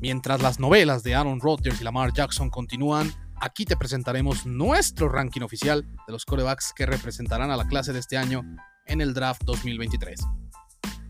Mientras 0.00 0.40
las 0.42 0.60
novelas 0.60 1.02
de 1.02 1.16
Aaron 1.16 1.40
Rodgers 1.40 1.80
y 1.80 1.84
Lamar 1.84 2.12
Jackson 2.12 2.50
continúan, 2.50 3.12
aquí 3.40 3.64
te 3.64 3.76
presentaremos 3.76 4.46
nuestro 4.46 5.08
ranking 5.08 5.40
oficial 5.40 5.84
de 6.06 6.12
los 6.12 6.24
corebacks 6.24 6.72
que 6.74 6.86
representarán 6.86 7.50
a 7.50 7.56
la 7.56 7.66
clase 7.66 7.92
de 7.92 7.98
este 7.98 8.16
año 8.16 8.42
en 8.86 9.00
el 9.00 9.12
draft 9.12 9.42
2023. 9.44 10.20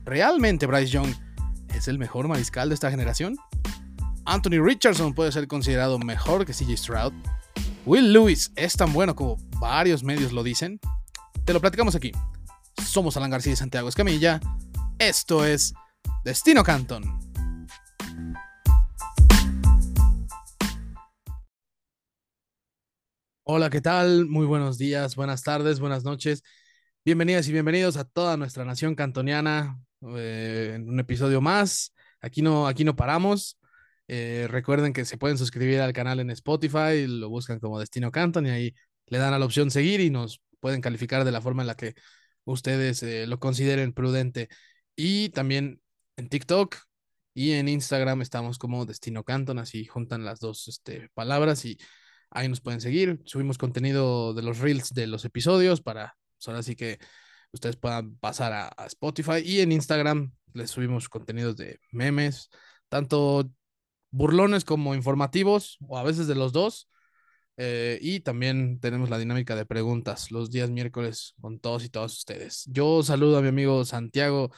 ¿Realmente 0.05 0.67
Bryce 0.67 0.91
Young 0.93 1.15
es 1.75 1.87
el 1.87 1.99
mejor 1.99 2.29
mariscal 2.29 2.71
de 2.71 2.75
esta 2.75 2.91
generación? 2.91 3.37
Anthony 4.25 4.63
Richardson 4.63 5.15
puede 5.15 5.33
ser 5.33 5.47
considerado 5.49 5.99
mejor 5.99 6.47
que 6.47 6.55
CJ 6.55 6.77
Stroud. 6.79 7.13
Will 7.85 8.13
Lewis 8.13 8.53
es 8.57 8.75
tan 8.75 8.93
bueno 8.95 9.15
como 9.15 9.37
varios 9.61 10.03
medios 10.03 10.33
lo 10.33 10.43
dicen. 10.43 10.81
Te 11.45 11.53
lo 11.53 11.61
platicamos 11.61 11.95
aquí. 11.95 12.13
Somos 12.83 13.19
Alan 13.19 13.31
García 13.31 13.53
y 13.53 13.57
Santiago 13.57 13.89
Escamilla. 13.89 14.41
Esto 14.99 15.45
es 15.45 15.75
Destino 16.25 16.63
Canton. 16.63 17.28
Hola, 23.51 23.71
¿qué 23.71 23.81
tal? 23.81 24.27
Muy 24.27 24.45
buenos 24.45 24.77
días, 24.77 25.17
buenas 25.17 25.43
tardes, 25.43 25.81
buenas 25.81 26.05
noches. 26.05 26.43
Bienvenidas 27.03 27.49
y 27.49 27.53
bienvenidos 27.53 27.97
a 27.97 28.05
toda 28.05 28.37
nuestra 28.37 28.67
nación 28.67 28.95
cantoniana 28.95 29.81
eh, 30.15 30.73
en 30.75 30.87
un 30.87 31.01
episodio 31.01 31.41
más. 31.41 31.95
Aquí 32.21 32.43
no, 32.43 32.67
aquí 32.67 32.85
no 32.85 32.95
paramos. 32.95 33.59
Eh, 34.07 34.47
recuerden 34.51 34.93
que 34.93 35.07
se 35.07 35.17
pueden 35.17 35.39
suscribir 35.39 35.81
al 35.81 35.95
canal 35.95 36.21
en 36.21 36.29
Spotify, 36.31 37.07
lo 37.07 37.31
buscan 37.31 37.59
como 37.59 37.81
Destino 37.81 38.13
Canton 38.13 38.47
y 38.47 38.51
ahí 38.51 38.75
le 39.07 39.17
dan 39.17 39.33
a 39.33 39.39
la 39.39 39.47
opción 39.47 39.71
seguir 39.71 40.01
y 40.01 40.11
nos 40.11 40.43
pueden 40.61 40.83
calificar 40.83 41.25
de 41.25 41.33
la 41.33 41.41
forma 41.41 41.63
en 41.63 41.69
la 41.69 41.75
que 41.75 41.95
ustedes 42.45 43.03
eh, 43.03 43.27
lo 43.27 43.41
consideren 43.41 43.95
prudente. 43.95 44.51
Y 44.95 45.31
también 45.31 45.81
en 46.17 46.29
TikTok 46.29 46.77
y 47.33 47.53
en 47.53 47.69
Instagram 47.69 48.21
estamos 48.21 48.59
como 48.59 48.85
Destino 48.85 49.25
Canton, 49.25 49.59
así 49.59 49.87
juntan 49.87 50.27
las 50.27 50.39
dos 50.39 50.69
este, 50.69 51.09
palabras 51.15 51.65
y 51.65 51.79
Ahí 52.31 52.49
nos 52.49 52.61
pueden 52.61 52.81
seguir. 52.81 53.21
Subimos 53.25 53.59
contenido 53.59 54.35
de 54.35 54.43
los 54.43 54.59
reels 54.59 54.93
de 54.93 55.07
los 55.07 55.25
episodios 55.25 55.81
para, 55.81 56.17
pues, 56.37 56.49
ahora 56.49 56.63
sí 56.63 56.77
que 56.77 56.99
ustedes 57.53 57.77
puedan 57.77 58.17
pasar 58.17 58.53
a, 58.53 58.87
Spotify. 58.87 59.41
Y 59.45 59.61
en 59.61 59.73
Instagram 59.73 60.33
les 60.55 60.71
subimos 60.71 61.09
contenidos 61.09 61.57
de 61.57 61.81
memes, 61.93 62.51
tanto 62.89 63.51
burlones 64.11 64.65
como 64.65 64.95
informativos, 64.95 65.79
o 65.87 65.99
a 65.99 66.03
veces 66.03 66.27
de 66.27 66.35
los 66.35 66.53
dos. 66.53 66.89
Eh, 67.57 67.99
y 68.01 68.21
también 68.21 68.79
tenemos 68.79 69.11
la 69.11 69.19
dinámica 69.19 69.57
de 69.57 69.67
preguntas 69.67 70.31
los 70.31 70.51
días 70.51 70.71
miércoles 70.71 71.35
con 71.41 71.59
todos 71.59 71.85
y 71.85 71.89
todas 71.89 72.13
ustedes. 72.13 72.65
Yo 72.67 73.03
saludo 73.03 73.39
a 73.39 73.43
mi 73.43 73.49
amigo 73.49 73.85
Santiago 73.85 74.53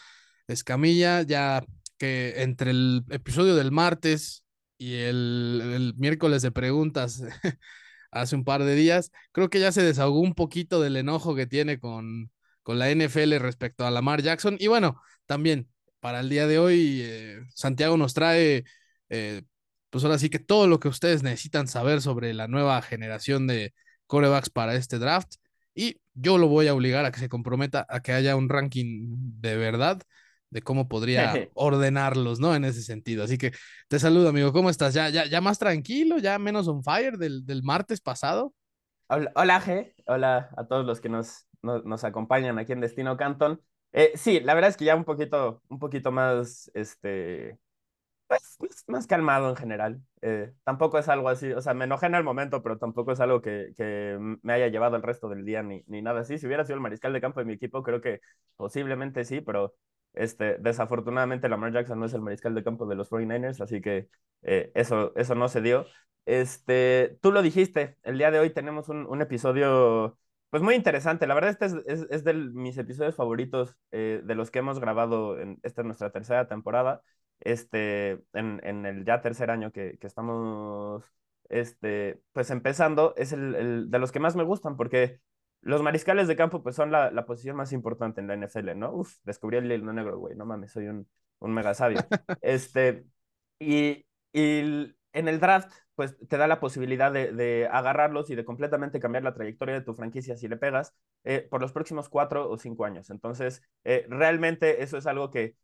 Escamilla, 0.47 1.23
ya 1.23 1.65
que 1.97 2.43
entre 2.43 2.73
el 2.73 3.05
episodio 3.11 3.57
del 3.57 3.73
martes 3.73 4.45
y 4.81 4.95
el, 4.97 5.95
miércoles 5.98 6.41
de 6.41 6.50
preguntas 6.53 7.23
hace 8.11 8.34
un 8.34 8.45
par 8.45 8.64
de 8.64 8.75
días, 8.75 9.12
creo 9.31 9.50
que 9.50 9.61
ya 9.61 9.72
se 9.72 9.83
desahogó 9.83 10.20
un 10.20 10.34
poquito 10.34 10.81
del 10.81 10.97
enojo 10.97 11.34
que 11.34 11.47
tiene 11.47 11.78
con, 11.78 12.33
con 12.62 12.78
la 12.78 12.91
NFL 12.91 13.37
respecto 13.41 13.87
a 13.87 13.91
Lamar 13.91 14.22
Jackson. 14.22 14.56
Y 14.59 14.69
bueno, 14.69 15.00
también 15.27 15.69
para 16.00 16.20
el 16.20 16.31
día 16.31 16.47
de 16.47 16.59
hoy, 16.59 17.03
eh, 17.05 17.41
Santiago 17.55 17.98
nos 17.98 18.14
trae, 18.14 18.64
eh, 19.11 19.42
pues 19.91 20.03
ahora 20.05 20.19
sí 20.19 20.31
que 20.31 20.39
todo 20.39 20.67
lo 20.67 20.81
que 20.81 20.89
ustedes 20.89 21.22
necesitan 21.22 21.69
saber 21.69 22.00
sobre 22.00 22.33
la 22.33 22.48
nueva 22.48 22.81
generación 22.81 23.47
de 23.47 23.75
corebacks 24.06 24.48
para 24.48 24.75
este 24.77 24.98
draft. 24.98 25.34
Y 25.75 26.00
yo 26.15 26.39
lo 26.39 26.48
voy 26.48 26.69
a 26.69 26.75
obligar 26.75 27.05
a 27.05 27.12
que 27.12 27.20
se 27.20 27.28
comprometa 27.28 27.87
a 27.89 28.00
que 28.00 28.12
haya 28.12 28.34
un 28.34 28.48
ranking 28.48 29.09
de 29.41 29.56
verdad 29.56 30.03
de 30.51 30.62
cómo 30.62 30.89
podría 30.89 31.33
ordenarlos, 31.55 32.41
¿no? 32.41 32.55
En 32.55 32.65
ese 32.65 32.83
sentido. 32.83 33.25
Así 33.25 33.39
que 33.39 33.53
te 33.89 33.98
saludo, 33.98 34.29
amigo. 34.29 34.53
¿Cómo 34.53 34.70
estás? 34.70 34.95
¿Ya, 34.95 35.09
ya, 35.09 35.27
ya 35.27 35.41
más 35.41 35.59
tranquilo? 35.59 36.19
¿Ya 36.19 36.38
menos 36.38 36.69
on 36.69 36.83
fire 36.83 37.16
del, 37.16 37.47
del 37.47 37.62
martes 37.62 38.00
pasado? 38.00 38.55
Hola, 39.09 39.33
hola, 39.34 39.61
G. 39.61 39.93
Hola 40.06 40.50
a 40.56 40.66
todos 40.66 40.87
los 40.87 41.00
que 41.00 41.09
nos, 41.09 41.49
nos, 41.62 42.05
acompañan 42.05 42.59
aquí 42.59 42.72
en 42.72 42.81
Destino 42.81 43.16
Canton. 43.16 43.61
Eh, 43.93 44.12
sí, 44.15 44.38
la 44.38 44.55
verdad 44.55 44.71
es 44.71 44.77
que 44.77 44.84
ya 44.84 44.94
un 44.94 45.05
poquito, 45.05 45.62
un 45.69 45.81
poquito 45.81 46.12
más, 46.12 46.71
este, 46.75 47.59
pues, 48.28 48.56
más, 48.87 49.09
calmado 49.09 49.50
en 49.50 49.56
general. 49.56 50.00
Eh, 50.22 50.53
tampoco 50.62 50.99
es 50.99 51.09
algo 51.09 51.28
así, 51.28 51.53
o 51.53 51.61
sea, 51.61 51.75
me 51.75 51.87
enojé 51.87 52.06
en 52.06 52.15
el 52.15 52.22
momento, 52.22 52.62
pero 52.62 52.78
tampoco 52.78 53.11
es 53.11 53.21
algo 53.21 53.43
que, 53.43 53.72
que 53.77 54.17
me 54.43 54.53
haya 54.53 54.69
llevado 54.69 54.94
el 54.94 55.03
resto 55.03 55.28
del 55.28 55.44
día 55.44 55.65
ni, 55.65 55.82
ni 55.88 56.03
nada 56.03 56.21
así. 56.21 56.38
Si 56.38 56.47
hubiera 56.47 56.65
sido 56.65 56.77
el 56.77 56.81
mariscal 56.82 57.12
de 57.12 57.21
campo 57.21 57.41
de 57.41 57.47
mi 57.47 57.55
equipo, 57.55 57.82
creo 57.82 58.00
que 58.00 58.21
posiblemente 58.56 59.25
sí, 59.25 59.41
pero 59.41 59.75
este, 60.15 60.59
desafortunadamente, 60.59 61.48
Lamar 61.48 61.72
Jackson 61.72 61.98
no 62.00 62.06
es 62.06 62.15
el 62.15 62.21
mariscal 62.22 62.54
de 62.54 62.65
campo 62.65 62.87
de 62.87 62.97
los 62.97 63.09
49ers, 63.10 63.60
así 63.60 63.81
que 63.81 64.09
eh, 64.43 64.71
eso, 64.75 65.12
eso 65.16 65.34
no 65.34 65.48
se 65.48 65.60
dio. 65.60 65.87
Este, 66.26 67.19
tú 67.22 67.32
lo 67.32 67.43
dijiste, 67.43 67.97
el 68.03 68.19
día 68.19 68.31
de 68.31 68.38
hoy 68.38 68.50
tenemos 68.50 68.88
un, 68.88 69.06
un 69.06 69.22
episodio 69.22 70.19
pues 70.50 70.62
muy 70.62 70.75
interesante. 70.75 71.26
La 71.26 71.34
verdad, 71.34 71.50
este 71.50 71.66
es, 71.66 71.75
es, 71.87 72.06
es 72.10 72.25
de 72.25 72.34
mis 72.34 72.76
episodios 72.78 73.15
favoritos 73.16 73.76
eh, 73.93 74.20
de 74.25 74.34
los 74.34 74.50
que 74.50 74.59
hemos 74.60 74.81
grabado 74.81 75.38
en 75.38 75.59
esta 75.62 75.82
es 75.82 75.87
nuestra 75.87 76.10
tercera 76.10 76.49
temporada, 76.49 77.03
este, 77.41 78.20
en, 78.32 78.60
en 78.65 78.84
el 78.87 79.04
ya 79.04 79.22
tercer 79.22 79.50
año 79.50 79.72
que, 79.72 79.99
que 79.99 80.06
estamos 80.06 81.04
este, 81.49 82.20
pues 82.32 82.50
empezando, 82.50 83.15
es 83.16 83.32
el, 83.32 83.54
el, 83.54 83.91
de 83.91 83.99
los 83.99 84.12
que 84.12 84.20
más 84.20 84.37
me 84.37 84.44
gustan 84.44 84.76
porque 84.76 85.20
los 85.62 85.82
mariscales 85.82 86.28
de 86.28 86.37
campo, 86.37 86.62
pues 86.62 86.76
son 86.76 86.91
la, 86.91 87.10
la, 87.10 87.26
posición 87.26 87.56
más 87.56 87.72
importante 87.72 88.21
en 88.21 88.28
la 88.28 88.34
NFL, 88.34 88.75
¿no? 88.76 88.93
Uf, 88.93 89.19
descubrí 89.25 89.59
el 89.59 89.71
hilo 89.71 89.93
negro, 89.93 90.19
güey, 90.19 90.34
no 90.37 90.47
mames, 90.47 90.72
soy 90.72 90.88
un, 90.88 91.09
un 91.41 91.53
mega 91.53 91.75
sabio. 91.75 91.98
este, 92.43 93.04
y, 93.59 94.06
y 94.32 94.94
en 95.12 95.28
el 95.28 95.41
draft, 95.41 95.72
pues 95.94 96.16
te 96.28 96.37
da 96.37 96.47
la 96.47 96.60
posibilidad 96.60 97.12
de, 97.12 97.32
de, 97.32 97.69
agarrarlos 97.70 98.31
y 98.31 98.34
de 98.37 98.44
completamente 98.44 99.00
cambiar 99.00 99.25
la 99.25 99.34
trayectoria 99.34 99.75
de 99.75 99.82
tu 99.82 99.94
franquicia 99.94 100.37
si 100.37 100.49
le 100.49 100.56
pegas 100.56 100.94
eh, 101.25 101.47
por 101.50 101.60
los 101.60 101.72
próximos 101.72 102.09
cuatro 102.09 102.49
o 102.49 102.56
cinco 102.56 102.84
años. 102.84 103.10
Entonces, 103.10 103.62
eh, 103.84 104.06
realmente 104.09 104.82
eso 104.82 104.97
es 104.97 105.06
algo 105.06 105.31
que 105.31 105.56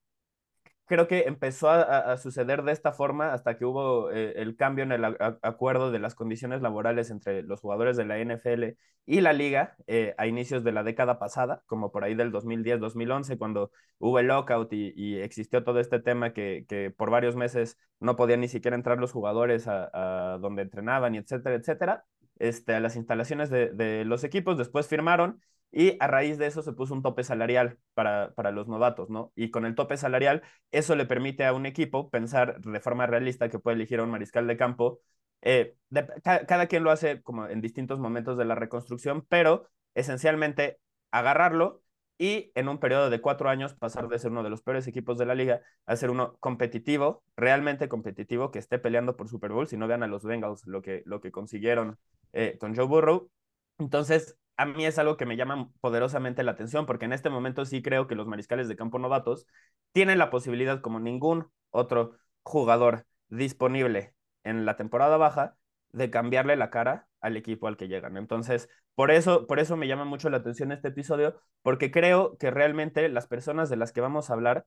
creo 0.86 1.08
que 1.08 1.24
empezó 1.26 1.69
a, 1.70 2.12
a, 2.12 2.16
suceder 2.16 2.62
de 2.62 2.72
esta 2.72 2.92
forma 2.92 3.32
hasta 3.32 3.58
que 3.58 3.64
hubo 3.64 4.10
eh, 4.10 4.34
el 4.36 4.56
cambio 4.56 4.84
en 4.84 4.92
el 4.92 5.04
a, 5.04 5.38
acuerdo 5.42 5.91
de 5.91 5.98
las 5.98 6.14
condiciones 6.14 6.62
laborales 6.62 7.10
entre 7.10 7.42
los 7.42 7.60
jugadores 7.60 7.97
de 7.97 8.04
la 8.06 8.19
NFL 8.19 8.76
y 9.04 9.20
la 9.20 9.32
liga 9.32 9.76
eh, 9.86 10.14
a 10.19 10.26
inicios 10.26 10.64
de 10.64 10.72
la 10.72 10.82
década 10.82 11.19
pasada, 11.19 11.62
como 11.66 11.92
por 11.92 12.04
ahí 12.04 12.14
del 12.14 12.32
2010-2011, 12.32 13.38
cuando 13.38 13.70
hubo 13.98 14.19
el 14.19 14.26
lockout 14.28 14.72
y, 14.72 14.92
y, 14.97 15.19
existió 15.20 15.62
todo 15.64 15.80
este 15.80 16.00
tema 16.00 16.32
que, 16.32 16.64
que, 16.69 16.91
por 16.91 17.10
varios 17.10 17.36
meses 17.36 17.78
no 18.00 18.16
podían 18.16 18.41
ni 18.41 18.48
siquiera 18.48 18.76
entrar 18.76 18.98
los 18.98 19.12
jugadores 19.12 19.68
a, 19.68 19.91
a 20.34 20.38
donde 20.38 20.62
entrenaban 20.62 21.14
y 21.14 21.18
etcétera, 21.18 21.56
etcétera, 21.56 22.04
este, 22.38 22.74
a 22.74 22.80
las 22.80 22.97
instalaciones 22.97 23.50
de, 23.50 23.70
de 23.70 24.04
los 24.04 24.24
equipos, 24.24 24.58
después 24.58 24.88
firmaron 24.88 25.41
y 25.72 25.97
a 26.00 26.06
raíz 26.06 26.38
de 26.38 26.47
eso 26.47 26.62
se 26.62 26.72
puso 26.72 26.94
un 26.94 27.03
tope 27.03 27.25
salarial 27.25 27.78
para, 27.94 28.32
para 28.34 28.50
los 28.50 28.69
novatos, 28.69 29.10
¿no? 29.10 29.32
Y 29.34 29.50
con 29.50 29.66
el 29.66 29.75
tope 29.75 29.97
salarial, 29.97 30.43
eso 30.71 30.97
le 30.97 31.06
permite 31.06 31.44
a 31.44 31.53
un 31.53 31.66
equipo 31.66 32.10
pensar 32.10 32.60
de 32.60 32.81
forma 32.81 33.06
realista 33.06 33.49
que 33.49 33.59
puede 33.59 33.77
elegir 33.77 34.00
a 34.00 34.04
un 34.04 34.10
mariscal 34.10 34.47
de 34.47 34.56
campo. 34.56 35.00
Eh, 35.43 35.77
cada 36.22 36.66
quien 36.66 36.82
lo 36.82 36.91
hace 36.91 37.22
como 37.22 37.47
en 37.47 37.60
distintos 37.60 37.99
momentos 37.99 38.38
de 38.38 38.44
la 38.47 38.54
reconstrucción, 38.54 39.25
pero 39.28 39.69
esencialmente 39.94 40.78
agarrarlo 41.10 41.83
y 42.19 42.50
en 42.54 42.69
un 42.69 42.78
periodo 42.78 43.10
de 43.10 43.21
cuatro 43.21 43.48
años 43.50 43.75
pasar 43.75 44.09
de 44.09 44.19
ser 44.19 44.31
uno 44.31 44.43
de 44.43 44.50
los 44.50 44.62
peores 44.62 44.87
equipos 44.87 45.19
de 45.19 45.27
la 45.27 45.34
liga 45.34 45.60
a 45.84 45.97
ser 45.97 46.10
uno 46.10 46.37
competitivo, 46.41 47.22
realmente 47.37 47.88
competitivo, 47.88 48.50
que 48.50 48.59
esté 48.59 48.78
peleando 48.78 49.16
por 49.16 49.28
Super 49.28 49.53
Bowl, 49.53 49.66
si 49.66 49.77
no 49.77 49.87
vean 49.87 50.03
a 50.03 50.06
los 50.06 50.25
Bengals 50.25 50.66
lo 50.66 50.81
que, 50.83 51.03
lo 51.04 51.21
que 51.21 51.31
consiguieron 51.31 51.98
eh, 52.33 52.56
con 52.59 52.75
Joe 52.75 52.87
Burrow. 52.87 53.31
Entonces, 53.78 54.37
a 54.56 54.66
mí 54.66 54.86
es 54.86 54.98
algo 54.98 55.16
que 55.16 55.26
me 55.26 55.36
llama 55.36 55.70
poderosamente 55.80 56.42
la 56.42 56.52
atención, 56.52 56.86
porque 56.86 57.04
en 57.04 57.12
este 57.12 57.30
momento 57.30 57.64
sí 57.64 57.82
creo 57.82 58.06
que 58.06 58.14
los 58.14 58.26
mariscales 58.26 58.68
de 58.68 58.76
campo 58.76 58.98
novatos 58.98 59.47
tienen 59.92 60.18
la 60.18 60.30
posibilidad, 60.30 60.80
como 60.80 61.00
ningún 61.00 61.48
otro 61.70 62.16
jugador 62.42 63.06
disponible 63.28 64.14
en 64.44 64.64
la 64.64 64.76
temporada 64.76 65.16
baja, 65.16 65.56
de 65.91 66.10
cambiarle 66.10 66.56
la 66.56 66.70
cara 66.70 67.08
al 67.20 67.36
equipo 67.36 67.68
al 67.68 67.76
que 67.76 67.88
llegan. 67.88 68.16
Entonces, 68.16 68.68
por 68.94 69.10
eso, 69.10 69.47
por 69.47 69.58
eso 69.58 69.76
me 69.76 69.88
llama 69.88 70.04
mucho 70.04 70.30
la 70.30 70.38
atención 70.38 70.72
este 70.72 70.88
episodio, 70.88 71.41
porque 71.62 71.91
creo 71.91 72.36
que 72.38 72.50
realmente 72.50 73.09
las 73.09 73.26
personas 73.26 73.68
de 73.68 73.76
las 73.76 73.92
que 73.92 74.00
vamos 74.00 74.30
a 74.30 74.34
hablar 74.34 74.66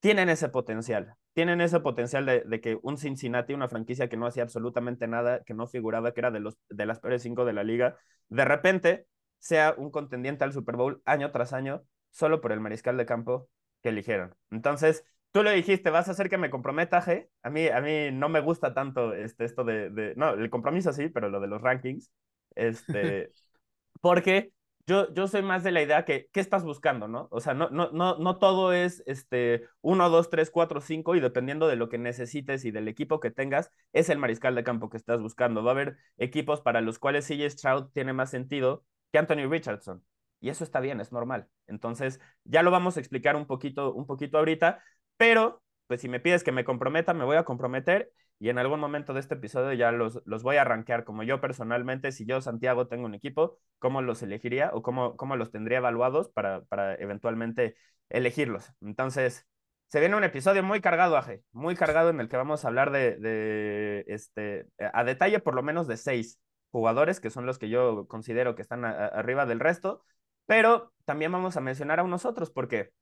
tienen 0.00 0.28
ese 0.28 0.48
potencial, 0.48 1.14
tienen 1.32 1.60
ese 1.60 1.80
potencial 1.80 2.26
de, 2.26 2.60
que 2.60 2.78
un 2.82 2.98
Cincinnati, 2.98 3.54
una 3.54 3.68
franquicia 3.68 4.08
que 4.08 4.16
no 4.16 4.26
hacía 4.26 4.42
absolutamente 4.42 5.08
nada, 5.08 5.42
que 5.44 5.54
no 5.54 5.66
figuraba, 5.66 6.12
que 6.12 6.20
era 6.20 6.30
de, 6.30 6.40
los, 6.40 6.58
de 6.68 6.86
las 6.86 7.00
peores 7.00 7.22
cinco 7.22 7.44
de 7.44 7.54
la 7.54 7.64
liga, 7.64 7.96
de 8.28 8.44
repente 8.44 9.06
sea 9.44 9.74
un 9.76 9.90
contendiente 9.90 10.42
al 10.42 10.54
Super 10.54 10.74
Bowl 10.76 11.02
año 11.04 11.30
tras 11.30 11.52
año 11.52 11.84
solo 12.10 12.40
por 12.40 12.50
el 12.50 12.60
mariscal 12.60 12.96
de 12.96 13.04
campo 13.04 13.50
que 13.82 13.90
eligieron. 13.90 14.34
Entonces, 14.50 15.04
tú 15.32 15.42
lo 15.42 15.50
dijiste, 15.50 15.90
vas 15.90 16.08
a 16.08 16.12
hacer 16.12 16.30
que 16.30 16.38
me 16.38 16.48
comprometa, 16.48 17.02
G. 17.02 17.28
A 17.42 17.50
mí, 17.50 17.68
a 17.68 17.82
mí 17.82 18.10
no 18.10 18.30
me 18.30 18.40
gusta 18.40 18.72
tanto 18.72 19.12
este, 19.12 19.44
esto 19.44 19.62
de, 19.62 19.90
de, 19.90 20.14
no, 20.16 20.30
el 20.30 20.48
compromiso 20.48 20.94
sí, 20.94 21.10
pero 21.10 21.28
lo 21.28 21.40
de 21.40 21.48
los 21.48 21.60
rankings, 21.60 22.10
este, 22.54 23.32
porque 24.00 24.54
yo, 24.86 25.12
yo 25.12 25.28
soy 25.28 25.42
más 25.42 25.62
de 25.62 25.72
la 25.72 25.82
idea 25.82 26.06
que, 26.06 26.28
¿qué 26.32 26.40
estás 26.40 26.64
buscando, 26.64 27.06
no? 27.06 27.28
O 27.30 27.40
sea, 27.40 27.52
no, 27.52 27.68
no, 27.68 27.90
no, 27.90 28.16
no 28.16 28.38
todo 28.38 28.72
es 28.72 29.02
este 29.04 29.66
1, 29.82 30.08
2, 30.08 30.30
3, 30.30 30.50
4, 30.50 30.80
5 30.80 31.16
y 31.16 31.20
dependiendo 31.20 31.68
de 31.68 31.76
lo 31.76 31.90
que 31.90 31.98
necesites 31.98 32.64
y 32.64 32.70
del 32.70 32.88
equipo 32.88 33.20
que 33.20 33.30
tengas, 33.30 33.70
es 33.92 34.08
el 34.08 34.18
mariscal 34.18 34.54
de 34.54 34.64
campo 34.64 34.88
que 34.88 34.96
estás 34.96 35.20
buscando. 35.20 35.62
Va 35.62 35.72
a 35.72 35.74
haber 35.74 35.98
equipos 36.16 36.62
para 36.62 36.80
los 36.80 36.98
cuales 36.98 37.26
CJ 37.26 37.50
Stroud 37.50 37.90
tiene 37.92 38.14
más 38.14 38.30
sentido 38.30 38.84
que 39.14 39.18
Anthony 39.18 39.48
Richardson. 39.48 40.04
Y 40.40 40.48
eso 40.50 40.64
está 40.64 40.80
bien, 40.80 41.00
es 41.00 41.12
normal. 41.12 41.46
Entonces, 41.68 42.20
ya 42.42 42.64
lo 42.64 42.72
vamos 42.72 42.96
a 42.96 43.00
explicar 43.00 43.36
un 43.36 43.46
poquito, 43.46 43.94
un 43.94 44.06
poquito 44.06 44.38
ahorita, 44.38 44.82
pero 45.16 45.62
pues 45.86 46.00
si 46.00 46.08
me 46.08 46.18
pides 46.18 46.42
que 46.42 46.50
me 46.50 46.64
comprometa, 46.64 47.14
me 47.14 47.24
voy 47.24 47.36
a 47.36 47.44
comprometer 47.44 48.10
y 48.40 48.48
en 48.48 48.58
algún 48.58 48.80
momento 48.80 49.14
de 49.14 49.20
este 49.20 49.34
episodio 49.34 49.72
ya 49.74 49.92
los, 49.92 50.20
los 50.24 50.42
voy 50.42 50.56
a 50.56 50.62
arranquear 50.62 51.04
como 51.04 51.22
yo 51.22 51.40
personalmente, 51.40 52.10
si 52.10 52.26
yo, 52.26 52.40
Santiago, 52.40 52.88
tengo 52.88 53.06
un 53.06 53.14
equipo, 53.14 53.56
cómo 53.78 54.02
los 54.02 54.20
elegiría 54.24 54.70
o 54.74 54.82
cómo, 54.82 55.16
cómo 55.16 55.36
los 55.36 55.52
tendría 55.52 55.78
evaluados 55.78 56.28
para, 56.30 56.64
para 56.64 56.96
eventualmente 56.96 57.76
elegirlos. 58.08 58.72
Entonces, 58.80 59.46
se 59.86 60.00
viene 60.00 60.16
un 60.16 60.24
episodio 60.24 60.64
muy 60.64 60.80
cargado, 60.80 61.16
Aje, 61.16 61.44
muy 61.52 61.76
cargado 61.76 62.10
en 62.10 62.18
el 62.18 62.28
que 62.28 62.36
vamos 62.36 62.64
a 62.64 62.68
hablar 62.68 62.90
de, 62.90 63.16
de 63.18 64.04
este, 64.08 64.66
a 64.92 65.04
detalle 65.04 65.38
por 65.38 65.54
lo 65.54 65.62
menos 65.62 65.86
de 65.86 65.96
seis 65.98 66.40
jugadores, 66.74 67.20
que 67.20 67.30
son 67.30 67.46
los 67.46 67.58
que 67.60 67.68
yo 67.68 68.08
considero 68.08 68.56
que 68.56 68.62
están 68.62 68.84
arriba 68.84 69.46
del 69.46 69.60
resto, 69.60 70.04
pero 70.44 70.92
también 71.04 71.30
vamos 71.30 71.56
a 71.56 71.60
mencionar 71.60 72.00
a 72.00 72.02
unos 72.02 72.24
otros, 72.24 72.50
porque 72.50 72.92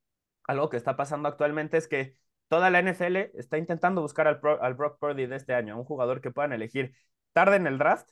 algo 0.43 0.69
que 0.69 0.77
está 0.77 0.95
pasando 0.95 1.27
actualmente 1.27 1.77
es 1.77 1.87
que 1.87 2.15
toda 2.49 2.69
la 2.69 2.79
NFL 2.79 3.31
está 3.33 3.57
intentando 3.57 4.01
buscar 4.03 4.27
al, 4.27 4.73
Brock 4.75 4.99
Purdy 4.99 5.25
de 5.25 5.37
este 5.37 5.55
año, 5.55 5.75
un 5.75 5.85
jugador 5.85 6.21
que 6.21 6.29
puedan 6.29 6.53
elegir 6.53 6.93
tarde 7.33 7.55
en 7.55 7.65
el 7.65 7.79
draft 7.79 8.11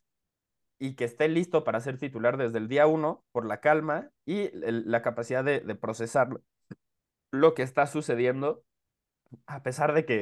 y 0.80 0.96
que 0.96 1.06
esté 1.06 1.28
listo 1.28 1.64
para 1.64 1.80
ser 1.80 2.00
titular 2.00 2.38
desde 2.38 2.58
el 2.58 2.68
día 2.68 2.88
uno 2.88 3.24
por 3.32 3.46
la 3.46 3.60
calma 3.60 4.10
y 4.26 4.50
la 4.54 5.04
capacidad 5.04 5.44
de, 5.44 5.60
de, 5.60 5.76
procesar 5.76 6.42
lo 7.30 7.54
que 7.54 7.62
está 7.62 7.86
sucediendo, 7.86 8.64
a 9.46 9.62
pesar 9.62 9.94
de 9.94 10.06
que 10.06 10.22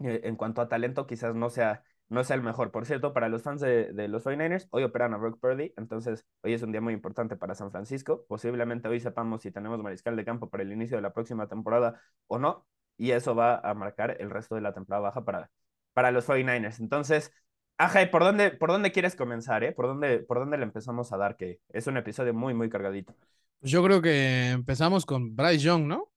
eh, 0.00 0.22
en 0.24 0.36
cuanto 0.36 0.62
a 0.62 0.68
talento 0.70 1.06
quizás 1.06 1.34
no 1.34 1.50
sea 1.50 1.84
no 2.14 2.20
es 2.20 2.30
el 2.30 2.42
mejor. 2.42 2.70
Por 2.70 2.86
cierto, 2.86 3.12
para 3.12 3.28
los 3.28 3.42
fans 3.42 3.60
de, 3.60 3.92
los 4.08 4.24
49ers, 4.24 4.68
hoy 4.70 4.84
operan 4.84 5.12
a 5.14 5.18
Brock 5.18 5.38
Purdy, 5.40 5.74
entonces 5.76 6.24
hoy 6.42 6.54
es 6.54 6.62
un 6.62 6.72
día 6.72 6.80
muy 6.80 6.94
importante 6.94 7.36
para 7.36 7.54
San 7.54 7.70
Francisco. 7.70 8.24
Posiblemente 8.28 8.88
hoy 8.88 9.00
sepamos 9.00 9.42
si 9.42 9.50
tenemos 9.50 9.82
mariscal 9.82 10.16
de 10.16 10.24
campo 10.24 10.48
para 10.48 10.62
el 10.62 10.72
inicio 10.72 10.96
de 10.96 11.02
la 11.02 11.12
próxima 11.12 11.48
temporada 11.48 12.00
o 12.26 12.38
no, 12.38 12.66
y 12.96 13.10
eso 13.10 13.34
va 13.34 13.56
a 13.58 13.74
marcar 13.74 14.16
el 14.20 14.30
resto 14.30 14.54
de 14.54 14.62
la 14.62 14.72
temporada 14.72 15.02
baja 15.02 15.24
para, 15.24 15.50
para 15.92 16.10
los 16.10 16.26
49ers. 16.26 16.80
Entonces, 16.80 17.32
Ajá, 17.76 18.08
¿por 18.10 18.22
dónde, 18.22 18.52
¿por 18.52 18.70
dónde 18.70 18.92
quieres 18.92 19.16
comenzar? 19.16 19.64
Eh? 19.64 19.72
¿Por, 19.72 19.86
dónde, 19.86 20.20
¿Por 20.20 20.38
dónde 20.38 20.56
le 20.56 20.62
empezamos 20.62 21.12
a 21.12 21.16
dar? 21.16 21.36
Que 21.36 21.58
es 21.70 21.86
un 21.88 21.96
episodio 21.96 22.32
muy, 22.32 22.54
muy 22.54 22.70
cargadito. 22.70 23.14
Pues 23.58 23.72
yo 23.72 23.82
creo 23.82 24.00
que 24.00 24.50
empezamos 24.50 25.04
con 25.04 25.34
Bryce 25.34 25.58
Young, 25.58 25.86
¿no? 25.86 26.12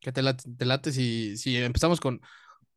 Que 0.00 0.10
te 0.10 0.22
late, 0.22 0.44
te 0.56 0.64
late 0.64 0.90
si, 0.90 1.36
si 1.36 1.58
empezamos 1.58 2.00
con 2.00 2.22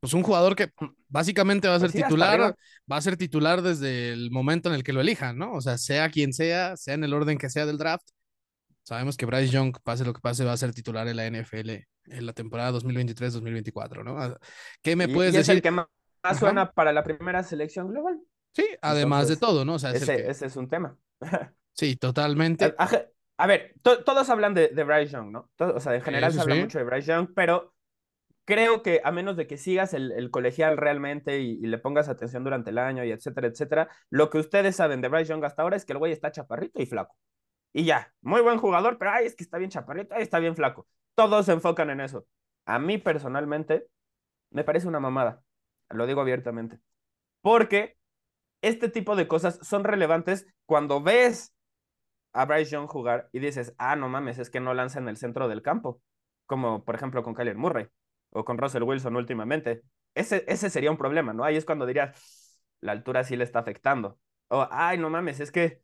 pues 0.06 0.14
un 0.14 0.22
jugador 0.22 0.54
que 0.54 0.70
básicamente 1.08 1.66
va 1.66 1.74
a 1.74 1.80
ser 1.80 1.90
pues 1.90 2.04
titular, 2.04 2.54
va 2.90 2.96
a 2.96 3.00
ser 3.00 3.16
titular 3.16 3.60
desde 3.60 4.12
el 4.12 4.30
momento 4.30 4.68
en 4.68 4.76
el 4.76 4.84
que 4.84 4.92
lo 4.92 5.00
elijan, 5.00 5.36
¿no? 5.36 5.52
O 5.54 5.60
sea, 5.60 5.78
sea 5.78 6.10
quien 6.10 6.32
sea, 6.32 6.76
sea 6.76 6.94
en 6.94 7.02
el 7.02 7.12
orden 7.12 7.38
que 7.38 7.50
sea 7.50 7.66
del 7.66 7.76
draft. 7.76 8.06
Sabemos 8.84 9.16
que 9.16 9.26
Bryce 9.26 9.48
Young, 9.48 9.76
pase 9.82 10.04
lo 10.04 10.12
que 10.12 10.20
pase, 10.20 10.44
va 10.44 10.52
a 10.52 10.56
ser 10.56 10.72
titular 10.72 11.08
en 11.08 11.16
la 11.16 11.26
NFL 11.26 11.70
en 11.70 12.24
la 12.24 12.32
temporada 12.32 12.78
2023-2024, 12.78 14.04
¿no? 14.04 14.16
Ah, 14.16 14.38
¿Qué 14.80 14.94
me 14.94 15.08
puedes 15.08 15.34
y 15.34 15.38
decir? 15.38 15.54
Es 15.54 15.56
el 15.56 15.62
que 15.62 15.72
más 15.72 15.88
suena 16.38 16.70
para 16.70 16.92
la 16.92 17.02
primera 17.02 17.42
selección 17.42 17.88
global. 17.88 18.20
Sí, 18.54 18.64
además 18.80 19.26
de 19.26 19.36
todo, 19.38 19.64
¿no? 19.64 19.74
O 19.74 19.78
sea, 19.80 19.90
ese, 19.90 20.30
ese, 20.30 20.46
es 20.46 20.56
un 20.56 20.68
tema. 20.68 20.96
sí, 21.72 21.96
totalmente. 21.96 22.76
A, 23.38 23.46
ver, 23.48 23.74
todos 23.82 24.30
hablan 24.30 24.54
de, 24.54 24.68
de, 24.68 24.84
Bryce 24.84 25.14
Young, 25.14 25.32
¿no? 25.32 25.50
o 25.58 25.80
sea, 25.80 25.96
en 25.96 26.02
general 26.02 26.32
se 26.32 26.40
habla 26.40 26.54
mucho 26.54 26.78
de 26.78 26.84
Bryce 26.84 27.08
Young, 27.08 27.30
pero 27.34 27.74
creo 28.46 28.82
que 28.82 29.02
a 29.04 29.12
menos 29.12 29.36
de 29.36 29.46
que 29.46 29.58
sigas 29.58 29.92
el, 29.92 30.12
el 30.12 30.30
colegial 30.30 30.78
realmente 30.78 31.40
y, 31.40 31.58
le 31.58 31.78
pongas 31.78 32.08
atención 32.08 32.44
durante 32.44 32.70
el 32.70 32.78
año 32.78 33.04
y 33.04 33.10
etcétera, 33.10 33.48
etcétera, 33.48 33.88
lo 34.08 34.30
que 34.30 34.38
ustedes 34.38 34.76
saben 34.76 35.00
de 35.02 35.08
Bryce 35.08 35.30
Young 35.30 35.44
hasta 35.44 35.62
ahora 35.62 35.76
es 35.76 35.84
que 35.84 35.92
el 35.92 35.98
güey 35.98 36.12
está 36.12 36.30
chaparrito 36.30 36.80
y 36.80 36.86
flaco. 36.86 37.16
Y 37.72 37.84
ya, 37.84 38.14
muy 38.22 38.40
buen 38.40 38.58
jugador, 38.58 38.98
pero 38.98 39.10
ay, 39.10 39.26
es 39.26 39.36
que 39.36 39.44
está 39.44 39.58
bien 39.58 39.70
chaparrito, 39.70 40.14
ay, 40.14 40.22
está 40.22 40.38
bien 40.38 40.56
flaco. 40.56 40.86
Todos 41.14 41.46
se 41.46 41.52
enfocan 41.52 41.90
en 41.90 42.00
eso. 42.00 42.26
A 42.66 42.78
mí 42.78 42.98
personalmente 42.98 43.88
me 44.50 44.64
parece 44.64 44.88
una 44.88 45.00
mamada, 45.00 45.42
lo 45.90 46.06
digo 46.06 46.20
abiertamente, 46.20 46.78
porque 47.42 47.98
este 48.62 48.88
tipo 48.88 49.16
de 49.16 49.28
cosas 49.28 49.58
son 49.62 49.84
relevantes 49.84 50.46
cuando 50.66 51.02
ves 51.02 51.52
a 52.32 52.44
Bryce 52.44 52.70
Young 52.72 52.86
jugar 52.86 53.28
y 53.32 53.40
dices, 53.40 53.74
ah, 53.78 53.96
no 53.96 54.08
mames, 54.08 54.38
es 54.38 54.50
que 54.50 54.60
no 54.60 54.72
lanza 54.72 55.00
en 55.00 55.08
el 55.08 55.16
centro 55.16 55.48
del 55.48 55.62
campo, 55.62 56.00
como 56.46 56.84
por 56.84 56.94
ejemplo 56.94 57.22
con 57.24 57.34
Kyler 57.34 57.56
Murray 57.56 57.88
o 58.36 58.44
con 58.44 58.58
Russell 58.58 58.82
Wilson 58.82 59.16
últimamente. 59.16 59.82
Ese, 60.14 60.44
ese 60.46 60.70
sería 60.70 60.90
un 60.90 60.98
problema, 60.98 61.32
¿no? 61.32 61.44
Ahí 61.44 61.56
es 61.56 61.64
cuando 61.64 61.86
dirías, 61.86 62.60
la 62.80 62.92
altura 62.92 63.24
sí 63.24 63.36
le 63.36 63.44
está 63.44 63.60
afectando. 63.60 64.18
O, 64.48 64.66
ay, 64.70 64.98
no 64.98 65.10
mames, 65.10 65.40
es 65.40 65.50
que 65.50 65.82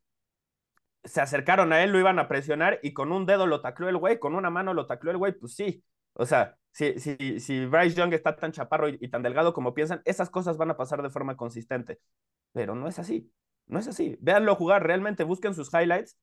se 1.05 1.21
acercaron 1.21 1.73
a 1.73 1.83
él, 1.83 1.91
lo 1.91 1.99
iban 1.99 2.19
a 2.19 2.29
presionar 2.29 2.79
y 2.83 2.93
con 2.93 3.11
un 3.13 3.27
dedo 3.27 3.47
lo 3.47 3.61
tacló 3.61 3.89
el 3.89 3.97
güey, 3.97 4.19
con 4.19 4.35
una 4.35 4.51
mano 4.51 4.75
lo 4.75 4.87
tacló 4.87 5.11
el 5.11 5.17
güey, 5.17 5.33
pues 5.33 5.55
sí. 5.55 5.85
O 6.15 6.27
sea, 6.27 6.57
si, 6.71 6.99
si, 7.01 7.41
si 7.41 7.67
Bryce 7.67 7.97
Young 7.97 8.13
está 8.13 8.37
tan 8.37 8.53
chaparro 8.53 8.89
y, 8.89 8.99
y, 9.01 9.09
tan 9.09 9.23
delgado 9.23 9.53
como 9.53 9.75
piensan, 9.75 10.03
esas 10.05 10.31
cosas 10.31 10.59
van 10.59 10.71
a 10.71 10.77
pasar 10.77 11.03
de 11.03 11.11
forma 11.11 11.37
consistente. 11.37 12.01
Pero 12.53 12.75
no 12.75 12.87
es 12.89 12.99
así. 12.99 13.33
No 13.67 13.79
es 13.79 13.89
así. 13.89 14.17
Véanlo 14.21 14.55
jugar, 14.55 14.83
realmente 14.87 15.25
busquen 15.25 15.55
sus 15.55 15.73
highlights 15.73 16.19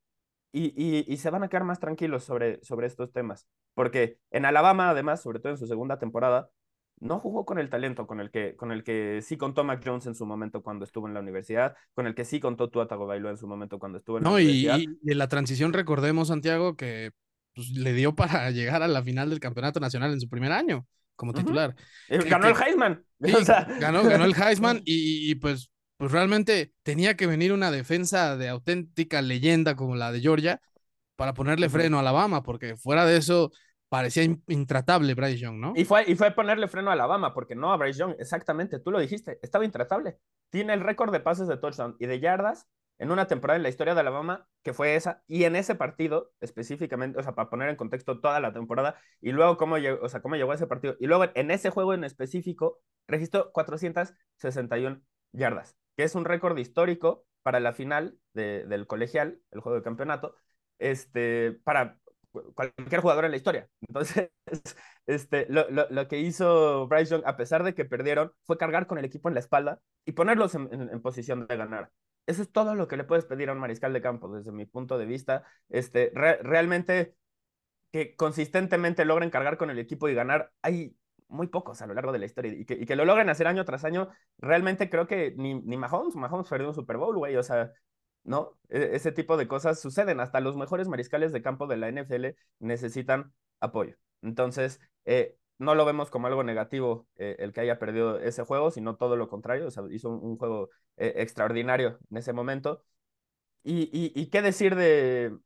y, 0.52 0.74
y, 0.76 1.06
y, 1.08 1.18
se 1.18 1.30
van 1.30 1.44
a 1.44 1.48
quedar 1.48 1.64
más 1.64 1.80
tranquilos 1.80 2.24
sobre, 2.24 2.60
sobre 2.64 2.88
estos 2.88 3.12
temas. 3.12 3.48
Porque 3.74 4.18
en 4.32 4.46
Alabama, 4.46 4.90
además, 4.90 5.22
sobre 5.22 5.40
todo 5.40 5.52
en 5.52 5.58
su 5.58 5.68
segunda 5.68 6.00
temporada, 6.00 6.50
no 7.00 7.20
jugó 7.20 7.46
con 7.46 7.60
el 7.60 7.70
talento 7.70 8.08
con 8.08 8.20
el 8.20 8.30
que, 8.30 8.56
con 8.56 8.72
el 8.72 8.84
que 8.84 9.22
sí 9.22 9.38
contó 9.38 9.64
Mac 9.64 9.82
Jones 9.84 10.06
en 10.06 10.16
su 10.16 10.26
momento 10.26 10.62
cuando 10.62 10.86
estuvo 10.86 11.08
en 11.08 11.14
la 11.14 11.22
universidad, 11.22 11.76
con 11.94 12.08
el 12.08 12.16
que 12.16 12.26
sí 12.26 12.40
contó 12.40 12.70
Tua 12.70 12.88
Tagovailoa 12.88 13.32
en 13.32 13.38
su 13.38 13.48
momento 13.48 13.80
cuando 13.80 14.00
estuvo 14.00 14.18
en 14.18 14.24
no, 14.24 14.32
la 14.32 14.36
universidad. 14.36 14.78
Y, 14.80 15.00
y 15.02 15.12
en 15.12 15.18
la 15.18 15.28
transición 15.28 15.72
recordemos, 15.72 16.28
Santiago, 16.28 16.76
que 16.76 17.12
pues, 17.54 17.70
le 17.70 17.94
dio 17.94 18.16
para 18.16 18.52
llegar 18.52 18.84
a 18.84 18.88
la 18.88 19.04
final 19.04 19.30
del 19.30 19.40
campeonato 19.40 19.80
nacional 19.80 20.14
en 20.14 20.20
su 20.20 20.30
primer 20.30 20.52
año 20.52 20.86
como 21.16 21.34
titular. 21.34 21.76
Uh 22.10 22.14
-huh. 22.14 22.30
Ganó 22.30 22.48
el 22.48 22.56
Heisman. 22.56 23.04
Sí, 23.22 23.34
o 23.34 23.44
sea... 23.44 23.68
ganó, 23.82 24.02
ganó 24.04 24.24
el 24.24 24.34
Heisman 24.42 24.78
y, 24.86 25.30
y 25.30 25.36
pues 25.36 25.70
pues 26.00 26.14
realmente 26.14 26.74
tenía 26.82 27.18
que 27.18 27.28
venir 27.28 27.52
una 27.52 27.72
defensa 27.72 28.38
de 28.38 28.48
auténtica 28.48 29.22
leyenda 29.22 29.76
como 29.76 29.98
la 29.98 30.14
de 30.14 30.22
Georgia 30.22 30.62
para 31.18 31.34
ponerle 31.34 31.68
freno 31.68 31.98
a 31.98 32.00
Alabama, 32.00 32.42
porque 32.42 32.78
fuera 32.78 33.06
de 33.06 33.18
eso 33.18 33.52
parecía 33.90 34.24
intratable 34.48 35.14
Bryce 35.14 35.40
Young, 35.40 35.60
¿no? 35.60 35.74
Y 35.76 35.84
fue, 35.84 36.06
y 36.10 36.16
fue 36.16 36.32
ponerle 36.32 36.70
freno 36.70 36.90
a 36.90 36.94
Alabama, 36.94 37.34
porque 37.34 37.54
no 37.54 37.74
a 37.74 37.76
Bryce 37.76 38.00
Young, 38.00 38.16
exactamente, 38.18 38.80
tú 38.80 38.92
lo 38.92 39.00
dijiste, 39.02 39.40
estaba 39.42 39.66
intratable. 39.66 40.20
Tiene 40.50 40.74
el 40.74 40.80
récord 40.80 41.12
de 41.12 41.20
pases 41.20 41.50
de 41.50 41.58
touchdown 41.58 41.98
y 42.00 42.06
de 42.06 42.22
yardas 42.22 42.70
en 42.98 43.12
una 43.12 43.28
temporada 43.28 43.58
en 43.58 43.64
la 43.64 43.70
historia 43.70 43.94
de 43.94 44.00
Alabama, 44.00 44.48
que 44.64 44.72
fue 44.72 44.96
esa, 44.96 45.22
y 45.28 45.44
en 45.44 45.58
ese 45.58 45.76
partido 45.76 46.32
específicamente, 46.40 47.20
o 47.20 47.24
sea, 47.24 47.36
para 47.36 47.50
poner 47.50 47.68
en 47.68 47.76
contexto 47.76 48.22
toda 48.22 48.40
la 48.40 48.54
temporada, 48.54 48.96
y 49.20 49.34
luego 49.34 49.58
cómo 49.58 49.78
llegó, 49.78 50.02
o 50.02 50.08
sea, 50.08 50.22
cómo 50.22 50.38
llegó 50.38 50.54
a 50.54 50.56
ese 50.56 50.66
partido, 50.66 50.96
y 50.98 51.08
luego 51.08 51.26
en 51.36 51.52
ese 51.52 51.72
juego 51.72 51.94
en 51.94 52.06
específico, 52.06 52.80
registró 53.06 53.52
461 53.52 55.02
yardas 55.34 55.76
que 56.00 56.06
es 56.06 56.16
un 56.16 56.24
récord 56.24 56.58
histórico 56.58 57.26
para 57.44 57.60
la 57.60 57.74
final 57.74 58.18
de, 58.34 58.66
del 58.66 58.88
colegial, 58.88 59.42
el 59.52 59.60
juego 59.60 59.76
de 59.76 59.84
campeonato, 59.84 60.34
este, 60.78 61.60
para 61.66 62.00
cualquier 62.56 63.02
jugador 63.02 63.26
en 63.26 63.32
la 63.32 63.36
historia. 63.36 63.68
Entonces, 63.90 64.32
este, 65.08 65.46
lo, 65.50 65.70
lo, 65.70 65.90
lo, 65.90 66.08
que 66.08 66.20
hizo 66.20 66.88
Bryce 66.88 67.12
Young, 67.12 67.24
a 67.26 67.36
pesar 67.36 67.66
de 67.66 67.76
que 67.76 67.84
perdieron, 67.84 68.32
fue 68.46 68.58
cargar 68.58 68.88
con 68.88 68.98
el 68.98 69.04
equipo 69.04 69.28
en 69.28 69.34
la 69.34 69.42
espalda 69.42 69.82
y 70.06 70.14
ponerlos 70.14 70.56
en, 70.56 71.02
posición 71.02 71.48
de 71.48 71.58
ganar. 71.58 71.92
Eso 72.28 72.44
es 72.44 72.50
todo 72.50 72.76
lo 72.76 72.88
que 72.88 72.96
le 72.96 73.04
puedes 73.04 73.26
pedir 73.26 73.50
a 73.50 73.52
un 73.52 73.60
mariscal 73.60 73.92
de 73.92 74.02
campo, 74.02 74.34
desde 74.34 74.54
mi 74.54 74.66
punto 74.66 74.98
de 74.98 75.06
vista. 75.06 75.44
Este, 75.68 76.14
re, 76.16 76.38
realmente 76.44 77.14
que 77.92 78.16
consistentemente 78.16 79.04
logren 79.04 79.32
cargar 79.32 79.58
con 79.58 79.70
el 79.70 79.80
equipo 79.80 80.08
y 80.08 80.14
ganar. 80.14 80.54
Hay 80.62 80.96
muy 81.30 81.48
pocos 81.48 81.82
a 81.82 81.88
lo 81.88 81.94
largo 81.94 82.12
de 82.12 82.20
la 82.20 82.26
historia 82.26 82.54
y 82.54 82.66
que, 82.66 82.74
y 82.76 82.86
que 82.86 82.96
lo 82.96 83.06
logren 83.06 83.30
hacer 83.30 83.48
año 83.48 83.66
tras 83.66 83.86
año, 83.86 84.10
realmente 84.38 84.90
creo 84.90 85.08
que 85.08 85.34
ni, 85.38 85.56
ni 85.56 85.78
Mahomes, 85.78 86.16
Mahomes 86.16 86.50
perdió 86.50 86.68
un 86.70 86.76
Super 86.76 86.98
Bowl, 86.98 87.18
güey, 87.18 87.36
o 87.38 87.44
sea, 87.44 87.72
¿no? 88.24 88.58
E 88.70 88.96
ese 88.96 89.12
tipo 89.12 89.38
de 89.38 89.48
cosas 89.48 89.80
suceden, 89.80 90.20
hasta 90.20 90.40
los 90.42 90.56
mejores 90.56 90.88
mariscales 90.88 91.32
de 91.32 91.42
campo 91.42 91.68
de 91.68 91.78
la 91.78 91.90
NFL 91.90 92.36
necesitan 92.60 93.34
apoyo. 93.60 93.96
Entonces, 94.22 94.80
eh, 95.06 95.38
no 95.58 95.76
lo 95.76 95.86
vemos 95.86 96.10
como 96.10 96.28
algo 96.28 96.44
negativo 96.44 97.08
eh, 97.18 97.36
el 97.40 97.54
que 97.54 97.62
haya 97.62 97.80
perdido 97.80 98.20
ese 98.20 98.44
juego, 98.44 98.72
sino 98.72 98.96
todo 98.96 99.16
lo 99.18 99.28
contrario, 99.30 99.68
o 99.68 99.72
sea, 99.72 99.84
hizo 99.92 100.10
un, 100.10 100.38
juego 100.38 100.70
eh, 100.98 101.14
extraordinario 101.18 102.00
en 102.10 102.18
ese 102.18 102.34
momento. 102.34 102.84
Y, 103.64 103.84
y, 103.92 104.14
y 104.20 104.30
qué 104.30 104.42
decir 104.42 104.76
de, 104.76 105.38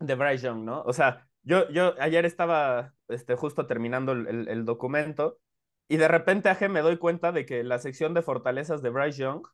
de 0.00 0.14
Bryce 0.14 0.46
Young, 0.46 0.64
¿no? 0.64 0.82
O 0.82 0.92
sea, 0.92 1.27
yo, 1.48 1.68
yo 1.70 1.94
ayer 1.98 2.26
estaba 2.26 2.94
este, 3.08 3.34
justo 3.34 3.66
terminando 3.66 4.12
el, 4.12 4.48
el, 4.48 4.64
documento 4.66 5.40
y 5.88 5.96
de 5.96 6.06
repente 6.06 6.50
aje, 6.50 6.68
me 6.68 6.82
doy 6.82 6.98
cuenta 6.98 7.32
de 7.32 7.46
que 7.46 7.64
la 7.64 7.78
sección 7.78 8.12
de 8.12 8.20
fortalezas 8.20 8.82
de 8.82 8.90
Bryce 8.90 9.22
Young 9.22 9.46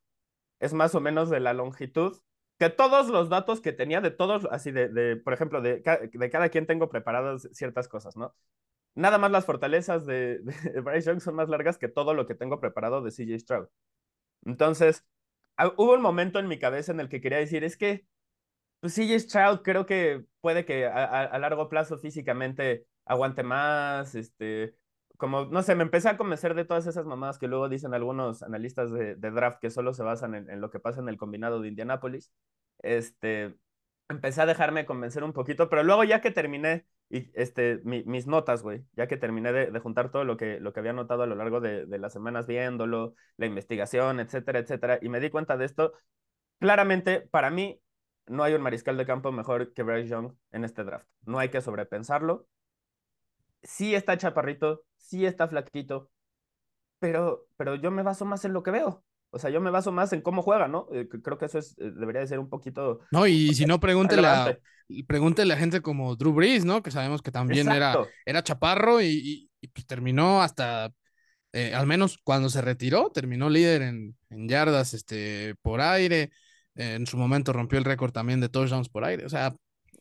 es 0.59 0.75
más 0.75 0.97
o 0.97 1.01
menos 1.01 1.31
de 1.31 1.39
la 1.39 1.53
longitud 1.53 2.21
que 2.59 2.69
todos 2.69 3.09
los 3.09 3.29
datos 3.29 3.61
que 3.61 3.73
tenía 3.73 4.01
de 4.01 4.11
todos, 4.11 4.47
así 4.51 4.73
de, 4.73 4.89
de 4.89 5.17
por 5.17 5.35
ejemplo, 5.35 5.61
de, 5.61 5.83
de 6.13 6.31
cada 6.31 6.49
quien 6.49 6.67
tengo 6.67 6.89
preparadas 6.89 7.49
ciertas 7.53 7.87
cosas, 7.87 8.17
¿no? 8.17 8.35
Nada 8.97 9.19
más 9.19 9.31
las 9.31 9.45
fortalezas 9.45 10.05
de, 10.05 10.41
de 10.75 10.81
Bryce 10.81 11.09
Young 11.11 11.21
son 11.21 11.37
más 11.37 11.49
largas 11.49 11.79
que 11.79 11.89
todo 11.89 12.13
lo 12.15 12.27
que 12.27 12.35
tengo 12.35 12.59
preparado 12.59 13.03
de 13.03 13.13
CJ 13.13 13.39
Stroud. 13.39 13.69
Entonces, 14.45 15.05
hubo 15.77 15.95
un 15.95 16.03
momento 16.03 16.41
en 16.41 16.49
mi 16.49 16.59
cabeza 16.59 16.91
en 16.91 16.99
el 16.99 17.09
que 17.09 17.21
quería 17.21 17.39
decir, 17.39 17.63
es 17.63 17.77
que 17.77 18.05
pues 18.85 18.97
CJ 18.97 19.19
Stroud 19.19 19.63
creo 19.63 19.87
que 19.87 20.27
puede 20.43 20.67
que 20.67 20.85
a, 20.85 21.23
a, 21.23 21.39
largo 21.39 21.71
plazo 21.71 21.97
físicamente 21.97 22.85
aguante 23.07 23.43
más, 23.43 24.15
este, 24.15 24.75
como, 25.17 25.47
no 25.47 25.63
sé, 25.63 25.75
me 25.75 25.85
empecé 25.85 26.11
a 26.11 26.19
convencer 26.19 26.55
de 26.55 26.67
todas 26.67 26.87
esas 26.87 27.07
mamadas 27.07 27.39
que 27.39 27.49
luego 27.49 27.71
dicen 27.71 27.95
algunos 27.95 28.43
analistas 28.43 28.93
de, 28.93 29.15
de 29.15 29.31
draft 29.31 29.59
que 29.59 29.71
solo 29.71 29.95
se 29.95 30.03
basan 30.03 30.35
en, 30.35 30.51
en, 30.51 30.61
lo 30.61 30.69
que 30.71 30.81
pasa 30.81 31.01
en 31.01 31.09
el 31.09 31.17
combinado 31.17 31.63
de 31.63 31.69
Indianapolis. 31.69 32.31
Este, 32.83 33.55
empecé 34.11 34.43
a 34.43 34.47
dejarme 34.47 34.85
convencer 34.85 35.25
un 35.25 35.33
poquito, 35.33 35.71
pero 35.71 35.83
luego 35.83 36.05
ya 36.05 36.21
que 36.21 36.31
terminé 36.31 36.85
y, 37.09 37.31
este, 37.33 37.81
mi, 37.85 38.05
mis 38.05 38.27
notas, 38.27 38.63
güey, 38.63 38.85
ya 38.93 39.09
que 39.09 39.17
terminé 39.17 39.55
de, 39.55 39.71
de, 39.71 39.81
juntar 39.81 40.11
todo 40.11 40.25
lo 40.25 40.37
que, 40.37 40.61
lo 40.61 40.75
que 40.75 40.81
había 40.81 40.93
notado 40.93 41.23
a 41.23 41.27
lo 41.27 41.37
largo 41.37 41.63
de, 41.63 41.87
de 41.87 41.99
las 41.99 42.13
semanas 42.13 42.47
viéndolo, 42.47 43.15
la 43.39 43.47
investigación, 43.47 44.21
etcétera, 44.21 44.59
etcétera, 44.59 44.99
y 45.01 45.09
me 45.09 45.21
di 45.21 45.31
cuenta 45.31 45.57
de 45.57 45.65
esto, 45.65 45.95
claramente, 46.61 47.23
para 47.23 47.49
mí, 47.51 47.81
no 48.27 48.43
hay 48.43 48.55
un 48.55 48.63
mariscal 48.63 48.97
de 48.97 49.07
campo 49.07 49.33
mejor 49.33 49.73
que 49.73 49.83
Bryce 49.83 50.09
Young 50.09 50.33
en 50.53 50.65
este 50.65 50.85
draft. 50.85 51.09
No 51.25 51.39
hay 51.39 51.51
que 51.51 51.61
sobrepensarlo. 51.61 52.47
Sí 53.63 53.95
está 53.95 54.17
chaparrito, 54.19 54.83
sí 54.97 55.25
está 55.25 55.49
flaquito, 55.49 56.11
pero, 56.99 57.47
pero 57.57 57.75
yo 57.77 57.91
me 57.91 58.03
baso 58.03 58.25
más 58.25 58.45
en 58.45 58.53
lo 58.53 58.63
que 58.63 58.71
veo. 58.71 59.05
O 59.31 59.39
sea, 59.39 59.51
yo 59.51 59.61
me 59.61 59.71
baso 59.71 59.91
más 59.91 60.13
en 60.13 60.21
cómo 60.21 60.43
juega, 60.43 60.69
¿no? 60.69 60.87
Eh, 60.93 61.09
creo 61.09 61.39
que 61.39 61.47
eso 61.47 61.59
es, 61.59 61.77
eh, 61.79 61.91
debería 61.97 62.21
de 62.21 62.29
ser 62.29 62.39
un 62.39 62.49
poquito. 62.49 63.01
No, 63.11 63.27
y 63.27 63.53
si 63.55 63.67
no, 63.67 63.81
pregúntele 63.81 64.27
a, 64.27 64.57
pregúntele 65.09 65.53
a 65.55 65.57
gente 65.57 65.81
como 65.81 66.15
Drew 66.15 66.33
Brees, 66.33 66.65
¿no? 66.65 66.83
Que 66.83 66.91
sabemos 66.91 67.21
que 67.21 67.33
también 67.33 67.69
era, 67.71 67.97
era 68.25 68.45
chaparro 68.45 69.01
y, 69.01 69.07
y, 69.07 69.51
y 69.61 69.69
pues 69.69 69.87
terminó 69.87 70.41
hasta, 70.41 70.93
eh, 71.53 71.75
al 71.75 71.87
menos 71.87 72.19
cuando 72.23 72.49
se 72.49 72.61
retiró, 72.63 73.11
terminó 73.11 73.49
líder 73.49 73.83
en, 73.83 74.17
en 74.31 74.49
yardas 74.49 74.95
este, 74.95 75.55
por 75.63 75.81
aire. 75.81 76.31
En 76.77 77.07
su 77.07 77.17
momento 77.17 77.53
rompió 77.53 77.79
el 77.79 77.85
récord 77.85 78.13
también 78.13 78.41
de 78.41 78.49
touchdowns 78.49 78.89
por 78.89 79.05
aire. 79.05 79.25
O 79.25 79.29
sea, 79.29 79.55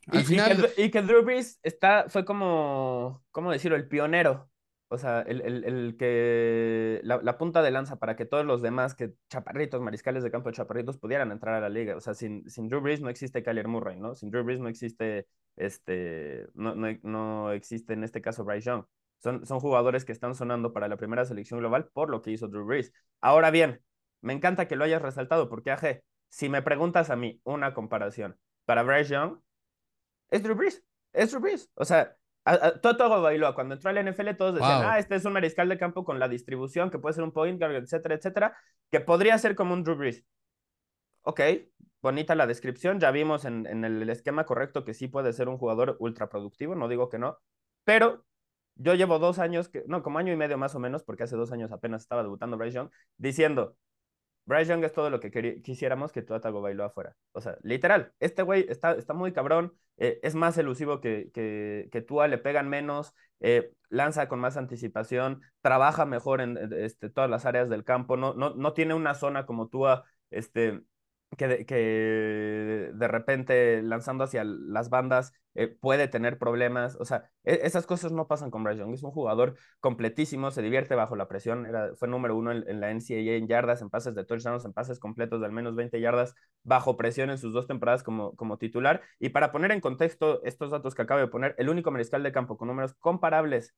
al 0.07 0.21
y, 0.21 0.23
final. 0.23 0.51
Y 0.51 0.75
que, 0.75 0.83
y 0.83 0.91
que 0.91 1.01
Drew 1.01 1.23
Brees 1.23 1.59
está, 1.63 2.05
fue 2.09 2.25
como, 2.25 3.23
¿cómo 3.31 3.51
decirlo? 3.51 3.77
El 3.77 3.87
pionero 3.87 4.49
o 4.93 4.97
sea, 4.99 5.21
el, 5.21 5.41
el, 5.41 5.63
el 5.63 5.97
que 5.97 6.99
la, 7.03 7.19
la, 7.23 7.37
punta 7.39 7.63
de 7.63 7.71
lanza 7.71 7.95
para 7.97 8.15
que 8.15 8.25
todos 8.25 8.45
los 8.45 8.61
demás 8.61 8.93
que 8.93 9.13
chaparritos, 9.27 9.81
mariscales 9.81 10.21
de 10.21 10.29
campo 10.29 10.51
chaparritos 10.51 10.99
pudieran 10.99 11.31
entrar 11.31 11.55
a 11.55 11.61
la 11.61 11.69
liga. 11.69 11.95
O 11.95 11.99
sea, 11.99 12.13
sin, 12.13 12.47
sin 12.47 12.69
Drew 12.69 12.79
Brees 12.79 13.01
no 13.01 13.09
existe 13.09 13.41
Kyler 13.41 13.67
Murray, 13.67 13.99
¿no? 13.99 14.13
Sin 14.13 14.29
Drew 14.29 14.43
Brees 14.43 14.59
no 14.59 14.69
existe, 14.69 15.25
este, 15.55 16.45
no, 16.53 16.75
no, 16.75 16.87
no 17.01 17.51
existe 17.53 17.93
en 17.93 18.03
este 18.03 18.21
caso 18.21 18.43
Bryce 18.45 18.67
Young. 18.69 18.83
Son, 19.17 19.43
son 19.47 19.59
jugadores 19.59 20.05
que 20.05 20.11
están 20.11 20.35
sonando 20.35 20.73
para 20.73 20.87
la 20.87 20.97
primera 20.97 21.25
selección 21.25 21.59
global 21.59 21.89
por 21.91 22.11
lo 22.11 22.21
que 22.21 22.29
hizo 22.29 22.47
Drew 22.47 22.63
Brees. 22.65 22.93
Ahora 23.19 23.49
bien, 23.49 23.81
me 24.21 24.33
encanta 24.33 24.67
que 24.67 24.75
lo 24.75 24.83
hayas 24.83 25.01
resaltado 25.01 25.49
porque, 25.49 25.71
aje, 25.71 26.03
si 26.33 26.49
me 26.49 26.63
preguntas 26.63 27.11
a 27.11 27.15
mí 27.15 27.39
una 27.43 27.75
comparación 27.75 28.39
para 28.65 28.81
Bryce 28.81 29.13
Young, 29.13 29.37
es 30.31 30.41
Drew 30.41 30.55
Brees. 30.55 30.83
Es 31.11 31.29
Drew 31.29 31.39
Brees. 31.39 31.69
O 31.75 31.85
sea, 31.85 32.17
Toto 32.81 33.21
Bailoa, 33.21 33.53
cuando 33.53 33.75
entró 33.75 33.91
al 33.91 34.03
NFL, 34.03 34.31
todos 34.35 34.55
decían, 34.55 34.81
wow. 34.81 34.89
ah, 34.93 34.97
este 34.97 35.13
es 35.13 35.25
un 35.25 35.33
mariscal 35.33 35.69
de 35.69 35.77
campo 35.77 36.03
con 36.03 36.17
la 36.17 36.27
distribución, 36.27 36.89
que 36.89 36.97
puede 36.97 37.13
ser 37.13 37.23
un 37.23 37.33
point 37.33 37.59
guard, 37.59 37.75
etcétera, 37.75 38.15
etcétera, 38.15 38.57
que 38.89 38.99
podría 38.99 39.37
ser 39.37 39.55
como 39.55 39.75
un 39.75 39.83
Drew 39.83 39.95
Brees. 39.95 40.25
Ok, 41.21 41.39
bonita 42.01 42.33
la 42.33 42.47
descripción, 42.47 42.99
ya 42.99 43.11
vimos 43.11 43.45
en, 43.45 43.67
en 43.67 43.85
el 43.85 44.09
esquema 44.09 44.47
correcto 44.47 44.83
que 44.83 44.95
sí 44.95 45.07
puede 45.07 45.33
ser 45.33 45.47
un 45.49 45.59
jugador 45.59 45.97
ultra 45.99 46.29
productivo, 46.29 46.73
no 46.73 46.87
digo 46.87 47.09
que 47.09 47.19
no, 47.19 47.37
pero 47.83 48.25
yo 48.73 48.95
llevo 48.95 49.19
dos 49.19 49.37
años, 49.37 49.69
que, 49.69 49.83
no, 49.85 50.01
como 50.01 50.17
año 50.17 50.33
y 50.33 50.35
medio 50.35 50.57
más 50.57 50.73
o 50.73 50.79
menos, 50.79 51.03
porque 51.03 51.23
hace 51.23 51.35
dos 51.35 51.51
años 51.51 51.71
apenas 51.71 52.01
estaba 52.01 52.23
debutando 52.23 52.57
Bryce 52.57 52.77
Young, 52.77 52.89
diciendo, 53.17 53.77
Bryce 54.45 54.71
Young 54.71 54.83
es 54.83 54.93
todo 54.93 55.09
lo 55.09 55.19
que 55.19 55.61
quisiéramos 55.61 56.11
que 56.11 56.21
Tua 56.21 56.41
Tagovailoa 56.41 56.89
fuera. 56.89 57.15
O 57.31 57.41
sea, 57.41 57.57
literal, 57.63 58.11
este 58.19 58.41
güey 58.41 58.65
está, 58.67 58.93
está 58.93 59.13
muy 59.13 59.31
cabrón, 59.31 59.73
eh, 59.97 60.19
es 60.23 60.35
más 60.35 60.57
elusivo 60.57 60.99
que, 60.99 61.31
que, 61.33 61.89
que 61.91 62.01
Tua, 62.01 62.27
le 62.27 62.37
pegan 62.37 62.67
menos, 62.67 63.13
eh, 63.39 63.71
lanza 63.89 64.27
con 64.27 64.39
más 64.39 64.57
anticipación, 64.57 65.41
trabaja 65.61 66.05
mejor 66.05 66.41
en 66.41 66.57
este, 66.73 67.09
todas 67.09 67.29
las 67.29 67.45
áreas 67.45 67.69
del 67.69 67.83
campo, 67.83 68.17
no, 68.17 68.33
no, 68.33 68.53
no 68.55 68.73
tiene 68.73 68.93
una 68.93 69.15
zona 69.15 69.45
como 69.45 69.67
Tua, 69.67 70.05
este, 70.29 70.81
que 71.35 71.47
de, 71.47 71.65
que 71.65 72.91
de 72.93 73.07
repente 73.07 73.81
lanzando 73.81 74.23
hacia 74.23 74.43
las 74.43 74.89
bandas 74.89 75.33
eh, 75.55 75.67
puede 75.67 76.07
tener 76.07 76.37
problemas. 76.37 76.95
O 76.99 77.05
sea, 77.05 77.29
e 77.43 77.59
esas 77.63 77.85
cosas 77.85 78.11
no 78.11 78.27
pasan 78.27 78.51
con 78.51 78.63
Bryce 78.63 78.79
Young. 78.79 78.93
Es 78.93 79.03
un 79.03 79.11
jugador 79.11 79.55
completísimo, 79.79 80.51
se 80.51 80.61
divierte 80.61 80.95
bajo 80.95 81.15
la 81.15 81.27
presión. 81.27 81.65
Era, 81.65 81.95
fue 81.95 82.07
número 82.07 82.35
uno 82.35 82.51
en, 82.51 82.67
en, 82.67 82.79
la 82.79 82.91
NCAA 82.91 83.37
en 83.37 83.47
yardas, 83.47 83.81
en 83.81 83.89
pases 83.89 84.15
de 84.15 84.25
touchdowns, 84.25 84.65
en 84.65 84.73
pases 84.73 84.99
completos 84.99 85.39
de 85.39 85.45
al 85.45 85.51
menos 85.51 85.75
20 85.75 85.99
yardas 85.99 86.35
bajo 86.63 86.97
presión 86.97 87.29
en 87.29 87.37
sus 87.37 87.53
dos 87.53 87.67
temporadas 87.67 88.03
como, 88.03 88.35
como 88.35 88.57
titular. 88.57 89.01
Y 89.19 89.29
para 89.29 89.51
poner 89.51 89.71
en 89.71 89.81
contexto 89.81 90.43
estos 90.43 90.71
datos 90.71 90.95
que 90.95 91.01
acabo 91.03 91.19
de 91.19 91.27
poner, 91.27 91.55
el 91.57 91.69
único 91.69 91.91
mariscal 91.91 92.23
de 92.23 92.31
campo 92.31 92.57
con 92.57 92.67
números 92.67 92.93
comparables 92.95 93.75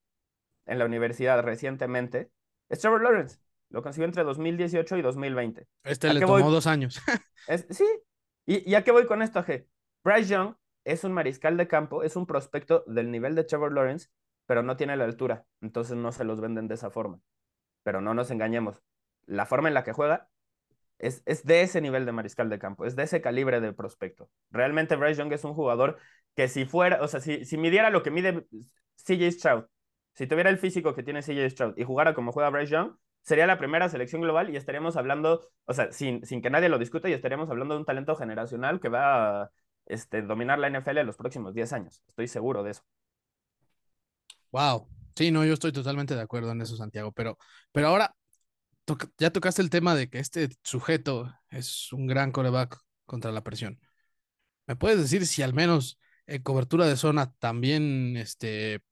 en 0.66 0.78
la 0.78 0.84
universidad 0.86 1.42
recientemente 1.42 2.30
es 2.68 2.80
Trevor 2.80 3.02
Lawrence. 3.02 3.38
Lo 3.70 3.82
consiguió 3.82 4.06
entre 4.06 4.24
2018 4.24 4.96
y 4.96 5.02
2020. 5.02 5.66
Este 5.84 6.12
le 6.14 6.20
tomó 6.20 6.32
voy? 6.34 6.42
dos 6.42 6.66
años. 6.66 7.00
es, 7.48 7.66
sí. 7.70 7.86
¿Y, 8.46 8.70
¿Y, 8.70 8.74
a 8.74 8.84
qué 8.84 8.92
voy 8.92 9.06
con 9.06 9.22
esto, 9.22 9.42
G? 9.42 9.66
Bryce 10.04 10.28
Young 10.30 10.54
es 10.84 11.02
un 11.02 11.12
mariscal 11.12 11.56
de 11.56 11.66
campo, 11.66 12.04
es 12.04 12.14
un 12.14 12.26
prospecto 12.26 12.84
del 12.86 13.10
nivel 13.10 13.34
de 13.34 13.44
Trevor 13.44 13.72
Lawrence, 13.72 14.08
pero 14.46 14.62
no 14.62 14.76
tiene 14.76 14.96
la 14.96 15.04
altura. 15.04 15.44
Entonces 15.60 15.96
no 15.96 16.12
se 16.12 16.24
los 16.24 16.40
venden 16.40 16.68
de 16.68 16.74
esa 16.74 16.90
forma. 16.90 17.20
Pero 17.82 18.00
no 18.00 18.14
nos 18.14 18.30
engañemos. 18.30 18.82
La 19.26 19.46
forma 19.46 19.68
en 19.68 19.74
la 19.74 19.82
que 19.82 19.92
juega 19.92 20.28
es, 20.98 21.22
es 21.26 21.44
de 21.44 21.62
ese 21.62 21.80
nivel 21.80 22.06
de 22.06 22.12
mariscal 22.12 22.48
de 22.48 22.58
campo, 22.58 22.86
es 22.86 22.96
de 22.96 23.02
ese 23.02 23.20
calibre 23.20 23.60
de 23.60 23.72
prospecto. 23.72 24.30
Realmente 24.50 24.96
Bryce 24.96 25.20
Young 25.20 25.32
es 25.32 25.44
un 25.44 25.54
jugador 25.54 25.98
que 26.34 26.48
si 26.48 26.64
fuera, 26.64 27.02
o 27.02 27.08
sea, 27.08 27.20
si, 27.20 27.44
si 27.44 27.58
midiera 27.58 27.90
lo 27.90 28.02
que 28.02 28.10
mide 28.10 28.46
CJ 29.04 29.32
Stroud, 29.32 29.64
si 30.14 30.26
tuviera 30.26 30.50
el 30.50 30.58
físico 30.58 30.94
que 30.94 31.02
tiene 31.02 31.22
CJ 31.22 31.50
Stroud 31.50 31.74
y 31.76 31.84
jugara 31.84 32.14
como 32.14 32.32
juega 32.32 32.50
Bryce 32.50 32.72
Young, 32.72 32.96
sería 33.26 33.46
la 33.48 33.58
primera 33.58 33.88
selección 33.88 34.22
global 34.22 34.50
y 34.50 34.56
estaríamos 34.56 34.96
hablando, 34.96 35.50
o 35.64 35.74
sea, 35.74 35.90
sin, 35.90 36.24
sin 36.24 36.40
que 36.40 36.48
nadie 36.48 36.68
lo 36.68 36.78
discute, 36.78 37.10
y 37.10 37.12
estaríamos 37.12 37.50
hablando 37.50 37.74
de 37.74 37.80
un 37.80 37.84
talento 37.84 38.14
generacional 38.14 38.78
que 38.78 38.88
va 38.88 39.42
a 39.42 39.50
este, 39.86 40.22
dominar 40.22 40.60
la 40.60 40.70
NFL 40.70 40.98
en 40.98 41.06
los 41.06 41.16
próximos 41.16 41.52
10 41.52 41.72
años. 41.72 42.04
Estoy 42.06 42.28
seguro 42.28 42.62
de 42.62 42.70
eso. 42.70 42.82
Wow. 44.52 44.88
Sí, 45.16 45.32
no, 45.32 45.44
yo 45.44 45.54
estoy 45.54 45.72
totalmente 45.72 46.14
de 46.14 46.20
acuerdo 46.20 46.52
en 46.52 46.60
eso, 46.60 46.76
Santiago, 46.76 47.10
pero, 47.10 47.36
pero 47.72 47.88
ahora 47.88 48.14
ya 49.18 49.30
tocaste 49.30 49.60
el 49.60 49.70
tema 49.70 49.96
de 49.96 50.08
que 50.08 50.20
este 50.20 50.48
sujeto 50.62 51.34
es 51.50 51.92
un 51.92 52.06
gran 52.06 52.30
coreback 52.30 52.78
contra 53.06 53.32
la 53.32 53.42
presión. 53.42 53.80
¿Me 54.68 54.76
puedes 54.76 55.00
decir 55.00 55.26
si 55.26 55.42
al 55.42 55.52
menos 55.52 55.98
en 56.26 56.42
cobertura 56.42 56.86
de 56.86 56.96
zona 56.96 57.32
también 57.40 58.16
este, 58.16 58.82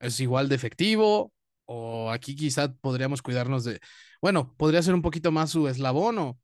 es 0.00 0.18
igual 0.18 0.48
de 0.48 0.56
efectivo 0.56 1.32
o 1.66 2.10
aquí 2.10 2.34
quizá 2.34 2.72
podríamos 2.74 3.22
cuidarnos 3.22 3.64
de, 3.64 3.80
bueno, 4.22 4.54
podría 4.56 4.82
ser 4.82 4.94
un 4.94 5.02
poquito 5.02 5.30
más 5.30 5.50
su 5.50 5.68
eslabón 5.68 6.18
o 6.18 6.40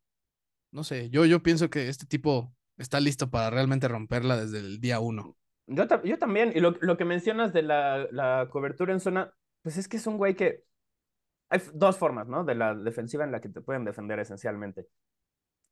no 0.72 0.84
sé, 0.84 1.10
yo, 1.10 1.24
yo 1.26 1.42
pienso 1.42 1.70
que 1.70 1.88
este 1.88 2.06
tipo 2.06 2.54
está 2.78 2.98
listo 3.00 3.30
para 3.30 3.50
realmente 3.50 3.88
romperla 3.88 4.36
desde 4.36 4.58
el 4.58 4.80
día 4.80 5.00
uno. 5.00 5.36
Yo, 5.66 5.84
yo 6.02 6.18
también, 6.18 6.52
y 6.54 6.60
lo, 6.60 6.72
lo, 6.80 6.96
que 6.96 7.04
mencionas 7.04 7.52
de 7.52 7.62
la, 7.62 8.08
la, 8.10 8.48
cobertura 8.50 8.92
en 8.92 9.00
zona, 9.00 9.32
pues 9.62 9.76
es 9.76 9.86
que 9.86 9.98
es 9.98 10.06
un 10.06 10.16
güey 10.16 10.34
que 10.34 10.64
hay 11.50 11.60
dos 11.74 11.98
formas, 11.98 12.26
¿no? 12.26 12.44
De 12.44 12.54
la 12.54 12.74
defensiva 12.74 13.24
en 13.24 13.32
la 13.32 13.40
que 13.40 13.48
te 13.48 13.60
pueden 13.60 13.84
defender 13.84 14.18
esencialmente. 14.18 14.86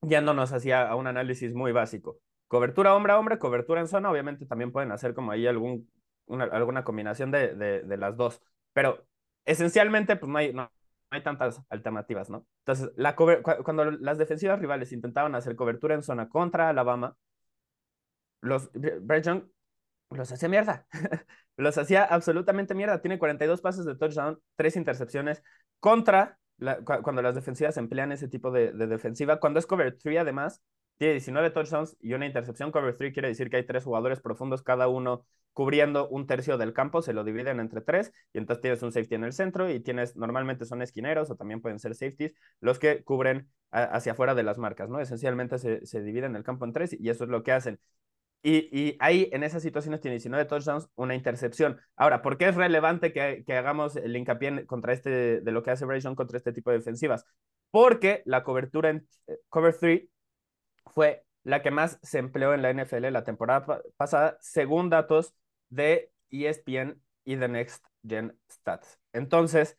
Yéndonos 0.02 0.52
hacia 0.52 0.94
un 0.94 1.06
análisis 1.06 1.54
muy 1.54 1.72
básico. 1.72 2.18
Cobertura 2.46 2.94
hombre 2.94 3.12
a 3.12 3.18
hombre, 3.18 3.38
cobertura 3.38 3.80
en 3.80 3.88
zona, 3.88 4.10
obviamente 4.10 4.46
también 4.46 4.72
pueden 4.72 4.92
hacer 4.92 5.14
como 5.14 5.32
ahí 5.32 5.46
algún, 5.46 5.90
una, 6.26 6.44
alguna 6.44 6.84
combinación 6.84 7.30
de, 7.30 7.54
de, 7.54 7.82
de 7.82 7.96
las 7.96 8.16
dos. 8.16 8.40
Pero 8.72 9.06
esencialmente, 9.50 10.16
pues 10.16 10.30
no 10.30 10.38
hay, 10.38 10.52
no, 10.52 10.70
hay 11.10 11.22
tantas 11.22 11.60
alternativas, 11.68 12.30
¿no? 12.30 12.46
Entonces, 12.64 12.90
la 12.96 13.16
cuando 13.16 13.90
las 13.90 14.18
defensivas 14.18 14.58
rivales 14.58 14.92
intentaban 14.92 15.34
hacer 15.34 15.56
cobertura 15.56 15.94
en 15.94 16.02
zona 16.02 16.28
contra 16.28 16.68
Alabama, 16.68 17.16
los 18.40 18.70
Brett 18.72 19.24
Young 19.24 19.42
los 20.10 20.32
hacía 20.32 20.48
mierda. 20.48 20.86
los 21.56 21.78
hacía 21.78 22.04
absolutamente 22.04 22.74
mierda. 22.74 23.00
Tiene 23.00 23.18
42 23.18 23.60
pases 23.60 23.84
de 23.84 23.96
touchdown, 23.96 24.40
3 24.56 24.76
intercepciones 24.76 25.42
contra 25.78 26.38
cuando 26.84 27.22
las 27.22 27.34
defensivas 27.34 27.76
emplean 27.78 28.12
ese 28.12 28.28
tipo 28.28 28.50
de, 28.50 28.72
de, 28.72 28.86
defensiva. 28.86 29.40
Cuando 29.40 29.58
es 29.58 29.66
cover 29.66 29.96
3, 29.96 30.18
además, 30.18 30.62
tiene 30.98 31.14
19 31.14 31.50
touchdowns 31.50 31.96
y 32.00 32.12
una 32.12 32.26
intercepción. 32.26 32.70
Cover 32.70 32.96
3 32.96 33.12
quiere 33.12 33.28
decir 33.28 33.48
que 33.50 33.56
hay 33.56 33.66
tres 33.66 33.84
jugadores 33.84 34.20
profundos, 34.20 34.62
cada 34.62 34.88
uno 34.88 35.24
cubriendo 35.52 36.08
un 36.08 36.26
tercio 36.26 36.58
del 36.58 36.72
campo, 36.72 37.02
se 37.02 37.12
lo 37.12 37.24
dividen 37.24 37.60
entre 37.60 37.80
tres 37.80 38.12
y 38.32 38.38
entonces 38.38 38.62
tienes 38.62 38.82
un 38.82 38.92
safety 38.92 39.16
en 39.16 39.24
el 39.24 39.32
centro 39.32 39.70
y 39.70 39.80
tienes, 39.80 40.16
normalmente 40.16 40.64
son 40.64 40.82
esquineros 40.82 41.30
o 41.30 41.36
también 41.36 41.60
pueden 41.60 41.78
ser 41.78 41.94
safeties, 41.94 42.34
los 42.60 42.78
que 42.78 43.02
cubren 43.04 43.48
hacia 43.70 44.12
afuera 44.12 44.34
de 44.34 44.42
las 44.42 44.58
marcas, 44.58 44.88
¿no? 44.88 45.00
Esencialmente 45.00 45.58
se, 45.58 45.86
se 45.86 46.02
dividen 46.02 46.34
el 46.36 46.42
campo 46.44 46.64
en 46.64 46.72
tres 46.72 46.96
y 46.98 47.08
eso 47.08 47.24
es 47.24 47.30
lo 47.30 47.42
que 47.42 47.52
hacen. 47.52 47.78
Y, 48.42 48.68
y, 48.72 48.96
ahí, 49.00 49.28
en 49.32 49.42
esas 49.42 49.62
situaciones, 49.62 50.00
tiene 50.00 50.14
19 50.14 50.46
touchdowns, 50.46 50.88
una 50.94 51.14
intercepción. 51.14 51.78
Ahora, 51.94 52.22
¿por 52.22 52.38
qué 52.38 52.48
es 52.48 52.54
relevante 52.54 53.12
que, 53.12 53.44
que 53.46 53.52
hagamos 53.54 53.96
el 53.96 54.16
hincapié 54.16 54.64
contra 54.66 54.94
este, 54.94 55.40
de 55.42 55.52
lo 55.52 55.62
que 55.62 55.70
hace 55.70 55.84
Young 56.00 56.14
contra 56.16 56.38
este 56.38 56.52
tipo 56.52 56.70
de 56.70 56.78
defensivas? 56.78 57.26
Porque 57.70 58.22
la 58.24 58.42
cobertura 58.42 58.90
en 58.90 59.06
eh, 59.26 59.38
cover 59.50 59.76
3 59.78 60.08
fue 60.86 61.24
la 61.42 61.62
que 61.62 61.70
más 61.70 61.98
se 62.02 62.18
empleó 62.18 62.54
en 62.54 62.62
la 62.62 62.70
NFL 62.70 63.10
la 63.12 63.24
temporada 63.24 63.82
pasada, 63.96 64.38
según 64.40 64.90
datos 64.90 65.34
de 65.70 66.12
ESPN 66.30 67.00
y 67.24 67.36
The 67.36 67.48
Next 67.48 67.84
Gen 68.06 68.38
Stats. 68.50 69.00
Entonces, 69.12 69.78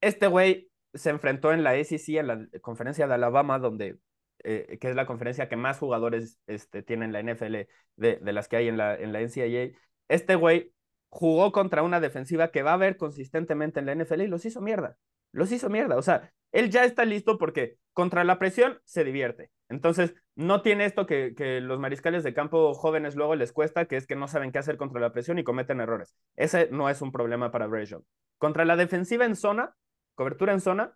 este 0.00 0.26
güey 0.26 0.70
se 0.94 1.10
enfrentó 1.10 1.52
en 1.52 1.62
la 1.62 1.76
SEC, 1.76 2.16
en 2.16 2.26
la 2.26 2.46
conferencia 2.60 3.06
de 3.06 3.14
Alabama, 3.14 3.58
donde, 3.58 3.98
eh, 4.44 4.78
que 4.80 4.90
es 4.90 4.96
la 4.96 5.06
conferencia 5.06 5.48
que 5.48 5.56
más 5.56 5.78
jugadores 5.78 6.38
este, 6.46 6.82
tienen 6.82 7.12
la 7.12 7.20
NFL 7.20 7.68
de, 7.96 8.16
de, 8.20 8.32
las 8.32 8.48
que 8.48 8.56
hay 8.56 8.68
en 8.68 8.76
la, 8.76 8.94
en 8.94 9.12
la 9.12 9.20
NCAA. 9.20 9.78
Este 10.08 10.34
güey 10.34 10.72
jugó 11.08 11.52
contra 11.52 11.82
una 11.82 12.00
defensiva 12.00 12.50
que 12.50 12.62
va 12.62 12.74
a 12.74 12.78
ver 12.78 12.96
consistentemente 12.96 13.80
en 13.80 13.86
la 13.86 13.94
NFL 13.94 14.22
y 14.22 14.26
los 14.28 14.44
hizo 14.44 14.60
mierda. 14.60 14.96
Los 15.32 15.52
hizo 15.52 15.68
mierda. 15.68 15.96
O 15.96 16.02
sea, 16.02 16.32
él 16.52 16.70
ya 16.70 16.84
está 16.84 17.04
listo 17.04 17.38
porque 17.38 17.78
contra 17.92 18.24
la 18.24 18.38
presión 18.38 18.80
se 18.84 19.04
divierte. 19.04 19.50
Entonces, 19.68 20.14
no 20.36 20.60
tiene 20.60 20.84
esto 20.84 21.06
que, 21.06 21.34
los 21.62 21.80
mariscales 21.80 22.22
de 22.22 22.34
campo 22.34 22.74
jóvenes 22.74 23.16
luego 23.16 23.34
les 23.34 23.52
cuesta, 23.52 23.86
que 23.86 23.96
es 23.96 24.06
que 24.06 24.16
no 24.16 24.28
saben 24.28 24.52
qué 24.52 24.58
hacer 24.58 24.76
contra 24.76 25.00
la 25.00 25.12
presión 25.12 25.38
y 25.38 25.44
cometen 25.44 25.80
errores. 25.80 26.14
Ese 26.36 26.68
no 26.70 26.90
es 26.90 27.00
un 27.00 27.10
problema 27.10 27.50
para 27.50 27.66
Bray 27.66 27.88
Contra 28.36 28.66
la 28.66 28.76
defensiva 28.76 29.24
en 29.24 29.34
zona, 29.34 29.74
cobertura 30.14 30.52
en 30.52 30.60
zona, 30.60 30.94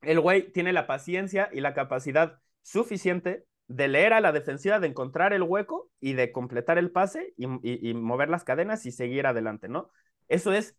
el 0.00 0.18
güey 0.18 0.50
tiene 0.50 0.72
la 0.72 0.86
paciencia 0.86 1.50
y 1.52 1.60
la 1.60 1.74
capacidad 1.74 2.40
suficiente 2.62 3.44
de 3.68 3.88
leer 3.88 4.14
a 4.14 4.20
la 4.20 4.32
defensiva, 4.32 4.80
de 4.80 4.88
encontrar 4.88 5.34
el 5.34 5.42
hueco 5.42 5.90
y 6.00 6.14
de 6.14 6.32
completar 6.32 6.78
el 6.78 6.90
pase 6.90 7.34
y, 7.36 7.46
mover 7.94 8.30
las 8.30 8.44
cadenas 8.44 8.86
y 8.86 8.92
seguir 8.92 9.26
adelante, 9.26 9.68
¿no? 9.68 9.90
Eso 10.26 10.52
es 10.52 10.76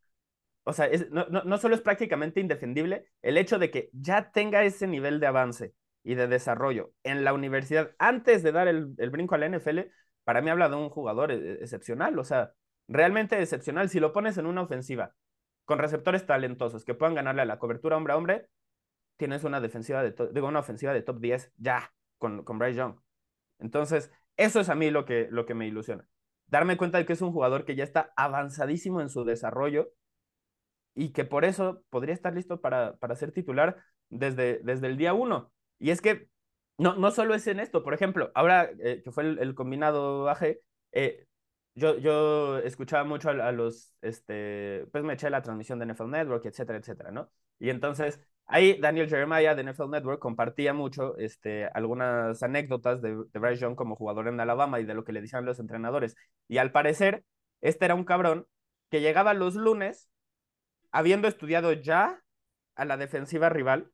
o 0.63 0.74
sea, 0.74 0.89
no, 1.10 1.25
no, 1.27 1.58
solo 1.58 1.74
es 1.74 1.81
prácticamente 1.81 2.39
indefendible 2.39 3.05
el 3.24 3.38
hecho 3.38 3.58
de 3.58 3.72
que 3.72 3.89
ya 3.93 4.31
tenga 4.31 4.63
ese 4.63 4.86
nivel 4.86 5.20
de 5.20 5.25
avance 5.25 5.74
y 6.03 6.15
de 6.15 6.27
desarrollo 6.27 6.93
en 7.03 7.24
la 7.24 7.34
universidad 7.34 7.91
antes 8.00 8.43
de 8.43 8.51
dar 8.51 8.67
el, 8.67 8.93
el 8.98 9.10
brinco 9.10 9.36
a 9.36 9.38
la 9.38 9.48
NFL, 9.48 9.79
para 10.24 10.41
mí 10.41 10.50
habla 10.50 10.70
de 10.70 10.75
un 10.75 10.89
jugador 10.89 11.31
e, 11.31 11.53
excepcional, 11.55 12.17
o 12.17 12.24
sea, 12.24 12.53
realmente 12.88 13.41
excepcional. 13.41 13.89
Si 13.89 14.00
lo 14.00 14.13
pones 14.13 14.38
en 14.38 14.46
una 14.46 14.62
ofensiva 14.62 15.13
con 15.65 15.79
receptores 15.79 16.25
talentosos 16.25 16.86
que 16.86 16.93
puedan 16.93 17.15
ganarle 17.15 17.43
a 17.43 17.46
la 17.46 17.60
cobertura 17.60 17.98
hombre 17.98 18.13
a 18.13 18.17
hombre, 18.17 18.48
tienes 19.17 19.43
una 19.43 19.62
defensiva 19.62 20.03
de 20.03 20.15
digo, 20.34 20.48
una 20.48 20.60
ofensiva 20.60 20.93
de 20.93 21.01
top 21.01 21.20
10 21.20 21.53
ya 21.58 21.93
con, 22.17 22.43
con 22.43 22.58
Bryce 22.60 22.77
Young. 22.77 22.96
Entonces, 23.60 24.12
eso 24.38 24.60
es 24.60 24.70
a 24.70 24.75
mí 24.75 24.89
lo 24.89 25.05
que, 25.05 25.27
lo 25.29 25.46
que 25.46 25.53
me 25.53 25.67
ilusiona. 25.67 26.08
Darme 26.48 26.77
cuenta 26.77 26.98
de 26.98 27.05
que 27.05 27.13
es 27.13 27.22
un 27.22 27.31
jugador 27.31 27.63
que 27.63 27.75
ya 27.75 27.84
está 27.84 28.12
avanzadísimo 28.15 29.00
en 29.00 29.10
su 29.10 29.24
desarrollo 29.24 29.91
y 30.96 31.13
que 31.13 31.24
por 31.24 31.46
eso 31.46 31.84
podría 31.89 32.13
estar 32.13 32.34
listo 32.34 32.60
para, 32.60 32.98
para 32.98 33.15
ser 33.15 33.31
titular 33.31 33.77
desde, 34.10 34.60
desde 34.63 34.88
el 34.88 34.98
día 34.98 35.13
uno. 35.13 35.51
Y 35.82 35.90
es 35.92 36.02
que 36.02 36.28
no, 36.78 36.96
no 36.96 37.12
solo 37.12 37.36
es 37.36 37.48
en 37.48 37.60
esto, 37.60 37.84
por 37.84 37.94
ejemplo, 37.94 38.32
ahora 38.36 38.70
eh, 38.80 39.02
que 39.04 39.12
fue 39.12 39.24
el, 39.24 39.56
combinado 39.56 40.30
AG, 40.30 40.58
eh, 40.92 41.26
yo, 41.76 41.98
yo 41.98 42.60
escuchaba 42.60 43.04
mucho 43.04 43.30
a, 43.30 43.48
a, 43.48 43.52
los, 43.52 43.96
este, 44.02 44.86
pues 44.92 45.04
me 45.04 45.14
eché 45.14 45.30
la 45.30 45.42
transmisión 45.42 45.80
de 45.80 45.88
NFL 45.88 46.10
Network, 46.10 46.46
etcétera, 46.46 46.78
etcétera, 46.80 47.12
¿no? 47.12 47.32
Y 47.60 47.70
entonces 47.70 48.20
ahí 48.46 48.80
Daniel 48.80 49.10
Jeremiah 49.10 49.56
de 49.56 49.64
NFL 49.64 49.90
Network 49.90 50.20
compartía 50.20 50.74
mucho 50.74 51.18
este, 51.18 51.66
algunas 51.68 52.44
anécdotas 52.44 53.02
de, 53.02 53.16
de 53.32 53.40
Bryce 53.40 53.62
Young 53.62 53.76
como 53.76 53.96
jugador 53.96 54.28
en 54.28 54.40
Alabama 54.40 54.80
y 54.80 54.86
de 54.86 54.94
lo 54.94 55.04
que 55.04 55.14
le 55.14 55.22
decían 55.22 55.46
los 55.46 55.60
entrenadores. 55.60 56.16
Y 56.48 56.58
al 56.58 56.72
parecer, 56.72 57.24
este 57.62 57.86
era 57.86 57.96
un 57.96 58.06
cabrón 58.06 58.48
que 58.90 59.02
llegaba 59.02 59.34
los 59.34 59.56
lunes 59.56 60.10
habiendo 60.92 61.28
estudiado 61.28 61.74
ya 61.74 62.22
a 62.76 62.86
la 62.86 62.98
defensiva 62.98 63.50
rival, 63.50 63.91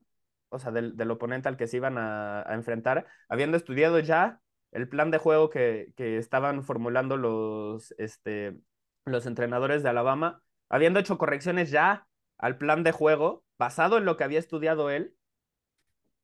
o 0.49 0.60
sea, 0.60 0.71
del, 0.71 0.95
del 0.97 1.12
oponente 1.12 1.49
al 1.49 1.57
que 1.57 1.67
se 1.67 1.77
iban 1.77 1.97
a, 1.97 2.41
a, 2.41 2.53
enfrentar, 2.53 3.07
habiendo 3.29 3.57
estudiado 3.57 3.99
ya 3.99 4.41
el 4.71 4.89
plan 4.89 5.12
de 5.12 5.17
juego 5.17 5.49
que, 5.49 5.93
que 5.95 6.17
estaban 6.17 6.63
formulando 6.63 7.17
los, 7.17 7.93
este, 7.97 8.57
los 9.05 9.25
entrenadores 9.25 9.83
de 9.83 9.89
Alabama, 9.89 10.41
habiendo 10.69 10.99
hecho 10.99 11.17
correcciones 11.17 11.71
ya 11.71 12.07
al 12.38 12.57
plan 12.57 12.83
de 12.83 12.91
juego 12.91 13.43
basado 13.57 13.97
en 13.97 14.05
lo 14.05 14.17
que 14.17 14.23
había 14.23 14.39
estudiado 14.39 14.89
él 14.89 15.15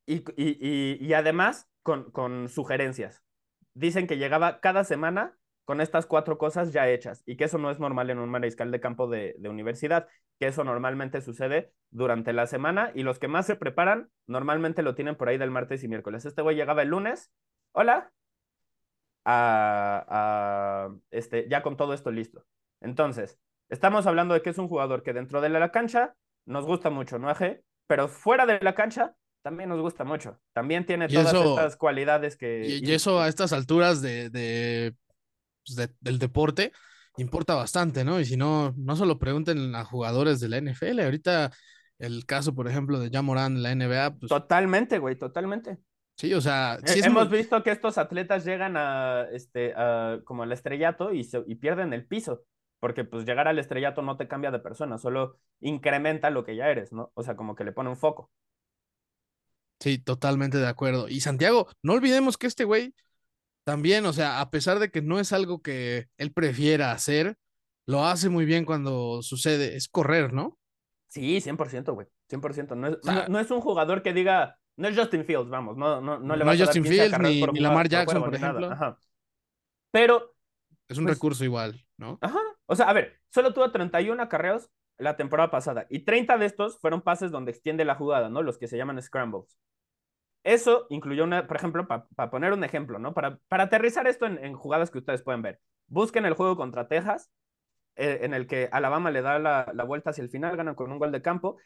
y, 0.06 0.18
y, 0.36 0.58
y, 0.60 0.98
y 1.00 1.14
además 1.14 1.70
con, 1.82 2.12
con 2.12 2.50
sugerencias. 2.50 3.24
Dicen 3.74 4.08
que 4.08 4.18
llegaba 4.18 4.60
cada 4.60 4.84
semana 4.84 5.38
con 5.66 5.82
estas 5.82 6.06
cuatro 6.06 6.38
cosas 6.38 6.74
ya 6.74 6.90
hechas 6.90 7.24
y 7.26 7.38
que 7.38 7.46
eso 7.46 7.58
no 7.58 7.72
es 7.72 7.80
normal 7.80 8.10
en 8.10 8.20
un 8.20 8.30
mariscal 8.30 8.72
de 8.72 8.80
campo 8.80 9.08
de, 9.08 9.36
de, 9.38 9.50
universidad, 9.50 10.08
que 10.40 10.48
eso 10.48 10.64
normalmente 10.64 11.22
sucede 11.22 11.72
durante 11.90 12.34
la 12.34 12.48
semana 12.48 12.92
y 12.94 13.04
los 13.04 13.20
que 13.20 13.28
más 13.28 13.46
se 13.46 13.56
preparan 13.56 14.10
normalmente 14.28 14.84
lo 14.84 14.96
tienen 14.96 15.16
por 15.16 15.30
ahí 15.30 15.38
del 15.38 15.52
martes 15.52 15.84
y 15.84 15.88
miércoles. 15.88 16.26
Este 16.26 16.42
güey 16.42 16.56
llegaba 16.56 16.82
el 16.82 16.90
lunes, 16.90 17.32
hola, 17.72 18.12
a, 19.26 20.06
a, 20.08 20.96
este, 21.12 21.48
ya 21.50 21.64
con 21.64 21.78
todo 21.78 21.94
esto 21.94 22.12
listo. 22.12 22.46
Entonces, 22.82 23.40
estamos 23.70 24.06
hablando 24.06 24.34
de 24.34 24.42
que 24.42 24.50
es 24.50 24.58
un 24.58 24.68
jugador 24.68 25.04
que 25.04 25.14
dentro 25.14 25.40
de 25.40 25.50
la 25.50 25.72
cancha 25.72 26.16
nos 26.46 26.66
gusta 26.66 26.90
mucho, 26.90 27.20
¿no, 27.20 27.30
Aje? 27.30 27.64
Pero 27.88 28.08
fuera 28.08 28.46
de 28.46 28.60
la 28.60 28.76
cancha 28.76 29.16
también 29.42 29.70
nos 29.70 29.80
gusta 29.82 30.04
mucho. 30.04 30.40
También 30.54 30.86
tiene 30.86 31.08
todas 31.08 31.28
eso, 31.28 31.50
estas 31.50 31.76
cualidades 31.76 32.38
que... 32.38 32.66
Y, 32.66 32.90
y, 32.90 32.94
eso 32.94 33.20
a 33.20 33.28
estas 33.28 33.52
alturas 33.52 34.02
de, 34.02 34.30
de 34.30 34.96
pues, 35.66 35.76
de, 35.76 35.94
del 36.00 36.20
deporte 36.20 36.72
importa 37.18 37.56
bastante, 37.56 38.04
¿no? 38.04 38.20
Y 38.20 38.26
si 38.26 38.38
no, 38.38 38.74
no 38.78 38.96
solo 38.96 39.20
pregunten 39.20 39.76
a 39.76 39.86
jugadores 39.86 40.40
de 40.40 40.50
la 40.50 40.58
NFL, 40.58 41.00
ahorita 41.00 41.52
el 42.00 42.26
caso, 42.26 42.56
por 42.56 42.68
ejemplo, 42.68 43.00
de 43.00 43.10
Jamoran 43.12 43.58
en 43.58 43.64
la 43.64 43.76
NBA. 43.76 44.16
Pues... 44.20 44.30
Totalmente, 44.30 45.00
güey, 45.00 45.18
totalmente. 45.18 45.78
Sí, 46.16 46.34
o 46.34 46.42
sea, 46.42 46.78
sí 46.86 47.00
es 47.00 47.06
hemos 47.06 47.30
muy... 47.30 47.40
visto 47.40 47.62
que 47.64 47.72
estos 47.72 47.98
atletas 47.98 48.46
llegan 48.46 48.78
a, 48.78 49.28
este, 49.32 49.74
a, 49.76 50.20
como 50.26 50.44
al 50.44 50.52
estrellato 50.52 51.12
y, 51.12 51.24
se, 51.24 51.44
y 51.48 51.56
pierden 51.56 51.94
el 51.94 52.06
piso, 52.06 52.44
porque 52.80 53.04
pues 53.04 53.26
llegar 53.26 53.48
al 53.48 53.58
estrellato 53.58 54.02
no 54.02 54.16
te 54.18 54.28
cambia 54.28 54.52
de 54.52 54.60
persona, 54.60 54.98
solo 54.98 55.40
incrementa 55.60 56.30
lo 56.30 56.44
que 56.44 56.56
ya 56.56 56.70
eres, 56.70 56.92
¿no? 56.94 57.12
O 57.16 57.24
sea, 57.24 57.36
como 57.36 57.56
que 57.56 57.64
le 57.64 57.72
pone 57.72 57.90
un 57.90 57.98
foco. 57.98 58.30
Sí, 59.80 59.98
totalmente 59.98 60.60
de 60.60 60.68
acuerdo. 60.68 61.10
Y 61.10 61.20
Santiago, 61.20 61.68
no 61.82 61.94
olvidemos 61.94 62.38
que 62.38 62.48
este 62.48 62.64
güey 62.64 62.94
también, 63.64 64.06
o 64.06 64.14
sea, 64.14 64.42
a 64.42 64.50
pesar 64.50 64.80
de 64.80 64.92
que 64.92 65.02
no 65.02 65.20
es 65.20 65.34
algo 65.34 65.62
que 65.62 66.08
él 66.18 66.34
prefiera 66.34 66.92
hacer, 66.92 67.38
lo 67.86 68.06
hace 68.06 68.30
muy 68.30 68.46
bien 68.46 68.66
cuando 68.66 69.22
sucede, 69.22 69.76
es 69.76 69.88
correr, 69.88 70.34
¿no? 70.34 70.58
Sí, 71.08 71.38
100%, 71.38 71.94
güey, 71.94 72.08
100%. 72.30 72.76
No 72.76 72.88
es, 72.88 72.96
o 72.96 73.02
sea, 73.04 73.14
no, 73.14 73.28
no, 73.30 73.40
es 73.40 73.52
un 73.52 73.62
jugador 73.62 74.02
que 74.02 74.14
diga, 74.14 74.58
no 74.78 74.88
es 74.88 74.98
Justin 74.98 75.26
Fields, 75.26 75.50
vamos, 75.50 75.78
no, 75.78 76.02
no, 76.02 76.20
no 76.20 76.36
le 76.36 76.44
va 76.44 76.56
no 76.56 76.62
a 76.62 76.66
Justin 76.66 76.86
Fields 76.86 77.20
ni, 77.20 77.42
ni 77.42 77.60
Lamar 77.60 77.88
Jackson, 77.88 78.22
por, 78.22 78.32
por 78.32 78.36
ejemplo. 78.36 78.72
Ajá. 78.72 78.98
Pero... 79.92 80.36
Es 80.88 80.98
un 80.98 81.06
pues, 81.06 81.16
recurso 81.16 81.44
igual, 81.44 81.86
¿no? 81.98 82.18
Ajá, 82.22 82.42
o 82.66 82.76
sea, 82.76 82.90
a 82.90 82.94
ver, 82.94 83.20
solo 83.30 83.54
tuvo 83.54 83.72
31 83.72 84.22
acarreos 84.22 84.70
la 84.98 85.18
temporada 85.18 85.52
pasada 85.52 85.86
y 85.90 86.00
30 86.00 86.38
de 86.38 86.46
estos 86.46 86.80
fueron 86.80 87.02
pases 87.02 87.32
donde 87.32 87.52
extiende 87.52 87.86
la 87.86 87.96
jugada, 87.96 88.30
¿no? 88.30 88.42
Los 88.42 88.58
que 88.58 88.68
se 88.68 88.78
llaman 88.78 89.02
scrambles. 89.02 89.58
Eso 90.44 90.88
incluyó 90.90 91.24
una, 91.24 91.48
por 91.48 91.58
ejemplo, 91.58 91.88
para 91.88 92.06
pa 92.16 92.30
poner 92.30 92.52
un 92.52 92.64
ejemplo, 92.64 93.00
¿no? 93.00 93.14
Para, 93.14 93.40
para 93.48 93.64
aterrizar 93.64 94.08
esto 94.08 94.26
en, 94.26 94.44
en, 94.44 94.56
jugadas 94.56 94.92
que 94.92 94.98
ustedes 94.98 95.24
pueden 95.24 95.42
ver. 95.42 95.60
Busquen 95.88 96.26
el 96.26 96.34
juego 96.34 96.58
contra 96.58 96.88
Texas, 96.88 97.32
eh, 97.96 98.20
en 98.24 98.34
el 98.34 98.48
que 98.48 98.70
Alabama 98.72 99.12
le 99.12 99.22
da 99.22 99.40
la, 99.40 99.72
la, 99.74 99.84
vuelta 99.86 100.10
hacia 100.10 100.24
el 100.24 100.30
final, 100.30 100.58
ganan 100.58 100.76
con 100.76 100.92
un 100.92 101.00
gol 101.00 101.12
de 101.12 101.22
campo, 101.22 101.58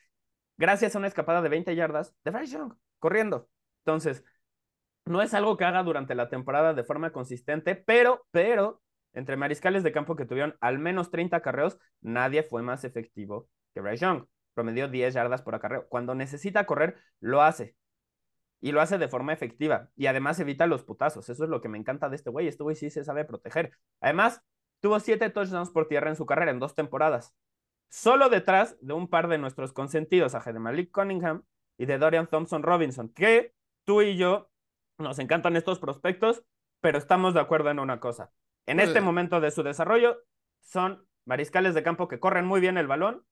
gracias 0.57 0.95
a 0.95 0.99
una 0.99 1.07
escapada 1.07 1.41
de 1.41 1.49
20 1.49 1.75
yardas 1.75 2.13
de 2.23 2.31
Bryce 2.31 2.53
Young, 2.53 2.73
corriendo. 2.99 3.49
Entonces, 3.85 4.23
no 5.05 5.21
es 5.21 5.33
algo 5.33 5.57
que 5.57 5.65
haga 5.65 5.83
durante 5.83 6.15
la 6.15 6.29
temporada 6.29 6.73
de 6.73 6.83
forma 6.83 7.11
consistente, 7.11 7.75
pero, 7.75 8.27
pero, 8.31 8.81
entre 9.13 9.37
mariscales 9.37 9.83
de 9.83 9.91
campo 9.91 10.15
que 10.15 10.25
tuvieron 10.25 10.55
al 10.61 10.77
menos 10.77 11.09
30 11.09 11.41
carreos, 11.41 11.79
nadie 12.01 12.43
fue 12.43 12.61
más 12.61 12.83
efectivo 12.83 13.49
que 13.73 13.81
Bryce 13.81 14.05
Young. 14.05 14.25
Promedió 14.53 14.87
10 14.87 15.13
yardas 15.13 15.41
por 15.41 15.55
acarreo. 15.55 15.87
Cuando 15.87 16.13
necesita 16.13 16.65
correr, 16.65 16.97
lo 17.19 17.41
hace 17.41 17.75
y 18.61 18.71
lo 18.71 18.81
hace 18.81 18.97
de 18.97 19.07
forma 19.07 19.33
efectiva. 19.33 19.89
Y 19.95 20.07
además 20.07 20.39
evita 20.39 20.67
los 20.67 20.83
putazos. 20.83 21.29
Eso 21.29 21.43
es 21.43 21.49
lo 21.49 21.61
que 21.61 21.69
me 21.69 21.77
encanta 21.77 22.09
de 22.09 22.15
este 22.15 22.29
güey. 22.29 22.47
Este 22.47 22.63
güey 22.63 22.75
sí 22.75 22.89
se 22.89 23.03
sabe 23.03 23.25
proteger. 23.25 23.71
Además, 24.01 24.41
tuvo 24.79 24.99
siete 24.99 25.29
touchdowns 25.29 25.69
por 25.71 25.87
tierra 25.87 26.09
en 26.09 26.15
su 26.15 26.25
carrera 26.25 26.51
en 26.51 26.59
dos 26.59 26.75
temporadas. 26.75 27.35
Solo 27.89 28.29
detrás 28.29 28.77
de 28.81 28.93
un 28.93 29.07
par 29.07 29.27
de 29.27 29.37
nuestros 29.37 29.73
consentidos, 29.73 30.35
a 30.35 30.53
Malik 30.53 30.91
Cunningham 30.91 31.43
y 31.77 31.85
de 31.85 31.97
Dorian 31.97 32.27
Thompson 32.27 32.63
Robinson, 32.63 33.09
que 33.09 33.53
tú 33.85 34.01
y 34.01 34.17
yo 34.17 34.49
nos 34.97 35.19
encantan 35.19 35.55
estos 35.55 35.79
prospectos, 35.79 36.43
pero 36.81 36.97
estamos 36.97 37.33
de 37.33 37.39
acuerdo 37.39 37.69
en 37.69 37.79
una 37.79 37.99
cosa. 37.99 38.31
En 38.65 38.79
este 38.79 38.99
momento 38.99 39.39
de 39.39 39.51
su 39.51 39.63
desarrollo, 39.63 40.17
son 40.61 41.07
mariscales 41.25 41.73
de 41.73 41.83
campo 41.83 42.07
que 42.07 42.19
corren 42.19 42.45
muy 42.45 42.59
bien 42.59 42.77
el 42.77 42.87
balón 42.87 43.23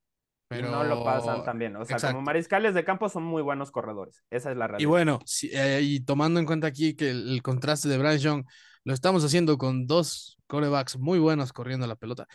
pero... 0.48 0.68
y 0.68 0.72
no 0.72 0.84
lo 0.84 1.04
pasan 1.04 1.44
tan 1.44 1.58
bien. 1.58 1.76
O 1.76 1.86
sea, 1.86 1.98
como 2.00 2.22
mariscales 2.22 2.74
de 2.74 2.84
campo 2.84 3.10
son 3.10 3.24
muy 3.24 3.42
buenos 3.42 3.72
corredores. 3.72 4.24
Esa 4.30 4.52
es 4.52 4.58
la 4.58 4.68
realidad. 4.68 4.84
Y 4.84 4.86
bueno, 4.86 5.20
eh, 5.52 5.82
y 5.84 6.00
tomando 6.02 6.40
en 6.40 6.46
cuenta 6.46 6.68
aquí 6.68 6.96
que 6.96 7.10
el, 7.10 7.42
contraste 7.42 7.90
de 7.90 7.98
Bryce 7.98 8.20
Young 8.20 8.46
lo 8.84 8.94
estamos 8.94 9.24
haciendo 9.24 9.58
con 9.58 9.88
dos 9.88 10.38
corebacks 10.48 10.98
muy 10.98 11.20
buenos 11.20 11.54
corriendo 11.54 11.88
la 11.88 11.96
pelota, 11.96 12.28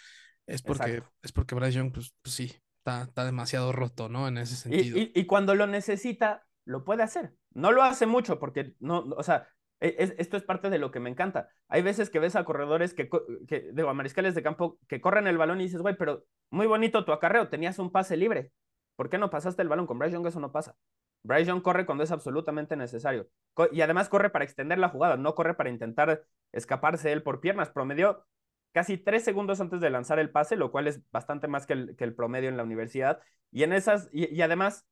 es 0.46 0.62
porque, 0.62 1.02
es 1.22 1.32
porque 1.32 1.54
Bryce 1.54 1.78
Young, 1.78 1.92
pues, 1.92 2.12
pues 2.22 2.34
sí, 2.34 2.52
está, 2.78 3.02
está, 3.02 3.24
demasiado 3.24 3.70
roto, 3.72 4.08
¿no? 4.08 4.26
En 4.26 4.38
ese 4.38 4.56
sentido. 4.56 4.98
Y, 4.98 5.02
y, 5.02 5.20
y, 5.20 5.26
cuando 5.26 5.54
lo 5.54 5.68
necesita, 5.68 6.44
lo 6.64 6.84
puede 6.84 7.04
hacer. 7.04 7.34
No 7.52 7.70
lo 7.70 7.82
hace 7.84 8.06
mucho 8.06 8.40
porque, 8.40 8.74
no, 8.80 9.00
o 9.16 9.22
sea, 9.22 9.46
e, 9.80 10.14
esto 10.18 10.36
es 10.36 10.42
parte 10.42 10.70
de 10.70 10.78
lo 10.78 10.90
que 10.90 11.00
me 11.00 11.10
encanta. 11.10 11.48
Hay 11.68 11.82
veces 11.82 12.10
que 12.10 12.18
ves 12.18 12.36
a 12.36 12.44
corredores 12.44 12.94
que, 12.94 13.08
que 13.48 13.70
digo, 13.72 13.88
a 13.88 13.94
mariscales 13.94 14.34
de 14.34 14.42
campo 14.42 14.78
que 14.88 15.00
corren 15.00 15.26
el 15.26 15.38
balón 15.38 15.60
y 15.60 15.64
dices, 15.64 15.80
güey, 15.80 15.96
pero 15.96 16.24
muy 16.50 16.66
bonito 16.66 17.04
tu 17.04 17.12
acarreo, 17.12 17.48
tenías 17.48 17.78
un 17.78 17.90
pase 17.90 18.16
libre. 18.16 18.52
¿Por 18.96 19.08
qué 19.08 19.18
no 19.18 19.30
pasaste 19.30 19.62
el 19.62 19.68
balón? 19.68 19.86
Con 19.86 19.98
Bryce 19.98 20.14
Young 20.14 20.26
eso 20.26 20.40
no 20.40 20.52
pasa. 20.52 20.76
Bryce 21.22 21.46
Young 21.46 21.62
corre 21.62 21.86
cuando 21.86 22.04
es 22.04 22.12
absolutamente 22.12 22.76
necesario. 22.76 23.28
Y 23.72 23.80
además 23.80 24.08
corre 24.08 24.30
para 24.30 24.44
extender 24.44 24.78
la 24.78 24.90
jugada, 24.90 25.16
no 25.16 25.34
corre 25.34 25.54
para 25.54 25.70
intentar 25.70 26.24
escaparse 26.52 27.12
él 27.12 27.22
por 27.22 27.40
piernas. 27.40 27.70
Promedió 27.70 28.26
casi 28.72 28.98
tres 28.98 29.24
segundos 29.24 29.60
antes 29.60 29.80
de 29.80 29.90
lanzar 29.90 30.18
el 30.18 30.30
pase, 30.30 30.56
lo 30.56 30.70
cual 30.70 30.86
es 30.86 31.00
bastante 31.10 31.48
más 31.48 31.66
que 31.66 31.72
el, 31.72 31.96
que 31.96 32.04
el 32.04 32.14
promedio 32.14 32.50
en 32.50 32.58
la 32.58 32.62
universidad. 32.62 33.20
Y 33.50 33.62
en 33.62 33.72
esas, 33.72 34.08
y 34.12 34.40
además 34.42 34.86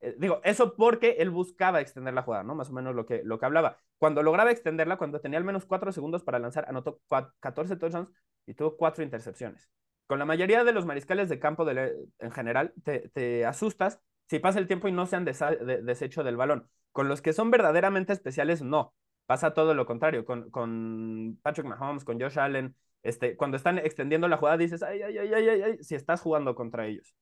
eh, 0.00 0.14
digo, 0.18 0.40
eso 0.44 0.74
porque 0.74 1.16
él 1.18 1.30
buscaba 1.30 1.80
extender 1.80 2.12
la 2.14 2.22
jugada, 2.22 2.44
¿no? 2.44 2.54
Más 2.54 2.70
o 2.70 2.72
menos 2.72 2.94
lo 2.94 3.06
que, 3.06 3.22
lo 3.24 3.38
que 3.38 3.46
hablaba. 3.46 3.78
Cuando 3.98 4.22
lograba 4.22 4.50
extenderla, 4.50 4.98
cuando 4.98 5.20
tenía 5.20 5.38
al 5.38 5.44
menos 5.44 5.64
cuatro 5.64 5.92
segundos 5.92 6.22
para 6.22 6.38
lanzar, 6.38 6.66
anotó 6.68 7.00
14 7.40 7.76
touchdowns 7.76 8.10
y 8.46 8.54
tuvo 8.54 8.76
cuatro 8.76 9.02
intercepciones. 9.02 9.70
Con 10.06 10.18
la 10.18 10.26
mayoría 10.26 10.64
de 10.64 10.72
los 10.72 10.84
mariscales 10.84 11.30
de 11.30 11.38
campo 11.38 11.66
en 11.70 12.30
general, 12.32 12.74
te, 12.84 13.46
asustas 13.46 14.00
si 14.28 14.38
pasa 14.38 14.58
el 14.58 14.66
tiempo 14.66 14.88
y 14.88 14.92
no 14.92 15.06
se 15.06 15.16
han 15.16 15.24
deshecho 15.24 16.22
del 16.22 16.36
balón. 16.36 16.68
Con 16.92 17.08
los 17.08 17.22
que 17.22 17.32
son 17.32 17.50
verdaderamente 17.50 18.12
especiales, 18.12 18.62
no. 18.62 18.94
Pasa 19.26 19.54
todo 19.54 19.72
lo 19.72 19.86
contrario. 19.86 20.26
Con, 20.26 20.50
con 20.50 21.38
Patrick 21.42 21.66
Mahomes, 21.66 22.04
con 22.04 22.20
Josh 22.20 22.38
Allen, 22.38 22.76
este, 23.02 23.36
cuando 23.36 23.56
están 23.56 23.78
extendiendo 23.78 24.28
la 24.28 24.36
jugada, 24.36 24.58
dices, 24.58 24.82
ay, 24.82 25.00
ay, 25.00 25.16
ay, 25.16 25.32
ay, 25.32 25.62
ay, 25.62 25.78
si 25.82 25.94
estás 25.94 26.20
jugando 26.20 26.54
contra 26.54 26.86
ellos 26.86 27.14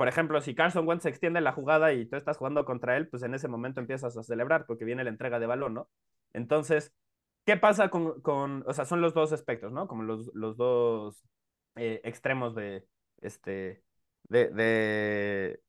por 0.00 0.08
ejemplo, 0.08 0.40
si 0.40 0.54
Carson 0.54 0.88
Wentz 0.88 1.04
extiende 1.04 1.42
la 1.42 1.52
jugada 1.52 1.92
y 1.92 2.06
tú 2.06 2.16
estás 2.16 2.38
jugando 2.38 2.64
contra 2.64 2.96
él, 2.96 3.06
pues 3.08 3.22
en 3.22 3.34
ese 3.34 3.48
momento 3.48 3.80
empiezas 3.80 4.16
a 4.16 4.22
celebrar 4.22 4.64
porque 4.64 4.86
viene 4.86 5.04
la 5.04 5.10
entrega 5.10 5.38
de 5.38 5.44
balón, 5.44 5.74
¿no? 5.74 5.90
Entonces, 6.32 6.94
¿qué 7.44 7.58
pasa 7.58 7.90
con, 7.90 8.22
con 8.22 8.64
o 8.66 8.72
sea, 8.72 8.86
son 8.86 9.02
los 9.02 9.12
dos 9.12 9.30
aspectos, 9.34 9.72
¿no? 9.72 9.86
Como 9.88 10.02
los, 10.04 10.30
los 10.32 10.56
dos 10.56 11.22
eh, 11.76 12.00
extremos 12.02 12.54
de 12.54 12.86
este, 13.20 13.82
de, 14.22 14.48
de, 14.48 15.60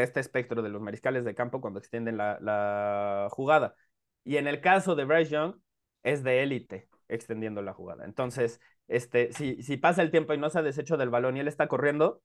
este 0.00 0.20
espectro 0.20 0.62
de 0.62 0.68
los 0.68 0.80
mariscales 0.80 1.24
de 1.24 1.34
campo 1.34 1.60
cuando 1.60 1.80
extienden 1.80 2.18
la, 2.18 2.38
la 2.40 3.26
jugada. 3.32 3.74
Y 4.22 4.36
en 4.36 4.46
el 4.46 4.60
caso 4.60 4.94
de 4.94 5.06
Bryce 5.06 5.32
Young, 5.32 5.56
es 6.04 6.22
de 6.22 6.44
élite 6.44 6.88
extendiendo 7.08 7.62
la 7.62 7.74
jugada. 7.74 8.04
Entonces, 8.04 8.60
este, 8.86 9.32
si, 9.32 9.60
si 9.64 9.76
pasa 9.76 10.02
el 10.02 10.12
tiempo 10.12 10.34
y 10.34 10.38
no 10.38 10.50
se 10.50 10.60
ha 10.60 10.62
deshecho 10.62 10.96
del 10.96 11.10
balón 11.10 11.36
y 11.36 11.40
él 11.40 11.48
está 11.48 11.66
corriendo, 11.66 12.22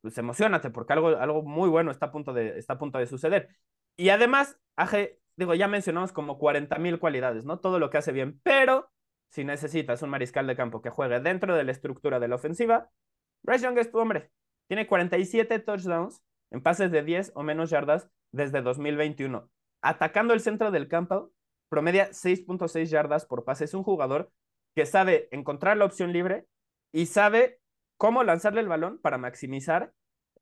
pues 0.00 0.16
emocionate, 0.18 0.70
porque 0.70 0.92
algo, 0.92 1.08
algo 1.08 1.42
muy 1.42 1.68
bueno 1.68 1.90
está 1.90 2.06
a, 2.06 2.10
punto 2.12 2.32
de, 2.32 2.58
está 2.58 2.74
a 2.74 2.78
punto 2.78 2.98
de 2.98 3.06
suceder. 3.06 3.48
Y 3.96 4.10
además, 4.10 4.58
Aje, 4.76 5.18
digo, 5.36 5.54
ya 5.54 5.68
mencionamos 5.68 6.12
como 6.12 6.38
40 6.38 6.78
mil 6.78 6.98
cualidades, 6.98 7.44
¿no? 7.44 7.58
Todo 7.58 7.78
lo 7.78 7.90
que 7.90 7.98
hace 7.98 8.12
bien, 8.12 8.40
pero 8.42 8.90
si 9.30 9.44
necesitas 9.44 10.02
un 10.02 10.10
mariscal 10.10 10.46
de 10.46 10.56
campo 10.56 10.80
que 10.80 10.90
juegue 10.90 11.20
dentro 11.20 11.56
de 11.56 11.64
la 11.64 11.72
estructura 11.72 12.20
de 12.20 12.28
la 12.28 12.36
ofensiva, 12.36 12.90
Bryce 13.42 13.64
Young 13.64 13.78
es 13.78 13.90
tu 13.90 13.98
hombre. 13.98 14.30
Tiene 14.68 14.86
47 14.86 15.58
touchdowns 15.60 16.22
en 16.50 16.62
pases 16.62 16.90
de 16.90 17.02
10 17.02 17.32
o 17.34 17.42
menos 17.42 17.70
yardas 17.70 18.08
desde 18.32 18.62
2021. 18.62 19.50
Atacando 19.82 20.34
el 20.34 20.40
centro 20.40 20.70
del 20.70 20.88
campo, 20.88 21.32
promedia 21.68 22.10
6.6 22.10 22.86
yardas 22.86 23.26
por 23.26 23.44
pase. 23.44 23.64
Es 23.64 23.74
un 23.74 23.82
jugador 23.82 24.30
que 24.74 24.86
sabe 24.86 25.28
encontrar 25.30 25.76
la 25.76 25.84
opción 25.84 26.12
libre 26.12 26.46
y 26.92 27.06
sabe 27.06 27.60
cómo 27.98 28.24
lanzarle 28.24 28.62
el 28.62 28.68
balón 28.68 28.98
para 28.98 29.18
maximizar 29.18 29.92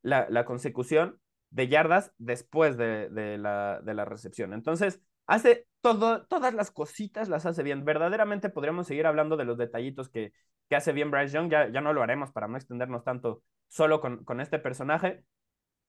la, 0.03 0.45
consecución 0.45 1.21
de 1.51 1.67
yardas 1.67 2.13
después 2.19 2.77
de, 2.77 3.39
la, 3.39 4.05
recepción. 4.05 4.53
Entonces, 4.53 5.01
hace 5.27 5.67
todas 5.81 6.55
las 6.55 6.71
cositas 6.71 7.29
las 7.29 7.47
hace 7.47 7.65
bien. 7.65 7.85
Verdaderamente 7.85 8.51
podríamos 8.51 8.87
seguir 8.87 9.07
hablando 9.07 9.37
de 9.37 9.45
los 9.45 9.59
detallitos 9.59 10.09
que, 10.09 10.33
hace 10.71 10.93
bien 10.93 11.11
Bryce 11.11 11.35
Young. 11.35 11.51
Ya, 11.51 11.81
no 11.81 11.93
lo 11.93 12.03
haremos 12.03 12.31
para 12.31 12.47
no 12.47 12.57
extendernos 12.57 13.03
tanto 13.03 13.43
solo 13.69 14.01
con 14.01 14.41
este 14.41 14.61
personaje. 14.61 15.25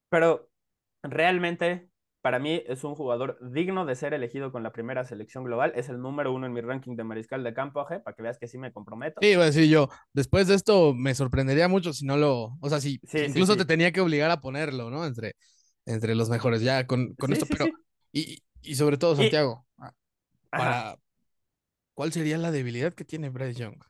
Pero 0.09 0.49
realmente 1.03 1.89
para 2.27 2.39
mí 2.39 2.61
es 2.67 2.83
un 2.83 2.93
jugador 2.93 3.39
digno 3.53 3.85
de 3.85 3.95
ser 3.95 4.13
elegido 4.13 4.51
con 4.51 4.61
la 4.61 4.73
primera 4.73 5.05
selección 5.05 5.45
global. 5.45 5.71
Es 5.77 5.87
el 5.87 6.01
número 6.01 6.33
uno 6.33 6.45
en 6.45 6.51
mi 6.51 6.59
ranking 6.59 6.97
de 6.97 7.05
mariscal 7.05 7.41
de 7.41 7.53
campo, 7.53 7.87
para 7.87 8.13
que 8.13 8.21
veas 8.21 8.37
que 8.37 8.49
sí 8.49 8.57
me 8.57 8.73
comprometo. 8.73 9.21
Sí, 9.21 9.33
voy 9.37 9.45
a 9.45 9.49
yo, 9.49 9.87
después 10.11 10.45
de 10.49 10.55
esto 10.55 10.93
me 10.93 11.15
sorprendería 11.15 11.69
mucho 11.69 11.93
si 11.93 12.05
no 12.05 12.17
lo, 12.17 12.57
o 12.59 12.69
sea, 12.69 12.81
si, 12.81 12.99
incluso 13.13 13.55
te 13.55 13.63
tenía 13.63 13.93
que 13.93 14.01
obligar 14.01 14.29
a 14.29 14.41
ponerlo, 14.41 14.89
¿no? 14.89 15.05
Entre, 15.05 15.35
entre 15.85 16.15
los 16.15 16.29
mejores, 16.29 16.59
ya 16.59 16.85
con, 16.85 17.15
con 17.15 17.31
esto, 17.31 17.45
pero, 17.49 17.67
y, 18.11 18.43
y, 18.61 18.75
sobre 18.75 18.97
todo, 18.97 19.15
Santiago, 19.15 19.65
para, 20.49 20.97
¿cuál 21.93 22.11
sería 22.11 22.37
la 22.37 22.51
debilidad 22.51 22.93
que 22.93 23.05
tiene 23.05 23.29
Bryce 23.29 23.61
Young? 23.61 23.81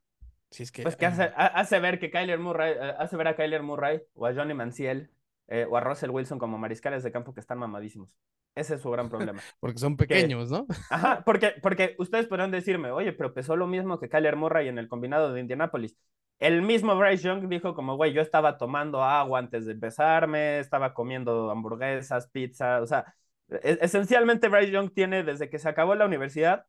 Si 0.51 0.61
es 0.61 0.71
que, 0.71 0.83
pues 0.83 0.95
que 0.95 1.07
hace, 1.07 1.31
hace 1.35 1.79
ver 1.79 1.97
que 1.97 2.11
Kyler 2.11 2.37
Murray, 2.37 2.73
eh, 2.73 2.93
hace 2.99 3.17
ver 3.17 3.29
a 3.29 3.35
Kyler 3.35 3.63
Murray 3.63 4.03
o 4.13 4.27
a 4.27 4.35
Johnny 4.35 4.53
Manziel 4.53 5.09
eh, 5.47 5.65
o 5.69 5.77
a 5.77 5.81
Russell 5.81 6.09
Wilson 6.09 6.39
como 6.39 6.57
mariscales 6.57 7.03
de 7.03 7.11
campo 7.11 7.33
que 7.33 7.39
están 7.39 7.57
mamadísimos. 7.59 8.09
Ese 8.55 8.75
es 8.75 8.81
su 8.81 8.89
gran 8.91 9.09
problema. 9.09 9.41
porque 9.59 9.79
son 9.79 9.95
pequeños, 9.95 10.51
¿no? 10.51 10.65
Ajá, 10.89 11.23
porque, 11.25 11.53
porque 11.61 11.95
ustedes 11.99 12.27
podrán 12.27 12.51
decirme, 12.51 12.91
oye, 12.91 13.13
pero 13.13 13.33
pesó 13.33 13.55
lo 13.55 13.67
mismo 13.67 13.99
que 13.99 14.09
Kyler 14.09 14.35
Murray 14.35 14.67
en 14.67 14.77
el 14.77 14.87
combinado 14.87 15.33
de 15.33 15.41
Indianapolis. 15.41 15.95
El 16.39 16.61
mismo 16.61 16.95
Bryce 16.95 17.23
Young 17.23 17.47
dijo 17.47 17.73
como, 17.73 17.95
güey, 17.95 18.13
yo 18.13 18.21
estaba 18.21 18.57
tomando 18.57 19.03
agua 19.03 19.39
antes 19.39 19.65
de 19.65 19.71
empezarme, 19.73 20.59
estaba 20.59 20.93
comiendo 20.93 21.49
hamburguesas, 21.49 22.29
pizza, 22.29 22.81
o 22.81 22.85
sea, 22.85 23.15
e-, 23.49 23.79
esencialmente 23.81 24.49
Bryce 24.49 24.71
Young 24.71 24.93
tiene 24.93 25.23
desde 25.23 25.49
que 25.49 25.59
se 25.59 25.69
acabó 25.69 25.95
la 25.95 26.05
universidad 26.05 26.65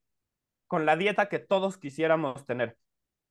con 0.67 0.87
la 0.87 0.97
dieta 0.97 1.29
que 1.29 1.39
todos 1.39 1.79
quisiéramos 1.79 2.47
tener. 2.47 2.79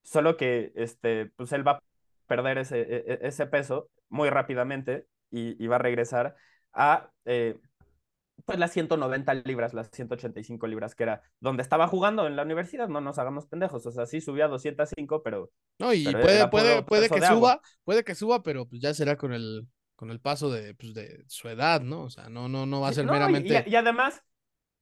Solo 0.04 0.38
que, 0.38 0.72
este, 0.76 1.28
pues 1.36 1.52
él 1.54 1.68
va 1.68 1.72
a 1.74 1.84
perder 2.28 2.60
ese, 2.60 2.82
e-, 2.82 3.14
e-, 3.14 3.20
ese 3.24 3.48
peso 3.48 3.90
muy 4.10 4.30
rápidamente 4.30 5.08
y, 5.30 5.68
va 5.68 5.76
a 5.76 5.80
regresar 5.80 6.36
a 6.74 7.12
eh, 7.26 7.60
pues 8.46 8.60
las 8.60 8.72
190 8.72 9.34
libras, 9.46 9.74
las 9.74 9.90
185 9.92 10.68
libras, 10.68 10.96
que 10.96 11.04
era 11.04 11.22
donde 11.40 11.64
estaba 11.64 11.88
jugando 11.88 12.28
en 12.28 12.36
la 12.36 12.44
universidad, 12.44 12.88
no 12.88 13.02
nos 13.02 13.20
hagamos 13.20 13.48
pendejos, 13.48 13.86
o 13.86 13.92
sea, 13.92 14.06
sí 14.06 14.22
subía 14.22 14.46
a 14.46 14.50
205, 14.50 15.24
pero... 15.24 15.52
No, 15.80 15.94
y 15.94 16.06
puede, 16.06 16.48
puede, 16.48 16.84
puede 16.84 17.10
que 17.10 17.22
suba, 17.22 17.62
puede 17.84 18.04
que 18.04 18.16
suba, 18.16 18.44
pero 18.44 18.68
pues 18.68 18.82
ya 18.82 18.94
será 18.94 19.18
con 19.18 19.34
el, 19.34 19.68
con 19.96 20.12
el 20.12 20.20
paso 20.20 20.52
de, 20.52 20.76
pues, 20.76 20.94
de 20.94 21.26
su 21.28 21.50
edad, 21.50 21.82
¿no? 21.82 22.04
O 22.04 22.10
sea, 22.10 22.30
no, 22.30 22.48
no, 22.48 22.66
no 22.66 22.82
va 22.82 22.90
a 22.90 22.94
ser 22.94 23.06
meramente... 23.06 23.66
y, 23.68 23.76
además, 23.76 24.24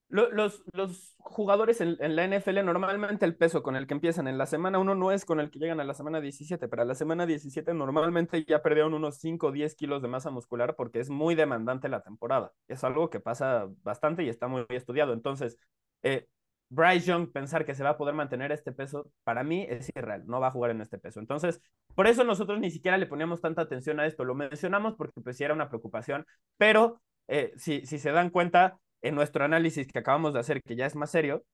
los, 0.10 0.64
los 0.72 1.16
jugadores 1.18 1.82
en, 1.82 1.98
la 2.16 2.24
NFL, 2.24 2.64
normalmente 2.64 3.26
el 3.26 3.36
peso 3.36 3.64
con 3.64 3.76
el 3.76 3.88
que 3.88 3.96
empiezan 3.96 4.28
en 4.28 4.38
la 4.38 4.46
semana 4.46 4.80
1 4.80 4.96
no 4.96 5.12
es 5.12 5.26
con 5.26 5.40
el 5.40 5.50
que 5.50 5.60
llegan 5.60 5.80
a 5.80 5.84
la 5.84 5.94
semana 5.94 6.22
17, 6.22 6.68
pero 6.68 6.84
a 6.84 6.86
la 6.86 6.96
semana 6.96 7.26
17 7.26 7.74
normalmente 7.74 8.46
ya 8.46 8.62
perdieron 8.62 8.94
unos 8.94 9.18
5 9.18 9.48
o 9.48 9.52
10 9.52 9.76
kilos 9.76 10.02
de 10.02 10.08
masa 10.08 10.30
muscular 10.30 10.76
porque 10.76 11.00
es 11.00 11.10
muy 11.10 11.36
demandante 11.36 11.90
la 11.90 12.02
temporada. 12.02 12.54
Es 12.68 12.84
algo 12.84 13.10
que 13.10 13.20
pasa 13.20 13.68
bastante 13.84 14.24
y 14.24 14.30
está 14.30 14.48
muy 14.48 14.66
estudiado. 14.70 15.14
Entonces, 15.14 15.58
eh, 16.04 16.28
Bryce 16.70 17.08
Young 17.08 17.32
pensar 17.32 17.66
que 17.66 17.76
se 17.76 17.84
va 17.84 17.92
a 17.92 17.98
poder 17.98 18.16
mantener 18.16 18.52
este 18.52 18.72
peso, 18.72 19.12
para 19.24 19.44
mí 19.44 19.66
es 19.70 19.92
irreal, 19.96 20.26
no 20.28 20.40
va 20.40 20.48
a 20.48 20.52
jugar 20.52 20.72
en 20.72 20.82
este 20.82 20.98
peso. 20.98 21.20
Entonces, 21.20 21.62
por 21.96 22.08
eso 22.08 22.24
nosotros 22.24 22.60
ni 22.60 22.72
siquiera 22.72 22.98
le 22.98 23.06
poníamos 23.06 23.42
tanta 23.42 23.62
atención 23.62 24.00
a 24.00 24.06
esto, 24.06 24.24
lo 24.24 24.36
mencionamos 24.36 24.96
porque 24.96 25.22
pues 25.22 25.38
sí 25.38 25.44
era 25.44 25.54
una 25.54 25.70
preocupación, 25.70 26.26
pero 26.58 27.02
eh, 27.28 27.54
si, 27.58 27.86
si 27.86 28.00
se 28.00 28.12
dan 28.12 28.30
cuenta, 28.30 28.80
en 29.08 29.16
nuestro 29.16 29.46
análisis 29.46 29.88
que 29.88 30.00
acabamos 30.00 30.34
de 30.34 30.40
hacer, 30.40 30.62
que 30.64 30.76
ya 30.76 30.86
es 30.86 30.96
más 30.96 31.12
serio, 31.12 31.46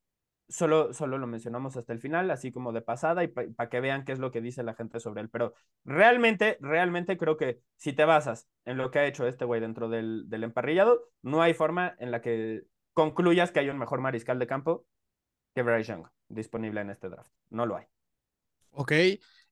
solo, 0.47 0.93
solo 0.93 1.17
lo 1.17 1.27
mencionamos 1.27 1.75
hasta 1.75 1.93
el 1.93 1.99
final, 1.99 2.31
así 2.31 2.51
como 2.51 2.71
de 2.71 2.81
pasada, 2.81 3.23
y 3.23 3.27
para 3.27 3.69
que 3.69 3.79
vean 3.81 4.05
qué 4.05 4.13
es 4.13 4.19
lo 4.19 4.31
que 4.31 4.41
dice 4.41 4.63
la 4.63 4.73
gente 4.73 4.99
sobre 4.99 5.21
él. 5.21 5.29
Pero 5.29 5.53
realmente, 5.83 6.57
realmente 6.61 7.17
creo 7.17 7.37
que 7.37 7.61
si 7.75 7.93
te 7.93 8.05
basas 8.05 8.47
en 8.65 8.77
lo 8.77 8.89
que 8.89 8.99
ha 8.99 9.05
hecho 9.05 9.27
este 9.27 9.45
güey 9.45 9.59
dentro 9.59 9.89
del, 9.89 10.29
del 10.29 10.43
emparrillado, 10.43 11.09
no 11.21 11.41
hay 11.41 11.53
forma 11.53 11.95
en 11.99 12.11
la 12.11 12.21
que 12.21 12.63
concluyas 12.93 13.51
que 13.51 13.59
hay 13.59 13.69
un 13.69 13.77
mejor 13.77 13.99
mariscal 14.01 14.39
de 14.39 14.47
campo 14.47 14.85
que 15.53 15.63
Bryce 15.63 15.91
Young 15.91 16.07
disponible 16.29 16.81
en 16.81 16.89
este 16.89 17.09
draft. 17.09 17.31
No 17.49 17.65
lo 17.65 17.75
hay. 17.77 17.85
Ok, 18.71 18.93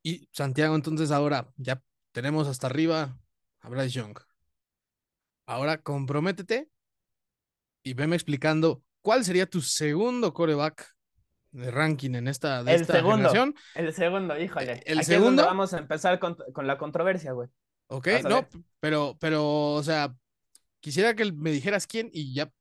y 0.02 0.30
Santiago, 0.32 0.76
entonces 0.76 1.12
ahora 1.12 1.50
ya 1.58 1.82
tenemos 2.14 2.48
hasta 2.48 2.68
arriba 2.68 3.18
a 3.60 3.70
Bryce 3.70 3.90
Young. 3.90 4.18
Ahora 5.46 5.82
comprométete 5.82 6.70
y 7.90 7.94
veme 7.96 8.16
explicando 8.16 8.84
cuál 9.02 9.26
sería 9.26 9.48
tu 9.48 9.62
segundo 9.62 10.34
coreback 10.34 10.88
de 11.52 11.72
ranking 11.72 12.12
en 12.14 12.28
esta, 12.28 12.64
de 12.64 12.76
el 12.76 12.82
esta 12.82 12.94
segundo, 12.94 13.16
generación. 13.30 13.56
El 13.74 13.94
segundo, 13.94 14.40
híjole. 14.40 14.84
El 14.86 15.00
Aquí 15.00 15.06
segundo. 15.06 15.42
Es 15.42 15.48
vamos 15.48 15.74
a 15.74 15.80
empezar 15.80 16.20
con, 16.20 16.38
con 16.54 16.68
la 16.68 16.78
controversia, 16.78 17.32
güey. 17.32 17.50
Ok, 17.88 18.08
no, 18.30 18.48
pero, 18.80 19.18
pero, 19.20 19.72
o 19.74 19.82
sea, 19.82 20.14
quisiera 20.80 21.16
que 21.16 21.32
me 21.32 21.50
dijeras 21.52 21.88
quién 21.88 22.12
y 22.14 22.36
ya 22.36 22.52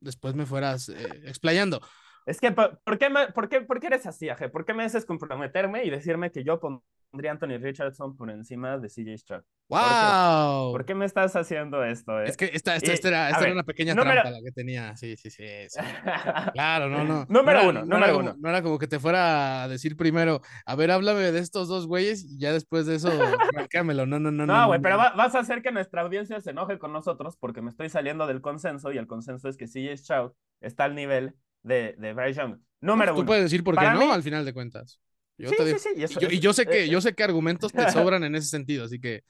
después 0.00 0.34
me 0.34 0.46
fueras 0.46 0.88
eh, 0.88 1.22
explayando. 1.26 1.80
Es 2.26 2.40
que, 2.40 2.50
¿por, 2.50 2.80
por 2.84 2.98
qué 2.98 3.08
me- 3.10 3.28
por, 3.28 3.48
qué, 3.48 3.60
¿por 3.60 3.78
qué 3.78 3.86
eres 3.86 4.06
así, 4.06 4.28
Aje? 4.28 4.48
¿Por 4.48 4.64
qué 4.64 4.74
me 4.74 4.82
haces 4.84 5.04
comprometerme 5.04 5.84
y 5.84 5.90
decirme 5.90 6.32
que 6.32 6.42
yo 6.42 6.58
pondría 6.58 6.84
a 7.14 7.30
Anthony 7.30 7.58
Richardson 7.60 8.16
por 8.16 8.30
encima 8.30 8.78
de 8.78 8.88
CJ 8.88 9.18
Stroud? 9.18 9.42
¡Wow! 9.68 10.72
¿Por 10.72 10.84
qué 10.84 10.94
me 10.94 11.04
estás 11.04 11.36
haciendo 11.36 11.84
esto, 11.84 12.20
eh? 12.20 12.24
Es 12.26 12.36
que 12.36 12.50
esta, 12.52 12.74
esta, 12.76 12.92
Y, 12.92 12.98
era, 13.08 13.26
esta 13.28 13.38
ver, 13.40 13.48
era 13.48 13.54
una 13.54 13.62
pequeña 13.64 13.94
número- 13.94 14.20
trampa 14.22 14.30
la 14.30 14.42
que 14.42 14.52
tenía. 14.52 14.96
Sí, 14.96 15.16
sí, 15.16 15.30
sí. 15.30 15.44
sí. 15.68 15.80
Claro, 16.54 16.88
no, 16.88 17.04
no. 17.04 17.26
Número 17.28 17.44
no 17.44 17.50
era- 17.50 17.68
uno, 17.68 17.80
no 17.80 17.86
número 17.86 18.04
era 18.04 18.12
como- 18.12 18.30
uno. 18.30 18.36
no 18.40 18.48
era 18.48 18.62
como 18.62 18.78
que 18.78 18.86
te 18.86 18.98
fuera 18.98 19.62
a 19.64 19.68
decir 19.68 19.96
primero, 19.96 20.40
a 20.66 20.74
ver, 20.74 20.90
háblame 20.90 21.32
de 21.32 21.38
estos 21.38 21.68
dos 21.68 21.86
güeyes 21.86 22.24
y 22.24 22.38
ya 22.38 22.52
después 22.52 22.86
de 22.86 22.96
eso, 22.96 23.08
marcámelo. 23.54 24.06
No, 24.06 24.18
no, 24.18 24.30
no. 24.30 24.46
No, 24.46 24.66
güey, 24.68 24.78
no, 24.78 24.82
pero 24.82 24.96
va- 24.96 25.12
vas 25.12 25.34
a 25.34 25.40
hacer 25.40 25.62
que 25.62 25.70
nuestra 25.72 26.02
audiencia 26.02 26.40
se 26.40 26.50
enoje 26.50 26.78
con 26.78 26.92
nosotros 26.92 27.36
porque 27.36 27.60
me 27.62 27.68
estoy 27.70 27.88
saliendo 27.90 28.26
del 28.26 28.40
consenso 28.40 28.90
y 28.92 28.98
el 28.98 29.06
consenso 29.06 29.48
es 29.48 29.56
que 29.58 29.66
CJ 29.66 29.96
Stroud 29.98 30.32
está 30.60 30.84
al 30.84 30.94
nivel 30.94 31.34
de, 31.62 31.94
de 31.98 32.14
Bryce 32.14 32.40
Young. 32.40 32.58
Número 32.80 33.12
Tú 33.14 33.20
uno. 33.20 33.26
puedes 33.26 33.44
decir 33.44 33.62
por 33.62 33.74
qué 33.74 33.84
Para 33.84 33.94
no, 33.94 34.00
mí- 34.06 34.12
al 34.12 34.22
final 34.22 34.44
de 34.44 34.52
cuentas. 34.52 34.98
Yo 35.38 35.50
Sí, 35.50 35.56
te 35.56 35.62
sí, 35.62 35.66
digo- 35.68 35.78
sí, 35.78 35.88
y 35.96 36.02
eso- 36.04 36.20
y 36.20 36.22
yo, 36.22 36.28
y 36.30 36.40
yo 36.40 36.52
sé 36.52 36.66
que, 36.66 36.88
yo 36.88 37.00
sé 37.00 37.14
que 37.14 37.24
argumentos 37.24 37.72
te 37.72 37.78
sobran 38.12 38.24
en 38.24 38.34
ese 38.34 38.48
sentido, 38.48 38.84
así 38.84 39.00
que 39.00 39.22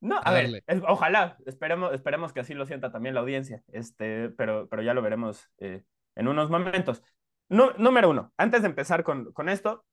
No, 0.00 0.16
A 0.16 0.20
a 0.20 0.32
ver, 0.32 0.62
es- 0.66 0.82
ojalá, 0.86 1.38
esperemos, 1.46 1.94
esperemos 1.94 2.32
que 2.32 2.40
así 2.40 2.52
lo 2.54 2.66
sienta 2.66 2.92
también 2.92 3.14
la 3.14 3.22
audiencia, 3.22 3.62
este, 3.72 4.28
pero, 4.30 4.68
pero 4.68 4.82
ya 4.82 4.92
lo 4.94 5.00
veremos 5.02 5.48
eh, 5.58 5.82
en 6.16 6.28
unos 6.28 6.50
momentos. 6.50 7.02
Nu- 7.48 7.72
número 7.78 8.10
uno, 8.10 8.32
antes 8.36 8.62
de 8.62 8.68
empezar 8.68 9.02
con, 9.04 9.32
con 9.32 9.48
esto, 9.48 9.84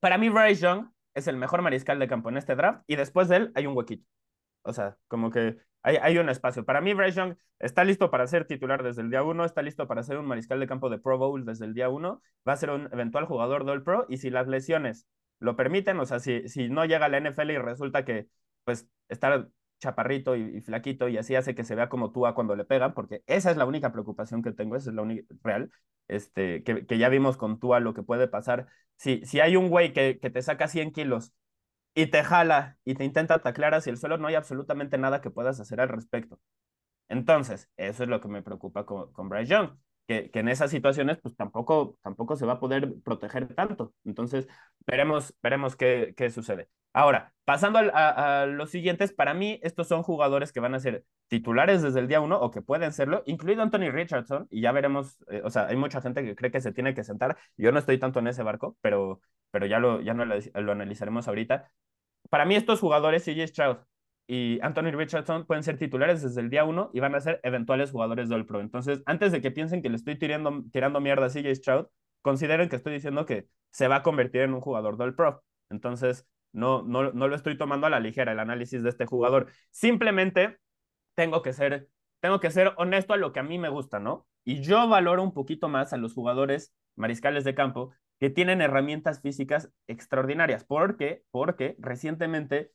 para 0.00 0.18
mí 0.18 0.28
Bryce 0.30 0.62
Young 0.62 0.90
es 1.14 1.26
el 1.28 1.36
mejor 1.36 1.62
mariscal 1.62 1.98
de 1.98 2.08
campo 2.08 2.28
en 2.30 2.36
este 2.38 2.54
draft 2.56 2.82
y 2.86 2.96
después 2.96 3.28
de 3.28 3.36
él 3.36 3.52
hay 3.54 3.66
un 3.66 3.76
huequito. 3.76 4.06
O 4.62 4.72
sea, 4.72 4.96
como 5.08 5.30
que 5.30 5.56
hay, 5.82 5.96
hay 5.96 6.18
un 6.18 6.28
espacio. 6.28 6.64
Para 6.64 6.80
mí 6.80 6.94
Bryce 6.94 7.16
Young 7.18 7.36
está 7.58 7.84
listo 7.84 8.10
para 8.10 8.26
ser 8.26 8.46
titular 8.46 8.82
desde 8.82 9.02
el 9.02 9.10
día 9.10 9.22
uno, 9.22 9.44
está 9.44 9.62
listo 9.62 9.86
para 9.86 10.02
ser 10.02 10.18
un 10.18 10.26
mariscal 10.26 10.60
de 10.60 10.66
campo 10.66 10.90
de 10.90 10.98
Pro 10.98 11.18
Bowl 11.18 11.44
desde 11.44 11.64
el 11.64 11.74
día 11.74 11.88
uno, 11.88 12.22
va 12.46 12.54
a 12.54 12.56
ser 12.56 12.70
un 12.70 12.88
eventual 12.92 13.26
jugador 13.26 13.64
de 13.64 13.72
All 13.72 13.82
Pro 13.82 14.06
y 14.08 14.18
si 14.18 14.30
las 14.30 14.48
lesiones 14.48 15.06
lo 15.38 15.56
permiten, 15.56 15.98
o 16.00 16.06
sea, 16.06 16.20
si, 16.20 16.48
si 16.48 16.68
no 16.68 16.84
llega 16.84 17.06
a 17.06 17.08
la 17.08 17.18
NFL 17.18 17.50
y 17.50 17.58
resulta 17.58 18.04
que 18.04 18.28
pues 18.64 18.86
estar 19.08 19.48
chaparrito 19.78 20.36
y, 20.36 20.60
flaquito 20.60 21.08
y 21.08 21.16
así 21.18 21.34
hace 21.34 21.54
que 21.54 21.64
se 21.64 21.74
vea 21.74 21.88
como 21.88 22.12
Tua 22.12 22.34
cuando 22.34 22.54
le 22.54 22.64
pegan, 22.64 22.94
porque 22.94 23.22
esa 23.26 23.50
es 23.50 23.56
la 23.56 23.64
única 23.64 23.92
preocupación 23.92 24.42
que 24.42 24.52
tengo, 24.52 24.76
esa 24.76 24.90
es 24.90 24.96
la 24.96 25.02
única 25.02 25.24
real, 25.42 25.70
este, 26.08 26.62
que, 26.62 26.86
que 26.86 26.98
ya 26.98 27.08
vimos 27.08 27.36
con 27.36 27.58
Tua 27.58 27.80
lo 27.80 27.94
que 27.94 28.02
puede 28.02 28.28
pasar. 28.28 28.66
Si, 28.96 29.24
si 29.24 29.40
hay 29.40 29.56
un 29.56 29.68
güey 29.70 29.92
que, 29.92 30.18
que 30.20 30.30
te 30.30 30.42
saca 30.42 30.68
100 30.68 30.92
kilos 30.92 31.32
y 31.94 32.06
te 32.06 32.22
jala 32.24 32.78
y 32.84 32.94
te 32.94 33.04
intenta 33.04 33.40
taclear 33.40 33.74
hacia 33.74 33.90
el 33.90 33.98
suelo, 33.98 34.18
no 34.18 34.28
hay 34.28 34.34
absolutamente 34.34 34.98
nada 34.98 35.20
que 35.20 35.30
puedas 35.30 35.60
hacer 35.60 35.80
al 35.80 35.88
respecto. 35.88 36.38
Entonces, 37.08 37.68
eso 37.76 38.04
es 38.04 38.08
lo 38.08 38.20
que 38.20 38.28
me 38.28 38.42
preocupa 38.42 38.86
con, 38.86 39.12
con 39.12 39.28
Bryce 39.28 39.52
Young, 39.52 39.70
que, 40.06 40.30
que 40.30 40.40
en 40.40 40.48
esas 40.48 40.70
situaciones 40.70 41.18
pues 41.20 41.36
tampoco, 41.36 41.98
tampoco 42.02 42.36
se 42.36 42.46
va 42.46 42.54
a 42.54 42.60
poder 42.60 42.94
proteger 43.04 43.52
tanto. 43.54 43.94
Entonces, 44.04 44.48
veremos, 44.86 45.34
veremos 45.42 45.76
qué, 45.76 46.14
qué 46.16 46.30
sucede. 46.30 46.68
Ahora, 46.92 47.32
pasando 47.44 47.78
a, 47.78 48.42
a 48.42 48.46
los 48.46 48.70
siguientes, 48.70 49.12
para 49.12 49.34
mí 49.34 49.60
estos 49.62 49.86
son 49.88 50.02
jugadores 50.02 50.52
que 50.52 50.60
van 50.60 50.74
a 50.74 50.80
ser 50.80 51.04
titulares 51.28 51.82
desde 51.82 52.00
el 52.00 52.08
día 52.08 52.20
uno 52.20 52.40
o 52.40 52.50
que 52.50 52.62
pueden 52.62 52.92
serlo, 52.92 53.22
incluido 53.26 53.62
Anthony 53.62 53.90
Richardson, 53.92 54.48
y 54.50 54.60
ya 54.62 54.72
veremos, 54.72 55.16
eh, 55.28 55.42
o 55.44 55.50
sea, 55.50 55.66
hay 55.68 55.76
mucha 55.76 56.00
gente 56.00 56.24
que 56.24 56.34
cree 56.34 56.50
que 56.50 56.60
se 56.60 56.72
tiene 56.72 56.92
que 56.94 57.04
sentar, 57.04 57.36
yo 57.56 57.70
no 57.70 57.78
estoy 57.78 57.98
tanto 57.98 58.18
en 58.18 58.26
ese 58.26 58.42
barco, 58.42 58.76
pero, 58.80 59.20
pero 59.50 59.66
ya, 59.66 59.78
lo, 59.78 60.00
ya 60.00 60.14
no 60.14 60.24
lo, 60.24 60.72
analizaremos 60.72 61.28
ahorita. 61.28 61.70
Para 62.28 62.44
mí 62.44 62.54
estos 62.54 62.80
jugadores, 62.80 63.24
CJ 63.24 63.48
Stroud 63.48 63.76
y 64.26 64.60
Anthony 64.62 64.92
Richardson, 64.92 65.46
pueden 65.46 65.64
ser 65.64 65.78
titulares 65.78 66.22
desde 66.22 66.40
el 66.40 66.50
día 66.50 66.64
uno 66.64 66.90
y 66.94 67.00
van 67.00 67.14
a 67.14 67.20
ser 67.20 67.40
eventuales 67.42 67.90
jugadores 67.90 68.28
del 68.28 68.46
Pro. 68.46 68.60
Entonces, 68.60 69.02
antes 69.06 69.32
de 69.32 69.40
que 69.40 69.50
piensen 69.50 69.82
que 69.82 69.88
le 69.88 69.96
estoy 69.96 70.16
tirando, 70.16 70.64
tirando 70.72 71.00
mierda 71.00 71.26
a 71.26 71.30
CJ 71.30 71.54
Stroud, 71.54 71.86
consideren 72.22 72.68
que 72.68 72.76
estoy 72.76 72.92
diciendo 72.92 73.26
que 73.26 73.48
se 73.70 73.88
va 73.88 73.96
a 73.96 74.02
convertir 74.02 74.42
en 74.42 74.54
un 74.54 74.60
jugador 74.60 74.96
del 74.96 75.14
Pro. 75.14 75.42
Entonces, 75.70 76.26
no, 76.52 76.82
no, 76.82 77.12
no 77.12 77.28
lo 77.28 77.36
estoy 77.36 77.56
tomando 77.56 77.86
a 77.86 77.90
la 77.90 78.00
ligera 78.00 78.32
el 78.32 78.40
análisis 78.40 78.82
de 78.82 78.90
este 78.90 79.06
jugador. 79.06 79.48
Simplemente 79.70 80.58
tengo 81.14 81.42
que 81.42 81.52
ser, 81.52 81.88
tengo 82.20 82.40
que 82.40 82.50
ser 82.50 82.72
honesto 82.76 83.14
a 83.14 83.16
lo 83.16 83.32
que 83.32 83.40
a 83.40 83.44
mí 83.44 83.58
me 83.58 83.68
gusta, 83.68 83.98
¿no? 84.00 84.26
Y 84.44 84.62
yo 84.62 84.88
valoro 84.88 85.22
un 85.22 85.34
poquito 85.34 85.68
más 85.68 85.92
a 85.92 85.96
los 85.96 86.14
jugadores 86.14 86.74
mariscales 86.96 87.44
de 87.44 87.54
campo 87.54 87.92
que 88.20 88.30
tienen 88.30 88.60
herramientas 88.62 89.20
físicas 89.22 89.70
extraordinarias. 89.88 90.64
¿Por 90.64 90.96
qué? 90.96 91.24
Porque 91.30 91.76
recientemente 91.80 92.72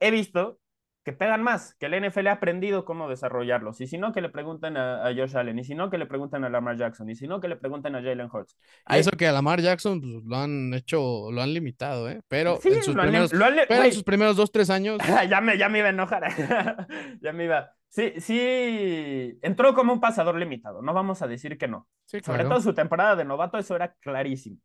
he 0.00 0.10
visto 0.10 0.60
que 1.02 1.14
pegan 1.14 1.42
más, 1.42 1.74
que 1.76 1.86
el 1.86 1.94
NFL 1.94 2.26
ha 2.28 2.32
aprendido 2.32 2.84
cómo 2.84 3.08
desarrollarlos. 3.08 3.80
Y 3.80 3.86
si 3.86 3.96
no, 3.96 4.12
que 4.12 4.20
le 4.20 4.28
pregunten 4.28 4.76
a, 4.76 5.06
a 5.06 5.14
Josh 5.14 5.34
Allen, 5.34 5.58
y 5.58 5.64
si 5.64 5.74
no, 5.74 5.88
que 5.88 5.96
le 5.96 6.04
pregunten 6.04 6.44
a 6.44 6.50
Lamar 6.50 6.76
Jackson, 6.76 7.08
y 7.08 7.16
si 7.16 7.26
no, 7.26 7.40
que 7.40 7.48
le 7.48 7.56
pregunten 7.56 7.94
a 7.96 8.02
Jalen 8.02 8.28
Hurts. 8.30 8.58
Y 8.90 8.94
Hay- 8.94 9.00
eso 9.00 9.10
que 9.12 9.26
a 9.26 9.32
Lamar 9.32 9.62
Jackson 9.62 10.00
pues, 10.00 10.22
lo 10.24 10.36
han 10.36 10.74
hecho, 10.74 11.30
lo 11.32 11.40
han 11.40 11.54
limitado, 11.54 12.10
¿eh? 12.10 12.20
Pero, 12.28 12.58
Sí, 12.60 12.68
en, 12.68 12.82
sus 12.82 12.94
lo 12.94 13.02
primeros, 13.02 13.32
lo 13.32 13.46
han- 13.46 13.56
pero 13.66 13.82
en 13.84 13.92
sus 13.94 14.04
primeros 14.04 14.36
dos, 14.36 14.52
tres 14.52 14.68
años, 14.68 14.98
ya, 15.30 15.40
me, 15.40 15.56
ya 15.56 15.70
me 15.70 15.78
iba 15.78 15.88
a 15.88 15.90
enojar. 15.90 16.22
ya 17.22 17.32
me 17.32 17.44
iba. 17.44 17.70
Sí, 17.88 18.12
sí, 18.20 19.38
entró 19.42 19.74
como 19.74 19.92
un 19.94 20.00
pasador 20.00 20.36
limitado, 20.36 20.82
no 20.82 20.92
vamos 20.94 21.22
a 21.22 21.26
decir 21.28 21.56
que 21.58 21.66
no. 21.66 21.88
sí, 22.04 22.20
Sobre 22.22 22.44
claro. 22.44 22.50
todo 22.50 22.60
su 22.60 22.74
temporada 22.74 23.16
de 23.16 23.24
novato, 23.24 23.58
eso 23.58 23.74
era 23.74 23.94
clarísimo. 23.94 24.58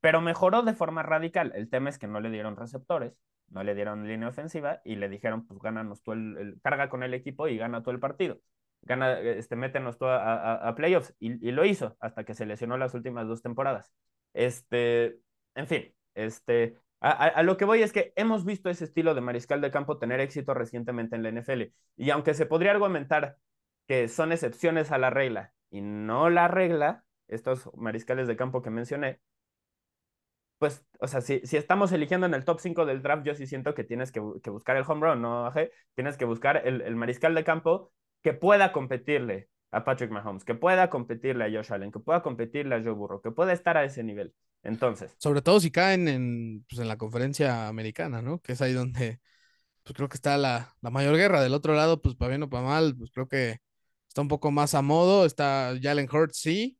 Pero 0.00 0.20
mejoró 0.20 0.62
de 0.62 0.74
forma 0.74 1.02
radical. 1.02 1.52
El 1.54 1.68
tema 1.68 1.90
es 1.90 1.98
que 1.98 2.06
no 2.06 2.20
le 2.20 2.30
dieron 2.30 2.56
receptores, 2.56 3.14
no 3.48 3.64
le 3.64 3.74
dieron 3.74 4.06
línea 4.06 4.28
ofensiva 4.28 4.80
y 4.84 4.96
le 4.96 5.08
dijeron, 5.08 5.46
pues 5.46 5.60
gánanos 5.60 6.02
tú 6.02 6.12
el, 6.12 6.58
carga 6.62 6.88
con 6.88 7.02
el 7.02 7.14
equipo 7.14 7.48
y 7.48 7.58
gana 7.58 7.82
todo 7.82 7.92
el 7.92 8.00
partido. 8.00 8.40
Gana, 8.82 9.18
este, 9.20 9.56
métenos 9.56 9.98
tú 9.98 10.06
a, 10.06 10.72
playoffs. 10.76 11.14
Y, 11.18 11.50
lo 11.50 11.64
hizo 11.64 11.96
hasta 12.00 12.24
que 12.24 12.34
se 12.34 12.46
lesionó 12.46 12.76
las 12.78 12.94
últimas 12.94 13.26
dos 13.26 13.42
temporadas. 13.42 13.92
Este, 14.34 15.18
en 15.54 15.66
fin, 15.66 15.92
este, 16.14 16.76
a- 17.00 17.10
a 17.10 17.42
lo 17.42 17.56
que 17.56 17.64
voy 17.64 17.82
es 17.82 17.92
que 17.92 18.12
hemos 18.16 18.44
visto 18.44 18.70
ese 18.70 18.84
estilo 18.84 19.14
de 19.14 19.20
mariscal 19.20 19.60
de 19.60 19.70
campo 19.70 19.98
tener 19.98 20.20
éxito 20.20 20.54
recientemente 20.54 21.16
en 21.16 21.22
la 21.24 21.30
NFL. 21.30 21.72
Y 21.96 22.10
aunque 22.10 22.34
se 22.34 22.46
podría 22.46 22.70
argumentar 22.70 23.38
que 23.86 24.08
son 24.08 24.32
excepciones 24.32 24.92
a 24.92 24.98
la 24.98 25.10
regla 25.10 25.54
y 25.70 25.80
no 25.80 26.30
la 26.30 26.46
regla, 26.48 27.04
estos 27.26 27.70
mariscales 27.76 28.28
de 28.28 28.36
campo 28.36 28.62
que 28.62 28.70
mencioné, 28.70 29.20
pues, 30.58 30.84
o 31.00 31.06
sea, 31.06 31.20
si, 31.20 31.40
si 31.44 31.56
estamos 31.56 31.92
eligiendo 31.92 32.26
en 32.26 32.34
el 32.34 32.44
top 32.44 32.60
5 32.60 32.84
del 32.84 33.02
draft, 33.02 33.24
yo 33.24 33.34
sí 33.34 33.46
siento 33.46 33.74
que 33.74 33.84
tienes 33.84 34.12
que, 34.12 34.20
que 34.42 34.50
buscar 34.50 34.76
el 34.76 34.84
home 34.86 35.06
run, 35.06 35.22
¿no? 35.22 35.52
Tienes 35.94 36.16
que 36.16 36.24
buscar 36.24 36.62
el, 36.66 36.80
el 36.82 36.96
mariscal 36.96 37.34
de 37.34 37.44
campo 37.44 37.92
que 38.22 38.32
pueda 38.32 38.72
competirle 38.72 39.48
a 39.70 39.84
Patrick 39.84 40.10
Mahomes, 40.10 40.44
que 40.44 40.54
pueda 40.54 40.90
competirle 40.90 41.44
a 41.44 41.50
Josh 41.50 41.72
Allen, 41.72 41.92
que 41.92 42.00
pueda 42.00 42.22
competirle 42.22 42.74
a 42.74 42.82
Joe 42.82 42.92
Burrow, 42.92 43.20
que 43.20 43.30
pueda 43.30 43.52
estar 43.52 43.76
a 43.76 43.84
ese 43.84 44.02
nivel. 44.02 44.34
Entonces, 44.62 45.14
Sobre 45.18 45.42
todo 45.42 45.60
si 45.60 45.70
caen 45.70 46.08
en, 46.08 46.64
pues, 46.68 46.80
en 46.80 46.88
la 46.88 46.98
conferencia 46.98 47.68
americana, 47.68 48.22
¿no? 48.22 48.40
Que 48.40 48.52
es 48.52 48.62
ahí 48.62 48.72
donde, 48.72 49.20
pues 49.84 49.94
creo 49.94 50.08
que 50.08 50.16
está 50.16 50.36
la, 50.36 50.74
la 50.80 50.90
mayor 50.90 51.16
guerra. 51.16 51.42
Del 51.42 51.54
otro 51.54 51.74
lado, 51.74 52.02
pues 52.02 52.16
para 52.16 52.30
bien 52.30 52.42
o 52.42 52.50
para 52.50 52.66
mal, 52.66 52.96
pues 52.96 53.10
creo 53.12 53.28
que 53.28 53.58
está 54.08 54.22
un 54.22 54.28
poco 54.28 54.50
más 54.50 54.74
a 54.74 54.82
modo. 54.82 55.24
Está 55.24 55.74
Jalen 55.80 56.08
Hurts, 56.10 56.38
sí, 56.38 56.78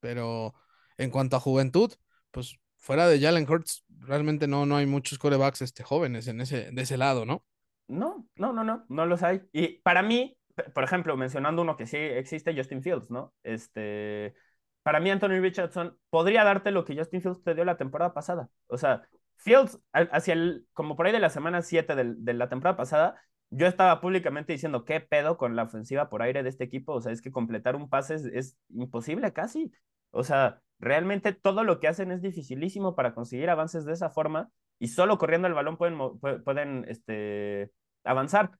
pero 0.00 0.54
en 0.98 1.10
cuanto 1.10 1.36
a 1.36 1.40
juventud, 1.40 1.92
pues 2.30 2.58
fuera 2.80 3.08
de 3.08 3.20
Jalen 3.20 3.48
Hurts, 3.50 3.84
realmente 4.00 4.48
no, 4.48 4.66
no 4.66 4.76
hay 4.76 4.86
muchos 4.86 5.18
corebacks 5.18 5.62
este, 5.62 5.84
jóvenes 5.84 6.26
en 6.28 6.40
ese, 6.40 6.70
de 6.72 6.82
ese 6.82 6.96
lado, 6.98 7.26
¿no? 7.26 7.44
no, 7.88 8.26
no, 8.36 8.52
no, 8.52 8.64
no, 8.64 8.84
no 8.88 9.06
los 9.06 9.22
hay. 9.22 9.42
Y 9.52 9.78
para 9.80 10.02
mí, 10.02 10.36
por 10.74 10.84
ejemplo, 10.84 11.16
mencionando 11.16 11.62
uno 11.62 11.76
que 11.76 11.86
sí 11.86 11.96
existe, 11.96 12.54
Justin 12.56 12.82
Fields, 12.82 13.10
¿no? 13.10 13.34
Este, 13.42 14.34
para 14.82 15.00
mí 15.00 15.10
Anthony 15.10 15.40
Richardson 15.40 15.98
podría 16.10 16.44
darte 16.44 16.70
lo 16.70 16.84
que 16.84 16.96
Justin 16.96 17.22
Fields 17.22 17.42
te 17.42 17.54
dio 17.54 17.64
la 17.64 17.76
temporada 17.76 18.14
pasada. 18.14 18.48
O 18.68 18.78
sea, 18.78 19.02
Fields, 19.36 19.80
hacia 19.92 20.34
el, 20.34 20.66
como 20.72 20.96
por 20.96 21.06
ahí 21.06 21.12
de 21.12 21.18
la 21.20 21.30
semana 21.30 21.62
7 21.62 21.94
del- 21.94 22.24
de 22.24 22.34
la 22.34 22.48
temporada 22.48 22.76
pasada, 22.76 23.20
yo 23.50 23.66
estaba 23.66 24.00
públicamente 24.00 24.52
diciendo, 24.52 24.84
¿qué 24.84 25.00
pedo 25.00 25.36
con 25.36 25.56
la 25.56 25.64
ofensiva 25.64 26.08
por 26.08 26.22
aire 26.22 26.42
de 26.42 26.48
este 26.50 26.64
equipo? 26.64 26.92
O 26.94 27.00
sea, 27.00 27.10
es 27.12 27.20
que 27.22 27.32
completar 27.32 27.74
un 27.74 27.88
pase 27.88 28.16
es 28.34 28.56
imposible 28.68 29.32
casi. 29.32 29.72
O 30.10 30.22
sea, 30.22 30.60
realmente 30.80 31.32
todo 31.32 31.62
lo 31.62 31.78
que 31.78 31.88
hacen 31.88 32.10
es 32.10 32.22
dificilísimo 32.22 32.96
para 32.96 33.14
conseguir 33.14 33.50
avances 33.50 33.84
de 33.84 33.92
esa 33.92 34.10
forma 34.10 34.50
y 34.78 34.88
solo 34.88 35.18
corriendo 35.18 35.46
el 35.46 35.54
balón 35.54 35.76
pueden, 35.76 35.98
pueden 36.44 36.84
este, 36.88 37.70
avanzar. 38.02 38.58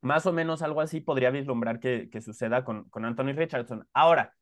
Más 0.00 0.24
o 0.24 0.32
menos 0.32 0.62
algo 0.62 0.80
así 0.80 1.00
podría 1.00 1.30
vislumbrar 1.30 1.80
que, 1.80 2.08
que 2.10 2.22
suceda 2.22 2.64
con, 2.64 2.88
con 2.88 3.04
Anthony 3.04 3.34
Richardson. 3.34 3.86
Ahora, 3.92 4.34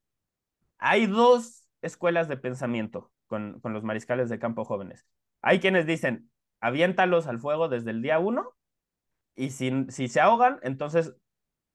hay 0.78 1.06
dos 1.06 1.68
escuelas 1.82 2.28
de 2.28 2.36
pensamiento 2.36 3.10
con, 3.26 3.60
con 3.60 3.72
los 3.72 3.82
mariscales 3.82 4.28
de 4.28 4.38
campo 4.38 4.64
jóvenes. 4.64 5.06
Hay 5.40 5.58
quienes 5.58 5.86
dicen, 5.86 6.30
aviéntalos 6.60 7.26
al 7.26 7.40
fuego 7.40 7.68
desde 7.68 7.90
el 7.90 8.02
día 8.02 8.18
uno 8.18 8.54
y 9.34 9.50
si, 9.50 9.86
si 9.88 10.08
se 10.08 10.20
ahogan, 10.20 10.58
entonces, 10.62 11.14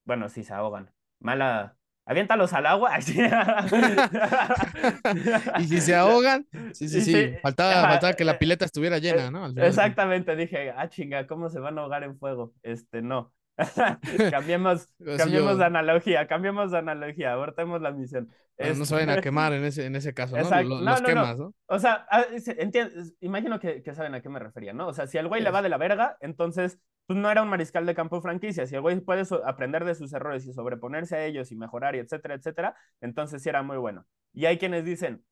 bueno, 0.06 0.30
si 0.30 0.44
se 0.44 0.54
ahogan, 0.54 0.94
mala, 1.20 1.78
aviéntalos 2.06 2.54
al 2.54 2.66
agua. 2.66 2.98
y 5.60 5.64
si 5.66 5.82
se 5.82 5.94
ahogan, 5.96 6.48
sí, 6.74 6.88
sí, 6.90 7.02
sí, 7.02 7.34
faltaba, 7.42 7.90
faltaba, 7.90 8.14
que 8.14 8.26
la 8.26 8.40
pileta 8.40 8.66
estuviera 8.66 9.00
llena, 9.00 9.32
¿no? 9.32 9.48
Exactamente, 9.62 10.36
dije, 10.36 10.74
ah, 10.76 10.90
chinga, 10.90 11.28
¿cómo 11.28 11.50
se 11.50 11.60
van 11.60 11.78
a 11.78 11.82
ahogar 11.82 12.04
en 12.04 12.18
fuego? 12.18 12.54
Este, 12.64 13.02
no. 13.02 13.34
cambiemos, 14.32 14.90
cambiemos 15.18 15.60
de 15.60 15.66
analogía, 15.66 16.28
cambiemos 16.28 16.72
de 16.72 16.80
analogía, 16.80 17.34
abortemos 17.34 17.82
la 17.82 17.92
misión. 17.92 18.30
No 18.58 18.86
se 18.86 18.96
vayan 18.96 19.12
a 19.12 19.18
quemar 19.22 19.54
en 19.54 19.64
ese, 19.64 19.86
en 19.86 19.96
ese 19.96 20.14
caso, 20.14 20.36
¿no? 20.36 20.64
Los, 20.64 21.02
quemas, 21.02 21.40
¿no? 21.40 21.54
O 21.68 21.80
sea, 21.80 22.06
ah, 22.10 22.26
imagino 23.20 23.60
que, 23.60 23.84
que, 23.84 23.94
saben 23.94 24.16
a 24.16 24.22
qué 24.22 24.30
me 24.30 24.40
refería, 24.40 24.74
¿no? 24.74 24.88
O 24.88 24.94
sea, 24.94 25.08
si 25.08 25.18
el 25.18 25.28
güey 25.28 25.44
le 25.44 25.52
va 25.52 25.62
de 25.62 25.70
la 25.70 25.78
verga, 25.78 26.18
entonces 26.20 26.80
pues 27.06 27.20
no 27.20 27.30
era 27.30 27.42
un 27.42 27.50
mariscal 27.50 27.86
de 27.86 27.96
campo 27.96 28.22
franquicia. 28.22 28.66
Si 28.68 28.76
el 28.76 28.82
güey 28.82 29.00
puede 29.02 29.24
aprender 29.46 29.86
de 29.86 29.96
sus 29.96 30.14
errores 30.14 30.46
y 30.46 30.54
sobreponerse 30.54 31.16
a 31.16 31.26
ellos 31.26 31.52
y 31.52 31.56
mejorar 31.56 31.96
y 31.96 32.00
etcétera, 32.00 32.36
etcétera, 32.36 32.76
entonces 33.02 33.44
sí 33.44 33.50
era 33.50 33.64
muy 33.64 33.78
bueno. 33.78 34.06
Y 34.34 34.46
hay 34.46 34.58
quienes 34.58 34.86
dicen, 34.86 35.24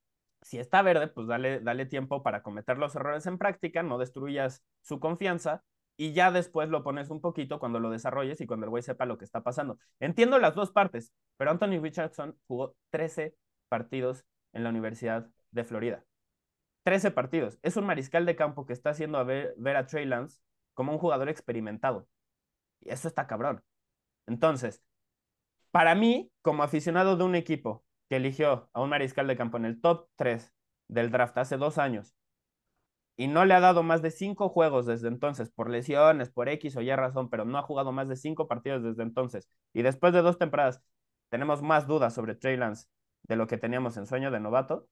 si 0.42 0.60
está 0.60 0.82
verde, 0.82 1.08
pues 1.08 1.28
dale, 1.28 1.60
dale 1.60 1.86
tiempo 1.86 2.24
para 2.24 2.44
cometer 2.44 2.78
los 2.78 2.96
errores 2.96 3.26
en 3.26 3.38
práctica, 3.38 3.84
no 3.84 3.98
destruyas 3.98 4.64
su 4.82 5.00
confianza 5.00 5.64
y 5.98 6.14
ya 6.14 6.32
después 6.32 6.70
lo 6.70 6.84
pones 6.84 7.10
un 7.10 7.22
poquito 7.22 7.60
cuando 7.60 7.80
lo 7.80 7.90
desarrolles 7.92 8.42
y 8.42 8.48
cuando 8.48 8.66
el 8.66 8.72
güey 8.72 8.84
sepa 8.84 9.06
lo 9.06 9.18
que 9.18 9.26
está 9.26 9.42
pasando. 9.44 9.78
Entiendo 10.00 10.40
las 10.40 10.56
dos 10.56 10.72
partes, 10.72 11.14
pero 11.38 11.52
Anthony 11.52 11.80
Richardson 11.82 12.38
jugó 12.48 12.76
13 12.90 13.36
partidos 13.70 14.26
en 14.54 14.64
la 14.64 14.70
Universidad 14.70 15.30
de 15.52 15.64
Florida. 15.64 16.04
13 16.84 17.12
partidos. 17.12 17.60
Es 17.62 17.78
un 17.78 17.86
mariscal 17.86 18.26
de 18.26 18.36
campo 18.36 18.66
que 18.66 18.74
está 18.74 18.90
haciendo 18.90 19.18
a 19.20 19.24
ver, 19.24 19.54
ver 19.58 19.76
a 19.76 19.86
Trey 19.86 20.06
Lance 20.06 20.40
como 20.82 20.94
un 20.94 20.98
jugador 20.98 21.30
experimentado. 21.30 22.08
Y 22.80 22.90
eso 22.90 23.08
está 23.08 23.28
cabrón. 23.28 23.64
Entonces, 24.26 24.82
para 25.70 25.94
mí, 25.94 26.32
como 26.42 26.64
aficionado 26.64 27.18
de 27.18 27.24
un 27.24 27.36
equipo 27.36 27.86
que 28.10 28.16
eligió 28.16 28.68
a 28.74 28.82
un 28.82 28.90
mariscal 28.90 29.28
de 29.28 29.38
campo 29.38 29.58
en 29.58 29.66
el 29.66 29.80
top 29.80 30.10
3 30.16 30.52
del 30.88 31.12
draft 31.12 31.38
hace 31.38 31.58
dos 31.58 31.78
años 31.78 32.16
y 33.16 33.28
no 33.28 33.46
le 33.46 33.54
ha 33.54 33.60
dado 33.60 33.84
más 33.84 34.02
de 34.02 34.10
cinco 34.10 34.50
juegos 34.50 34.88
desde 34.88 35.08
entonces, 35.08 35.52
por 35.52 35.70
lesiones, 35.70 36.32
por 36.32 36.50
X 36.50 36.76
o 36.78 36.82
Y 36.82 36.96
razón, 36.96 37.30
pero 37.30 37.46
no 37.46 37.60
ha 37.60 37.62
jugado 37.62 37.92
más 37.92 38.08
de 38.08 38.16
cinco 38.16 38.48
partidos 38.48 38.82
desde 38.82 39.04
entonces, 39.04 39.48
y 39.74 39.84
después 39.84 40.14
de 40.14 40.24
dos 40.24 40.40
temporadas 40.40 40.82
tenemos 41.30 41.62
más 41.62 41.86
dudas 41.86 42.16
sobre 42.16 42.34
Trey 42.34 42.58
Lance 42.58 42.88
de 43.24 43.36
lo 43.36 43.46
que 43.46 43.60
teníamos 43.60 43.98
en 43.98 44.08
sueño 44.08 44.32
de 44.32 44.40
novato, 44.40 44.88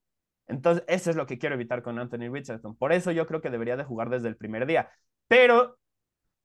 entonces 0.49 0.83
eso 0.87 1.09
es 1.09 1.15
lo 1.15 1.25
que 1.27 1.39
quiero 1.39 1.55
evitar 1.55 1.83
con 1.83 1.99
Anthony 1.99 2.29
Richardson. 2.31 2.75
Por 2.75 2.91
eso 2.91 3.11
yo 3.11 3.25
creo 3.27 3.41
que 3.41 3.49
debería 3.49 3.77
de 3.77 3.83
jugar 3.83 4.09
desde 4.09 4.27
el 4.27 4.35
primer 4.37 4.65
día. 4.65 4.91
Pero 5.29 5.79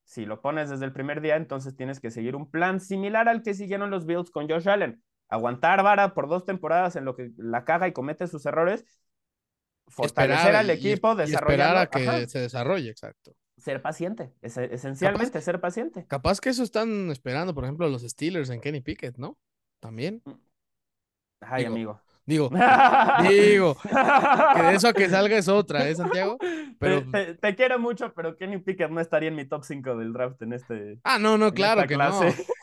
si 0.04 0.26
lo 0.26 0.40
pones 0.40 0.70
desde 0.70 0.84
el 0.84 0.92
primer 0.92 1.20
día, 1.20 1.36
entonces 1.36 1.74
tienes 1.74 1.98
que 1.98 2.10
seguir 2.10 2.36
un 2.36 2.48
plan 2.50 2.78
similar 2.78 3.28
al 3.28 3.42
que 3.42 3.54
siguieron 3.54 3.90
los 3.90 4.06
Bills 4.06 4.30
con 4.30 4.48
Josh 4.48 4.68
Allen. 4.68 5.02
Aguantar 5.28 5.82
vara 5.82 6.14
por 6.14 6.28
dos 6.28 6.44
temporadas 6.44 6.94
en 6.94 7.04
lo 7.04 7.16
que 7.16 7.32
la 7.38 7.64
caga 7.64 7.88
y 7.88 7.92
comete 7.92 8.26
sus 8.28 8.44
errores, 8.46 8.84
fortalecer 9.88 10.54
al 10.54 10.68
equipo, 10.68 11.14
desarrollar. 11.14 11.50
esperar 11.50 11.76
a 11.78 11.86
que 11.86 12.28
se 12.28 12.38
desarrolle, 12.38 12.90
exacto. 12.90 13.34
Ser 13.56 13.80
paciente, 13.80 14.34
es, 14.42 14.56
esencialmente 14.58 15.40
ser 15.40 15.60
paciente. 15.60 16.06
Capaz 16.06 16.40
que 16.40 16.50
eso 16.50 16.62
están 16.62 17.10
esperando, 17.10 17.54
por 17.54 17.64
ejemplo, 17.64 17.88
los 17.88 18.02
Steelers 18.02 18.50
en 18.50 18.60
Kenny 18.60 18.82
Pickett, 18.82 19.16
¿no? 19.16 19.38
También. 19.80 20.22
Ay, 21.40 21.64
amigo. 21.64 22.03
Digo, 22.26 22.48
digo, 23.28 23.76
que 24.54 24.62
de 24.62 24.74
eso 24.74 24.88
a 24.88 24.92
que 24.94 25.10
salga 25.10 25.36
es 25.36 25.48
otra, 25.48 25.86
¿eh, 25.88 25.94
Santiago? 25.94 26.38
Pero... 26.78 27.04
Te, 27.10 27.54
quiero 27.54 27.78
mucho, 27.78 28.14
pero 28.14 28.36
Kenny 28.36 28.58
Pickett 28.58 28.90
no 28.90 29.00
estaría 29.00 29.28
en 29.28 29.36
mi 29.36 29.44
top 29.44 29.62
5 29.64 29.96
del 29.96 30.12
draft 30.12 30.40
en 30.42 30.54
este. 30.54 30.98
Ah, 31.04 31.18
no, 31.18 31.36
no, 31.36 31.52
claro 31.52 31.86
que 31.86 31.96
no. 31.96 32.20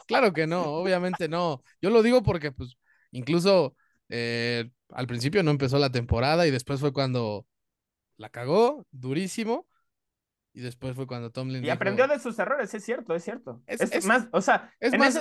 Claro 0.07 0.33
que 0.33 0.47
no, 0.47 0.63
obviamente 0.63 1.29
no. 1.29 1.63
Yo 1.81 1.89
lo 1.89 2.01
digo 2.03 2.23
porque, 2.23 2.51
pues, 2.51 2.77
incluso 3.11 3.75
eh, 4.09 4.69
al 4.89 5.07
principio 5.07 5.43
no 5.43 5.51
empezó 5.51 5.79
la 5.79 5.91
temporada 5.91 6.45
y 6.47 6.51
después 6.51 6.79
fue 6.79 6.91
cuando 6.91 7.45
la 8.17 8.29
cagó 8.29 8.85
durísimo. 8.91 9.67
Y 10.53 10.59
después 10.59 10.95
fue 10.95 11.07
cuando 11.07 11.31
Tomlin. 11.31 11.63
Y 11.63 11.69
aprendió 11.69 12.09
de 12.09 12.19
sus 12.19 12.37
errores, 12.37 12.73
es 12.73 12.83
cierto, 12.83 13.15
es 13.15 13.23
cierto. 13.23 13.61
Es, 13.67 14.05
más, 14.05 14.27
o 14.33 14.41
sea, 14.41 14.73
es 14.81 14.97
más. 14.97 15.15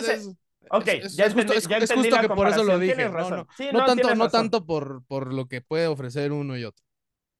Ok, 0.68 0.86
ya 1.16 1.24
es, 1.24 1.34
justo, 1.34 2.20
que 2.20 2.28
por 2.28 2.48
eso 2.48 2.62
lo 2.62 2.78
dije. 2.78 3.08
No, 3.08 3.46
no, 3.72 3.84
tanto, 3.86 4.14
no 4.14 4.28
tanto 4.28 4.66
por, 4.66 5.04
por 5.06 5.32
lo 5.32 5.46
que 5.46 5.60
puede 5.62 5.86
ofrecer 5.86 6.32
uno 6.32 6.56
y 6.56 6.64
otro. 6.64 6.84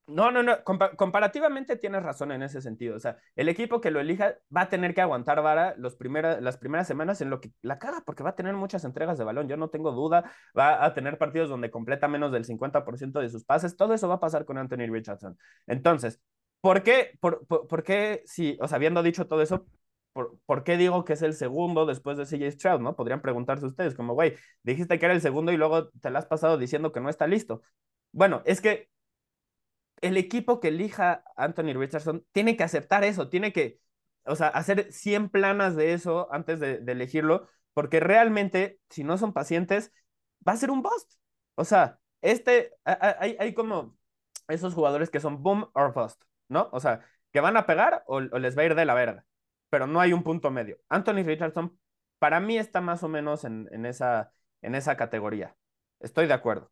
No, 0.07 0.33
no, 0.33 0.43
no. 0.43 0.57
comparativamente 0.65 1.77
tienes 1.77 2.03
razón 2.03 2.33
en 2.33 2.43
ese 2.43 2.61
sentido. 2.61 2.97
O 2.97 3.01
sea, 3.01 3.19
el 3.37 3.49
equipo 3.49 3.81
que 3.81 3.93
lo 3.93 4.01
elija 4.01 4.35
va 4.55 4.63
a 4.63 4.69
tener 4.69 4.93
que 4.93 5.01
aguantar 5.01 5.41
vara 5.41 5.75
los 5.77 5.97
las 6.41 6.57
primeras 6.57 6.89
semanas 6.89 7.21
en 7.21 7.31
lo 7.31 7.41
que 7.41 7.53
la 7.63 7.79
caga, 7.79 8.03
porque 8.05 8.25
va 8.25 8.31
a 8.31 8.35
tener 8.35 8.55
muchas 8.55 8.85
entregas 8.85 9.19
de 9.19 9.25
balón. 9.25 9.49
Yo 9.49 9.57
no 9.57 9.71
tengo 9.71 9.93
duda. 9.93 10.33
Va 10.59 10.85
a 10.85 10.95
tener 10.95 11.17
partidos 11.17 11.49
donde 11.49 11.71
completa 11.71 12.09
menos 12.09 12.33
del 12.33 12.45
50% 12.45 13.21
de 13.21 13.29
sus 13.29 13.45
pases. 13.45 13.77
Todo 13.77 13.95
eso 13.95 14.09
va 14.09 14.17
a 14.17 14.21
pasar 14.21 14.45
con 14.45 14.59
Anthony 14.59 14.91
Richardson. 14.91 15.39
Entonces, 15.69 16.21
¿por 16.61 16.83
qué, 16.83 17.17
por, 17.21 17.47
por 17.47 17.83
qué, 17.85 18.23
si, 18.27 18.59
o 18.61 18.67
sea, 18.67 18.77
habiendo 18.77 19.05
dicho 19.05 19.29
todo 19.29 19.43
eso, 19.43 19.67
¿Por, 20.13 20.65
qué 20.65 20.77
digo 20.77 21.05
que 21.05 21.13
es 21.13 21.23
el 21.23 21.35
segundo 21.35 21.87
después 21.87 22.19
de 22.19 22.27
CJ 22.27 22.51
Stroud, 22.53 22.81
no? 22.81 22.97
Podrían 22.97 23.23
preguntarse 23.23 23.67
ustedes, 23.67 23.95
como, 23.95 24.15
güey, 24.15 24.35
dijiste 24.63 24.99
que 24.99 25.07
era 25.07 25.15
el 25.15 25.21
segundo 25.21 25.53
y 25.53 25.57
luego 25.57 25.89
te 25.91 26.11
la 26.11 26.19
has 26.19 26.27
pasado 26.27 26.59
diciendo 26.59 26.93
que 26.93 27.01
no 27.01 27.09
está 27.09 27.27
listo. 27.27 27.63
Bueno, 28.13 28.43
es 28.45 28.61
que 28.61 28.91
el 30.01 30.17
equipo 30.17 30.61
que 30.61 30.69
elija 30.69 31.25
Anthony 31.37 31.75
Richardson 31.75 32.25
tiene 32.33 32.57
que 32.57 32.65
aceptar 32.65 33.05
eso, 33.05 33.29
tiene 33.29 33.53
que, 33.53 33.81
o 34.25 34.37
sea, 34.37 34.49
hacer 34.49 34.93
100 34.93 35.31
planas 35.31 35.77
de 35.77 35.93
eso 35.93 36.29
antes 36.33 36.61
de, 36.61 36.83
elegirlo, 36.87 37.49
porque 37.75 38.01
realmente, 38.01 38.81
si 38.91 39.05
no 39.05 39.19
son 39.19 39.33
pacientes, 39.33 39.93
va 40.47 40.53
a 40.55 40.57
ser 40.57 40.71
un 40.71 40.83
bust. 40.83 41.13
O 41.55 41.65
sea, 41.65 41.99
este, 42.23 42.73
hay, 42.85 43.37
hay 43.39 43.55
como 43.55 43.97
esos 44.49 44.75
jugadores 44.75 45.11
que 45.11 45.21
son 45.21 45.43
boom 45.43 45.71
or 45.75 45.93
bust, 45.95 46.23
¿no? 46.49 46.69
O 46.73 46.81
sea, 46.81 47.01
que 47.33 47.41
van 47.41 47.57
a 47.57 47.67
pegar 47.67 48.03
o, 48.07 48.17
o 48.17 48.39
les 48.39 48.57
va 48.59 48.63
a 48.63 48.67
ir 48.67 48.75
de 48.75 48.85
la 48.85 48.95
verga 48.95 49.25
pero 49.71 49.87
no 49.87 50.01
hay 50.01 50.13
un 50.13 50.23
punto 50.23 50.51
medio. 50.51 50.79
Anthony 50.89 51.23
Richardson, 51.25 51.79
para 52.19 52.41
mí, 52.41 52.59
está 52.59 52.81
más 52.81 53.03
o 53.03 53.09
menos 53.09 53.45
en, 53.45 53.87
esa, 53.87 54.33
en 54.63 54.75
esa 54.75 54.97
categoría. 54.97 55.57
Estoy 56.01 56.27
de 56.27 56.35
acuerdo. 56.35 56.71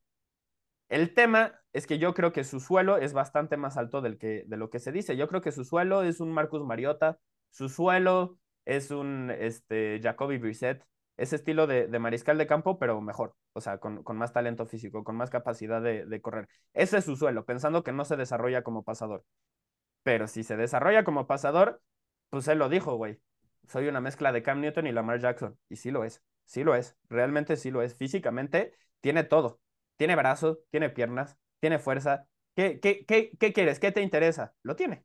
El 0.88 1.14
tema 1.14 1.60
es 1.72 1.86
que 1.86 1.98
yo 1.98 2.14
creo 2.14 2.32
que 2.32 2.44
su 2.44 2.60
suelo 2.60 2.96
es 2.98 3.12
bastante 3.12 3.56
más 3.56 3.76
alto 3.76 4.00
del 4.00 4.18
que, 4.18 4.44
de 4.46 4.56
lo 4.56 4.70
que 4.70 4.80
se 4.80 4.92
dice. 4.92 5.16
Yo 5.16 5.28
creo 5.28 5.40
que 5.40 5.52
su 5.52 5.64
suelo 5.64 6.02
es 6.02 6.20
un 6.20 6.32
Marcus 6.32 6.64
Mariota, 6.64 7.18
su 7.50 7.68
suelo 7.68 8.38
es 8.64 8.90
un 8.90 9.30
este, 9.30 10.00
Jacoby 10.02 10.38
Brissett, 10.38 10.84
ese 11.16 11.36
estilo 11.36 11.66
de, 11.66 11.86
mariscal 11.98 12.38
de 12.38 12.46
campo, 12.46 12.78
pero 12.78 13.00
mejor, 13.00 13.34
o 13.52 13.60
sea, 13.60 13.78
con, 13.78 14.04
más 14.16 14.32
talento 14.32 14.66
físico, 14.66 15.04
con 15.04 15.16
más 15.16 15.30
capacidad 15.30 15.82
de, 15.82 16.06
de, 16.06 16.20
correr. 16.20 16.48
Ese 16.74 16.98
es 16.98 17.04
su 17.04 17.16
suelo, 17.16 17.44
pensando 17.44 17.82
que 17.82 17.92
no 17.92 18.04
se 18.04 18.16
desarrolla 18.16 18.62
como 18.62 18.84
pasador. 18.84 19.24
Pero 20.02 20.28
si 20.28 20.44
se 20.44 20.56
desarrolla 20.56 21.04
como 21.04 21.26
pasador, 21.26 21.82
pues 22.30 22.48
él 22.48 22.58
lo 22.58 22.68
dijo, 22.68 22.96
güey. 22.96 23.20
Soy 23.68 23.88
una 23.88 24.00
mezcla 24.00 24.32
de 24.32 24.42
Cam 24.42 24.60
Newton 24.60 24.86
y 24.86 24.92
Lamar 24.92 25.20
Jackson. 25.20 25.58
Y 25.68 25.76
sí 25.76 25.90
lo 25.90 26.04
es, 26.04 26.22
sí 26.44 26.64
lo 26.64 26.74
es, 26.74 26.96
realmente 27.08 27.56
sí 27.56 27.70
lo 27.70 27.82
es. 27.82 27.96
Físicamente 27.96 28.74
tiene 29.00 29.24
todo. 29.24 29.60
Tiene 29.96 30.16
brazos, 30.16 30.58
tiene 30.70 30.90
piernas, 30.90 31.36
tiene 31.60 31.78
fuerza. 31.78 32.26
¿Qué, 32.54 32.80
qué, 32.80 33.04
qué, 33.06 33.30
qué 33.38 33.52
quieres? 33.52 33.78
¿Qué 33.80 33.92
te 33.92 34.02
interesa? 34.02 34.54
Lo 34.62 34.76
tiene. 34.76 35.04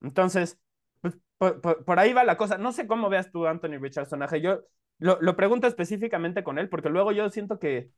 Entonces, 0.00 0.60
pues, 1.00 1.14
por, 1.38 1.98
ahí 1.98 2.12
va 2.12 2.24
la 2.24 2.36
cosa. 2.36 2.58
No 2.58 2.72
sé 2.72 2.86
cómo 2.86 3.08
veas 3.08 3.30
tú 3.30 3.46
Anthony 3.46 3.78
Richardson. 3.80 4.20
Yo 4.42 4.62
lo, 4.98 5.18
lo 5.20 5.36
pregunto 5.36 5.66
específicamente 5.66 6.44
con 6.44 6.58
él, 6.58 6.68
porque 6.68 6.88
luego 6.90 7.12
yo 7.12 7.28
siento 7.30 7.58
que, 7.58 7.90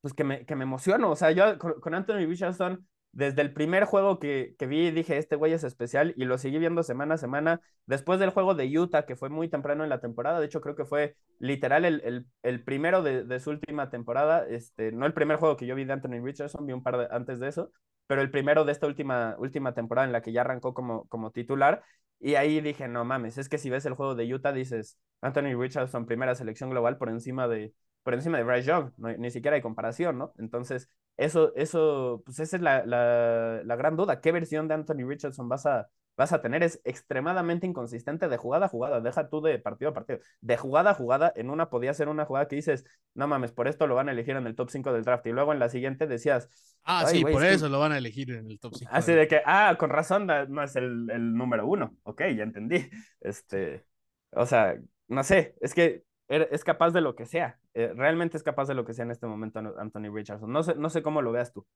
pues 0.00 0.14
que 0.14 0.24
me, 0.24 0.46
que 0.46 0.56
me 0.56 0.64
emociono. 0.64 1.10
O 1.10 1.16
sea, 1.16 1.30
yo 1.32 1.58
con 1.58 1.94
Anthony 1.94 2.26
Richardson 2.26 2.86
desde 3.16 3.40
el 3.40 3.54
primer 3.54 3.84
juego 3.86 4.18
que, 4.18 4.54
que, 4.58 4.66
vi, 4.66 4.90
dije, 4.90 5.16
este 5.16 5.36
güey 5.36 5.54
es 5.54 5.64
especial 5.64 6.12
y 6.18 6.26
lo 6.26 6.36
seguí 6.36 6.58
viendo 6.58 6.82
semana 6.82 7.14
a 7.14 7.18
semana. 7.18 7.62
Después 7.86 8.20
del 8.20 8.28
juego 8.28 8.54
de 8.54 8.78
Utah, 8.78 9.06
que 9.06 9.16
fue 9.16 9.30
muy 9.30 9.48
temprano 9.48 9.84
en 9.84 9.88
la 9.88 10.00
temporada, 10.00 10.38
de 10.38 10.44
hecho 10.44 10.60
creo 10.60 10.76
que 10.76 10.84
fue 10.84 11.16
literal 11.38 11.86
el, 11.86 12.02
el, 12.04 12.26
el 12.42 12.62
primero 12.62 13.02
de, 13.02 13.24
de, 13.24 13.40
su 13.40 13.48
última 13.48 13.88
temporada, 13.88 14.46
este, 14.46 14.92
no 14.92 15.06
el 15.06 15.14
primer 15.14 15.38
juego 15.38 15.56
que 15.56 15.66
yo 15.66 15.74
vi 15.74 15.86
de 15.86 15.94
Anthony 15.94 16.22
Richardson, 16.22 16.66
vi 16.66 16.74
un 16.74 16.82
par 16.82 16.98
de, 16.98 17.08
antes 17.10 17.40
de 17.40 17.48
eso, 17.48 17.72
pero 18.06 18.20
el 18.20 18.30
primero 18.30 18.66
de 18.66 18.72
esta 18.72 18.86
última, 18.86 19.34
última 19.38 19.72
temporada 19.72 20.06
en 20.06 20.12
la 20.12 20.20
que 20.20 20.32
ya 20.32 20.42
arrancó 20.42 20.74
como, 20.74 21.08
como 21.08 21.30
titular. 21.30 21.82
Y 22.20 22.34
ahí 22.34 22.60
dije, 22.60 22.86
no 22.86 23.06
mames, 23.06 23.38
es 23.38 23.48
que 23.48 23.56
si 23.56 23.70
ves 23.70 23.86
el 23.86 23.94
juego 23.94 24.14
de 24.14 24.32
Utah, 24.32 24.52
dices, 24.52 24.98
Anthony 25.22 25.58
Richardson, 25.58 26.04
primera 26.04 26.34
selección 26.34 26.68
global 26.68 26.98
por 26.98 27.08
encima 27.08 27.48
de, 27.48 27.72
por 28.02 28.12
encima 28.12 28.36
de 28.36 28.44
Bryce 28.44 28.68
Young, 28.68 28.92
ni 29.18 29.30
siquiera 29.30 29.54
hay 29.54 29.62
comparación, 29.62 30.18
¿no? 30.18 30.34
Entonces, 30.38 30.90
eso, 31.16 31.54
eso, 31.56 32.22
pues 32.24 32.38
esa 32.40 32.56
es 32.56 32.62
la, 32.62 32.84
la, 32.84 33.62
la, 33.64 33.76
gran 33.76 33.96
duda. 33.96 34.20
¿Qué 34.20 34.32
versión 34.32 34.68
de 34.68 34.74
Anthony 34.74 35.06
Richardson 35.06 35.48
vas 35.48 35.64
a, 35.64 35.88
vas 36.16 36.32
a 36.32 36.42
tener? 36.42 36.62
Es 36.62 36.80
extremadamente 36.84 37.66
inconsistente 37.66 38.28
de 38.28 38.36
jugada 38.36 38.66
a 38.66 38.68
jugada. 38.68 39.00
Deja 39.00 39.28
tú 39.28 39.40
de 39.40 39.58
partido 39.58 39.90
a 39.90 39.94
partido. 39.94 40.18
De 40.40 40.56
jugada 40.56 40.90
a 40.90 40.94
jugada, 40.94 41.32
en 41.34 41.48
una 41.48 41.70
podía 41.70 41.94
ser 41.94 42.08
una 42.08 42.26
jugada 42.26 42.48
que 42.48 42.56
dices, 42.56 42.84
no 43.14 43.26
mames, 43.28 43.52
por 43.52 43.66
esto 43.66 43.86
lo 43.86 43.94
van 43.94 44.08
a 44.08 44.12
elegir 44.12 44.36
en 44.36 44.46
el 44.46 44.54
top 44.54 44.68
5 44.70 44.92
del 44.92 45.04
draft. 45.04 45.26
Y 45.26 45.32
luego 45.32 45.52
en 45.52 45.58
la 45.58 45.70
siguiente 45.70 46.06
decías, 46.06 46.50
ah, 46.84 47.06
sí, 47.06 47.24
por 47.24 47.44
eso 47.44 47.68
lo 47.70 47.78
van 47.78 47.92
a 47.92 47.98
elegir 47.98 48.30
en 48.32 48.50
el 48.50 48.60
top 48.60 48.74
5. 48.74 48.90
Así 48.92 49.12
de 49.12 49.26
que, 49.26 49.40
ah, 49.46 49.74
con 49.78 49.90
razón 49.90 50.26
no 50.26 50.62
es 50.62 50.76
el, 50.76 51.10
el 51.10 51.34
número 51.34 51.66
uno. 51.66 51.96
Ok, 52.02 52.22
ya 52.36 52.42
entendí. 52.42 52.88
Este, 53.20 53.86
o 54.32 54.44
sea, 54.44 54.76
no 55.08 55.24
sé, 55.24 55.54
es 55.60 55.72
que 55.72 56.05
es 56.28 56.64
capaz 56.64 56.90
de 56.90 57.00
lo 57.00 57.14
que 57.14 57.24
sea 57.24 57.60
eh, 57.76 57.92
realmente 57.94 58.38
es 58.38 58.42
capaz 58.42 58.66
de 58.68 58.74
lo 58.74 58.86
que 58.86 58.94
sea 58.94 59.04
en 59.04 59.10
este 59.10 59.26
momento 59.26 59.58
Anthony 59.58 60.10
Richardson. 60.10 60.50
No 60.50 60.62
sé, 60.62 60.74
no 60.76 60.88
sé 60.88 61.02
cómo 61.02 61.20
lo 61.20 61.30
veas 61.30 61.52
tú. 61.52 61.66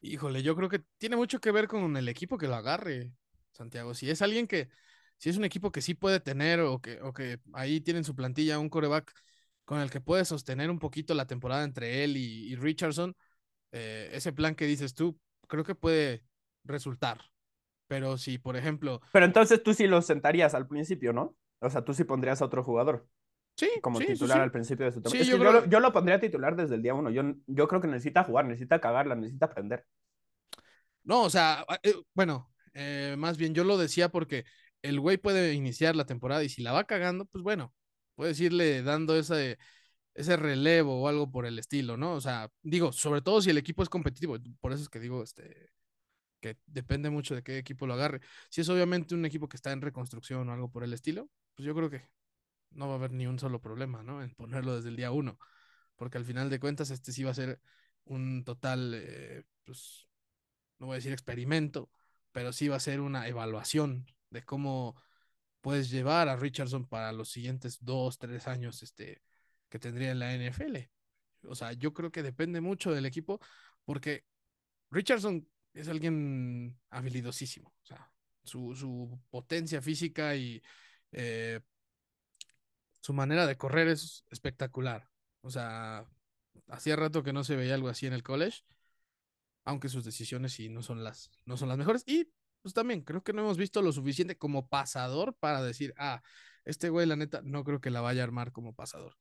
Híjole, 0.00 0.42
yo 0.42 0.56
creo 0.56 0.70
que 0.70 0.82
tiene 0.96 1.16
mucho 1.16 1.38
que 1.38 1.52
ver 1.52 1.68
con 1.68 1.98
el 1.98 2.08
equipo 2.08 2.38
que 2.38 2.48
lo 2.48 2.54
agarre, 2.54 3.12
Santiago. 3.52 3.92
Si 3.92 4.08
es 4.08 4.22
alguien 4.22 4.46
que, 4.46 4.70
si 5.18 5.28
es 5.28 5.36
un 5.36 5.44
equipo 5.44 5.70
que 5.70 5.82
sí 5.82 5.92
puede 5.92 6.18
tener 6.18 6.60
o 6.60 6.80
que, 6.80 6.98
o 7.02 7.12
que 7.12 7.40
ahí 7.52 7.82
tienen 7.82 8.04
su 8.04 8.14
plantilla 8.14 8.58
un 8.58 8.70
coreback 8.70 9.12
con 9.66 9.80
el 9.80 9.90
que 9.90 10.00
puede 10.00 10.24
sostener 10.24 10.70
un 10.70 10.78
poquito 10.78 11.12
la 11.12 11.26
temporada 11.26 11.62
entre 11.62 12.04
él 12.04 12.16
y, 12.16 12.56
Richardson, 12.56 13.14
eh, 13.72 14.08
ese 14.14 14.32
plan 14.32 14.54
que 14.54 14.64
dices 14.64 14.94
tú, 14.94 15.20
creo 15.46 15.64
que 15.64 15.74
puede 15.74 16.24
resultar. 16.64 17.20
Pero 17.86 18.16
si, 18.16 18.38
por 18.38 18.56
ejemplo... 18.56 19.02
Pero 19.12 19.26
entonces 19.26 19.62
tú 19.62 19.74
sí 19.74 19.86
lo 19.86 20.00
sentarías 20.00 20.54
al 20.54 20.66
principio, 20.66 21.12
¿no? 21.12 21.36
O 21.60 21.68
sea, 21.68 21.84
tú 21.84 21.92
sí 21.92 22.04
pondrías 22.04 22.40
a 22.40 22.46
otro 22.46 22.64
jugador. 22.64 23.06
Sí. 23.56 23.68
Como 23.80 24.00
titular 24.00 24.40
al 24.40 24.50
principio 24.50 24.86
de 24.86 24.92
su 24.92 25.00
temporada. 25.00 25.30
yo, 25.30 25.38
lo, 25.38 25.66
yo, 25.66 25.80
lo, 25.80 25.92
pondría 25.92 26.18
titular 26.18 26.56
desde 26.56 26.74
el 26.74 26.82
día 26.82 26.94
uno. 26.94 27.10
Yo, 27.10 27.22
yo 27.46 27.68
creo 27.68 27.80
que 27.80 27.86
necesita 27.86 28.24
jugar, 28.24 28.46
necesita 28.46 28.80
cagarla, 28.80 29.14
necesita 29.14 29.46
aprender. 29.46 29.86
No, 31.04 31.22
o 31.22 31.30
sea, 31.30 31.64
eh, 31.82 31.94
bueno, 32.14 32.50
eh, 32.72 33.14
más 33.18 33.36
bien 33.36 33.54
yo 33.54 33.62
lo 33.62 33.78
decía 33.78 34.08
porque 34.08 34.44
el 34.82 35.00
güey 35.00 35.18
puede 35.18 35.54
iniciar 35.54 35.96
la 35.96 36.06
temporada 36.06 36.42
y 36.42 36.48
si 36.48 36.62
la 36.62 36.72
va 36.72 36.84
cagando, 36.84 37.26
pues 37.26 37.42
bueno, 37.44 37.74
puedes 38.14 38.40
irle 38.40 38.82
dando 38.82 39.16
ese, 39.16 39.58
ese 40.14 40.36
relevo 40.36 41.02
o 41.02 41.08
algo 41.08 41.30
por 41.30 41.46
el 41.46 41.58
estilo, 41.58 41.96
¿no? 41.96 42.14
O 42.14 42.20
sea, 42.20 42.50
digo, 42.62 42.92
sobre 42.92 43.20
todo 43.22 43.40
si 43.40 43.50
el 43.50 43.58
equipo 43.58 43.82
es 43.82 43.88
competitivo, 43.88 44.36
por 44.60 44.72
eso 44.72 44.82
es 44.82 44.88
que 44.88 45.00
digo, 45.00 45.22
este, 45.22 45.70
que 46.40 46.58
depende 46.66 47.10
mucho 47.10 47.34
de 47.34 47.42
qué 47.42 47.58
equipo 47.58 47.86
lo 47.86 47.94
agarre. 47.94 48.20
Si 48.50 48.60
es 48.60 48.68
obviamente 48.68 49.14
un 49.14 49.24
equipo 49.24 49.48
que 49.48 49.56
está 49.56 49.72
en 49.72 49.80
reconstrucción 49.80 50.48
o 50.48 50.52
algo 50.52 50.70
por 50.70 50.84
el 50.84 50.92
estilo, 50.92 51.30
pues 51.54 51.66
yo 51.66 51.74
creo 51.74 51.90
que 51.90 52.08
no 52.74 52.88
va 52.88 52.94
a 52.94 52.96
haber 52.96 53.12
ni 53.12 53.26
un 53.26 53.38
solo 53.38 53.60
problema, 53.60 54.02
¿no? 54.02 54.22
En 54.22 54.34
ponerlo 54.34 54.76
desde 54.76 54.90
el 54.90 54.96
día 54.96 55.10
uno, 55.12 55.38
porque 55.96 56.18
al 56.18 56.24
final 56.24 56.50
de 56.50 56.60
cuentas 56.60 56.90
este 56.90 57.12
sí 57.12 57.24
va 57.24 57.30
a 57.32 57.34
ser 57.34 57.60
un 58.04 58.44
total, 58.44 58.92
eh, 58.94 59.44
pues, 59.64 60.08
no 60.78 60.86
voy 60.86 60.94
a 60.94 60.96
decir 60.96 61.12
experimento, 61.12 61.90
pero 62.32 62.52
sí 62.52 62.68
va 62.68 62.76
a 62.76 62.80
ser 62.80 63.00
una 63.00 63.28
evaluación 63.28 64.06
de 64.30 64.42
cómo 64.44 64.96
puedes 65.60 65.90
llevar 65.90 66.28
a 66.28 66.36
Richardson 66.36 66.86
para 66.86 67.12
los 67.12 67.30
siguientes 67.30 67.78
dos, 67.80 68.18
tres 68.18 68.46
años 68.48 68.82
este, 68.82 69.22
que 69.68 69.78
tendría 69.78 70.10
en 70.10 70.18
la 70.18 70.34
NFL. 70.34 70.90
O 71.48 71.54
sea, 71.54 71.72
yo 71.72 71.92
creo 71.94 72.12
que 72.12 72.22
depende 72.22 72.60
mucho 72.60 72.92
del 72.92 73.06
equipo, 73.06 73.40
porque 73.84 74.24
Richardson 74.90 75.48
es 75.72 75.88
alguien 75.88 76.78
habilidosísimo. 76.90 77.74
O 77.82 77.86
sea, 77.86 78.10
su, 78.44 79.20
potencia 79.30 79.80
física 79.80 80.36
y 80.36 80.62
eh, 81.12 81.60
su 83.04 83.12
manera 83.12 83.46
de 83.46 83.58
correr 83.58 83.88
es 83.88 84.24
espectacular. 84.30 85.10
O 85.42 85.50
sea, 85.50 86.06
hacía 86.68 86.96
rato 86.96 87.22
que 87.22 87.34
no 87.34 87.44
se 87.44 87.54
veía 87.54 87.74
algo 87.74 87.90
así 87.90 88.06
en 88.06 88.14
el 88.14 88.22
college, 88.22 88.62
aunque 89.64 89.90
sus 89.90 90.04
decisiones 90.04 90.54
sí 90.54 90.70
no 90.70 90.82
son 90.82 91.04
las, 91.04 91.30
no 91.44 91.58
son 91.58 91.68
las 91.68 91.76
mejores. 91.76 92.02
Y 92.06 92.32
pues 92.62 92.72
también 92.72 93.02
creo 93.02 93.22
que 93.22 93.34
no 93.34 93.42
hemos 93.42 93.58
visto 93.58 93.82
lo 93.82 93.92
suficiente 93.92 94.38
como 94.38 94.68
pasador 94.68 95.36
para 95.36 95.62
decir, 95.62 95.92
ah, 95.98 96.22
este 96.64 96.88
güey, 96.88 97.06
la 97.06 97.16
neta, 97.16 97.42
no 97.42 97.62
creo 97.62 97.78
que 97.78 97.90
la 97.90 98.00
vaya 98.00 98.22
a 98.22 98.24
armar 98.24 98.52
como 98.52 98.74
pasador. 98.74 99.18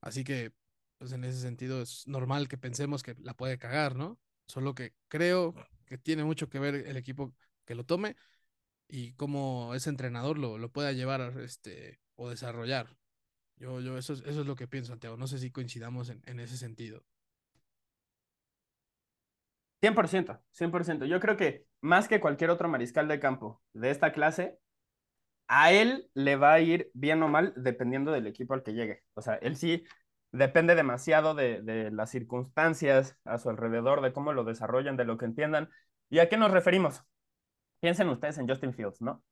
Así 0.00 0.24
que, 0.24 0.54
pues 0.96 1.12
en 1.12 1.24
ese 1.24 1.40
sentido 1.40 1.82
es 1.82 2.06
normal 2.06 2.48
que 2.48 2.56
pensemos 2.56 3.02
que 3.02 3.14
la 3.20 3.34
puede 3.34 3.58
cagar, 3.58 3.94
¿no? 3.94 4.18
Solo 4.46 4.74
que 4.74 4.94
creo 5.08 5.54
que 5.84 5.98
tiene 5.98 6.24
mucho 6.24 6.48
que 6.48 6.60
ver 6.60 6.76
el 6.76 6.96
equipo 6.96 7.34
que 7.66 7.74
lo 7.74 7.84
tome 7.84 8.16
y 8.88 9.12
cómo 9.14 9.74
ese 9.74 9.90
entrenador 9.90 10.38
lo, 10.38 10.56
lo 10.56 10.72
pueda 10.72 10.92
llevar 10.92 11.38
este, 11.40 12.00
o 12.16 12.30
desarrollar. 12.30 12.96
Yo, 13.58 13.80
yo 13.80 13.98
eso, 13.98 14.12
es, 14.14 14.20
eso 14.20 14.40
es 14.40 14.46
lo 14.46 14.56
que 14.56 14.66
pienso, 14.68 14.92
Santiago. 14.92 15.16
No 15.16 15.26
sé 15.26 15.38
si 15.38 15.50
coincidamos 15.50 16.08
en, 16.10 16.22
en 16.26 16.40
ese 16.40 16.56
sentido. 16.56 17.04
100%, 19.80 20.40
100%. 20.52 21.04
Yo 21.06 21.20
creo 21.20 21.36
que 21.36 21.66
más 21.80 22.08
que 22.08 22.20
cualquier 22.20 22.50
otro 22.50 22.68
mariscal 22.68 23.08
de 23.08 23.20
campo 23.20 23.62
de 23.72 23.90
esta 23.90 24.12
clase, 24.12 24.58
a 25.48 25.72
él 25.72 26.10
le 26.14 26.36
va 26.36 26.54
a 26.54 26.60
ir 26.60 26.90
bien 26.94 27.22
o 27.22 27.28
mal 27.28 27.54
dependiendo 27.56 28.12
del 28.12 28.26
equipo 28.26 28.54
al 28.54 28.62
que 28.62 28.74
llegue. 28.74 29.04
O 29.14 29.22
sea, 29.22 29.34
él 29.36 29.56
sí 29.56 29.84
depende 30.32 30.74
demasiado 30.74 31.34
de, 31.34 31.62
de 31.62 31.90
las 31.90 32.10
circunstancias 32.10 33.18
a 33.24 33.38
su 33.38 33.50
alrededor, 33.50 34.02
de 34.02 34.12
cómo 34.12 34.32
lo 34.32 34.44
desarrollan, 34.44 34.96
de 34.96 35.04
lo 35.04 35.18
que 35.18 35.26
entiendan. 35.26 35.70
¿Y 36.10 36.20
a 36.20 36.28
qué 36.28 36.36
nos 36.36 36.52
referimos? 36.52 37.04
Piensen 37.80 38.08
ustedes 38.10 38.38
en 38.38 38.48
Justin 38.48 38.74
Fields, 38.74 39.02
¿no? 39.02 39.24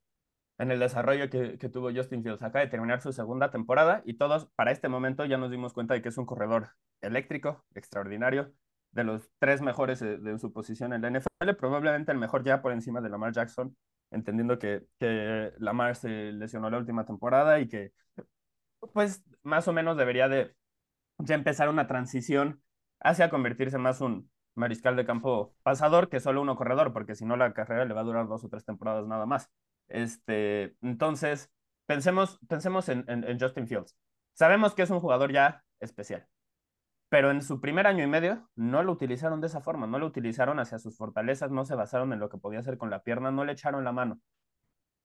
En 0.58 0.70
el 0.70 0.78
desarrollo 0.78 1.28
que, 1.30 1.56
tuvo 1.68 1.92
Justin 1.92 2.22
Fields. 2.22 2.42
Acaba 2.42 2.64
de 2.64 2.70
terminar 2.70 3.00
su 3.00 3.12
segunda 3.12 3.50
temporada 3.50 4.02
y 4.04 4.14
todos 4.14 4.46
para 4.56 4.70
este 4.70 4.88
momento 4.88 5.24
ya 5.24 5.38
nos 5.38 5.50
dimos 5.50 5.72
cuenta 5.72 5.94
de 5.94 6.02
que 6.02 6.08
es 6.08 6.18
un 6.18 6.26
corredor 6.26 6.70
eléctrico, 7.00 7.64
extraordinario, 7.74 8.52
de 8.92 9.04
los 9.04 9.30
tres 9.38 9.60
mejores 9.60 10.00
de, 10.00 10.38
su 10.38 10.52
posición 10.52 10.92
en 10.92 11.02
la 11.02 11.10
NFL, 11.10 11.54
probablemente 11.58 12.12
el 12.12 12.18
mejor 12.18 12.44
ya 12.44 12.62
por 12.62 12.72
encima 12.72 13.00
de 13.00 13.10
Lamar 13.10 13.32
Jackson, 13.32 13.76
entendiendo 14.10 14.58
que, 14.58 14.86
que 14.98 15.52
Lamar 15.58 15.96
se 15.96 16.32
lesionó 16.32 16.70
la 16.70 16.78
última 16.78 17.04
temporada 17.04 17.60
y 17.60 17.68
que 17.68 17.92
pues 18.92 19.22
más 19.42 19.68
o 19.68 19.72
menos 19.72 19.96
debería 19.96 20.28
de 20.28 20.54
ya 21.18 21.34
empezar 21.34 21.68
una 21.68 21.86
transición 21.86 22.62
hacia 23.00 23.30
convertirse 23.30 23.78
más 23.78 24.00
un 24.00 24.30
mariscal 24.54 24.96
de 24.96 25.04
campo 25.04 25.54
pasador 25.62 26.08
que 26.08 26.20
solo 26.20 26.42
uno 26.42 26.56
corredor, 26.56 26.92
porque 26.92 27.14
si 27.14 27.24
no 27.24 27.36
la 27.36 27.52
carrera 27.52 27.84
le 27.84 27.94
va 27.94 28.00
a 28.00 28.04
durar 28.04 28.26
dos 28.28 28.44
o 28.44 28.48
tres 28.48 28.64
temporadas 28.64 29.06
nada 29.06 29.26
más. 29.26 29.50
Este, 29.88 30.76
entonces, 30.82 31.50
pensemos, 31.86 32.38
pensemos 32.48 32.88
en, 32.88 33.04
en, 33.08 33.38
Justin 33.38 33.66
Fields. 33.66 33.96
Sabemos 34.32 34.74
que 34.74 34.82
es 34.82 34.90
un 34.90 35.00
jugador 35.00 35.32
ya 35.32 35.64
especial, 35.80 36.26
pero 37.08 37.30
en 37.30 37.42
su 37.42 37.60
primer 37.60 37.86
año 37.86 38.04
y 38.04 38.06
medio 38.06 38.48
no 38.56 38.82
lo 38.82 38.92
utilizaron 38.92 39.40
de 39.40 39.46
esa 39.46 39.60
forma, 39.60 39.86
no 39.86 39.98
lo 39.98 40.06
utilizaron 40.06 40.58
hacia 40.58 40.78
sus 40.78 40.96
fortalezas, 40.96 41.50
no 41.50 41.64
se 41.64 41.74
basaron 41.74 42.12
en 42.12 42.18
lo 42.18 42.28
que 42.28 42.38
podía 42.38 42.60
hacer 42.60 42.78
con 42.78 42.90
la 42.90 43.02
pierna, 43.02 43.30
no 43.30 43.44
le 43.44 43.52
echaron 43.52 43.84
la 43.84 43.92
mano. 43.92 44.20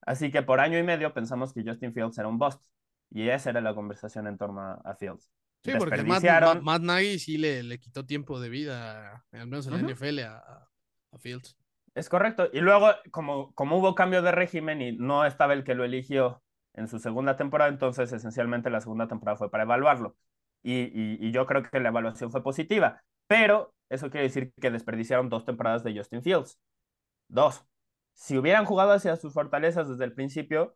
Así 0.02 0.32
que 0.32 0.42
por 0.42 0.60
año 0.60 0.80
y 0.80 0.84
medio 0.84 1.14
pensamos 1.14 1.54
que 1.54 1.64
Justin 1.64 1.94
Fields 1.94 2.18
era 2.18 2.28
un 2.28 2.40
bust, 2.40 2.66
y 3.12 3.30
esa 3.30 3.52
era 3.52 3.62
la 3.62 3.76
conversación 3.76 4.28
en 4.28 4.38
torno 4.38 4.62
a, 4.62 4.96
Fields. 4.96 5.32
Sí, 5.64 5.74
porque 5.78 6.02
Matt, 6.04 6.24
Matt, 6.62 6.82
Nagy 6.82 7.20
sí 7.20 7.38
le, 7.38 7.62
le, 7.62 7.80
quitó 7.80 8.06
tiempo 8.06 8.40
de 8.40 8.50
vida, 8.50 9.24
al 9.32 9.48
menos 9.48 9.68
en 9.68 9.74
la 9.74 9.94
NFL, 9.94 10.20
a, 10.22 10.68
a 11.12 11.18
Fields. 11.20 11.56
Es 11.94 12.08
correcto. 12.10 12.50
Y 12.54 12.62
luego, 12.62 12.88
como, 13.12 13.54
como 13.54 13.78
hubo 13.78 13.96
cambio 13.96 14.22
de 14.22 14.32
régimen 14.32 14.82
y 14.82 14.94
no 14.94 15.26
estaba 15.26 15.54
el 15.54 15.64
que 15.64 15.76
lo 15.76 15.84
eligió 15.84 16.42
en 16.74 16.88
su 16.88 17.00
segunda 17.00 17.36
temporada, 17.36 17.70
entonces 17.70 18.12
esencialmente 18.14 18.70
la 18.70 18.80
segunda 18.82 19.08
temporada 19.08 19.38
fue 19.38 19.52
para 19.52 19.64
evaluarlo. 19.64 20.16
Y, 20.64 21.26
y, 21.26 21.32
yo 21.32 21.46
creo 21.48 21.64
que 21.64 21.80
la 21.80 21.90
evaluación 21.90 22.32
fue 22.32 22.44
positiva. 22.44 23.04
Pero 23.28 23.74
eso 23.90 24.10
quiere 24.10 24.28
decir 24.28 24.54
que 24.62 24.72
desperdiciaron 24.72 25.30
dos 25.30 25.44
temporadas 25.44 25.84
de 25.84 25.96
Justin 25.98 26.22
Fields. 26.22 26.60
Dos. 27.28 27.66
Si 28.14 28.38
hubieran 28.38 28.66
jugado 28.66 28.92
hacia 28.94 29.16
sus 29.18 29.34
fortalezas 29.34 29.90
desde 29.90 30.06
el 30.06 30.14
principio, 30.14 30.76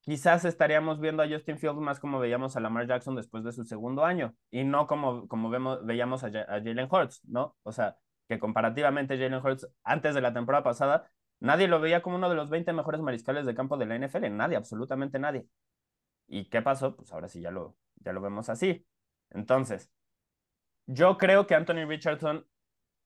quizás 0.00 0.44
estaríamos 0.44 1.00
viendo 1.00 1.22
a 1.22 1.28
Justin 1.28 1.58
Fields 1.58 1.80
más 1.80 2.00
como 2.00 2.20
veíamos 2.20 2.56
a 2.56 2.60
Lamar 2.60 2.86
Jackson 2.86 3.16
después 3.16 3.44
de 3.44 3.52
su 3.52 3.64
segundo 3.64 4.04
año 4.04 4.34
y 4.50 4.64
no 4.64 4.86
como, 4.86 5.26
como 5.28 5.50
vemos, 5.50 5.84
veíamos 5.86 6.24
a, 6.24 6.28
a 6.28 6.62
Jalen 6.62 6.88
Hurts, 6.90 7.22
¿no? 7.24 7.56
O 7.62 7.72
sea, 7.72 7.96
que 8.28 8.38
comparativamente 8.38 9.18
Jalen 9.18 9.44
Hurts 9.44 9.68
antes 9.82 10.14
de 10.14 10.20
la 10.20 10.32
temporada 10.32 10.64
pasada, 10.64 11.10
nadie 11.40 11.68
lo 11.68 11.80
veía 11.80 12.02
como 12.02 12.16
uno 12.16 12.28
de 12.28 12.36
los 12.36 12.50
20 12.50 12.72
mejores 12.72 13.00
mariscales 13.00 13.46
de 13.46 13.54
campo 13.54 13.76
de 13.76 13.86
la 13.86 13.96
NFL, 13.96 14.30
nadie, 14.30 14.56
absolutamente 14.56 15.18
nadie. 15.18 15.46
¿Y 16.26 16.46
qué 16.48 16.62
pasó? 16.62 16.96
Pues 16.96 17.12
ahora 17.12 17.28
sí 17.28 17.40
ya 17.40 17.50
lo, 17.50 17.76
ya 17.96 18.12
lo 18.12 18.20
vemos 18.20 18.48
así. 18.48 18.86
Entonces, 19.30 19.90
yo 20.86 21.18
creo 21.18 21.46
que 21.46 21.54
Anthony 21.54 21.86
Richardson, 21.86 22.46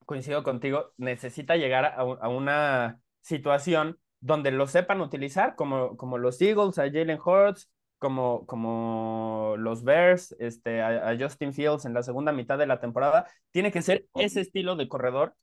coincido 0.07 0.43
contigo, 0.43 0.93
necesita 0.97 1.57
llegar 1.57 1.85
a, 1.87 1.97
a 1.97 2.29
una 2.29 3.01
situación 3.23 3.99
donde 4.21 4.51
lo 4.51 4.67
sepan 4.67 5.01
utilizar, 5.01 5.55
como, 5.57 5.97
como 5.97 6.19
los 6.19 6.41
Eagles, 6.41 6.79
a 6.79 6.85
Jalen 6.85 7.21
Hurts, 7.25 7.71
como, 7.99 8.47
como 8.47 9.55
los 9.59 9.85
Bears, 9.85 10.35
este, 10.39 10.83
a, 10.83 11.17
Justin 11.19 11.53
Fields 11.53 11.85
en 11.85 11.95
la 11.95 12.03
segunda 12.03 12.33
mitad 12.33 12.59
de 12.59 12.67
la 12.67 12.81
temporada, 12.81 13.27
tiene 13.51 13.73
que 13.73 13.83
ser 13.83 14.07
ese 14.15 14.41
estilo 14.41 14.77
de 14.77 14.89
corredor 14.89 15.35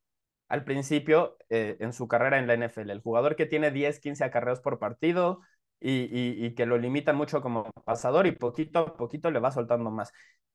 al 0.47 0.64
principio 0.64 1.38
eh, 1.49 1.78
en 1.80 1.93
su 1.93 2.08
carrera 2.08 2.39
en 2.39 2.47
la 2.47 2.53
NFL. 2.56 2.91
El 2.91 3.01
jugador 3.01 3.36
que 3.36 3.45
tiene 3.45 3.72
10, 3.72 3.99
15 3.99 4.24
acarreos 4.24 4.62
por 4.62 4.80
partido 4.80 5.41
y, 5.80 6.45
y, 6.45 6.56
que 6.56 6.66
lo 6.66 6.78
limita 6.78 7.14
mucho 7.14 7.41
como 7.41 7.72
pasador 7.86 8.28
y 8.28 8.32
poquito 8.32 8.80
a 8.80 8.97
poquito 8.97 9.32
le 9.32 9.39
va 9.39 9.51
soltando 9.51 9.91
más. 9.91 10.12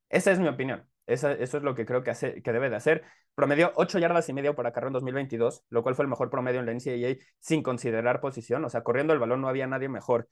Esa 0.08 0.32
es 0.32 0.38
mi 0.40 0.48
opinión. 0.48 0.88
eso 1.06 1.30
es 1.30 1.52
lo 1.62 1.74
que 1.74 1.86
creo 1.86 2.02
que, 2.02 2.10
hace, 2.10 2.42
que 2.42 2.52
debe 2.52 2.70
de 2.70 2.76
hacer. 2.76 3.04
Promedió 3.34 3.72
8 3.76 3.98
yardas 3.98 4.28
y 4.28 4.32
medio 4.32 4.54
por 4.54 4.66
acarreo 4.66 4.88
en 4.88 4.94
2022, 4.94 5.64
lo 5.70 5.82
cual 5.82 5.94
fue 5.94 6.04
el 6.04 6.08
mejor 6.08 6.30
promedio 6.30 6.60
en 6.60 6.66
la 6.66 6.72
NCAA 6.72 7.16
sin 7.38 7.62
considerar 7.62 8.20
posición. 8.20 8.64
O 8.64 8.70
sea, 8.70 8.82
corriendo 8.82 9.12
el 9.12 9.18
balón 9.18 9.40
no 9.40 9.48
había 9.48 9.66
nadie 9.66 9.88
mejor 9.88 10.28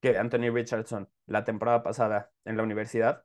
que 0.00 0.18
Anthony 0.18 0.50
Richardson 0.52 1.08
la 1.26 1.44
temporada 1.44 1.82
pasada 1.82 2.30
en 2.44 2.56
la 2.56 2.62
universidad. 2.62 3.24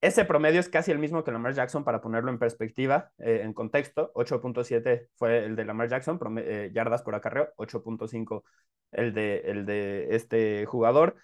Ese 0.00 0.24
promedio 0.24 0.60
es 0.60 0.70
casi 0.70 0.90
el 0.92 0.98
mismo 0.98 1.24
que 1.24 1.30
Lamar 1.30 1.52
Jackson 1.52 1.84
para 1.84 2.00
ponerlo 2.00 2.30
en 2.30 2.38
perspectiva, 2.38 3.12
eh, 3.18 3.40
en 3.42 3.52
contexto. 3.52 4.10
8.7 4.14 5.08
fue 5.16 5.44
el 5.44 5.56
de 5.56 5.64
Lamar 5.66 5.88
Jackson, 5.88 6.18
eh, 6.38 6.70
yardas 6.72 7.02
por 7.02 7.14
acarreo, 7.14 7.52
8.5 7.56 8.44
el 8.92 9.12
de, 9.12 9.42
el 9.44 9.66
de 9.66 10.14
este 10.16 10.64
jugador. 10.64 11.16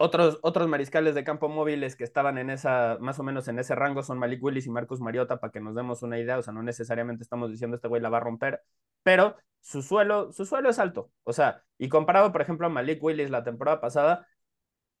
Otros, 0.00 0.38
otros 0.42 0.66
mariscales 0.66 1.14
de 1.14 1.24
campo 1.24 1.50
móviles 1.50 1.94
que 1.94 2.04
estaban 2.04 2.38
en 2.38 2.48
esa, 2.48 2.96
más 3.00 3.18
o 3.18 3.22
menos 3.22 3.48
en 3.48 3.58
ese 3.58 3.74
rango 3.74 4.02
son 4.02 4.18
Malik 4.18 4.42
Willis 4.42 4.66
y 4.66 4.70
Marcus 4.70 4.98
Mariota, 5.00 5.38
para 5.40 5.52
que 5.52 5.60
nos 5.60 5.74
demos 5.74 6.02
una 6.02 6.18
idea. 6.18 6.38
O 6.38 6.42
sea, 6.42 6.54
no 6.54 6.62
necesariamente 6.62 7.22
estamos 7.22 7.50
diciendo 7.50 7.76
este 7.76 7.86
güey 7.86 8.00
la 8.00 8.08
va 8.08 8.16
a 8.16 8.20
romper, 8.20 8.62
pero 9.02 9.36
su 9.60 9.82
suelo, 9.82 10.32
su 10.32 10.46
suelo 10.46 10.70
es 10.70 10.78
alto. 10.78 11.12
O 11.24 11.34
sea, 11.34 11.62
y 11.76 11.90
comparado, 11.90 12.32
por 12.32 12.40
ejemplo, 12.40 12.66
a 12.66 12.70
Malik 12.70 13.02
Willis 13.02 13.28
la 13.28 13.44
temporada 13.44 13.78
pasada, 13.82 14.26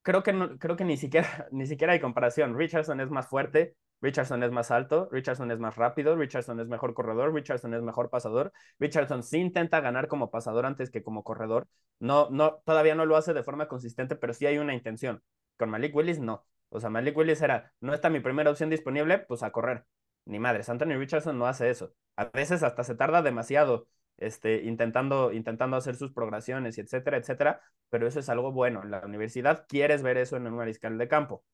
creo 0.02 0.22
que, 0.22 0.34
no, 0.34 0.58
creo 0.58 0.76
que 0.76 0.84
ni, 0.84 0.98
siquiera, 0.98 1.48
ni 1.52 1.66
siquiera 1.66 1.94
hay 1.94 2.00
comparación. 2.00 2.56
Richardson 2.58 3.00
es 3.00 3.10
más 3.10 3.26
fuerte, 3.26 3.76
Richardson 4.00 4.42
es 4.42 4.50
más 4.50 4.70
alto, 4.70 5.08
Richardson 5.10 5.50
es 5.50 5.58
más 5.58 5.76
rápido, 5.76 6.16
Richardson 6.16 6.60
es 6.60 6.68
mejor 6.68 6.94
corredor, 6.94 7.34
Richardson 7.34 7.74
es 7.74 7.82
mejor 7.82 8.10
pasador. 8.10 8.52
Richardson 8.78 9.22
sí 9.22 9.38
intenta 9.38 9.80
ganar 9.80 10.08
como 10.08 10.30
pasador 10.30 10.66
antes 10.66 10.90
que 10.90 11.02
como 11.02 11.22
corredor. 11.24 11.68
No, 11.98 12.28
no, 12.30 12.62
todavía 12.64 12.94
no 12.94 13.06
lo 13.06 13.16
hace 13.16 13.34
de 13.34 13.42
forma 13.42 13.68
consistente, 13.68 14.16
pero 14.16 14.32
sí 14.34 14.46
hay 14.46 14.58
una 14.58 14.74
intención. 14.74 15.22
Con 15.56 15.70
Malik 15.70 15.94
Willis 15.94 16.20
no. 16.20 16.46
O 16.70 16.80
sea, 16.80 16.90
Malik 16.90 17.16
Willis 17.16 17.42
era, 17.42 17.72
no 17.80 17.92
está 17.94 18.10
mi 18.10 18.20
primera 18.20 18.50
opción 18.50 18.70
disponible, 18.70 19.18
pues 19.18 19.42
a 19.42 19.50
correr. 19.50 19.84
Ni 20.24 20.38
madres, 20.38 20.68
Anthony 20.68 20.96
Richardson 20.98 21.38
no 21.38 21.46
hace 21.46 21.70
eso. 21.70 21.92
A 22.16 22.26
veces 22.26 22.62
hasta 22.62 22.84
se 22.84 22.94
tarda 22.94 23.22
demasiado 23.22 23.88
este, 24.20 24.62
intentando, 24.64 25.32
intentando 25.32 25.76
hacer 25.76 25.96
sus 25.96 26.12
progresiones, 26.12 26.78
y 26.78 26.82
etcétera, 26.82 27.16
etcétera, 27.16 27.60
pero 27.88 28.06
eso 28.06 28.20
es 28.20 28.28
algo 28.28 28.52
bueno. 28.52 28.82
En 28.82 28.90
la 28.90 29.00
universidad 29.04 29.66
quieres 29.68 30.02
ver 30.02 30.18
eso 30.18 30.36
en 30.36 30.46
un 30.46 30.54
mariscal 30.54 30.98
de 30.98 31.08
campo. 31.08 31.44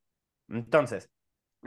Entonces, 0.49 1.11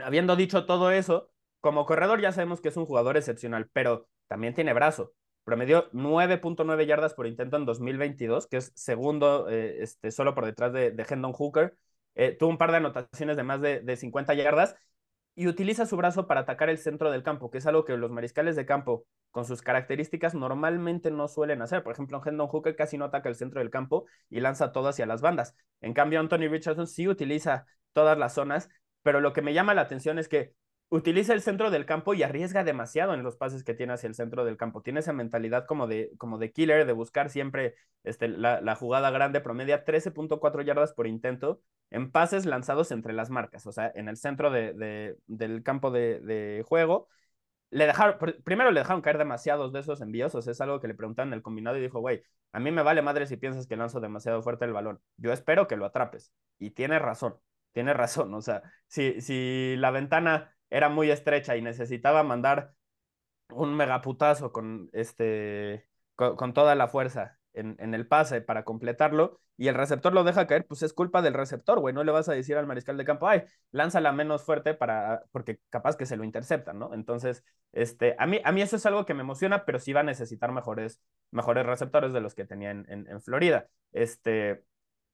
habiendo 0.02 0.36
dicho 0.36 0.66
todo 0.66 0.90
eso, 0.90 1.30
como 1.60 1.86
corredor 1.86 2.20
ya 2.20 2.32
sabemos 2.32 2.60
que 2.60 2.68
es 2.68 2.76
un 2.76 2.86
jugador 2.86 3.16
excepcional, 3.16 3.68
pero 3.72 4.08
también 4.28 4.54
tiene 4.54 4.72
brazo. 4.72 5.12
Promedió 5.44 5.90
9.9 5.92 6.86
yardas 6.86 7.14
por 7.14 7.26
intento 7.26 7.56
en 7.56 7.64
2022, 7.64 8.46
que 8.46 8.58
es 8.58 8.72
segundo 8.74 9.48
eh, 9.48 9.82
este, 9.82 10.10
solo 10.10 10.34
por 10.34 10.46
detrás 10.46 10.72
de, 10.72 10.94
Hendon 11.08 11.32
Hooker. 11.32 11.76
Eh, 12.14 12.36
tuvo 12.38 12.50
un 12.50 12.58
par 12.58 12.70
de 12.70 12.78
anotaciones 12.78 13.36
de 13.36 13.42
más 13.42 13.60
de, 13.60 13.80
de 13.80 13.96
50 13.96 14.34
yardas 14.34 14.76
y 15.34 15.46
utiliza 15.46 15.86
su 15.86 15.96
brazo 15.96 16.26
para 16.26 16.40
atacar 16.40 16.68
el 16.68 16.78
centro 16.78 17.10
del 17.10 17.22
campo, 17.22 17.50
que 17.50 17.58
es 17.58 17.66
algo 17.66 17.84
que 17.84 17.96
los 17.96 18.10
mariscales 18.10 18.56
de 18.56 18.66
campo, 18.66 19.06
con 19.30 19.44
sus 19.44 19.62
características, 19.62 20.34
normalmente 20.34 21.10
no 21.10 21.28
suelen 21.28 21.62
hacer. 21.62 21.82
Por 21.82 21.92
ejemplo, 21.92 22.20
Hendon 22.24 22.48
Hooker 22.48 22.76
casi 22.76 22.98
no 22.98 23.06
ataca 23.06 23.28
el 23.28 23.36
centro 23.36 23.60
del 23.60 23.70
campo 23.70 24.06
y 24.28 24.40
lanza 24.40 24.72
todo 24.72 24.88
hacia 24.88 25.06
las 25.06 25.22
bandas. 25.22 25.54
En 25.80 25.94
cambio, 25.94 26.20
Anthony 26.20 26.48
Richardson 26.50 26.86
sí 26.86 27.08
utiliza 27.08 27.66
todas 27.92 28.18
las 28.18 28.34
zonas 28.34 28.68
pero 29.02 29.20
lo 29.20 29.32
que 29.32 29.42
me 29.42 29.54
llama 29.54 29.74
la 29.74 29.82
atención 29.82 30.18
es 30.18 30.28
que 30.28 30.54
utiliza 30.90 31.32
el 31.32 31.40
centro 31.40 31.70
del 31.70 31.86
campo 31.86 32.14
y 32.14 32.22
arriesga 32.22 32.64
demasiado 32.64 33.14
en 33.14 33.22
los 33.22 33.36
pases 33.36 33.62
que 33.64 33.74
tiene 33.74 33.92
hacia 33.92 34.08
el 34.08 34.14
centro 34.14 34.44
del 34.44 34.56
campo. 34.56 34.82
Tiene 34.82 35.00
esa 35.00 35.12
mentalidad 35.12 35.64
como 35.66 35.86
de, 35.86 36.10
como 36.18 36.36
de 36.38 36.52
killer, 36.52 36.84
de 36.84 36.92
buscar 36.92 37.30
siempre 37.30 37.76
este, 38.02 38.28
la, 38.28 38.74
jugada 38.74 39.10
grande, 39.10 39.40
promedia 39.40 39.84
13.4 39.84 40.64
yardas 40.64 40.92
por 40.92 41.06
intento 41.06 41.62
en 41.90 42.10
pases 42.10 42.44
lanzados 42.44 42.90
entre 42.90 43.12
las 43.12 43.30
marcas, 43.30 43.66
o 43.66 43.72
sea, 43.72 43.90
en 43.94 44.08
el 44.08 44.16
centro 44.16 44.50
de, 44.50 45.16
del 45.26 45.62
campo 45.62 45.90
de, 45.90 46.64
juego. 46.68 47.08
Le 47.70 47.86
dejaron, 47.86 48.18
primero 48.42 48.72
le 48.72 48.80
dejaron 48.80 49.00
caer 49.00 49.16
demasiados 49.18 49.72
de 49.72 49.78
esos 49.78 50.00
envíos, 50.00 50.34
o 50.34 50.42
sea, 50.42 50.50
es 50.50 50.60
algo 50.60 50.80
que 50.80 50.88
le 50.88 50.94
preguntaron 50.94 51.32
en 51.32 51.36
el 51.36 51.42
combinado 51.42 51.76
y 51.78 51.80
dijo, 51.80 52.00
güey, 52.00 52.22
a 52.52 52.58
mí 52.58 52.72
me 52.72 52.82
vale 52.82 53.00
madre 53.00 53.28
si 53.28 53.36
piensas 53.36 53.68
que 53.68 53.76
lanzo 53.76 54.00
demasiado 54.00 54.42
fuerte 54.42 54.64
el 54.64 54.72
balón. 54.72 55.00
Yo 55.18 55.32
espero 55.32 55.68
que 55.68 55.76
lo 55.76 55.86
atrapes. 55.86 56.32
Y 56.58 56.70
tiene 56.70 56.98
razón 56.98 57.36
tiene 57.72 57.94
razón, 57.94 58.34
o 58.34 58.42
sea, 58.42 58.62
si, 58.86 59.20
si 59.20 59.76
la 59.76 59.90
ventana 59.90 60.54
era 60.70 60.88
muy 60.88 61.10
estrecha 61.10 61.56
y 61.56 61.62
necesitaba 61.62 62.22
mandar 62.22 62.74
un 63.50 63.74
megaputazo 63.74 64.52
con, 64.52 64.90
este, 64.92 65.86
con, 66.14 66.54
toda 66.54 66.74
la 66.74 66.88
fuerza 66.88 67.38
en, 67.52 67.76
en, 67.80 67.94
el 67.94 68.06
pase 68.06 68.40
para 68.40 68.64
completarlo 68.64 69.40
y 69.56 69.68
el 69.68 69.74
receptor 69.74 70.14
lo 70.14 70.24
deja 70.24 70.46
caer, 70.46 70.66
pues 70.66 70.82
es 70.82 70.94
culpa 70.94 71.20
del 71.20 71.34
receptor, 71.34 71.80
güey. 71.80 71.92
No 71.94 72.02
le 72.02 72.12
vas 72.12 72.28
a 72.30 72.32
decir 72.32 72.56
al 72.56 72.66
mariscal 72.66 72.96
de 72.96 73.04
campo, 73.04 73.28
ay, 73.28 73.42
lánzala 73.72 74.10
menos 74.10 74.42
fuerte 74.42 74.72
para, 74.72 75.24
porque 75.32 75.60
capaz 75.68 75.96
que 75.96 76.06
se 76.06 76.16
lo 76.16 76.24
interceptan, 76.24 76.78
¿no? 76.78 76.94
Entonces, 76.94 77.44
este, 77.72 78.16
a 78.18 78.26
mí, 78.26 78.40
a 78.42 78.52
mí 78.52 78.62
eso 78.62 78.76
es 78.76 78.86
algo 78.86 79.04
que 79.04 79.12
me 79.12 79.20
emociona, 79.20 79.66
pero 79.66 79.78
sí 79.78 79.92
va 79.92 80.00
a 80.00 80.04
necesitar 80.04 80.50
mejores, 80.52 81.02
mejores 81.30 81.66
receptores 81.66 82.14
de 82.14 82.22
los 82.22 82.34
que 82.34 82.46
tenía 82.46 82.70
en, 82.70 82.86
en, 82.88 83.06
en 83.06 83.20
Florida. 83.20 83.68
Este, 83.92 84.64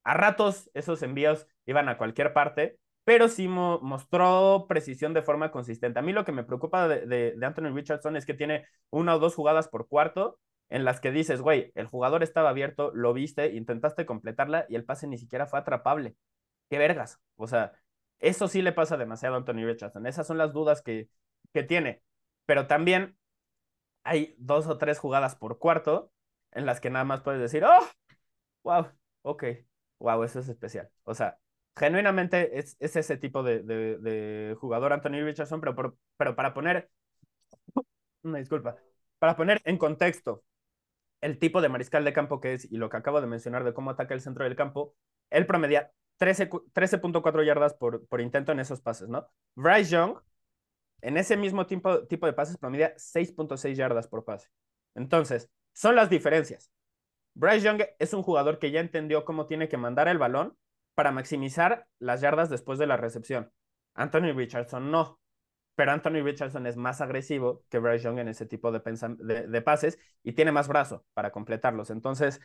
a 0.07 0.13
ratos 0.13 0.71
esos 0.73 1.03
envíos 1.03 1.47
iban 1.65 1.89
a 1.89 1.97
cualquier 1.97 2.31
parte, 2.31 2.79
pero 3.03 3.27
sí 3.27 3.49
mostró 3.49 4.65
precisión 4.69 5.13
de 5.13 5.21
forma 5.21 5.51
consistente. 5.51 5.99
A 5.99 6.01
mí 6.01 6.13
lo 6.13 6.23
que 6.23 6.31
me 6.31 6.45
preocupa 6.45 6.87
de, 6.87 7.37
Anthony 7.41 7.73
Richardson 7.73 8.15
es 8.15 8.25
que 8.25 8.33
tiene 8.33 8.65
una 8.89 9.15
o 9.15 9.19
dos 9.19 9.35
jugadas 9.35 9.67
por 9.67 9.89
cuarto 9.89 10.39
en 10.69 10.85
las 10.85 11.01
que 11.01 11.11
dices, 11.11 11.41
güey, 11.41 11.73
el 11.75 11.87
jugador 11.87 12.23
estaba 12.23 12.49
abierto, 12.49 12.91
lo 12.93 13.13
viste, 13.13 13.53
intentaste 13.53 14.05
completarla 14.05 14.65
y 14.69 14.75
el 14.75 14.85
pase 14.85 15.07
ni 15.07 15.17
siquiera 15.17 15.45
fue 15.45 15.59
atrapable. 15.59 16.15
Qué 16.69 16.77
vergas. 16.77 17.19
O 17.35 17.47
sea, 17.47 17.73
eso 18.19 18.47
sí 18.47 18.61
le 18.61 18.71
pasa 18.71 18.95
demasiado 18.95 19.35
a 19.35 19.39
Anthony 19.39 19.65
Richardson. 19.65 20.07
Esas 20.07 20.25
son 20.25 20.37
las 20.37 20.53
dudas 20.53 20.81
que, 20.81 21.09
que 21.53 21.63
tiene. 21.63 22.01
Pero 22.45 22.67
también 22.67 23.17
hay 24.03 24.35
dos 24.37 24.67
o 24.67 24.77
tres 24.77 24.99
jugadas 24.99 25.35
por 25.35 25.59
cuarto 25.59 26.13
en 26.53 26.65
las 26.65 26.79
que 26.79 26.89
nada 26.89 27.03
más 27.03 27.21
puedes 27.21 27.41
decir, 27.41 27.65
oh, 27.65 27.87
wow, 28.63 28.87
ok, 29.23 29.43
wow, 29.99 30.23
eso 30.23 30.39
es 30.39 30.49
especial. 30.49 30.89
O 31.03 31.13
sea, 31.13 31.37
genuinamente 31.75 32.59
es, 32.59 32.77
ese 32.79 33.17
tipo 33.17 33.43
de, 33.43 34.55
jugador 34.59 34.93
Anthony 34.93 35.23
Richardson, 35.23 35.61
pero, 35.61 35.97
pero 36.17 36.35
para 36.35 36.53
poner, 36.53 36.89
una 38.23 38.39
disculpa, 38.39 38.77
para 39.19 39.35
poner 39.35 39.61
en 39.65 39.77
contexto 39.77 40.43
el 41.21 41.39
tipo 41.39 41.61
de 41.61 41.69
mariscal 41.69 42.03
de 42.05 42.13
campo 42.13 42.39
que 42.39 42.53
es 42.53 42.71
y 42.71 42.77
lo 42.77 42.89
que 42.89 42.97
acabo 42.97 43.21
de 43.21 43.27
mencionar 43.27 43.63
de 43.63 43.73
cómo 43.73 43.91
ataca 43.91 44.13
el 44.13 44.21
centro 44.21 44.43
del 44.43 44.55
campo, 44.55 44.95
él 45.29 45.45
promedia 45.45 45.91
13.4 46.19 47.45
yardas 47.45 47.73
por, 47.73 48.05
por 48.07 48.21
intento 48.21 48.51
en 48.51 48.59
esos 48.59 48.81
pases, 48.81 49.09
¿no? 49.09 49.27
Bryce 49.55 49.91
Young, 49.91 50.19
en 51.01 51.17
ese 51.17 51.37
mismo 51.37 51.65
tipo, 51.65 52.05
tipo 52.07 52.25
de 52.25 52.33
pases, 52.33 52.57
promedia 52.57 52.95
6.6 52.97 53.75
yardas 53.75 54.07
por 54.07 54.25
pase. 54.25 54.49
Entonces, 54.95 55.49
son 55.73 55.95
las 55.95 56.09
diferencias. 56.09 56.71
Bryce 57.37 57.61
Young 57.61 57.83
es 57.99 58.13
un 58.15 58.23
jugador 58.23 58.57
que 58.57 58.71
ya 58.71 58.79
entendió 58.79 59.23
cómo 59.23 59.45
tiene 59.45 59.69
que 59.69 59.77
mandar 59.77 60.07
el 60.07 60.17
balón 60.17 60.57
para 60.95 61.11
maximizar 61.11 61.85
las 61.99 62.19
yardas 62.19 62.49
después 62.49 62.79
de 62.79 62.87
la 62.87 62.97
recepción. 62.97 63.51
Anthony 63.93 64.33
Richardson 64.33 64.89
no, 64.89 65.19
pero 65.75 65.91
Anthony 65.91 66.23
Richardson 66.23 66.65
es 66.65 66.77
más 66.77 66.99
agresivo 66.99 67.63
que 67.69 67.77
Bryce 67.77 68.05
Young 68.05 68.17
en 68.17 68.29
ese 68.29 68.47
tipo 68.47 68.71
de, 68.71 69.61
pases 69.61 69.99
y 70.23 70.33
tiene 70.33 70.51
más 70.51 70.67
brazo 70.67 71.05
para 71.13 71.29
completarlos. 71.29 71.91
Entonces, 71.91 72.41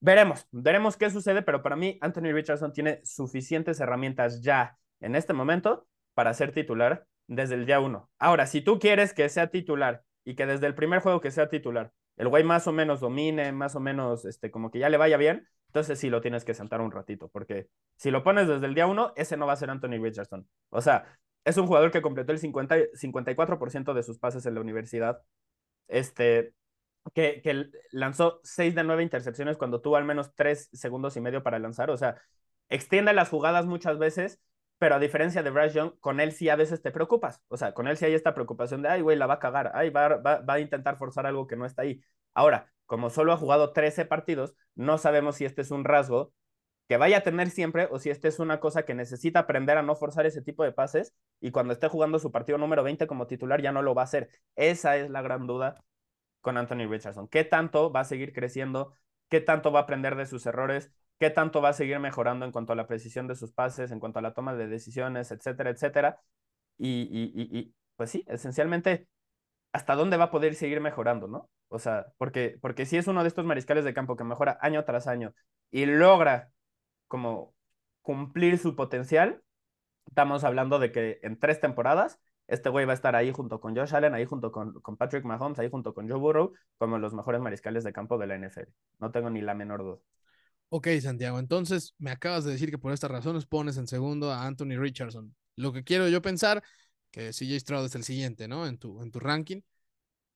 veremos, 0.00 0.46
veremos 0.50 0.98
qué 0.98 1.08
sucede, 1.08 1.40
pero 1.40 1.62
para 1.62 1.76
mí 1.76 1.96
Anthony 2.02 2.34
Richardson 2.34 2.74
tiene 2.74 3.00
suficientes 3.02 3.80
herramientas 3.80 4.42
ya 4.42 4.76
en 5.00 5.16
este 5.16 5.32
momento 5.32 5.88
para 6.12 6.34
ser 6.34 6.52
titular 6.52 7.06
desde 7.28 7.54
el 7.54 7.64
día 7.64 7.80
uno. 7.80 8.10
Ahora, 8.18 8.44
si 8.44 8.60
tú 8.60 8.78
quieres 8.78 9.14
que 9.14 9.26
sea 9.30 9.46
titular 9.46 10.02
y 10.22 10.34
que 10.34 10.44
desde 10.44 10.66
el 10.66 10.74
primer 10.74 11.00
juego 11.00 11.22
que 11.22 11.30
sea 11.30 11.48
titular 11.48 11.94
el 12.16 12.28
güey 12.28 12.44
más 12.44 12.66
o 12.66 12.72
menos 12.72 13.00
domine, 13.00 13.52
más 13.52 13.74
o 13.74 13.80
menos, 13.80 14.24
este, 14.24 14.50
como 14.50 14.70
que 14.70 14.78
ya 14.78 14.88
le 14.88 14.96
vaya 14.96 15.16
bien, 15.16 15.48
entonces 15.68 15.98
sí 15.98 16.10
lo 16.10 16.20
tienes 16.20 16.44
que 16.44 16.54
sentar 16.54 16.80
un 16.80 16.92
ratito, 16.92 17.28
porque 17.28 17.68
si 17.96 18.10
lo 18.10 18.22
pones 18.22 18.46
desde 18.46 18.66
el 18.66 18.74
día 18.74 18.86
uno, 18.86 19.12
ese 19.16 19.36
no 19.36 19.46
va 19.46 19.54
a 19.54 19.56
ser 19.56 19.70
Anthony 19.70 20.00
Richardson. 20.00 20.48
O 20.70 20.80
sea, 20.80 21.04
es 21.44 21.56
un 21.56 21.66
jugador 21.66 21.90
que 21.90 22.02
completó 22.02 22.32
el 22.32 22.38
50, 22.38 22.76
54% 22.94 23.92
de 23.92 24.02
sus 24.02 24.18
pases 24.18 24.46
en 24.46 24.54
la 24.54 24.60
universidad, 24.60 25.20
este, 25.88 26.54
que, 27.12 27.42
que 27.42 27.70
lanzó 27.90 28.40
6 28.44 28.74
de 28.74 28.84
9 28.84 29.02
intercepciones 29.02 29.56
cuando 29.56 29.80
tuvo 29.80 29.96
al 29.96 30.04
menos 30.04 30.34
3 30.34 30.70
segundos 30.72 31.16
y 31.16 31.20
medio 31.20 31.42
para 31.42 31.58
lanzar, 31.58 31.90
o 31.90 31.96
sea, 31.96 32.20
extiende 32.68 33.12
las 33.12 33.28
jugadas 33.28 33.66
muchas 33.66 33.98
veces 33.98 34.40
pero 34.84 34.96
a 34.96 34.98
diferencia 34.98 35.42
de 35.42 35.48
Bryce 35.48 35.76
Young, 35.78 35.98
con 35.98 36.20
él 36.20 36.32
sí 36.32 36.50
a 36.50 36.56
veces 36.56 36.82
te 36.82 36.90
preocupas. 36.90 37.40
O 37.48 37.56
sea, 37.56 37.72
con 37.72 37.88
él 37.88 37.96
sí 37.96 38.04
hay 38.04 38.12
esta 38.12 38.34
preocupación 38.34 38.82
de, 38.82 38.90
ay, 38.90 39.00
güey, 39.00 39.16
la 39.16 39.26
va 39.26 39.34
a 39.34 39.38
cagar, 39.38 39.72
ay, 39.74 39.88
va, 39.88 40.16
va, 40.18 40.44
a 40.46 40.60
intentar 40.60 40.98
forzar 40.98 41.24
algo 41.24 41.46
que 41.46 41.56
no 41.56 41.64
está 41.64 41.80
ahí. 41.80 42.02
Ahora, 42.34 42.70
como 42.84 43.08
solo 43.08 43.32
ha 43.32 43.38
jugado 43.38 43.72
13 43.72 44.04
partidos, 44.04 44.54
no 44.74 44.98
sabemos 44.98 45.36
si 45.36 45.46
este 45.46 45.62
es 45.62 45.70
un 45.70 45.84
rasgo 45.84 46.34
que 46.86 46.98
vaya 46.98 47.16
a 47.16 47.20
tener 47.22 47.48
siempre 47.48 47.88
o 47.90 47.98
si 47.98 48.10
este 48.10 48.28
es 48.28 48.38
una 48.40 48.60
cosa 48.60 48.84
que 48.84 48.92
necesita 48.92 49.38
aprender 49.38 49.78
a 49.78 49.82
no 49.82 49.96
forzar 49.96 50.26
ese 50.26 50.42
tipo 50.42 50.64
de 50.64 50.72
pases 50.72 51.14
y 51.40 51.50
cuando 51.50 51.72
esté 51.72 51.88
jugando 51.88 52.18
su 52.18 52.30
partido 52.30 52.58
número 52.58 52.82
20 52.82 53.06
como 53.06 53.26
titular 53.26 53.62
ya 53.62 53.72
no 53.72 53.80
lo 53.80 53.94
va 53.94 54.02
a 54.02 54.04
hacer. 54.04 54.28
Esa 54.54 54.98
es 54.98 55.08
la 55.08 55.22
gran 55.22 55.46
duda 55.46 55.82
con 56.42 56.58
Anthony 56.58 56.86
Richardson. 56.90 57.26
¿Qué 57.28 57.44
tanto 57.44 57.90
va 57.90 58.00
a 58.00 58.04
seguir 58.04 58.34
creciendo? 58.34 58.92
¿Qué 59.30 59.40
tanto 59.40 59.72
va 59.72 59.80
a 59.80 59.82
aprender 59.84 60.14
de 60.14 60.26
sus 60.26 60.44
errores? 60.44 60.92
Qué 61.18 61.30
tanto 61.30 61.62
va 61.62 61.70
a 61.70 61.72
seguir 61.72 61.98
mejorando 62.00 62.44
en 62.44 62.52
cuanto 62.52 62.72
a 62.72 62.76
la 62.76 62.86
precisión 62.86 63.26
de 63.26 63.36
sus 63.36 63.52
pases, 63.52 63.90
en 63.90 64.00
cuanto 64.00 64.18
a 64.18 64.22
la 64.22 64.34
toma 64.34 64.54
de 64.54 64.66
decisiones, 64.68 65.30
etcétera, 65.30 65.70
etcétera. 65.70 66.20
Y, 66.78 67.32
y, 67.34 67.74
pues 67.96 68.10
sí, 68.10 68.24
esencialmente, 68.26 69.08
hasta 69.72 69.94
dónde 69.94 70.16
va 70.16 70.24
a 70.24 70.30
poder 70.30 70.54
seguir 70.54 70.80
mejorando, 70.80 71.28
¿no? 71.28 71.50
O 71.68 71.78
sea, 71.78 72.06
porque, 72.18 72.58
porque 72.60 72.86
si 72.86 72.96
es 72.96 73.06
uno 73.08 73.22
de 73.22 73.28
estos 73.28 73.44
mariscales 73.44 73.84
de 73.84 73.94
campo 73.94 74.16
que 74.16 74.24
mejora 74.24 74.58
año 74.60 74.84
tras 74.84 75.06
año 75.06 75.34
y 75.70 75.86
logra 75.86 76.50
como 77.08 77.54
cumplir 78.02 78.58
su 78.58 78.76
potencial, 78.76 79.42
estamos 80.06 80.44
hablando 80.44 80.78
de 80.78 80.92
que 80.92 81.20
en 81.22 81.38
tres 81.38 81.60
temporadas 81.60 82.20
este 82.46 82.68
güey 82.68 82.84
va 82.86 82.92
a 82.92 82.94
estar 82.94 83.16
ahí 83.16 83.32
junto 83.32 83.60
con 83.60 83.74
Josh 83.76 83.94
Allen, 83.94 84.14
ahí 84.14 84.26
junto 84.26 84.52
con, 84.52 84.74
con 84.82 84.96
Patrick 84.96 85.24
Mahomes, 85.24 85.58
ahí 85.58 85.70
junto 85.70 85.94
con 85.94 86.08
Joe 86.08 86.18
Burrow, 86.18 86.52
como 86.78 86.98
los 86.98 87.14
mejores 87.14 87.40
mariscales 87.40 87.84
de 87.84 87.92
campo 87.92 88.18
de 88.18 88.26
la 88.26 88.34
NFL. 88.36 88.68
No 88.98 89.10
tengo 89.10 89.30
ni 89.30 89.40
la 89.40 89.54
menor 89.54 89.82
duda. 89.82 89.98
Ok, 90.76 90.88
Santiago, 91.00 91.38
entonces 91.38 91.94
me 91.98 92.10
acabas 92.10 92.42
de 92.42 92.50
decir 92.50 92.68
que 92.68 92.78
por 92.78 92.92
estas 92.92 93.08
razones 93.08 93.46
pones 93.46 93.76
en 93.76 93.86
segundo 93.86 94.32
a 94.32 94.44
Anthony 94.44 94.76
Richardson. 94.76 95.32
Lo 95.54 95.72
que 95.72 95.84
quiero 95.84 96.08
yo 96.08 96.20
pensar, 96.20 96.64
que 97.12 97.32
CJ 97.32 97.60
Stroud 97.60 97.86
es 97.86 97.94
el 97.94 98.02
siguiente, 98.02 98.48
¿no? 98.48 98.66
En 98.66 98.76
tu, 98.76 99.00
en 99.00 99.12
tu 99.12 99.20
ranking. 99.20 99.60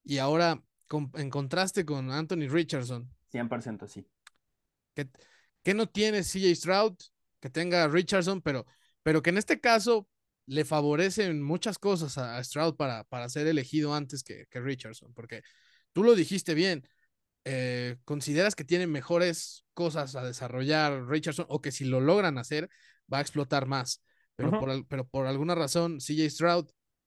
Y 0.05 0.18
ahora, 0.18 0.62
con, 0.86 1.11
en 1.16 1.28
contraste 1.28 1.84
con 1.84 2.12
Anthony 2.12 2.47
Richardson. 2.49 3.12
100% 3.32 3.89
sí. 3.89 4.07
Que, 4.95 5.09
que 5.64 5.74
no 5.74 5.89
tiene 5.89 6.22
CJ 6.22 6.55
Stroud, 6.55 6.95
que 7.41 7.51
tenga 7.51 7.89
Richardson, 7.89 8.41
pero, 8.41 8.64
pero 9.03 9.22
que 9.22 9.30
en 9.30 9.39
este 9.39 9.59
caso 9.59 10.07
le 10.47 10.64
favorecen 10.64 11.43
muchas 11.43 11.80
cosas 11.80 12.16
a, 12.16 12.41
Stroud 12.45 12.76
para, 12.76 13.03
para 13.03 13.28
ser 13.28 13.49
elegido 13.49 13.93
antes 13.93 14.22
que, 14.22 14.47
que 14.49 14.61
Richardson, 14.61 15.12
porque 15.14 15.43
tú 15.93 16.05
lo 16.05 16.14
dijiste 16.14 16.55
bien, 16.55 16.86
eh, 17.51 17.96
¿consideras 18.05 18.55
que 18.55 18.64
tiene 18.64 18.86
mejores 18.86 19.64
cosas 19.72 20.14
a 20.16 20.22
desarrollar 20.22 21.07
Richardson 21.07 21.46
o 21.49 21.62
que 21.62 21.72
si 21.72 21.86
lo 21.86 22.01
logran 22.01 22.36
hacer 22.36 22.68
va 23.11 23.18
a 23.18 23.20
explotar 23.22 23.64
más? 23.64 24.05
Pero, 24.36 24.51
por, 24.61 24.86
pero 24.86 25.09
por 25.09 25.26
alguna 25.26 25.55
razón 25.55 25.99
CJ 25.99 26.28
Stroud 26.28 26.66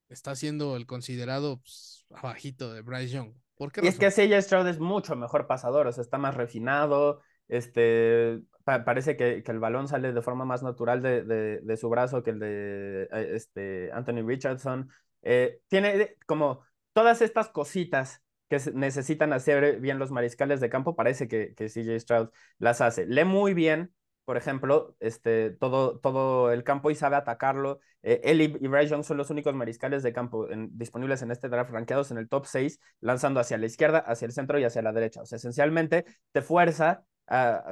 está 0.10 0.36
siendo 0.36 0.76
el 0.76 0.88
considerado 0.88 1.60
pues, 1.60 2.08
abajito 2.10 2.74
de 2.74 2.82
Bryce 2.82 3.14
Young. 3.14 3.34
¿Por 3.56 3.72
qué 3.72 3.82
y 3.84 3.88
es 3.88 4.00
que 4.00 4.10
CJ 4.10 4.42
Stroud 4.42 4.68
es 4.68 4.80
mucho 4.80 5.16
mejor 5.16 5.46
pasador, 5.46 5.86
o 5.86 5.92
sea, 5.92 6.02
está 6.02 6.18
más 6.18 6.34
refinado, 6.34 7.22
este, 7.48 8.42
parece 8.64 9.16
que, 9.16 9.44
que, 9.44 9.52
el 9.52 9.60
balón 9.60 9.88
sale 9.88 10.12
de 10.12 10.22
forma 10.24 10.44
más 10.44 10.64
natural 10.64 11.04
de, 11.04 11.24
de, 11.24 11.60
de, 11.62 11.78
su 11.78 11.88
brazo 11.88 12.24
que 12.24 12.32
el 12.32 12.40
de 12.40 13.04
eh, 13.12 13.36
este, 13.36 13.92
Anthony 13.92 14.26
Richardson. 14.26 14.90
Eh, 15.22 15.60
tiene 15.68 16.16
como 16.26 16.64
todas 16.94 17.22
estas 17.22 17.50
cositas 17.50 18.24
que 18.52 18.60
necesitan 18.74 19.32
hacer 19.32 19.80
bien 19.80 19.98
los 19.98 20.12
mariscales 20.12 20.60
de 20.60 20.70
campo, 20.70 20.94
parece 20.94 21.30
que, 21.30 21.54
que 21.56 21.70
CJ 21.70 21.98
Stroud 22.02 22.30
las 22.60 22.82
hace. 22.82 23.06
Lee 23.06 23.24
muy 23.24 23.54
bien, 23.54 23.94
por 24.26 24.36
ejemplo, 24.36 24.94
este, 25.00 25.52
todo, 25.52 26.00
todo 26.00 26.52
el 26.52 26.64
campo 26.66 26.92
y 26.92 26.96
sabe 26.96 27.16
atacarlo. 27.16 27.80
Eh, 28.04 28.20
él 28.26 28.42
y, 28.42 28.48
Bryce 28.68 29.02
son 29.04 29.18
los 29.18 29.30
únicos 29.30 29.56
mariscales 29.56 30.04
de 30.04 30.12
campo 30.12 30.48
disponibles 30.72 31.22
en 31.22 31.32
este 31.32 31.48
draft, 31.48 31.72
rankeados 31.72 32.12
en 32.12 32.18
el 32.18 32.28
top 32.28 32.46
6, 32.46 32.80
lanzando 33.00 33.40
hacia 33.40 33.58
la 33.58 33.68
izquierda, 33.68 34.00
hacia 34.00 34.26
el 34.26 34.34
centro 34.34 34.60
y 34.60 34.66
hacia 34.66 34.82
la 34.82 34.92
derecha. 34.92 35.22
O 35.22 35.26
sea, 35.26 35.38
esencialmente 35.38 36.06
te 36.34 36.42
fuerza 36.42 37.06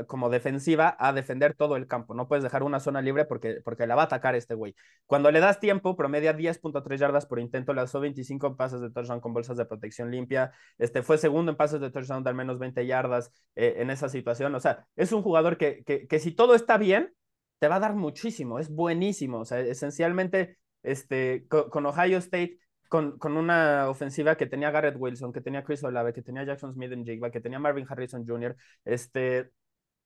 como 0.08 0.30
defensiva 0.30 0.96
a 1.00 1.12
defender 1.12 1.54
todo 1.54 1.76
el 1.76 1.88
campo. 1.88 2.14
No 2.14 2.28
puedes 2.28 2.44
dejar 2.44 2.64
una 2.64 2.80
zona 2.80 3.02
libre 3.02 3.26
porque, 3.26 3.62
porque 3.64 3.88
la 3.88 3.96
va 3.96 4.04
a 4.04 4.06
atacar 4.06 4.36
este 4.36 4.54
güey. 4.54 4.76
Cuando 5.06 5.32
le 5.32 5.40
das 5.40 5.60
tiempo, 5.60 5.98
promedia 5.98 6.34
10.3 6.34 6.98
yardas 6.98 7.26
por 7.26 7.40
intento, 7.40 7.74
lanzó 7.74 8.00
25 8.00 8.56
pases 8.56 8.82
de 8.82 8.90
touchdown 8.90 9.20
con 9.20 9.34
bolsas 9.34 9.58
de 9.58 9.66
protección 9.66 10.12
limpia. 10.12 10.52
Este, 10.78 11.04
fue 11.04 11.18
segundo 11.18 11.52
en 11.52 11.58
pases 11.58 11.82
de 11.82 11.92
touchdown 11.92 12.24
de 12.24 12.30
al 12.30 12.36
menos 12.36 12.58
20 12.60 12.86
yardas 12.86 13.32
eh, 13.56 13.76
en 13.78 13.90
esa 13.90 14.08
situación. 14.08 14.56
O 14.56 14.60
sea, 14.60 14.88
es 14.96 15.12
un 15.12 15.22
jugador 15.22 15.58
que, 15.58 15.84
que, 15.84 16.08
que 16.08 16.20
si 16.20 16.32
todo 16.32 16.56
está 16.56 16.78
bien, 16.78 17.14
te 17.60 17.68
va 17.68 17.76
a 17.76 17.80
dar 17.80 17.96
muchísimo. 17.96 18.60
Es 18.60 18.70
buenísimo. 18.70 19.40
O 19.40 19.46
sea, 19.46 19.60
esencialmente, 19.60 20.58
este, 20.84 21.46
con, 21.48 21.86
Ohio 21.86 22.18
State 22.18 22.58
con, 22.90 23.18
con, 23.18 23.38
una 23.38 23.90
ofensiva 23.90 24.36
que 24.36 24.48
tenía 24.48 24.72
Garrett 24.72 24.98
Wilson, 24.98 25.32
que 25.32 25.42
tenía 25.42 25.64
Chris 25.64 25.84
Olave, 25.84 26.14
que 26.14 26.22
tenía 26.22 26.44
Jackson 26.44 26.74
Smith 26.74 26.92
en 26.92 27.06
Jigba, 27.06 27.32
que 27.32 27.42
tenía 27.42 27.60
Marvin 27.60 27.86
Harrison 27.90 28.26
Jr., 28.28 28.56
este, 28.86 29.52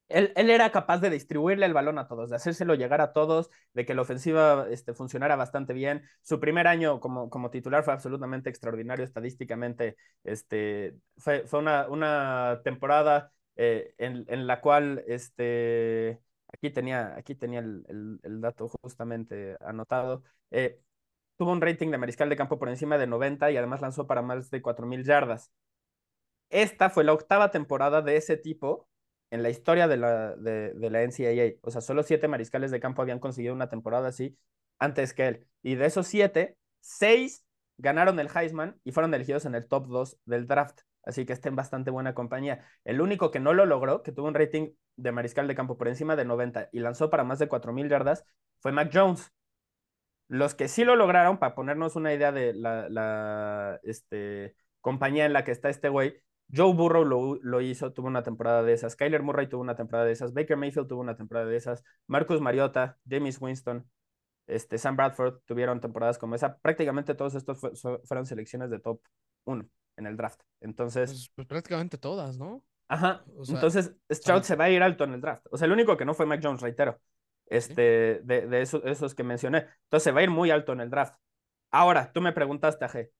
él, 0.09 0.31
él, 0.35 0.49
era 0.49 0.71
capaz 0.71 0.99
de 0.99 1.09
distribuirle 1.09 1.65
el 1.65 1.73
balón 1.73 1.97
a 1.97 2.07
todos, 2.07 2.29
de 2.29 2.35
hacérselo 2.35 2.75
llegar 2.75 3.01
a 3.01 3.13
todos, 3.13 3.49
de 3.73 3.85
que 3.85 3.95
la 3.95 4.03
ofensiva 4.03 4.67
este, 4.69 4.93
funcionara 4.93 5.35
bastante 5.35 5.73
bien. 5.73 6.03
Su 6.21 6.39
primer 6.39 6.67
año 6.67 6.99
como, 6.99 7.29
como 7.29 7.49
titular 7.49 7.83
fue 7.83 7.93
absolutamente 7.93 8.49
extraordinario 8.49 9.05
estadísticamente. 9.05 9.95
Este, 10.23 10.95
fue, 11.17 11.47
fue 11.47 11.59
una, 11.59 11.87
una 11.87 12.61
temporada 12.63 13.31
eh, 13.55 13.93
en, 13.97 14.25
en, 14.27 14.47
la 14.47 14.61
cual 14.61 15.03
este, 15.07 16.19
aquí 16.51 16.69
tenía, 16.69 17.15
aquí 17.15 17.35
tenía 17.35 17.59
el, 17.59 18.19
el, 18.23 18.41
dato 18.41 18.69
justamente 18.81 19.57
anotado. 19.61 20.23
Eh, 20.51 20.79
tuvo 21.37 21.51
un 21.51 21.61
rating 21.61 21.89
de 21.91 21.97
mariscal 21.97 22.29
de 22.29 22.35
campo 22.35 22.59
por 22.59 22.69
encima 22.69 22.97
de 22.97 23.07
90 23.07 23.51
y 23.51 23.57
además 23.57 23.81
lanzó 23.81 24.07
para 24.07 24.21
más 24.21 24.49
de 24.49 24.61
4.000 24.61 25.03
yardas. 25.03 25.51
Esta 26.49 26.89
fue 26.89 27.03
la 27.03 27.13
octava 27.13 27.51
temporada 27.51 28.01
de 28.01 28.17
ese 28.17 28.37
tipo 28.37 28.87
en 29.31 29.41
la 29.41 29.49
historia 29.49 29.87
de 29.87 29.97
la, 29.97 30.35
de, 30.35 30.73
la 30.75 31.01
NCAA. 31.01 31.59
O 31.63 31.71
sea, 31.71 31.81
solo 31.81 32.03
siete 32.03 32.27
mariscales 32.27 32.69
de 32.69 32.79
campo 32.79 33.01
habían 33.01 33.19
conseguido 33.19 33.55
una 33.55 33.69
temporada 33.69 34.09
así 34.09 34.37
antes 34.77 35.13
que 35.13 35.27
él. 35.27 35.47
Y 35.63 35.75
de 35.75 35.87
esos 35.87 36.05
siete, 36.07 36.57
seis 36.81 37.43
ganaron 37.77 38.19
el 38.19 38.29
Heisman 38.33 38.79
y 38.83 38.91
fueron 38.91 39.13
elegidos 39.13 39.45
en 39.45 39.55
el 39.55 39.67
top 39.67 39.87
2 39.87 40.19
del 40.25 40.45
draft. 40.45 40.81
Así 41.03 41.25
que 41.25 41.33
está 41.33 41.49
en 41.49 41.55
bastante 41.55 41.89
buena 41.89 42.13
compañía. 42.13 42.63
El 42.83 43.01
único 43.01 43.31
que 43.31 43.39
no 43.39 43.53
lo 43.53 43.65
logró, 43.65 44.03
que 44.03 44.11
tuvo 44.11 44.27
un 44.27 44.35
rating 44.35 44.73
de 44.95 45.11
mariscal 45.11 45.47
de 45.47 45.55
campo 45.55 45.77
por 45.77 45.87
encima 45.87 46.15
de 46.15 46.25
90 46.25 46.69
y 46.71 46.79
lanzó 46.79 47.09
para 47.09 47.23
más 47.23 47.39
de 47.39 47.49
4.000 47.49 47.89
yardas, 47.89 48.25
fue 48.59 48.71
Mac 48.71 48.91
Jones. 48.93 49.31
Los 50.27 50.55
que 50.55 50.67
sí 50.67 50.83
lo 50.83 50.95
lograron, 50.95 51.37
para 51.37 51.55
ponernos 51.55 51.95
una 51.95 52.13
idea 52.13 52.31
de 52.31 52.53
la, 52.53 52.89
la 52.89 53.79
este, 53.83 54.55
compañía 54.81 55.25
en 55.25 55.33
la 55.33 55.43
que 55.43 55.51
está 55.51 55.69
este 55.69 55.89
güey, 55.89 56.15
Joe 56.53 56.73
Burrow 56.73 57.05
lo, 57.05 57.35
lo, 57.41 57.61
hizo, 57.61 57.93
tuvo 57.93 58.07
una 58.07 58.23
temporada 58.23 58.63
de 58.63 58.73
esas. 58.73 58.95
Kyler 58.95 59.23
Murray 59.23 59.47
tuvo 59.47 59.61
una 59.61 59.75
temporada 59.75 60.05
de 60.05 60.11
esas. 60.11 60.33
Baker 60.33 60.57
Mayfield 60.57 60.87
tuvo 60.87 61.01
una 61.01 61.15
temporada 61.15 61.47
de 61.47 61.55
esas. 61.55 61.83
Marcus 62.07 62.41
Mariota, 62.41 62.97
James 63.09 63.41
Winston, 63.41 63.89
este, 64.47 64.77
Sam 64.77 64.95
Bradford 64.95 65.39
tuvieron 65.45 65.79
temporadas 65.79 66.17
como 66.17 66.35
esa. 66.35 66.57
Prácticamente 66.57 67.15
todos 67.15 67.35
estos 67.35 67.59
fueron 67.59 68.25
selecciones 68.25 68.69
de 68.69 68.79
top 68.79 69.01
1 69.45 69.67
en 69.97 70.05
el 70.05 70.17
draft. 70.17 70.41
Entonces. 70.59 71.09
Pues, 71.09 71.31
pues 71.35 71.47
prácticamente 71.47 71.97
todas, 71.97 72.37
¿no? 72.37 72.63
Ajá. 72.87 73.23
Entonces, 73.47 73.95
Stroud 74.11 74.43
se 74.43 74.55
va 74.55 74.65
a 74.65 74.69
ir 74.69 74.83
alto 74.83 75.05
en 75.05 75.13
el 75.13 75.21
draft. 75.21 75.47
O 75.49 75.57
sea, 75.57 75.65
el 75.65 75.71
único 75.71 75.97
que 75.97 76.05
no 76.05 76.13
fue 76.13 76.25
Mac 76.25 76.41
Jones, 76.43 76.61
reitero 76.61 76.99
este, 77.47 78.21
de, 78.23 78.47
de 78.47 78.61
esos, 78.61 79.15
que 79.15 79.23
mencioné. 79.23 79.67
Entonces 79.83 80.15
va 80.15 80.19
a 80.19 80.23
ir 80.23 80.29
muy 80.29 80.51
alto 80.51 80.73
en 80.73 80.81
el 80.81 80.89
draft. 80.89 81.15
Ahora, 81.71 82.11
tú 82.13 82.21
me 82.21 82.33
preguntaste, 82.33 82.85
G, 82.85 83.11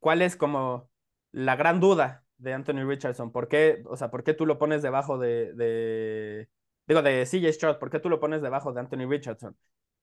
¿cuál 0.00 0.22
es 0.22 0.36
como 0.36 0.90
la 1.32 1.56
gran 1.56 1.80
duda 1.80 2.24
de 2.38 2.54
Anthony 2.54 2.84
Richardson? 2.86 3.32
¿Por 3.32 3.48
qué, 3.48 3.82
o 3.86 3.96
sea, 3.96 4.10
¿por 4.10 4.24
qué 4.24 4.34
tú 4.34 4.46
lo 4.46 4.58
pones 4.58 4.82
debajo 4.82 5.18
de, 5.18 5.52
de 5.54 6.48
digo, 6.86 7.02
de 7.02 7.26
CJ 7.26 7.52
Stroud? 7.52 7.78
¿Por 7.78 7.90
qué 7.90 8.00
tú 8.00 8.08
lo 8.08 8.20
pones 8.20 8.42
debajo 8.42 8.72
de 8.72 8.80
Anthony 8.80 9.08
Richardson? 9.08 9.56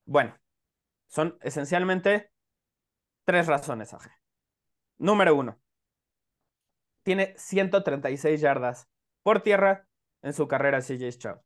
Bueno, 0.06 0.36
son 1.06 1.38
esencialmente 1.42 2.30
tres 3.24 3.46
razones, 3.46 3.92
AG. 3.94 4.10
Número 4.98 5.34
uno, 5.34 5.60
tiene 7.02 7.34
136 7.36 8.40
yardas 8.40 8.88
por 9.22 9.40
tierra 9.40 9.86
en 10.22 10.32
su 10.32 10.48
carrera 10.48 10.80
CJ 10.80 11.12
Stroud. 11.12 11.38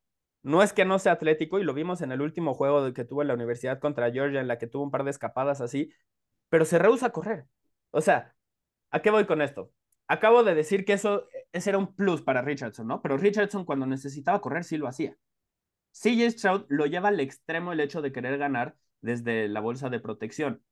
No 0.48 0.62
es 0.62 0.72
que 0.72 0.86
no 0.86 0.98
sea 0.98 1.12
atlético, 1.12 1.58
y 1.58 1.64
lo 1.64 1.74
vimos 1.74 2.00
en 2.00 2.10
el 2.10 2.22
último 2.22 2.54
juego 2.54 2.92
que 2.94 3.04
tuvo 3.04 3.20
en 3.22 3.28
la 3.28 3.34
universidad 3.34 3.78
contra 3.80 4.10
Georgia, 4.10 4.40
en 4.40 4.48
la 4.48 4.58
que 4.58 4.66
tuvo 4.66 4.82
un 4.84 4.90
par 4.90 5.04
de 5.04 5.10
escapadas 5.10 5.60
así, 5.60 5.92
pero 6.48 6.64
se 6.64 6.78
rehúsa 6.78 7.06
a 7.08 7.10
correr. 7.12 7.46
O 7.90 8.00
sea, 8.00 8.34
¿a 8.90 9.02
qué 9.02 9.10
voy 9.10 9.26
con 9.26 9.42
esto? 9.42 9.72
Acabo 10.08 10.44
de 10.44 10.54
decir 10.54 10.84
que 10.86 10.94
eso 10.94 11.26
era 11.52 11.78
un 11.78 11.94
plus 11.94 12.22
para 12.22 12.42
Richardson, 12.42 12.86
¿no? 12.88 13.02
Pero 13.02 13.18
Richardson 13.18 13.64
cuando 13.66 13.86
necesitaba 13.86 14.40
correr 14.40 14.64
sí 14.64 14.78
lo 14.78 14.88
hacía. 14.88 15.16
CJ 15.92 16.30
Stroud 16.32 16.66
lo 16.68 16.86
lleva 16.86 17.08
al 17.10 17.20
extremo 17.20 17.72
el 17.72 17.80
hecho 17.80 18.02
de 18.02 18.12
querer 18.12 18.38
ganar 18.38 18.76
desde 19.02 19.48
la 19.48 19.60
bolsa 19.60 19.90
de 19.90 20.00
protección. 20.00 20.64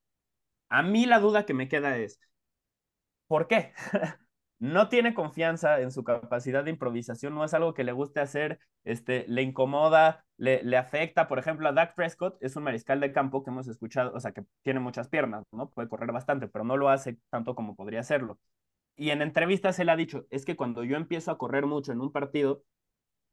A 0.71 0.83
mí 0.83 1.07
la 1.07 1.21
duda 1.21 1.47
que 1.47 1.55
me 1.55 1.69
queda 1.69 1.99
es, 1.99 2.21
¿por 3.27 3.47
qué? 3.49 3.73
no 4.59 4.89
tiene 4.89 5.15
confianza 5.15 5.81
en 5.81 5.91
su 5.91 6.05
capacidad 6.05 6.65
de 6.65 6.71
improvisación, 6.71 7.35
no 7.35 7.45
es 7.45 7.53
algo 7.55 7.75
que 7.75 7.85
le 7.85 7.93
guste 7.93 8.21
hacer, 8.21 8.59
este, 8.85 9.27
le 9.29 9.43
incomoda, 9.43 10.25
le, 10.39 10.63
le 10.63 10.77
afecta. 10.77 11.29
Por 11.29 11.39
ejemplo, 11.39 11.69
a 11.69 11.73
Dak 11.73 11.95
Prescott 11.95 12.37
es 12.43 12.57
un 12.57 12.65
mariscal 12.65 13.01
de 13.01 13.13
campo 13.13 13.43
que 13.43 13.51
hemos 13.51 13.69
escuchado, 13.69 14.13
o 14.15 14.21
sea, 14.21 14.33
que 14.33 14.45
tiene 14.63 14.81
muchas 14.81 15.09
piernas, 15.09 15.45
¿no? 15.53 15.71
Puede 15.71 15.89
correr 15.89 16.13
bastante, 16.13 16.49
pero 16.49 16.65
no 16.65 16.77
lo 16.77 16.89
hace 16.89 17.19
tanto 17.31 17.55
como 17.55 17.77
podría 17.77 18.01
hacerlo. 18.01 18.39
Y 18.97 19.11
en 19.11 19.23
entrevistas 19.23 19.79
él 19.79 19.91
ha 19.91 19.97
dicho, 19.97 20.27
es 20.31 20.45
que 20.45 20.57
cuando 20.57 20.85
yo 20.85 20.97
empiezo 20.97 21.31
a 21.31 21.39
correr 21.39 21.67
mucho 21.67 21.93
en 21.93 22.01
un 22.01 22.13
partido, 22.13 22.65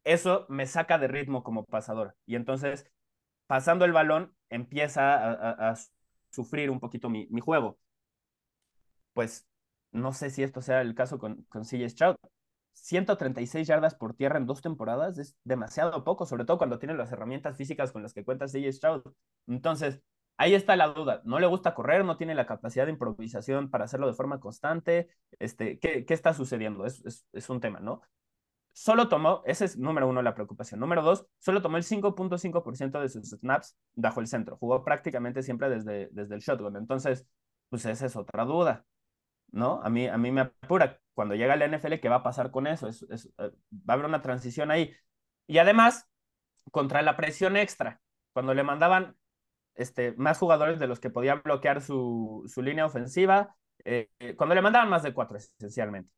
eso 0.04 0.46
me 0.50 0.66
saca 0.68 0.98
de 1.00 1.08
ritmo 1.08 1.44
como 1.44 1.66
pasador. 1.66 2.16
Y 2.26 2.36
entonces, 2.36 2.88
pasando 3.48 3.86
el 3.86 3.94
balón, 3.94 4.36
empieza 4.50 5.16
a, 5.16 5.72
a, 5.72 5.76
sufrir 6.32 6.70
un 6.72 6.80
poquito 6.80 7.10
mi, 7.10 7.28
mi 7.32 7.42
juego. 7.42 7.80
Pues 9.14 9.48
no 9.94 10.14
sé 10.14 10.30
si 10.30 10.44
esto 10.44 10.62
sea 10.62 10.82
el 10.82 10.96
caso 10.96 11.20
con, 11.20 11.44
con 11.44 11.64
CJ 11.64 11.90
Stroud. 11.90 12.16
136 12.74 13.68
yardas 13.68 13.96
por 13.96 14.16
tierra 14.16 14.38
en 14.38 14.46
dos 14.48 14.62
temporadas 14.62 15.18
es 15.20 15.38
demasiado 15.44 16.04
poco, 16.04 16.26
sobre 16.26 16.46
todo 16.46 16.58
cuando 16.58 16.80
tiene 16.80 16.96
las 16.96 17.12
herramientas 17.12 17.56
físicas 17.56 17.92
con 17.92 18.02
las 18.04 18.14
que 18.14 18.26
cuenta 18.26 18.48
CJ 18.48 18.72
Stroud. 18.74 19.04
Entonces, 19.48 20.02
ahí 20.38 20.56
está 20.56 20.76
la 20.76 20.88
duda. 20.88 21.22
No 21.26 21.40
le 21.40 21.48
gusta 21.48 21.76
correr, 21.76 22.04
no 22.06 22.18
tiene 22.18 22.36
la 22.36 22.46
capacidad 22.46 22.86
de 22.86 22.92
improvisación 22.92 23.70
para 23.70 23.86
hacerlo 23.86 24.08
de 24.08 24.14
forma 24.14 24.40
constante. 24.40 25.10
Este, 25.40 25.80
¿qué, 25.80 26.06
qué 26.06 26.14
está 26.14 26.34
sucediendo? 26.34 26.86
Es, 26.86 27.06
es, 27.06 27.26
es, 27.32 27.50
un 27.50 27.62
tema, 27.62 27.80
¿no? 27.80 28.02
Solo 28.74 29.08
tomó, 29.08 29.44
ese 29.46 29.66
es 29.66 29.78
número 29.78 30.08
uno 30.08 30.22
la 30.24 30.34
preocupación. 30.34 30.80
Número 30.80 31.04
dos, 31.04 31.28
solo 31.38 31.62
tomó 31.62 31.78
el 31.78 31.84
5.5% 31.84 33.00
de 33.00 33.10
sus 33.10 33.30
snaps 33.30 33.78
bajo 33.94 34.20
el 34.20 34.28
centro. 34.28 34.58
Jugó 34.58 34.84
prácticamente 34.84 35.44
siempre 35.44 35.70
desde, 35.70 36.10
desde 36.12 36.36
el 36.36 36.42
shotgun. 36.42 36.76
Entonces, 36.78 37.28
pues 37.70 37.86
esa 37.86 38.08
es 38.08 38.16
otra 38.16 38.46
duda. 38.46 38.86
¿No? 39.54 39.82
A 39.84 39.90
mí, 39.90 40.08
a 40.08 40.18
mí 40.18 40.32
me 40.32 40.42
apura 40.42 41.00
cuando 41.14 41.36
llega 41.36 41.56
la 41.56 41.66
NFL, 41.66 42.00
¿qué 42.02 42.10
va 42.10 42.18
a 42.18 42.24
pasar 42.24 42.52
con 42.52 42.68
eso? 42.68 42.88
Es, 42.88 43.04
eh, 43.04 43.52
va 43.72 43.90
a 43.90 43.94
haber 43.94 44.06
una 44.06 44.22
transición 44.22 44.72
ahí. 44.72 44.94
Y 45.48 45.60
además, 45.60 46.10
contra 46.72 47.02
la 47.02 47.16
presión 47.18 47.56
extra, 47.58 48.02
cuando 48.34 48.54
le 48.54 48.64
mandaban 48.64 49.16
este, 49.76 50.14
más 50.18 50.40
jugadores 50.40 50.80
de 50.80 50.88
los 50.88 51.00
que 51.00 51.10
podían 51.10 51.42
bloquear 51.44 51.82
su, 51.82 52.44
su 52.48 52.62
línea 52.62 52.86
ofensiva, 52.86 53.56
eh, 53.86 54.10
cuando 54.38 54.56
le 54.56 54.62
mandaban 54.62 54.90
más 54.90 55.04
de 55.04 55.14
cuatro, 55.14 55.38
esencialmente. 55.38 56.12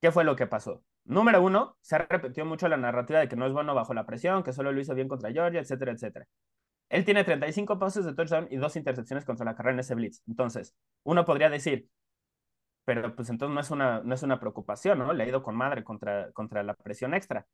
¿Qué 0.00 0.12
fue 0.12 0.24
lo 0.24 0.36
que 0.36 0.46
pasó? 0.46 0.82
Número 1.04 1.42
uno, 1.42 1.76
se 1.82 1.96
ha 1.96 1.98
repetido 1.98 2.46
mucho 2.46 2.68
la 2.68 2.76
narrativa 2.76 3.20
de 3.20 3.28
que 3.28 3.36
no 3.36 3.46
es 3.46 3.52
bueno 3.52 3.74
bajo 3.74 3.94
la 3.94 4.06
presión, 4.06 4.42
que 4.42 4.52
solo 4.52 4.72
lo 4.72 4.80
hizo 4.80 4.94
bien 4.94 5.08
contra 5.08 5.32
Georgia, 5.32 5.60
etcétera, 5.60 5.92
etcétera. 5.92 6.26
Él 6.88 7.04
tiene 7.04 7.24
35 7.24 7.78
pases 7.78 8.04
de 8.04 8.14
touchdown 8.14 8.48
y 8.50 8.56
dos 8.56 8.76
intercepciones 8.76 9.24
contra 9.24 9.44
la 9.46 9.54
carrera 9.54 9.74
en 9.74 9.80
ese 9.80 9.94
blitz. 9.94 10.22
Entonces, 10.26 10.74
uno 11.04 11.24
podría 11.24 11.50
decir, 11.50 11.88
pero 12.84 13.14
pues 13.14 13.30
entonces 13.30 13.54
no 13.54 13.60
es 13.60 13.70
una, 13.70 14.00
no 14.02 14.14
es 14.14 14.22
una 14.22 14.40
preocupación, 14.40 14.98
¿no? 14.98 15.12
Le 15.12 15.24
ha 15.24 15.28
ido 15.28 15.42
con 15.42 15.56
madre 15.56 15.84
contra, 15.84 16.32
contra 16.32 16.62
la 16.62 16.74
presión 16.74 17.14
extra. 17.14 17.46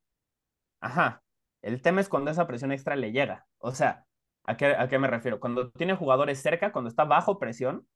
Ajá, 0.81 1.23
el 1.63 1.83
tema 1.83 2.01
es 2.01 2.09
cuando 2.09 2.31
esa 2.31 2.47
presión 2.47 2.73
extra 2.73 2.97
le 2.97 3.13
llega. 3.13 3.47
O 3.59 3.73
sea, 3.73 4.05
¿a 4.45 4.57
qué, 4.57 4.67
a 4.67 4.89
qué 4.89 4.99
me 4.99 5.09
refiero? 5.09 5.41
Cuando 5.41 5.71
tiene 5.73 5.95
jugadores 5.97 6.41
cerca, 6.41 6.73
cuando 6.73 6.89
está 6.89 7.05
bajo 7.05 7.39
presión, 7.39 7.87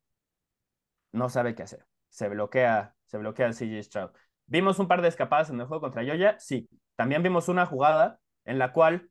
no 1.13 1.29
sabe 1.29 1.55
qué 1.55 1.63
hacer. 1.63 1.87
Se 2.09 2.29
bloquea, 2.29 2.95
se 3.07 3.19
bloquea 3.19 3.53
CJ 3.53 3.83
Stroud. 3.83 4.11
¿Vimos 4.47 4.79
un 4.79 4.89
par 4.89 5.03
de 5.03 5.09
escapadas 5.09 5.51
en 5.51 5.61
el 5.61 5.67
juego 5.67 5.81
contra 5.81 6.03
Yoya? 6.03 6.39
Sí. 6.39 6.69
También 6.97 7.23
vimos 7.23 7.49
una 7.49 7.67
jugada 7.67 8.19
en 8.45 8.59
la 8.59 8.73
cual 8.73 9.11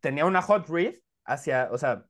tenía 0.00 0.26
una 0.26 0.42
hot 0.42 0.68
read 0.68 0.94
hacia, 1.24 1.68
o 1.72 1.78
sea, 1.78 2.04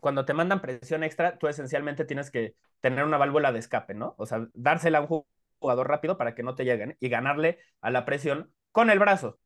cuando 0.00 0.24
te 0.24 0.34
mandan 0.34 0.60
presión 0.60 1.02
extra, 1.02 1.38
tú 1.38 1.48
esencialmente 1.48 2.04
tienes 2.04 2.30
que 2.30 2.54
tener 2.80 3.04
una 3.04 3.18
válvula 3.18 3.52
de 3.52 3.58
escape, 3.58 3.94
¿no? 3.94 4.14
O 4.18 4.26
sea, 4.26 4.46
dársela 4.54 4.98
a 4.98 5.02
un 5.02 5.24
jugador 5.58 5.88
rápido 5.88 6.16
para 6.18 6.34
que 6.34 6.42
no 6.42 6.54
te 6.54 6.64
lleguen 6.64 6.96
y 7.00 7.08
ganarle 7.08 7.58
a 7.80 7.90
la 7.90 8.04
presión 8.04 8.52
con 8.72 8.90
el 8.90 8.98
brazo 8.98 9.38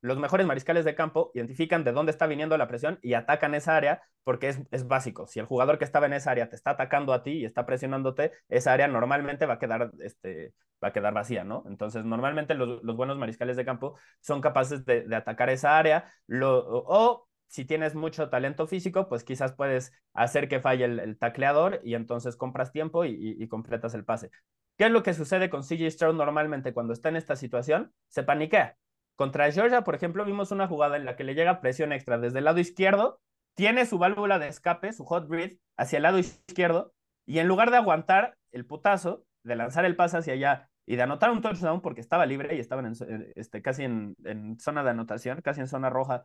los 0.00 0.18
mejores 0.18 0.46
mariscales 0.46 0.84
de 0.84 0.94
campo 0.94 1.30
identifican 1.34 1.84
de 1.84 1.92
dónde 1.92 2.12
está 2.12 2.26
viniendo 2.26 2.56
la 2.56 2.68
presión 2.68 2.98
y 3.02 3.14
atacan 3.14 3.54
esa 3.54 3.76
área 3.76 4.02
porque 4.24 4.48
es, 4.48 4.60
es, 4.70 4.86
básico. 4.86 5.26
Si 5.26 5.40
el 5.40 5.46
jugador 5.46 5.78
que 5.78 5.84
estaba 5.84 6.06
en 6.06 6.12
esa 6.12 6.30
área 6.30 6.48
te 6.48 6.56
está 6.56 6.72
atacando 6.72 7.12
a 7.12 7.22
ti 7.22 7.32
y 7.32 7.44
está 7.44 7.66
presionándote, 7.66 8.32
esa 8.48 8.72
área 8.72 8.88
normalmente 8.88 9.46
va 9.46 9.54
a 9.54 9.58
quedar, 9.58 9.90
este, 10.00 10.54
va 10.82 10.88
a 10.88 10.92
quedar 10.92 11.14
vacía, 11.14 11.44
¿no? 11.44 11.64
Entonces, 11.66 12.04
normalmente 12.04 12.54
los, 12.54 12.82
los 12.82 12.96
buenos 12.96 13.18
mariscales 13.18 13.56
de 13.56 13.64
campo 13.64 13.98
son 14.20 14.40
capaces 14.40 14.84
de, 14.84 15.04
atacar 15.16 15.50
esa 15.50 15.78
área 15.78 16.12
lo, 16.26 16.64
o 16.64 17.27
si 17.48 17.64
tienes 17.64 17.94
mucho 17.94 18.28
talento 18.28 18.66
físico, 18.66 19.08
pues 19.08 19.24
quizás 19.24 19.52
puedes 19.52 19.92
hacer 20.12 20.48
que 20.48 20.60
falle 20.60 20.84
el, 20.84 21.18
tacleador 21.18 21.80
y 21.82 21.94
entonces 21.94 22.36
compras 22.36 22.72
tiempo 22.72 23.04
y, 23.04 23.48
completas 23.48 23.94
el 23.94 24.04
pase. 24.04 24.30
¿Qué 24.76 24.84
es 24.84 24.90
lo 24.92 25.02
que 25.02 25.14
sucede 25.14 25.50
con 25.50 25.62
CJ 25.62 25.90
Stroud 25.90 26.14
normalmente 26.14 26.72
cuando 26.72 26.92
está 26.92 27.08
en 27.08 27.16
esta 27.16 27.36
situación? 27.36 27.92
Se 28.08 28.22
paniquea 28.22 28.76
contra 29.16 29.50
Georgia, 29.50 29.82
por 29.82 29.96
ejemplo, 29.96 30.24
vimos 30.24 30.52
una 30.52 30.68
jugada 30.68 30.96
en 30.96 31.04
la 31.04 31.16
que 31.16 31.24
le 31.24 31.34
llega 31.34 31.60
presión 31.60 31.92
extra 31.92 32.18
desde 32.18 32.38
el 32.38 32.44
lado 32.44 32.60
izquierdo, 32.60 33.20
tiene 33.54 33.84
su 33.84 33.98
válvula 33.98 34.38
de 34.38 34.46
escape, 34.46 34.92
su 34.92 35.04
hot 35.04 35.26
breath, 35.26 35.58
hacia 35.76 35.96
el 35.96 36.04
lado 36.04 36.18
izquierdo, 36.18 36.94
y 37.26 37.40
en 37.40 37.48
lugar 37.48 37.72
de 37.72 37.78
aguantar 37.78 38.36
el 38.52 38.64
putazo, 38.64 39.24
de 39.42 39.56
lanzar 39.56 39.84
el 39.84 39.96
pase 39.96 40.18
hacia 40.18 40.34
allá 40.34 40.70
y 40.86 40.94
de 40.94 41.02
anotar 41.02 41.32
un 41.32 41.42
touchdown 41.42 41.80
porque 41.80 42.00
estaba 42.00 42.26
libre 42.26 42.54
y 42.54 42.60
estaban 42.60 42.86
en, 42.86 43.32
este, 43.34 43.60
casi 43.60 43.82
en 43.82 44.14
zona 44.60 44.84
de 44.84 44.90
anotación, 44.90 45.40
casi 45.42 45.62
en 45.62 45.68
zona 45.68 45.90
roja 45.90 46.22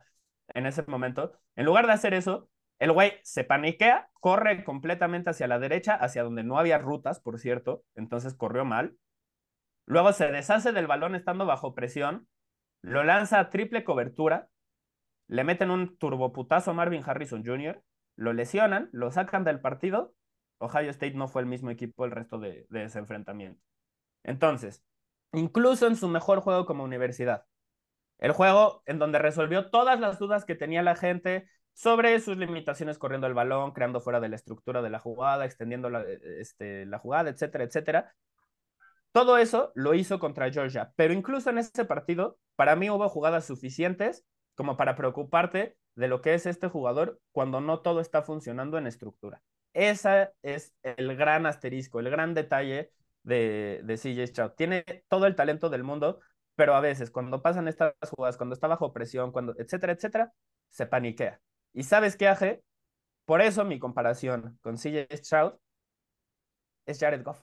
en 0.48 0.66
ese 0.66 0.82
momento, 0.86 1.32
en 1.56 1.64
lugar 1.64 1.86
de 1.86 1.92
hacer 1.92 2.14
eso, 2.14 2.48
el 2.78 2.92
güey 2.92 3.14
se 3.22 3.44
paniquea, 3.44 4.10
corre 4.20 4.64
completamente 4.64 5.30
hacia 5.30 5.46
la 5.46 5.58
derecha, 5.58 5.94
hacia 5.94 6.24
donde 6.24 6.44
no 6.44 6.58
había 6.58 6.78
rutas, 6.78 7.20
por 7.20 7.38
cierto, 7.38 7.84
entonces 7.94 8.34
corrió 8.34 8.64
mal. 8.64 8.96
Luego 9.86 10.12
se 10.12 10.30
deshace 10.30 10.72
del 10.72 10.86
balón 10.86 11.14
estando 11.14 11.46
bajo 11.46 11.74
presión, 11.74 12.28
lo 12.82 13.04
lanza 13.04 13.38
a 13.38 13.50
triple 13.50 13.84
cobertura, 13.84 14.48
le 15.28 15.44
meten 15.44 15.70
un 15.70 15.96
turboputazo 15.96 16.72
a 16.72 16.74
Marvin 16.74 17.02
Harrison 17.04 17.44
Jr., 17.44 17.82
lo 18.16 18.32
lesionan, 18.32 18.90
lo 18.92 19.10
sacan 19.10 19.44
del 19.44 19.60
partido. 19.60 20.14
Ohio 20.58 20.90
State 20.90 21.14
no 21.14 21.28
fue 21.28 21.42
el 21.42 21.48
mismo 21.48 21.70
equipo 21.70 22.04
el 22.04 22.10
resto 22.10 22.38
de, 22.38 22.66
de 22.68 22.84
ese 22.84 22.98
enfrentamiento. 22.98 23.60
Entonces, 24.22 24.84
incluso 25.32 25.86
en 25.86 25.96
su 25.96 26.08
mejor 26.08 26.40
juego 26.40 26.64
como 26.64 26.84
universidad, 26.84 27.44
el 28.18 28.32
juego 28.32 28.82
en 28.86 28.98
donde 28.98 29.18
resolvió 29.18 29.70
todas 29.70 30.00
las 30.00 30.18
dudas 30.18 30.44
que 30.44 30.54
tenía 30.54 30.82
la 30.82 30.96
gente 30.96 31.48
sobre 31.74 32.18
sus 32.20 32.36
limitaciones 32.36 32.98
corriendo 32.98 33.26
el 33.26 33.34
balón, 33.34 33.72
creando 33.72 34.00
fuera 34.00 34.20
de 34.20 34.28
la 34.28 34.36
estructura 34.36 34.80
de 34.80 34.90
la 34.90 35.00
jugada, 35.00 35.44
extendiendo 35.44 35.90
la, 35.90 36.04
este, 36.38 36.86
la 36.86 36.98
jugada, 36.98 37.30
etcétera, 37.30 37.64
etcétera. 37.64 38.14
Todo 39.12 39.38
eso 39.38 39.72
lo 39.74 39.94
hizo 39.94 40.18
contra 40.18 40.50
Georgia, 40.50 40.92
pero 40.96 41.12
incluso 41.12 41.50
en 41.50 41.58
ese 41.58 41.84
partido, 41.84 42.38
para 42.56 42.76
mí 42.76 42.90
hubo 42.90 43.08
jugadas 43.08 43.46
suficientes 43.46 44.24
como 44.54 44.76
para 44.76 44.96
preocuparte 44.96 45.76
de 45.94 46.08
lo 46.08 46.20
que 46.20 46.34
es 46.34 46.46
este 46.46 46.68
jugador 46.68 47.20
cuando 47.32 47.60
no 47.60 47.80
todo 47.80 48.00
está 48.00 48.22
funcionando 48.22 48.78
en 48.78 48.86
estructura. 48.86 49.42
Ese 49.72 50.30
es 50.42 50.72
el 50.82 51.16
gran 51.16 51.46
asterisco, 51.46 52.00
el 52.00 52.10
gran 52.10 52.34
detalle 52.34 52.90
de, 53.22 53.80
de 53.84 53.96
CJ 53.96 54.26
Stroud. 54.28 54.52
Tiene 54.52 54.84
todo 55.08 55.26
el 55.26 55.34
talento 55.34 55.70
del 55.70 55.82
mundo, 55.82 56.20
pero 56.56 56.74
a 56.74 56.80
veces 56.80 57.10
cuando 57.10 57.42
pasan 57.42 57.68
estas 57.68 57.94
jugadas, 58.10 58.36
cuando 58.36 58.54
está 58.54 58.66
bajo 58.66 58.92
presión, 58.92 59.32
cuando, 59.32 59.54
etcétera, 59.58 59.92
etcétera, 59.92 60.32
se 60.68 60.86
paniquea. 60.86 61.40
¿Y 61.72 61.82
sabes 61.82 62.16
qué, 62.16 62.28
Aje? 62.28 62.62
Por 63.24 63.40
eso 63.40 63.64
mi 63.64 63.78
comparación 63.78 64.58
con 64.62 64.76
CJ 64.76 65.08
Stroud 65.16 65.54
es 66.86 66.98
Jared 67.00 67.24
Goff. 67.24 67.42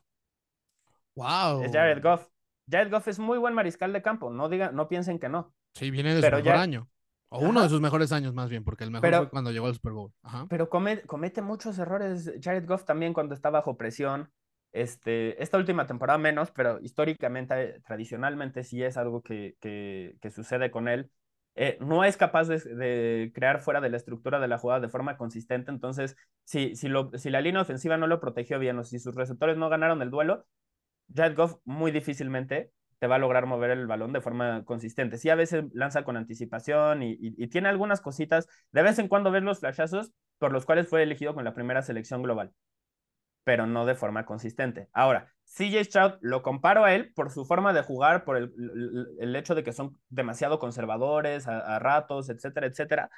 Wow. 1.16 1.64
Es 1.64 1.72
Jared 1.72 2.02
Goff. 2.02 2.28
Jared 2.70 2.92
Goff 2.92 3.08
es 3.08 3.20
muy 3.20 3.38
buen 3.38 3.54
mariscal 3.54 3.92
de 3.92 4.02
campo, 4.02 4.30
no 4.30 4.48
digan, 4.48 4.76
no 4.76 4.88
piensen 4.88 5.20
que 5.20 5.28
no. 5.28 5.54
Sí, 5.74 5.92
viene 5.92 6.16
de 6.16 6.22
su 6.22 6.28
mejor 6.28 6.44
ya... 6.44 6.62
año. 6.62 6.88
O 7.30 7.38
Ajá. 7.38 7.48
uno 7.48 7.64
de 7.64 7.70
sus 7.70 7.80
mejores 7.80 8.12
años, 8.12 8.34
más 8.34 8.50
bien, 8.50 8.64
porque 8.64 8.84
el 8.84 8.92
mejor 8.92 9.02
pero, 9.02 9.18
fue 9.20 9.30
cuando 9.30 9.52
llegó 9.52 9.68
al 9.68 9.74
Super 9.74 9.94
Bowl. 9.94 10.14
Ajá. 10.22 10.48
Pero 10.50 10.70
come, 10.70 11.02
comete 11.04 11.42
muchos 11.42 11.80
errores 11.80 12.32
Jared 12.42 12.68
Goff 12.68 12.84
también 12.84 13.14
cuando 13.14 13.34
está 13.34 13.50
bajo 13.50 13.78
presión. 13.78 14.30
Este, 14.72 15.42
esta 15.44 15.58
última 15.58 15.86
temporada 15.86 16.18
menos, 16.18 16.52
pero 16.52 16.80
históricamente, 16.82 17.82
tradicionalmente 17.86 18.64
sí 18.64 18.84
es 18.84 18.98
algo 18.98 19.22
que, 19.22 19.56
que, 19.60 20.32
sucede 20.32 20.72
con 20.72 20.88
él. 20.88 21.10
Eh, 21.56 21.78
no 21.82 22.06
es 22.06 22.16
capaz 22.16 22.48
de, 22.48 23.32
crear 23.36 23.60
fuera 23.60 23.82
de 23.82 23.90
la 23.90 23.98
estructura 23.98 24.40
de 24.40 24.48
la 24.48 24.58
jugada 24.58 24.80
de 24.80 24.90
forma 24.90 25.18
consistente. 25.18 25.72
Entonces, 25.72 26.16
si, 26.46 26.76
si, 26.76 26.90
la 26.90 27.42
línea 27.42 27.62
ofensiva 27.62 27.98
no 27.98 28.08
lo 28.08 28.22
protegió 28.22 28.60
bien 28.60 28.80
o 28.80 28.84
si 28.84 29.00
sus 29.00 29.16
receptores 29.16 29.58
no 29.58 29.70
ganaron 29.70 30.02
el 30.02 30.10
duelo, 30.12 30.46
Jared 31.14 31.36
Goff 31.36 31.58
muy 31.66 31.92
difícilmente 31.92 32.72
te 33.00 33.08
va 33.08 33.16
a 33.16 33.20
lograr 33.20 33.48
mover 33.48 33.72
el 33.72 33.88
balón 33.88 34.14
de 34.14 34.22
forma 34.22 34.64
consistente. 34.64 35.18
Sí, 35.18 35.30
a 35.30 35.36
veces 35.36 35.66
lanza 35.74 36.04
con 36.04 36.18
anticipación 36.18 37.02
y, 37.02 37.48
tiene 37.48 37.68
algunas 37.68 38.00
cositas. 38.00 38.48
De 38.72 38.84
vez 38.84 39.00
en 39.00 39.08
cuando 39.08 39.32
ves 39.32 39.42
los 39.42 39.60
flashazos 39.60 40.12
por 40.38 40.52
los 40.52 40.66
cuales 40.66 40.88
fue 40.88 41.02
elegido 41.02 41.34
con 41.34 41.44
la 41.44 41.56
primera 41.56 41.82
selección 41.82 42.22
global, 42.22 42.54
pero 43.44 43.66
no 43.66 43.86
de 43.86 43.96
forma 43.96 44.26
consistente. 44.26 44.90
Ahora, 44.94 45.32
CJ 45.46 45.84
Stroud 45.86 46.14
lo 46.22 46.44
comparo 46.44 46.86
a 46.86 46.94
él 46.94 47.12
por 47.14 47.30
su 47.32 47.46
forma 47.46 47.74
de 47.74 47.82
jugar, 47.82 48.24
por 48.24 48.38
el, 48.38 48.54
el, 49.20 49.36
hecho 49.36 49.56
de 49.56 49.64
que 49.64 49.74
son 49.74 49.98
demasiado 50.10 50.60
conservadores 50.60 51.48
a, 51.48 51.80
ratos, 51.80 52.30
etcétera, 52.30 52.68
etcétera. 52.68 53.10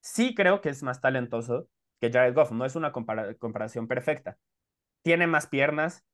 Sí 0.00 0.34
creo 0.34 0.60
que 0.60 0.68
es 0.68 0.82
más 0.82 1.00
talentoso 1.00 1.68
que 2.00 2.10
Jared 2.12 2.34
Goff. 2.34 2.52
No 2.52 2.64
es 2.64 2.76
una 2.76 2.92
compara 2.92 3.34
comparación 3.34 3.88
perfecta. 3.88 4.38
Tiene 5.02 5.26
más 5.26 5.46
piernas, 5.46 6.04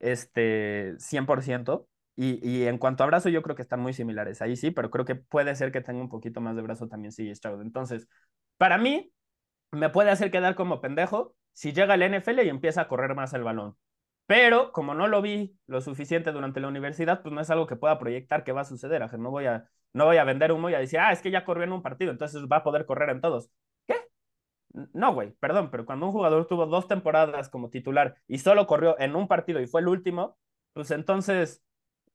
este, 0.00 0.94
100%. 0.98 1.88
Y, 2.14 2.46
y, 2.46 2.66
en 2.66 2.76
cuanto 2.76 3.04
a 3.04 3.06
brazo, 3.06 3.30
yo 3.30 3.42
creo 3.42 3.56
que 3.56 3.62
están 3.62 3.80
muy 3.80 3.94
similares. 3.94 4.42
Ahí 4.42 4.56
sí, 4.56 4.70
pero 4.70 4.90
creo 4.90 5.06
que 5.06 5.14
puede 5.14 5.54
ser 5.56 5.72
que 5.72 5.80
tenga 5.80 6.02
un 6.02 6.10
poquito 6.10 6.42
más 6.42 6.56
de 6.56 6.62
brazo 6.62 6.88
también 6.88 7.12
CJ 7.12 7.34
Stroud. 7.36 7.62
Entonces, 7.62 8.06
para 8.58 8.76
mí, 8.78 9.12
me 9.72 9.88
puede 9.90 10.10
hacer 10.10 10.30
quedar 10.30 10.54
como 10.54 10.80
pendejo 10.80 11.34
si 11.52 11.72
llega 11.72 11.94
al 11.94 12.02
NFL 12.02 12.40
y 12.44 12.48
empieza 12.48 12.82
a 12.82 12.88
correr 12.88 13.14
más 13.14 13.34
el 13.34 13.44
balón. 13.44 13.76
Pero 14.26 14.72
como 14.72 14.94
no 14.94 15.08
lo 15.08 15.20
vi 15.22 15.58
lo 15.66 15.80
suficiente 15.80 16.32
durante 16.32 16.60
la 16.60 16.68
universidad, 16.68 17.22
pues 17.22 17.34
no 17.34 17.40
es 17.40 17.50
algo 17.50 17.66
que 17.66 17.76
pueda 17.76 17.98
proyectar 17.98 18.44
que 18.44 18.52
va 18.52 18.62
a 18.62 18.64
suceder. 18.64 19.02
No 19.18 19.30
voy 19.30 19.46
a, 19.46 19.68
no 19.92 20.06
voy 20.06 20.16
a 20.16 20.24
vender 20.24 20.52
humo 20.52 20.70
y 20.70 20.74
a 20.74 20.78
decir, 20.78 20.98
ah, 21.00 21.12
es 21.12 21.20
que 21.22 21.30
ya 21.30 21.44
corrió 21.44 21.64
en 21.64 21.72
un 21.72 21.82
partido, 21.82 22.10
entonces 22.12 22.42
va 22.50 22.58
a 22.58 22.64
poder 22.64 22.86
correr 22.86 23.10
en 23.10 23.20
todos. 23.20 23.50
¿Qué? 23.86 23.96
No, 24.94 25.12
güey, 25.14 25.32
perdón, 25.40 25.70
pero 25.70 25.84
cuando 25.86 26.06
un 26.06 26.12
jugador 26.12 26.46
tuvo 26.46 26.66
dos 26.66 26.88
temporadas 26.88 27.48
como 27.50 27.70
titular 27.70 28.16
y 28.26 28.38
solo 28.38 28.66
corrió 28.66 28.98
en 28.98 29.16
un 29.16 29.28
partido 29.28 29.60
y 29.60 29.66
fue 29.66 29.82
el 29.82 29.88
último, 29.88 30.38
pues 30.72 30.90
entonces 30.92 31.62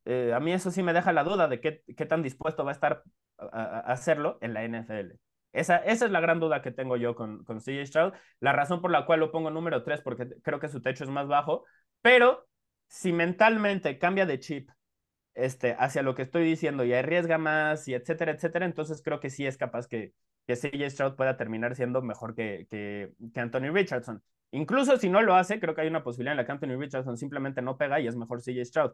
eh, 0.05 0.33
a 0.33 0.39
mí 0.39 0.53
eso 0.53 0.71
sí 0.71 0.83
me 0.83 0.93
deja 0.93 1.13
la 1.13 1.23
duda 1.23 1.47
de 1.47 1.61
qué, 1.61 1.83
qué 1.95 2.05
tan 2.05 2.23
dispuesto 2.23 2.63
va 2.65 2.71
a 2.71 2.73
estar 2.73 3.03
a, 3.37 3.45
a, 3.45 3.79
hacerlo 3.91 4.37
en 4.41 4.53
la 4.53 4.63
NFL. 4.63 5.17
Esa, 5.57 5.77
esa, 5.77 6.05
es 6.05 6.11
la 6.11 6.19
gran 6.19 6.39
duda 6.39 6.61
que 6.61 6.71
tengo 6.71 6.97
yo 6.97 7.15
con, 7.15 7.43
con 7.43 7.59
CJ 7.59 7.85
Stroud. 7.85 8.13
La 8.39 8.53
razón 8.53 8.81
por 8.81 8.91
la 8.91 9.05
cual 9.05 9.19
lo 9.19 9.31
pongo 9.31 9.49
número 9.49 9.83
3, 9.83 10.01
porque 10.01 10.27
creo 10.43 10.59
que 10.59 10.69
su 10.69 10.81
techo 10.81 11.03
es 11.03 11.09
más 11.09 11.27
bajo. 11.27 11.65
Pero 12.01 12.47
si 12.87 13.11
mentalmente 13.11 13.97
cambia 13.97 14.25
de 14.25 14.39
chip 14.39 14.69
este, 15.33 15.75
hacia 15.79 16.01
lo 16.01 16.15
que 16.15 16.23
estoy 16.23 16.43
diciendo 16.43 16.83
y 16.83 16.93
arriesga 16.93 17.37
más 17.37 17.87
y 17.87 17.93
etcétera, 17.93 18.31
etcétera, 18.31 18.65
entonces 18.65 19.01
creo 19.03 19.19
que 19.19 19.29
sí 19.29 19.45
es 19.45 19.57
capaz 19.57 19.87
que, 19.87 20.13
que 20.47 20.55
CJ 20.55 20.89
Stroud 20.89 21.15
pueda 21.15 21.37
terminar 21.37 21.75
siendo 21.75 22.01
mejor 22.01 22.35
que, 22.35 22.67
que, 22.69 23.11
que 23.33 23.39
Anthony 23.39 23.71
Richardson. 23.71 24.23
Incluso 24.51 24.97
si 24.97 25.09
no 25.09 25.21
lo 25.21 25.35
hace, 25.35 25.59
creo 25.59 25.75
que 25.75 25.81
hay 25.81 25.87
una 25.87 26.03
posibilidad 26.03 26.33
en 26.33 26.37
la 26.37 26.45
que 26.45 26.51
Anthony 26.53 26.79
Richardson 26.79 27.17
simplemente 27.17 27.61
no 27.61 27.77
pega 27.77 27.99
y 27.99 28.07
es 28.07 28.15
mejor 28.15 28.41
CJ 28.41 28.65
Stroud. 28.65 28.91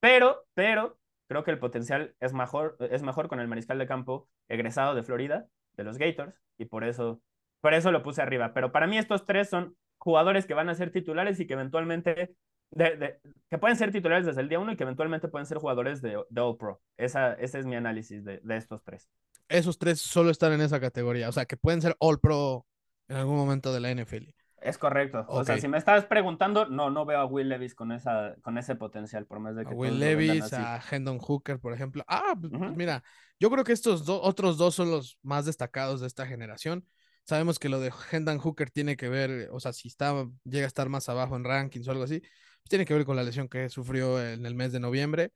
Pero, 0.00 0.44
pero, 0.54 0.98
creo 1.28 1.44
que 1.44 1.50
el 1.50 1.58
potencial 1.58 2.14
es 2.20 2.32
mejor, 2.32 2.76
es 2.90 3.02
mejor 3.02 3.28
con 3.28 3.40
el 3.40 3.48
mariscal 3.48 3.78
de 3.78 3.86
campo 3.86 4.28
egresado 4.48 4.94
de 4.94 5.02
Florida, 5.02 5.46
de 5.76 5.84
los 5.84 5.98
Gators, 5.98 6.34
y 6.58 6.66
por 6.66 6.84
eso, 6.84 7.20
por 7.60 7.74
eso 7.74 7.92
lo 7.92 8.02
puse 8.02 8.22
arriba. 8.22 8.52
Pero 8.54 8.72
para 8.72 8.86
mí 8.86 8.98
estos 8.98 9.24
tres 9.24 9.48
son 9.48 9.76
jugadores 9.98 10.46
que 10.46 10.54
van 10.54 10.68
a 10.68 10.74
ser 10.74 10.90
titulares 10.90 11.40
y 11.40 11.46
que 11.46 11.54
eventualmente, 11.54 12.36
que 12.76 13.58
pueden 13.58 13.76
ser 13.76 13.92
titulares 13.92 14.26
desde 14.26 14.40
el 14.40 14.48
día 14.48 14.58
uno 14.58 14.72
y 14.72 14.76
que 14.76 14.84
eventualmente 14.84 15.28
pueden 15.28 15.46
ser 15.46 15.58
jugadores 15.58 16.02
de, 16.02 16.22
de 16.28 16.40
All 16.40 16.56
Pro. 16.56 16.80
Esa, 16.96 17.34
ese 17.34 17.58
es 17.58 17.66
mi 17.66 17.76
análisis 17.76 18.24
de, 18.24 18.40
de 18.42 18.56
estos 18.56 18.82
tres. 18.82 19.08
Esos 19.48 19.78
tres 19.78 20.00
solo 20.00 20.30
están 20.30 20.52
en 20.52 20.60
esa 20.60 20.80
categoría, 20.80 21.28
o 21.28 21.32
sea, 21.32 21.46
que 21.46 21.56
pueden 21.56 21.80
ser 21.80 21.96
All 21.98 22.18
Pro 22.20 22.66
en 23.08 23.16
algún 23.16 23.36
momento 23.36 23.72
de 23.72 23.80
la 23.80 23.90
NFL. 23.94 24.30
Es 24.60 24.78
correcto. 24.78 25.24
O 25.28 25.44
sea, 25.44 25.58
si 25.58 25.68
me 25.68 25.78
estás 25.78 26.06
preguntando, 26.06 26.66
no, 26.66 26.90
no 26.90 27.04
veo 27.04 27.20
a 27.20 27.26
Will 27.26 27.48
Levis 27.48 27.74
con, 27.74 27.92
esa, 27.92 28.34
con 28.42 28.58
ese 28.58 28.74
potencial, 28.74 29.26
por 29.26 29.38
más 29.38 29.54
de 29.54 29.64
que. 29.64 29.72
A 29.72 29.76
Will 29.76 29.98
Levis, 29.98 30.52
a 30.52 30.80
Hendon 30.90 31.18
Hooker, 31.18 31.58
por 31.60 31.72
ejemplo. 31.72 32.04
Ah, 32.08 32.34
pues 32.40 32.52
mira, 32.74 33.02
yo 33.38 33.50
creo 33.50 33.64
que 33.64 33.72
estos 33.72 34.08
otros 34.08 34.56
dos 34.56 34.74
son 34.74 34.90
los 34.90 35.18
más 35.22 35.44
destacados 35.44 36.00
de 36.00 36.06
esta 36.06 36.26
generación. 36.26 36.86
Sabemos 37.24 37.58
que 37.58 37.68
lo 37.68 37.80
de 37.80 37.92
Hendon 38.10 38.38
Hooker 38.38 38.70
tiene 38.70 38.96
que 38.96 39.08
ver, 39.08 39.48
o 39.52 39.60
sea, 39.60 39.72
si 39.72 39.88
está, 39.88 40.26
llega 40.44 40.64
a 40.64 40.68
estar 40.68 40.88
más 40.88 41.08
abajo 41.08 41.36
en 41.36 41.44
rankings 41.44 41.88
o 41.88 41.90
algo 41.90 42.04
así, 42.04 42.20
pues 42.20 42.68
tiene 42.68 42.84
que 42.84 42.94
ver 42.94 43.04
con 43.04 43.16
la 43.16 43.24
lesión 43.24 43.48
que 43.48 43.68
sufrió 43.68 44.24
en 44.24 44.46
el 44.46 44.54
mes 44.54 44.72
de 44.72 44.80
noviembre. 44.80 45.32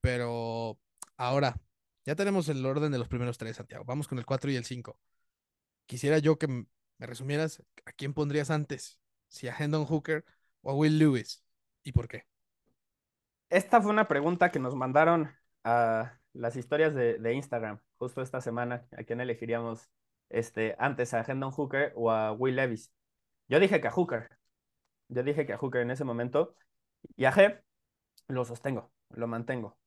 Pero 0.00 0.78
ahora, 1.16 1.56
ya 2.04 2.14
tenemos 2.14 2.48
el 2.48 2.64
orden 2.64 2.92
de 2.92 2.98
los 2.98 3.08
primeros 3.08 3.38
tres, 3.38 3.56
Santiago. 3.56 3.84
Vamos 3.84 4.08
con 4.08 4.18
el 4.18 4.26
4 4.26 4.50
y 4.50 4.56
el 4.56 4.64
5. 4.64 4.98
Quisiera 5.86 6.18
yo 6.18 6.38
que 6.38 6.66
me 6.98 7.06
resumieras, 7.06 7.62
¿a 7.84 7.92
quién 7.92 8.14
pondrías 8.14 8.50
antes? 8.50 8.98
¿Si 9.28 9.48
a 9.48 9.56
Hendon 9.56 9.84
Hooker 9.84 10.24
o 10.62 10.70
a 10.70 10.74
Will 10.74 10.98
Lewis? 10.98 11.44
¿Y 11.82 11.92
por 11.92 12.08
qué? 12.08 12.24
Esta 13.48 13.80
fue 13.80 13.92
una 13.92 14.08
pregunta 14.08 14.50
que 14.50 14.58
nos 14.58 14.74
mandaron 14.74 15.34
a 15.64 16.18
las 16.32 16.56
historias 16.56 16.94
de, 16.94 17.32
Instagram 17.32 17.80
justo 17.96 18.22
esta 18.22 18.40
semana. 18.40 18.86
¿A 18.96 19.04
quién 19.04 19.20
elegiríamos 19.20 19.88
este, 20.28 20.74
antes, 20.78 21.14
a 21.14 21.24
Hendon 21.26 21.52
Hooker 21.52 21.92
o 21.96 22.10
a 22.10 22.32
Will 22.32 22.56
Levis? 22.56 22.92
Yo 23.48 23.60
dije 23.60 23.80
que 23.80 23.88
a 23.88 23.92
Hooker. 23.92 24.30
Yo 25.08 25.22
dije 25.22 25.46
que 25.46 25.52
a 25.52 25.58
Hooker 25.58 25.82
en 25.82 25.90
ese 25.90 26.04
momento. 26.04 26.56
Y 27.16 27.26
a 27.26 27.32
Jeb 27.32 27.62
lo 28.28 28.44
sostengo, 28.44 28.92
lo 29.10 29.26
mantengo. 29.28 29.78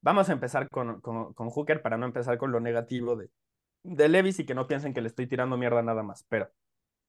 Vamos 0.00 0.28
a 0.28 0.32
empezar 0.32 0.68
con, 0.68 1.00
con 1.00 1.50
Hooker 1.50 1.82
para 1.82 1.96
no 1.96 2.06
empezar 2.06 2.38
con 2.38 2.52
lo 2.52 2.60
negativo 2.60 3.16
de, 3.16 3.30
de 3.82 4.08
Levis 4.08 4.38
y 4.40 4.46
que 4.46 4.54
no 4.54 4.66
piensen 4.66 4.94
que 4.94 5.00
le 5.00 5.08
estoy 5.08 5.26
tirando 5.26 5.56
mierda 5.56 5.82
nada 5.82 6.02
más. 6.02 6.24
Pero 6.28 6.50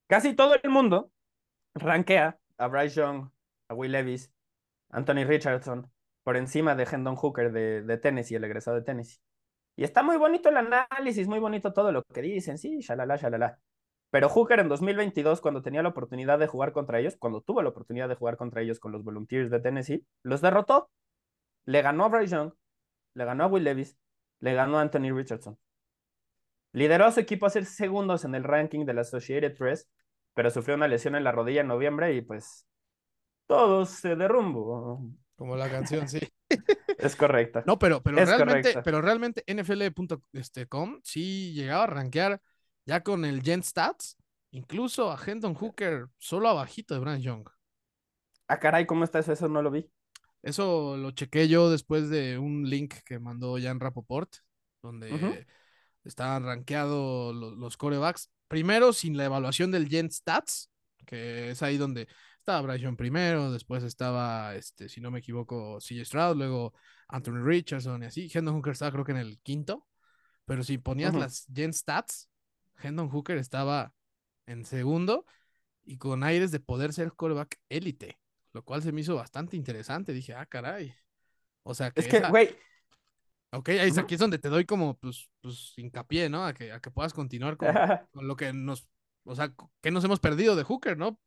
casi 0.08 0.36
todo 0.36 0.56
el 0.62 0.70
mundo 0.70 1.12
rankea 1.76 2.40
a 2.58 2.68
Bryce 2.68 2.96
Young, 2.96 3.30
a 3.70 3.74
Will 3.74 3.92
Levis, 3.92 4.32
Anthony 4.90 5.26
Richardson 5.26 5.92
por 6.24 6.38
encima 6.38 6.76
de 6.76 6.84
Hendon 6.84 7.16
Hooker 7.16 7.52
de, 7.52 7.98
Tennessee, 7.98 8.36
el 8.36 8.44
egresado 8.44 8.78
de 8.78 8.84
Tennessee. 8.84 9.20
Y 9.76 9.84
está 9.84 10.04
muy 10.04 10.18
bonito 10.18 10.50
el 10.50 10.58
análisis, 10.58 11.28
muy 11.28 11.40
bonito 11.40 11.74
todo 11.74 11.92
lo 11.92 12.04
que 12.04 12.22
dicen, 12.22 12.58
sí, 12.58 12.82
shalala, 12.82 13.16
shalala. 13.16 13.60
Pero 14.12 14.30
Hooker 14.30 14.60
en 14.60 14.70
2022, 14.70 15.42
cuando 15.42 15.62
tenía 15.62 15.82
la 15.82 15.90
oportunidad 15.90 16.38
de 16.38 16.48
jugar 16.48 16.72
contra 16.74 17.00
ellos, 17.00 17.16
cuando 17.18 17.42
tuvo 17.42 17.62
la 17.62 17.70
oportunidad 17.70 18.10
de 18.10 18.16
jugar 18.16 18.38
contra 18.38 18.62
ellos 18.62 18.80
con 18.80 18.92
los 18.92 19.04
Volunteers 19.04 19.50
de 19.50 19.60
Tennessee, 19.60 20.06
los 20.24 20.42
derrotó. 20.42 20.90
Le 21.66 21.82
ganó 21.82 22.06
a 22.06 22.10
Bryce 22.10 22.36
Young, 22.36 22.54
le 23.16 23.26
ganó 23.26 23.46
a 23.46 23.48
Will 23.48 23.64
Levis, 23.64 23.98
le 24.40 24.54
ganó 24.54 24.80
a 24.80 24.82
Anthony 24.82 25.12
Richardson. 25.12 25.58
Lideró 26.72 27.06
a 27.06 27.12
su 27.12 27.20
equipo 27.20 27.46
a 27.46 27.50
ser 27.50 27.66
segundos 27.66 28.26
en 28.26 28.36
el 28.36 28.44
ranking 28.44 28.86
de 28.86 28.94
la 28.94 29.02
Associated 29.02 29.58
Press, 29.58 29.90
pero 30.34 30.50
sufrió 30.50 30.76
una 30.76 30.88
lesión 30.88 31.16
en 31.16 31.24
la 31.24 31.32
rodilla 31.32 31.62
en 31.62 31.68
noviembre 31.68 32.14
y 32.14 32.22
pues 32.22 32.68
todo 33.48 33.86
se 33.86 34.16
derrumbó. 34.16 35.02
Como 35.36 35.56
la 35.56 35.70
canción, 35.70 36.08
sí. 36.08 36.20
es 36.98 37.16
correcta. 37.16 37.64
No, 37.66 37.80
pero, 37.80 38.04
pero 38.04 38.24
realmente, 38.24 38.82
pero 38.84 39.02
realmente 39.02 39.44
NFL.com 39.48 40.22
este, 40.34 40.68
sí 41.04 41.54
llegaba 41.54 41.86
a 41.86 41.88
rankear 41.88 42.42
ya 42.86 43.02
con 43.02 43.26
el 43.26 43.42
Gen 43.42 43.64
Stats, 43.64 44.18
incluso 44.52 45.12
a 45.12 45.20
Hendon 45.24 45.54
Hooker 45.54 46.08
solo 46.18 46.50
abajito 46.50 46.94
de 46.94 47.00
Brand 47.00 47.22
Young. 47.22 47.48
Ah, 48.48 48.60
caray, 48.60 48.86
¿cómo 48.86 49.04
está 49.04 49.20
eso? 49.20 49.32
Eso 49.32 49.48
no 49.48 49.62
lo 49.62 49.72
vi. 49.72 49.90
Eso 50.42 50.98
lo 50.98 51.12
chequé 51.12 51.48
yo 51.48 51.70
después 51.70 52.10
de 52.10 52.38
un 52.38 52.70
link 52.70 52.96
que 53.06 53.20
mandó 53.20 53.58
Jan 53.62 53.80
Rapoport, 53.80 54.38
donde 54.82 55.46
estaban 56.04 56.44
rankeados 56.44 57.36
los, 57.36 57.78
corebacks. 57.78 58.32
Primero, 58.48 58.94
sin 58.94 59.18
la 59.18 59.26
evaluación 59.26 59.72
del 59.72 59.88
Gen 59.88 60.12
Stats, 60.12 60.70
que 61.06 61.52
es 61.52 61.62
ahí 61.62 61.78
donde 61.78 62.08
estaba 62.40 62.62
Bryson 62.62 62.96
primero, 62.96 63.52
después 63.52 63.84
estaba, 63.84 64.56
este, 64.56 64.90
si 64.90 65.02
no 65.02 65.12
me 65.12 65.20
equivoco, 65.20 65.80
CJ 65.80 66.06
Stroud, 66.06 66.38
luego 66.38 66.74
Anthony 67.08 67.44
Richardson 67.44 68.04
y 68.04 68.06
así. 68.08 68.30
Hendon 68.34 68.56
Hooker 68.56 68.74
estaba 68.74 68.92
creo 68.92 69.06
que 69.06 69.12
en 69.12 69.18
el 69.18 69.40
quinto, 69.42 69.86
pero 70.46 70.64
si 70.64 70.78
ponías 70.78 71.14
las 71.14 71.46
Gen 71.54 71.74
Stats, 71.74 72.30
Hendon 72.82 73.10
Hooker 73.10 73.38
estaba 73.38 73.94
en 74.46 74.66
segundo 74.66 75.26
y 75.84 75.98
con 75.98 76.24
aires 76.24 76.52
de 76.52 76.60
poder 76.60 76.94
ser 76.94 77.14
coreback 77.14 77.60
élite, 77.70 78.20
lo 78.54 78.64
cual 78.64 78.82
se 78.82 78.92
me 78.92 79.02
hizo 79.02 79.16
bastante 79.16 79.58
interesante. 79.58 80.14
Dije, 80.14 80.34
ah, 80.34 80.46
caray. 80.46 80.94
O 81.64 81.74
sea, 81.74 81.92
que 81.92 82.02
es 82.02 82.08
que, 82.08 82.20
güey, 82.30 82.56
Ok, 83.52 83.70
ahí 83.70 83.92
aquí 83.98 84.14
es 84.14 84.20
donde 84.20 84.38
te 84.38 84.50
doy 84.50 84.66
como, 84.66 84.98
pues, 84.98 85.30
pues 85.42 85.74
hincapié, 85.78 86.30
¿no? 86.30 86.46
A 86.46 86.54
que, 86.54 86.72
a 86.72 86.80
que 86.80 86.92
puedas 86.92 87.14
continuar 87.14 87.58
con, 87.58 87.70
con, 88.12 88.28
lo 88.28 88.36
que 88.36 88.54
nos, 88.54 88.88
o 89.24 89.36
sea, 89.36 89.54
que 89.82 89.92
nos 89.92 90.04
hemos 90.04 90.20
perdido 90.20 90.56
de 90.56 90.64
Hooker, 90.64 90.98
¿no? 90.98 91.20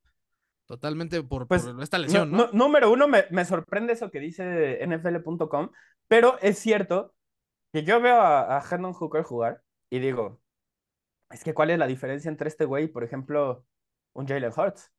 Totalmente 0.66 1.22
por, 1.22 1.48
pues, 1.48 1.66
esta 1.80 1.98
lesión, 1.98 2.30
¿no? 2.30 2.48
número 2.52 2.92
uno, 2.92 3.08
me, 3.08 3.24
me, 3.30 3.44
sorprende 3.44 3.94
eso 3.94 4.10
que 4.10 4.20
dice 4.20 4.78
NFL.com, 4.86 5.70
pero 6.06 6.38
es 6.40 6.58
cierto 6.58 7.14
que 7.72 7.82
yo 7.82 8.00
veo 8.00 8.20
a, 8.20 8.56
a 8.56 8.64
Hendon 8.70 8.92
Hooker 8.92 9.24
jugar 9.24 9.62
y 9.90 9.98
digo, 9.98 10.40
es 11.30 11.42
que 11.42 11.54
¿cuál 11.54 11.70
es 11.70 11.78
la 11.78 11.86
diferencia 11.86 12.28
entre 12.28 12.48
este 12.48 12.64
güey 12.64 12.84
y, 12.84 12.88
por 12.88 13.02
ejemplo, 13.04 13.66
un 14.12 14.28
Jalen 14.28 14.52
Hurts? 14.56 14.92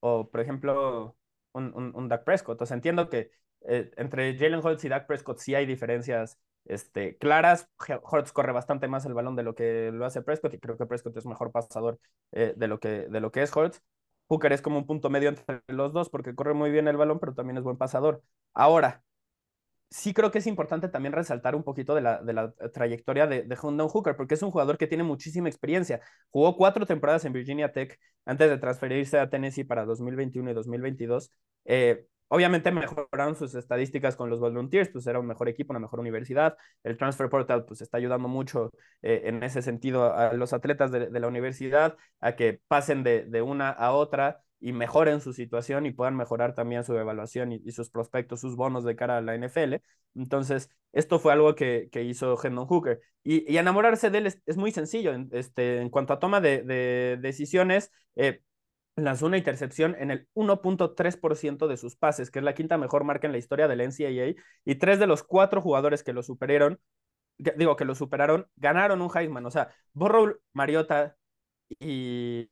O, 0.00 0.30
por 0.30 0.40
ejemplo, 0.40 1.16
un, 1.52 1.72
un, 1.74 1.94
un 1.94 2.08
Dak 2.08 2.24
Prescott. 2.24 2.60
O 2.60 2.66
sea, 2.66 2.74
entiendo 2.74 3.08
que 3.08 3.30
eh, 3.68 3.90
entre 3.96 4.36
Jalen 4.36 4.64
Hurts 4.64 4.84
y 4.84 4.88
Dak 4.88 5.06
Prescott 5.06 5.38
sí 5.38 5.54
hay 5.54 5.66
diferencias 5.66 6.38
este, 6.64 7.16
claras. 7.18 7.68
Hurts 7.78 8.32
corre 8.32 8.52
bastante 8.52 8.88
más 8.88 9.04
el 9.06 9.14
balón 9.14 9.36
de 9.36 9.42
lo 9.42 9.54
que 9.54 9.90
lo 9.92 10.04
hace 10.04 10.22
Prescott 10.22 10.54
y 10.54 10.58
creo 10.58 10.76
que 10.76 10.86
Prescott 10.86 11.16
es 11.16 11.26
mejor 11.26 11.52
pasador 11.52 11.98
eh, 12.32 12.54
de, 12.56 12.68
lo 12.68 12.80
que, 12.80 13.08
de 13.08 13.20
lo 13.20 13.30
que 13.32 13.42
es 13.42 13.54
Hurts. 13.54 13.82
Hooker 14.28 14.52
es 14.52 14.62
como 14.62 14.78
un 14.78 14.86
punto 14.86 15.10
medio 15.10 15.28
entre 15.28 15.62
los 15.68 15.92
dos 15.92 16.08
porque 16.08 16.34
corre 16.34 16.54
muy 16.54 16.70
bien 16.70 16.86
el 16.88 16.96
balón, 16.96 17.18
pero 17.18 17.34
también 17.34 17.56
es 17.56 17.64
buen 17.64 17.76
pasador. 17.76 18.22
Ahora, 18.54 19.02
sí 19.90 20.14
creo 20.14 20.30
que 20.30 20.38
es 20.38 20.46
importante 20.46 20.88
también 20.88 21.12
resaltar 21.12 21.54
un 21.56 21.64
poquito 21.64 21.94
de 21.94 22.00
la, 22.00 22.22
de 22.22 22.32
la 22.32 22.52
trayectoria 22.72 23.26
de, 23.26 23.42
de 23.42 23.56
Hooker, 23.56 24.16
porque 24.16 24.34
es 24.34 24.42
un 24.42 24.50
jugador 24.50 24.78
que 24.78 24.86
tiene 24.86 25.02
muchísima 25.04 25.48
experiencia. 25.48 26.00
Jugó 26.30 26.56
cuatro 26.56 26.86
temporadas 26.86 27.24
en 27.24 27.32
Virginia 27.32 27.72
Tech 27.72 27.98
antes 28.24 28.48
de 28.48 28.58
transferirse 28.58 29.18
a 29.18 29.28
Tennessee 29.28 29.64
para 29.64 29.84
2021 29.84 30.50
y 30.50 30.54
2022. 30.54 31.32
Eh, 31.64 32.06
Obviamente 32.32 32.70
mejoraron 32.70 33.34
sus 33.34 33.56
estadísticas 33.56 34.14
con 34.14 34.30
los 34.30 34.38
Volunteers, 34.38 34.88
pues 34.90 35.04
era 35.08 35.18
un 35.18 35.26
mejor 35.26 35.48
equipo, 35.48 35.72
una 35.72 35.80
mejor 35.80 35.98
universidad. 35.98 36.56
El 36.84 36.96
Transfer 36.96 37.28
Portal 37.28 37.64
pues 37.64 37.80
está 37.80 37.96
ayudando 37.96 38.28
mucho 38.28 38.70
eh, 39.02 39.22
en 39.24 39.42
ese 39.42 39.62
sentido 39.62 40.14
a 40.14 40.32
los 40.34 40.52
atletas 40.52 40.92
de, 40.92 41.10
la 41.10 41.26
universidad 41.26 41.96
a 42.20 42.36
que 42.36 42.60
pasen 42.68 43.02
de, 43.02 43.42
una 43.42 43.70
a 43.70 43.90
otra 43.90 44.42
y 44.60 44.72
mejoren 44.72 45.20
su 45.20 45.32
situación 45.32 45.86
y 45.86 45.90
puedan 45.90 46.16
mejorar 46.16 46.54
también 46.54 46.84
su 46.84 46.96
evaluación 46.96 47.50
y, 47.50 47.72
sus 47.72 47.90
prospectos, 47.90 48.40
sus 48.40 48.54
bonos 48.54 48.84
de 48.84 48.94
cara 48.94 49.16
a 49.16 49.22
la 49.22 49.34
NFL. 49.34 49.82
Entonces, 50.14 50.70
esto 50.92 51.18
fue 51.18 51.32
algo 51.32 51.56
que, 51.56 51.88
hizo 51.94 52.38
Hendon 52.40 52.66
Hooker. 52.66 53.00
Y, 53.24 53.56
enamorarse 53.56 54.08
de 54.08 54.18
él 54.18 54.26
es, 54.28 54.56
muy 54.56 54.70
sencillo. 54.70 55.12
Este, 55.32 55.80
en 55.80 55.90
cuanto 55.90 56.12
a 56.12 56.20
toma 56.20 56.40
de, 56.40 57.18
decisiones, 57.20 57.90
eh, 58.14 58.42
lanzó 59.00 59.26
una 59.26 59.38
intercepción 59.38 59.96
en 59.98 60.10
el 60.10 60.28
1.3% 60.34 61.66
de 61.66 61.76
sus 61.76 61.96
pases, 61.96 62.30
que 62.30 62.38
es 62.38 62.44
la 62.44 62.54
quinta 62.54 62.78
mejor 62.78 63.04
marca 63.04 63.26
en 63.26 63.32
la 63.32 63.38
historia 63.38 63.68
del 63.68 63.80
NCAA, 63.80 64.34
y 64.64 64.74
tres 64.76 64.98
de 64.98 65.06
los 65.06 65.22
cuatro 65.22 65.60
jugadores 65.60 66.02
que 66.02 66.12
lo 66.12 66.22
superaron, 66.22 66.80
digo, 67.38 67.76
que 67.76 67.84
lo 67.84 67.94
superaron, 67.94 68.46
ganaron 68.56 69.02
un 69.02 69.10
Heisman. 69.14 69.46
O 69.46 69.50
sea, 69.50 69.70
Burrow, 69.92 70.36
Mariota 70.52 71.16
y, 71.78 72.50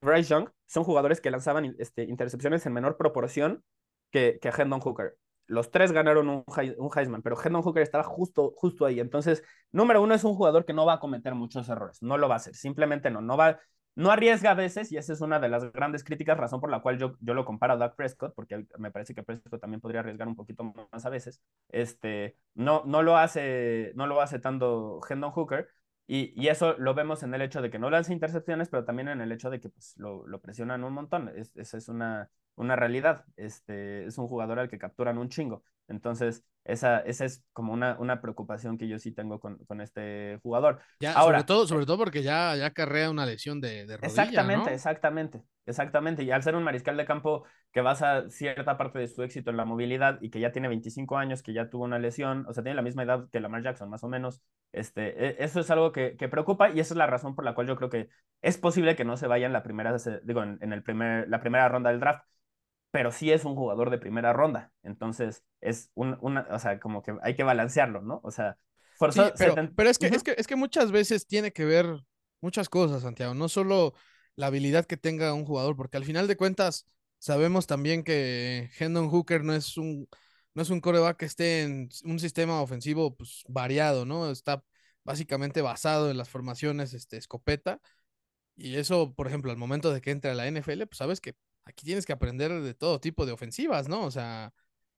Bryce 0.00 0.30
Young 0.30 0.48
son 0.66 0.84
jugadores 0.84 1.20
que 1.20 1.30
lanzaban 1.30 1.74
este, 1.78 2.04
intercepciones 2.04 2.64
en 2.66 2.72
menor 2.72 2.96
proporción 2.96 3.62
que, 4.10 4.38
que 4.40 4.48
Hendon 4.48 4.80
Hooker. 4.80 5.16
Los 5.46 5.70
tres 5.70 5.92
ganaron 5.92 6.28
un, 6.28 6.44
un 6.78 6.90
Heisman, 6.96 7.22
pero 7.22 7.36
Hendon 7.42 7.62
Hooker 7.62 7.82
estaba 7.82 8.04
justo, 8.04 8.52
justo 8.56 8.86
ahí. 8.86 9.00
Entonces, 9.00 9.42
número 9.72 10.02
uno 10.02 10.14
es 10.14 10.24
un 10.24 10.34
jugador 10.34 10.64
que 10.64 10.72
no 10.72 10.86
va 10.86 10.94
a 10.94 11.00
cometer 11.00 11.34
muchos 11.34 11.68
errores, 11.68 12.02
no 12.02 12.16
lo 12.16 12.28
va 12.28 12.34
a 12.34 12.38
hacer, 12.38 12.54
simplemente 12.54 13.10
no, 13.10 13.20
no 13.20 13.36
va, 13.36 13.60
no 13.96 14.10
arriesga 14.10 14.50
a 14.50 14.54
veces, 14.54 14.90
y 14.92 14.96
esa 14.96 15.12
es 15.12 15.20
una 15.20 15.38
de 15.40 15.48
las 15.48 15.72
grandes 15.72 16.04
críticas, 16.04 16.36
razón 16.36 16.60
por 16.60 16.70
la 16.70 16.80
cual 16.80 16.98
yo, 16.98 17.16
yo 17.20 17.34
lo 17.34 17.44
comparo 17.44 17.74
a 17.74 17.76
Doug 17.76 17.96
Prescott, 17.96 18.34
porque 18.34 18.66
me 18.78 18.90
parece 18.90 19.14
que 19.14 19.22
Prescott 19.22 19.60
también 19.60 19.80
podría 19.80 20.00
arriesgar 20.00 20.28
un 20.28 20.36
poquito 20.36 20.64
más 20.92 21.06
a 21.06 21.10
veces. 21.10 21.40
Este, 21.68 22.36
no, 22.54 22.82
no, 22.86 23.02
lo, 23.02 23.16
hace, 23.16 23.92
no 23.94 24.06
lo 24.06 24.20
hace 24.20 24.38
tanto 24.38 25.00
Hendon 25.08 25.30
Hooker, 25.32 25.68
y, 26.06 26.32
y, 26.40 26.48
eso 26.48 26.74
lo 26.78 26.94
vemos 26.94 27.22
en 27.22 27.32
el 27.34 27.40
hecho 27.40 27.62
de 27.62 27.70
que 27.70 27.78
no 27.78 27.88
lanza 27.88 28.12
intercepciones, 28.12 28.68
pero 28.68 28.84
también 28.84 29.08
en 29.08 29.20
el 29.22 29.32
hecho 29.32 29.48
de 29.48 29.60
que 29.60 29.70
pues, 29.70 29.96
lo, 29.96 30.26
lo 30.26 30.40
presionan 30.40 30.84
un 30.84 30.92
montón. 30.92 31.32
esa 31.54 31.78
es 31.78 31.88
una, 31.88 32.30
una 32.56 32.76
realidad. 32.76 33.24
Este, 33.36 34.04
es 34.06 34.18
un 34.18 34.28
jugador 34.28 34.58
al 34.58 34.68
que 34.68 34.78
capturan 34.78 35.16
un 35.18 35.30
chingo. 35.30 35.64
Entonces, 35.88 36.44
esa, 36.64 37.00
esa 37.00 37.24
es 37.24 37.44
como 37.52 37.72
una, 37.72 37.96
una 37.98 38.20
preocupación 38.20 38.78
que 38.78 38.88
yo 38.88 38.98
sí 38.98 39.12
tengo 39.12 39.38
con, 39.38 39.58
con 39.66 39.80
este 39.80 40.38
jugador. 40.42 40.80
Ya, 41.00 41.12
Ahora, 41.12 41.38
sobre 41.38 41.44
todo, 41.44 41.66
sobre 41.66 41.86
todo 41.86 41.98
porque 41.98 42.22
ya, 42.22 42.56
ya 42.56 42.70
carrea 42.70 43.10
una 43.10 43.26
lesión 43.26 43.60
de, 43.60 43.86
de 43.86 43.96
rodilla, 43.96 44.22
Exactamente, 44.22 44.70
¿no? 44.70 44.74
exactamente, 44.74 45.42
exactamente. 45.66 46.22
Y 46.24 46.30
al 46.30 46.42
ser 46.42 46.56
un 46.56 46.62
mariscal 46.64 46.96
de 46.96 47.04
campo 47.06 47.44
que 47.72 47.80
basa 47.80 48.28
cierta 48.30 48.76
parte 48.76 48.98
de 48.98 49.08
su 49.08 49.22
éxito 49.22 49.50
en 49.50 49.56
la 49.56 49.64
movilidad 49.64 50.18
y 50.20 50.30
que 50.30 50.40
ya 50.40 50.52
tiene 50.52 50.68
25 50.68 51.16
años, 51.16 51.42
que 51.42 51.52
ya 51.52 51.68
tuvo 51.68 51.84
una 51.84 51.98
lesión, 51.98 52.46
o 52.48 52.52
sea, 52.52 52.62
tiene 52.62 52.76
la 52.76 52.82
misma 52.82 53.02
edad 53.02 53.28
que 53.30 53.40
Lamar 53.40 53.62
Jackson, 53.62 53.90
más 53.90 54.04
o 54.04 54.08
menos, 54.08 54.42
este, 54.72 55.26
e, 55.40 55.44
eso 55.44 55.60
es 55.60 55.70
algo 55.70 55.92
que, 55.92 56.16
que 56.16 56.28
preocupa 56.28 56.70
y 56.70 56.80
esa 56.80 56.94
es 56.94 56.98
la 56.98 57.06
razón 57.06 57.34
por 57.34 57.44
la 57.44 57.54
cual 57.54 57.66
yo 57.66 57.76
creo 57.76 57.90
que 57.90 58.08
es 58.42 58.58
posible 58.58 58.96
que 58.96 59.04
no 59.04 59.16
se 59.16 59.26
vaya 59.26 59.46
en 59.46 59.52
la 59.52 59.62
primera, 59.62 59.96
digo, 60.22 60.42
en, 60.42 60.58
en 60.60 60.72
el 60.72 60.82
primer, 60.82 61.28
la 61.28 61.40
primera 61.40 61.68
ronda 61.68 61.90
del 61.90 62.00
draft 62.00 62.24
pero 62.94 63.10
sí 63.10 63.32
es 63.32 63.44
un 63.44 63.56
jugador 63.56 63.90
de 63.90 63.98
primera 63.98 64.32
ronda. 64.32 64.70
Entonces, 64.84 65.42
es 65.60 65.90
un, 65.94 66.16
una, 66.20 66.46
o 66.48 66.60
sea, 66.60 66.78
como 66.78 67.02
que 67.02 67.12
hay 67.24 67.34
que 67.34 67.42
balancearlo, 67.42 68.02
¿no? 68.02 68.20
O 68.22 68.30
sea, 68.30 68.56
sí, 69.10 69.20
pero, 69.36 69.56
pero, 69.74 69.90
es, 69.90 69.98
que, 69.98 70.06
es, 70.06 70.22
que, 70.22 70.36
es 70.38 70.46
que 70.46 70.54
muchas 70.54 70.92
veces 70.92 71.26
tiene 71.26 71.52
que 71.52 71.64
ver 71.64 72.04
muchas 72.40 72.68
cosas, 72.68 73.02
Santiago, 73.02 73.34
no 73.34 73.48
solo 73.48 73.94
la 74.36 74.46
habilidad 74.46 74.84
que 74.86 74.96
tenga 74.96 75.34
un 75.34 75.44
jugador, 75.44 75.74
porque 75.74 75.96
al 75.96 76.04
final 76.04 76.28
de 76.28 76.36
cuentas 76.36 76.86
sabemos 77.18 77.66
también 77.66 78.04
que 78.04 78.70
Hendon 78.78 79.08
Hooker 79.08 79.42
no 79.42 79.56
es 79.56 79.76
un, 79.76 80.08
no 80.54 80.62
es 80.62 80.70
un 80.70 80.80
coreback 80.80 81.16
que 81.16 81.26
esté 81.26 81.62
en 81.62 81.88
un 82.04 82.20
sistema 82.20 82.62
ofensivo 82.62 83.16
pues, 83.16 83.42
variado, 83.48 84.06
¿no? 84.06 84.30
Está 84.30 84.62
básicamente 85.02 85.62
basado 85.62 86.12
en 86.12 86.16
las 86.16 86.28
formaciones 86.28 86.94
este, 86.94 87.16
escopeta. 87.16 87.80
Y 88.54 88.76
eso, 88.76 89.12
por 89.16 89.26
ejemplo, 89.26 89.50
al 89.50 89.58
momento 89.58 89.92
de 89.92 90.00
que 90.00 90.12
entre 90.12 90.30
a 90.30 90.34
la 90.34 90.46
NFL, 90.46 90.86
pues 90.86 90.98
sabes 90.98 91.20
que 91.20 91.34
aquí 91.64 91.84
tienes 91.84 92.06
que 92.06 92.12
aprender 92.12 92.52
de 92.62 92.74
todo 92.74 93.00
tipo 93.00 93.26
de 93.26 93.32
ofensivas, 93.32 93.88
¿no? 93.88 94.04
O 94.04 94.10
sea, 94.10 94.52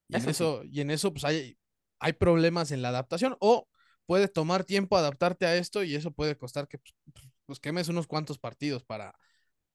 y 0.08 0.16
en 0.16 0.28
eso, 0.28 0.62
y 0.64 0.80
en 0.80 0.90
eso 0.90 1.12
pues 1.12 1.24
hay, 1.24 1.58
hay 1.98 2.12
problemas 2.12 2.70
en 2.70 2.82
la 2.82 2.88
adaptación 2.88 3.36
o 3.40 3.68
puede 4.06 4.28
tomar 4.28 4.64
tiempo 4.64 4.96
adaptarte 4.96 5.46
a 5.46 5.56
esto 5.56 5.82
y 5.82 5.94
eso 5.94 6.12
puede 6.12 6.36
costar 6.36 6.68
que 6.68 6.78
pues, 6.78 6.94
pues, 7.12 7.28
pues 7.46 7.60
quemes 7.60 7.88
unos 7.88 8.06
cuantos 8.06 8.38
partidos 8.38 8.84
para, 8.84 9.14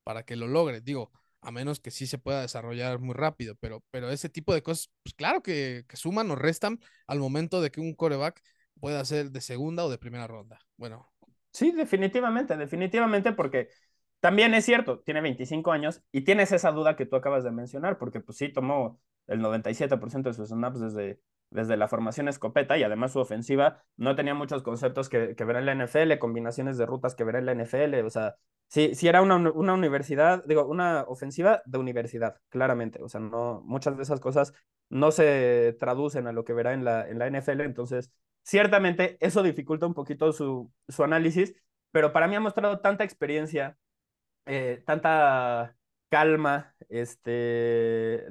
para 0.04 0.24
que 0.24 0.36
lo 0.36 0.48
logres. 0.48 0.84
Digo, 0.84 1.12
a 1.42 1.52
menos 1.52 1.80
que 1.80 1.92
sí 1.92 2.08
se 2.08 2.18
pueda 2.18 2.42
desarrollar 2.42 3.00
muy 3.00 3.14
rápido, 3.14 3.56
pero, 3.60 3.84
pero 3.92 4.10
ese 4.10 4.30
tipo 4.30 4.54
de 4.54 4.62
cosas, 4.62 4.92
pues 5.04 5.14
claro 5.16 5.42
que, 5.42 5.86
que 5.88 5.98
suman 5.98 6.30
o 6.32 6.36
restan 6.36 6.80
al 7.08 7.20
momento 7.20 7.62
de 7.62 7.72
que 7.72 7.82
un 7.82 7.96
coreback 7.96 8.42
pueda 8.80 9.04
ser 9.06 9.32
de 9.32 9.42
segunda 9.42 9.86
o 9.86 9.90
de 9.90 9.98
primera 9.98 10.28
ronda. 10.28 10.60
Bueno. 10.78 11.12
Sí, 11.52 11.72
definitivamente, 11.72 12.56
definitivamente, 12.56 13.34
porque 13.34 13.70
también 14.22 14.54
es 14.54 14.66
cierto, 14.66 15.00
tiene 15.00 15.22
25 15.22 15.72
años 15.72 16.04
y 16.12 16.22
tienes 16.22 16.52
esa 16.52 16.72
duda 16.72 16.96
que 16.96 17.06
tú 17.06 17.16
acabas 17.16 17.44
de 17.44 17.52
mencionar, 17.52 17.98
porque 17.98 18.22
pues 18.22 18.38
sí 18.38 18.50
tomó 18.50 19.00
el 19.28 19.42
97% 19.42 20.30
de 20.30 20.36
sus 20.36 20.50
snaps 20.50 20.80
desde, 20.80 21.20
desde 21.50 21.76
la 21.76 21.88
formación 21.88 22.28
escopeta 22.28 22.78
y 22.78 22.84
además 22.84 23.12
su 23.14 23.20
ofensiva 23.20 23.84
no 23.98 24.16
tenía 24.16 24.34
muchos 24.36 24.64
conceptos 24.64 25.10
que, 25.10 25.36
que 25.36 25.44
ver 25.44 25.58
en 25.58 25.66
la 25.66 25.74
NFL, 25.74 26.20
combinaciones 26.20 26.78
de 26.78 26.86
rutas 26.86 27.16
que 27.16 27.24
ver 27.24 27.36
en 27.36 27.46
la 27.48 27.54
NFL, 27.54 28.06
o 28.06 28.10
sea, 28.12 28.36
sí, 28.68 28.94
sí 28.96 29.08
era 29.08 29.22
una, 29.24 29.38
una 29.38 29.74
universidad, 29.74 30.44
digo, 30.46 30.66
una 30.66 31.04
ofensiva 31.08 31.62
de 31.66 31.80
universidad, 31.80 32.38
claramente, 32.50 33.02
o 33.02 33.10
sea, 33.10 33.20
no, 33.20 33.62
muchas 33.66 33.98
de 33.98 34.04
esas 34.04 34.20
cosas 34.20 34.54
no 34.90 35.12
se 35.12 35.76
traducen 35.80 36.28
a 36.28 36.32
lo 36.32 36.46
que 36.46 36.54
verá 36.54 36.74
en 36.74 36.86
la, 36.86 37.08
en 37.08 37.20
la 37.20 37.28
NFL, 37.28 37.62
entonces, 37.62 38.12
ciertamente 38.44 39.18
eso 39.20 39.42
dificulta 39.44 39.88
un 39.88 39.94
poquito 39.94 40.32
su, 40.32 40.72
su 40.88 41.04
análisis, 41.04 41.56
pero 41.92 42.14
para 42.14 42.28
mí 42.28 42.36
ha 42.36 42.40
mostrado 42.40 42.80
tanta 42.80 43.04
experiencia 43.04 43.78
eh, 44.46 44.84
tanta 44.86 45.76
calma, 46.10 46.76
este, 46.90 48.26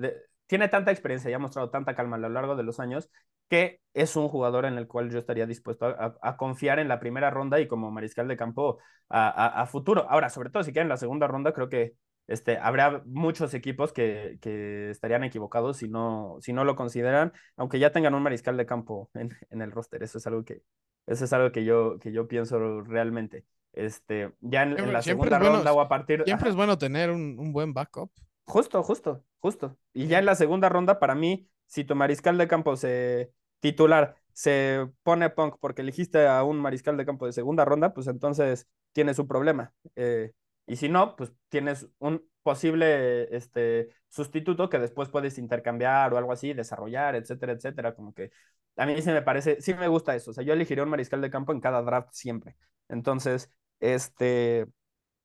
tiene 0.46 0.68
tanta 0.68 0.90
experiencia 0.90 1.30
y 1.30 1.34
ha 1.34 1.38
mostrado 1.38 1.70
tanta 1.70 1.94
calma 1.94 2.16
a 2.16 2.20
lo 2.20 2.28
largo 2.28 2.56
de 2.56 2.62
los 2.62 2.80
años 2.80 3.11
que 3.50 3.80
es 3.94 4.16
un 4.16 4.28
jugador 4.28 4.64
en 4.64 4.78
el 4.78 4.86
cual 4.86 5.11
yo 5.11 5.18
estaría 5.18 5.44
dispuesto 5.46 5.86
a, 5.86 6.36
confiar 6.36 6.78
en 6.78 6.88
la 6.88 7.00
primera 7.00 7.30
ronda 7.30 7.61
y 7.61 7.66
como 7.66 7.90
mariscal 7.90 8.28
de 8.28 8.36
campo 8.36 8.78
a, 9.08 9.66
futuro. 9.66 10.06
Ahora, 10.08 10.30
sobre 10.30 10.50
todo 10.50 10.62
si 10.62 10.72
queda 10.72 10.84
en 10.84 10.88
la 10.88 10.96
segunda 10.96 11.26
ronda, 11.26 11.52
creo 11.52 11.68
que 11.68 11.94
este, 12.28 12.58
habrá 12.58 13.02
muchos 13.06 13.52
equipos 13.54 13.92
que, 13.92 14.38
que, 14.40 14.90
estarían 14.90 15.24
equivocados 15.24 15.78
si 15.78 15.88
no, 15.88 16.36
si 16.40 16.52
no 16.52 16.64
lo 16.64 16.76
consideran, 16.76 17.32
aunque 17.56 17.80
ya 17.80 17.90
tengan 17.90 18.14
un 18.14 18.22
mariscal 18.22 18.56
de 18.56 18.66
campo 18.66 19.11
en, 19.14 19.30
en 19.50 19.62
el 19.62 19.72
roster. 19.72 20.02
Eso 20.04 20.18
es 20.18 20.26
algo 20.28 20.44
que, 20.44 20.62
eso 21.06 21.24
es 21.24 21.32
algo 21.32 21.50
que 21.50 21.64
yo, 21.64 21.98
que 21.98 22.12
yo 22.12 22.28
pienso 22.28 22.82
realmente. 22.82 23.44
Este, 23.72 24.32
ya 24.40 24.62
en, 24.62 24.92
la 24.92 25.02
segunda 25.02 25.38
ronda 25.38 25.72
o 25.72 25.80
a 25.80 25.88
partir. 25.88 26.22
Siempre 26.24 26.50
es 26.50 26.56
bueno 26.56 26.76
tener 26.76 27.10
un, 27.10 27.38
un, 27.38 27.52
buen 27.52 27.72
backup. 27.72 28.10
Justo, 28.44 28.82
justo, 28.82 29.24
justo. 29.38 29.76
Y 29.92 30.06
ya 30.06 30.18
en 30.18 30.26
la 30.26 30.34
segunda 30.34 30.68
ronda, 30.68 30.98
para 30.98 31.14
mí, 31.14 31.48
si 31.66 31.84
tu 31.84 31.94
mariscal 31.94 32.36
de 32.36 32.48
campo 32.48 32.76
se 32.76 33.32
titular 33.60 34.16
se 34.32 34.88
pone 35.02 35.30
punk 35.30 35.56
porque 35.60 35.82
elegiste 35.82 36.26
a 36.26 36.42
un 36.44 36.58
mariscal 36.58 36.96
de 36.96 37.04
campo 37.04 37.26
de 37.26 37.32
segunda 37.32 37.64
ronda, 37.64 37.92
pues 37.92 38.06
entonces 38.06 38.68
tienes 38.92 39.18
un 39.18 39.28
problema. 39.28 39.74
Eh, 39.96 40.32
y 40.66 40.76
si 40.76 40.88
no, 40.88 41.16
pues 41.16 41.32
tienes 41.48 41.88
un 41.98 42.24
posible 42.42 43.34
este, 43.36 43.90
sustituto 44.08 44.68
que 44.70 44.78
después 44.78 45.08
puedes 45.08 45.36
intercambiar 45.38 46.12
o 46.12 46.16
algo 46.18 46.32
así, 46.32 46.54
desarrollar, 46.54 47.16
etcétera, 47.16 47.52
etcétera. 47.52 47.94
Como 47.94 48.14
que 48.14 48.30
a 48.76 48.86
mí 48.86 49.00
sí 49.02 49.10
me 49.10 49.22
parece, 49.22 49.60
sí 49.60 49.74
me 49.74 49.88
gusta 49.88 50.14
eso. 50.14 50.30
O 50.30 50.34
sea, 50.34 50.44
yo 50.44 50.52
elegiría 50.54 50.84
un 50.84 50.90
mariscal 50.90 51.20
de 51.20 51.30
campo 51.30 51.52
en 51.52 51.60
cada 51.60 51.82
draft 51.82 52.10
siempre. 52.12 52.56
Entonces, 52.88 53.52
este, 53.81 54.66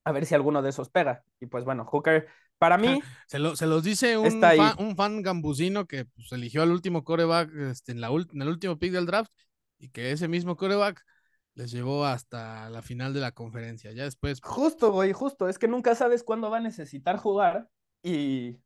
a 0.03 0.11
ver 0.11 0.25
si 0.25 0.35
alguno 0.35 0.61
de 0.61 0.69
esos 0.69 0.89
pega. 0.89 1.23
Y 1.39 1.47
pues 1.47 1.65
bueno, 1.65 1.85
Hooker, 1.85 2.27
para 2.57 2.77
mí. 2.77 3.01
Se, 3.27 3.39
lo, 3.39 3.55
se 3.55 3.67
los 3.67 3.83
dice 3.83 4.17
un, 4.17 4.41
fan, 4.41 4.75
un 4.79 4.95
fan 4.95 5.21
gambusino 5.21 5.85
que 5.85 6.05
pues, 6.05 6.31
eligió 6.31 6.63
al 6.63 6.71
último 6.71 7.03
coreback 7.03 7.53
este, 7.55 7.91
en, 7.91 8.01
la, 8.01 8.07
en 8.07 8.41
el 8.41 8.47
último 8.47 8.77
pick 8.77 8.91
del 8.91 9.05
draft 9.05 9.31
y 9.77 9.89
que 9.89 10.11
ese 10.11 10.27
mismo 10.27 10.55
coreback 10.55 11.03
les 11.55 11.71
llevó 11.71 12.05
hasta 12.05 12.69
la 12.69 12.81
final 12.81 13.13
de 13.13 13.21
la 13.21 13.31
conferencia. 13.31 13.91
Ya 13.91 14.03
después. 14.03 14.39
Justo, 14.41 14.91
güey, 14.91 15.13
justo. 15.13 15.47
Es 15.47 15.57
que 15.57 15.67
nunca 15.67 15.95
sabes 15.95 16.23
cuándo 16.23 16.49
va 16.49 16.57
a 16.57 16.61
necesitar 16.61 17.17
jugar 17.17 17.69
y 18.03 18.57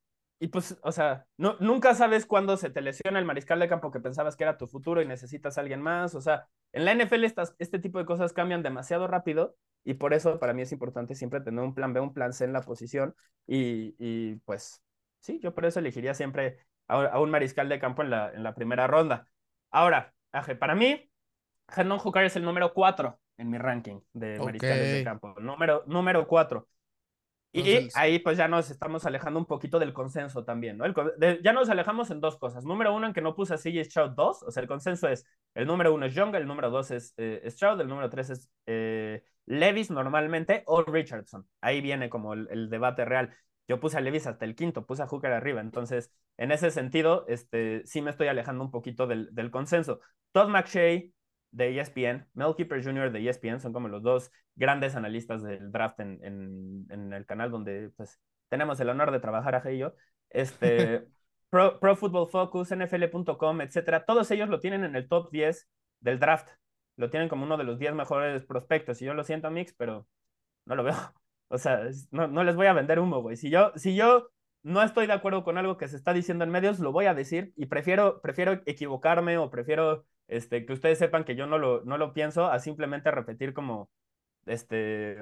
y 0.42 0.48
pues, 0.48 0.78
o 0.84 0.92
sea, 0.94 1.26
no, 1.38 1.58
nunca 1.60 1.94
sabes 1.96 2.26
cuándo 2.26 2.56
se 2.56 2.70
te 2.70 2.82
lesiona 2.82 3.20
el 3.20 3.26
mariscal 3.26 3.60
de 3.60 3.68
campo 3.68 3.92
que 3.92 4.00
pensabas 4.00 4.38
que 4.38 4.46
era 4.46 4.58
tu 4.58 4.68
futuro 4.68 5.02
y 5.02 5.06
necesitas 5.06 5.58
a 5.58 5.62
alguien 5.62 5.82
más. 5.82 6.16
O 6.16 6.22
sea, 6.22 6.48
en 6.72 6.86
la 6.86 6.94
NFL 6.94 7.26
estas, 7.26 7.56
este 7.60 7.78
tipo 7.78 8.00
de 8.00 8.06
cosas 8.06 8.32
cambian 8.32 8.64
demasiado 8.64 9.06
rápido 9.08 9.58
y 9.84 9.96
por 9.96 10.14
eso 10.14 10.40
para 10.40 10.54
mí 10.54 10.62
es 10.62 10.72
importante 10.72 11.14
siempre 11.14 11.42
tener 11.42 11.62
un 11.62 11.74
plan 11.74 11.92
B, 11.92 12.00
un 12.00 12.14
plan 12.14 12.32
C 12.32 12.46
en 12.46 12.54
la 12.54 12.62
posición. 12.62 13.16
Y, 13.48 13.96
y 14.00 14.36
pues, 14.46 14.82
sí, 15.20 15.40
yo 15.42 15.54
por 15.54 15.66
eso 15.66 15.80
elegiría 15.80 16.14
siempre 16.14 16.60
a, 16.88 17.20
un 17.20 17.32
mariscal 17.32 17.68
de 17.68 17.80
campo 17.80 18.02
en 18.02 18.10
la, 18.10 18.32
en 18.32 18.44
la 18.44 18.56
primera 18.56 18.88
ronda. 18.88 19.28
Ahora, 19.72 20.14
para 20.58 20.74
mí, 20.74 21.12
Hendon 21.76 22.00
Hooker 22.00 22.24
es 22.24 22.38
el 22.38 22.44
número 22.44 22.74
4 22.74 23.20
en 23.38 23.50
mi 23.50 23.58
ranking 23.58 24.00
de 24.14 24.40
mariscales 24.40 24.94
de 24.94 25.04
campo. 25.04 25.36
Número, 25.40 25.84
número 25.86 26.28
4. 26.28 26.66
Y 27.52 27.90
ahí 27.96 28.20
pues 28.20 28.38
ya 28.38 28.48
nos 28.48 28.70
estamos 28.70 29.06
alejando 29.06 29.40
un 29.40 29.46
poquito 29.46 29.80
del 29.80 29.94
consenso 29.94 30.44
también, 30.44 30.78
¿no? 30.78 30.86
ya 31.42 31.54
nos 31.54 31.70
alejamos 31.70 32.12
en 32.12 32.22
dos 32.22 32.38
cosas. 32.38 32.64
Número 32.64 32.94
uno, 32.94 33.08
en 33.08 33.14
que 33.14 33.22
no 33.22 33.36
puse 33.36 33.56
a 33.56 33.58
CJ 33.58 33.86
Stroud 33.86 34.12
2, 34.12 34.44
o 34.44 34.52
sea, 34.52 34.62
el 34.62 34.68
consenso 34.68 35.08
es, 35.08 35.26
el 35.56 35.66
número 35.66 35.94
uno 35.94 36.06
es 36.06 36.14
Young, 36.14 36.36
el 36.36 36.46
número 36.46 36.70
dos 36.70 36.92
es 36.92 37.14
eh, 37.18 37.42
Stroud, 37.50 37.82
el 37.82 37.88
número 37.88 38.10
tres 38.10 38.30
es 38.30 38.50
eh, 38.68 39.24
Levis 39.48 39.90
normalmente 39.90 40.64
o 40.68 40.84
Richardson. 40.84 41.48
Ahí 41.60 41.82
viene 41.82 42.10
como 42.10 42.34
el, 42.34 42.70
debate 42.70 43.04
real. 43.04 43.36
Yo 43.68 43.80
puse 43.80 43.98
a 43.98 44.02
Levis 44.02 44.28
hasta 44.28 44.46
el 44.46 44.56
quinto, 44.56 44.86
puse 44.86 45.02
a 45.02 45.08
Hooker 45.08 45.32
arriba. 45.32 45.62
Entonces, 45.62 46.12
en 46.38 46.52
ese 46.52 46.70
sentido, 46.70 47.26
este, 47.28 47.82
sí 47.86 48.02
me 48.02 48.12
estoy 48.12 48.28
alejando 48.28 48.64
un 48.64 48.72
poquito 48.72 49.08
del, 49.08 49.34
del 49.34 49.50
consenso. 49.50 50.02
Todd 50.32 50.50
McShay, 50.50 51.14
de 51.52 51.80
ESPN, 51.80 52.28
Mel 52.34 52.56
Keeper 52.56 52.84
Jr. 52.84 53.12
de 53.12 53.28
ESPN, 53.28 53.60
son 53.60 53.74
como 53.74 53.88
los 53.88 54.04
dos 54.04 54.32
grandes 54.56 54.96
analistas 54.96 55.42
del 55.44 55.72
draft 55.72 56.00
en, 56.00 56.20
en, 56.24 56.86
en 56.90 57.14
el 57.14 57.26
canal 57.26 57.52
donde 57.52 57.92
pues, 57.96 58.20
tenemos 58.50 58.80
el 58.80 58.90
honor 58.90 59.12
de 59.12 59.20
trabajar 59.20 59.56
a 59.56 59.72
y 59.72 59.78
yo. 59.78 59.94
Este, 60.30 61.08
Pro, 61.50 61.80
Pro, 61.80 61.96
Football 61.96 62.28
Focus, 62.28 62.70
NFL.com, 62.76 63.62
etcétera, 63.62 64.06
todos 64.06 64.30
ellos 64.32 64.50
lo 64.50 64.60
tienen 64.60 64.84
en 64.84 64.96
el 64.96 65.08
top 65.08 65.32
10 65.32 65.68
del 66.02 66.20
draft. 66.20 66.50
Lo 66.96 67.10
tienen 67.10 67.30
como 67.30 67.46
uno 67.46 67.58
de 67.58 67.64
los 67.64 67.80
10 67.80 67.94
mejores 67.96 68.44
prospectos. 68.44 69.02
Y 69.02 69.06
yo 69.06 69.14
lo 69.14 69.24
siento, 69.24 69.50
Mix, 69.50 69.74
pero 69.74 70.08
no 70.66 70.76
lo 70.76 70.84
veo. 70.84 70.96
O 71.52 71.58
sea, 71.58 71.82
no, 72.12 72.28
no 72.28 72.44
les 72.44 72.56
voy 72.56 72.68
a 72.68 72.74
vender 72.74 73.00
humo, 73.00 73.24
güey. 73.24 73.36
Si 73.36 73.50
yo, 73.50 73.72
si 73.76 73.96
yo 73.96 74.30
no 74.64 74.84
estoy 74.84 75.08
de 75.08 75.14
acuerdo 75.14 75.44
con 75.44 75.58
algo 75.58 75.78
que 75.78 75.88
se 75.88 75.96
está 75.96 76.14
diciendo 76.14 76.44
en 76.44 76.52
medios, 76.52 76.80
lo 76.80 76.92
voy 76.92 77.06
a 77.06 77.14
decir 77.14 77.54
y 77.56 77.68
prefiero, 77.68 78.22
prefiero 78.22 78.62
equivocarme 78.66 79.38
o 79.38 79.50
prefiero 79.50 80.06
este, 80.28 80.66
que 80.66 80.74
ustedes 80.74 81.00
sepan 81.00 81.24
que 81.24 81.36
yo 81.36 81.48
no 81.48 81.58
lo, 81.58 81.84
no 81.86 81.98
lo 81.98 82.14
pienso, 82.14 82.46
a 82.46 82.60
simplemente 82.60 83.12
repetir 83.12 83.54
como, 83.54 83.90
este, 84.46 85.18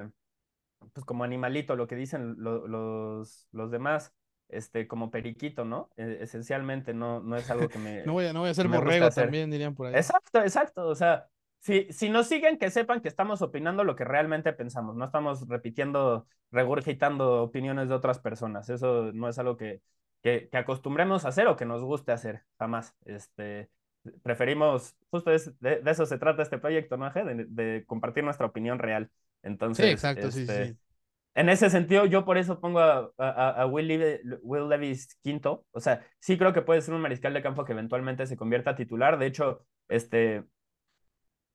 pues 0.92 1.06
como 1.06 1.24
animalito, 1.24 1.76
lo 1.76 1.86
que 1.86 1.96
dicen 1.96 2.36
los, 2.38 3.48
los 3.52 3.70
demás, 3.70 4.14
este, 4.48 4.86
como 4.86 5.10
periquito, 5.10 5.64
¿no? 5.64 5.90
E, 5.96 6.18
esencialmente 6.20 6.94
no, 6.94 7.20
no 7.20 7.36
es 7.36 7.50
algo 7.50 7.68
que 7.68 7.78
me... 7.78 8.04
no, 8.04 8.12
voy 8.14 8.26
a, 8.26 8.32
no 8.32 8.40
voy 8.40 8.50
a 8.50 8.54
ser 8.54 8.68
borrego 8.68 9.10
también, 9.10 9.50
dirían 9.50 9.74
por 9.74 9.86
ahí. 9.86 9.94
Exacto, 9.94 10.40
exacto, 10.40 10.86
o 10.86 10.94
sea, 10.94 11.28
si, 11.60 11.86
si 11.92 12.08
nos 12.08 12.26
siguen, 12.26 12.58
que 12.58 12.70
sepan 12.70 13.00
que 13.00 13.08
estamos 13.08 13.42
opinando 13.42 13.84
lo 13.84 13.96
que 13.96 14.04
realmente 14.04 14.52
pensamos, 14.52 14.96
no 14.96 15.04
estamos 15.04 15.46
repitiendo, 15.48 16.26
regurgitando 16.50 17.42
opiniones 17.42 17.88
de 17.88 17.94
otras 17.94 18.18
personas, 18.18 18.68
eso 18.70 19.12
no 19.12 19.28
es 19.28 19.38
algo 19.38 19.56
que, 19.56 19.80
que, 20.22 20.48
acostumbremos 20.52 21.24
a 21.24 21.28
hacer 21.28 21.46
o 21.48 21.56
que 21.56 21.66
nos 21.66 21.82
guste 21.82 22.12
hacer, 22.12 22.44
jamás. 22.58 22.94
Este, 23.04 23.70
preferimos, 24.22 24.96
justo 25.10 25.30
de, 25.30 25.82
eso 25.84 26.06
se 26.06 26.18
trata 26.18 26.42
este 26.42 26.58
proyecto, 26.58 26.96
¿no? 26.96 27.10
De, 27.10 27.46
de, 27.48 27.84
compartir 27.86 28.24
nuestra 28.24 28.46
opinión 28.46 28.78
real. 28.78 29.10
Entonces, 29.42 29.86
sí, 29.86 29.92
exacto, 29.92 30.30
sí, 30.30 30.42
este, 30.42 30.66
sí. 30.66 30.76
En 31.34 31.48
ese 31.48 31.70
sentido, 31.70 32.04
yo 32.04 32.24
por 32.24 32.36
eso 32.36 32.58
pongo 32.58 32.80
a, 32.80 33.12
a, 33.16 33.66
Will, 33.66 34.68
Levis, 34.68 35.14
quinto. 35.22 35.64
O 35.70 35.78
sea, 35.78 36.04
sí 36.18 36.36
creo 36.36 36.52
que 36.52 36.62
puede 36.62 36.80
ser 36.80 36.94
un 36.94 37.00
mariscal 37.00 37.32
de 37.32 37.42
campo 37.42 37.64
que 37.64 37.72
eventualmente 37.72 38.26
se 38.26 38.36
convierta 38.36 38.70
a 38.70 38.76
titular. 38.76 39.18
De 39.18 39.26
hecho, 39.26 39.64
este, 39.88 40.42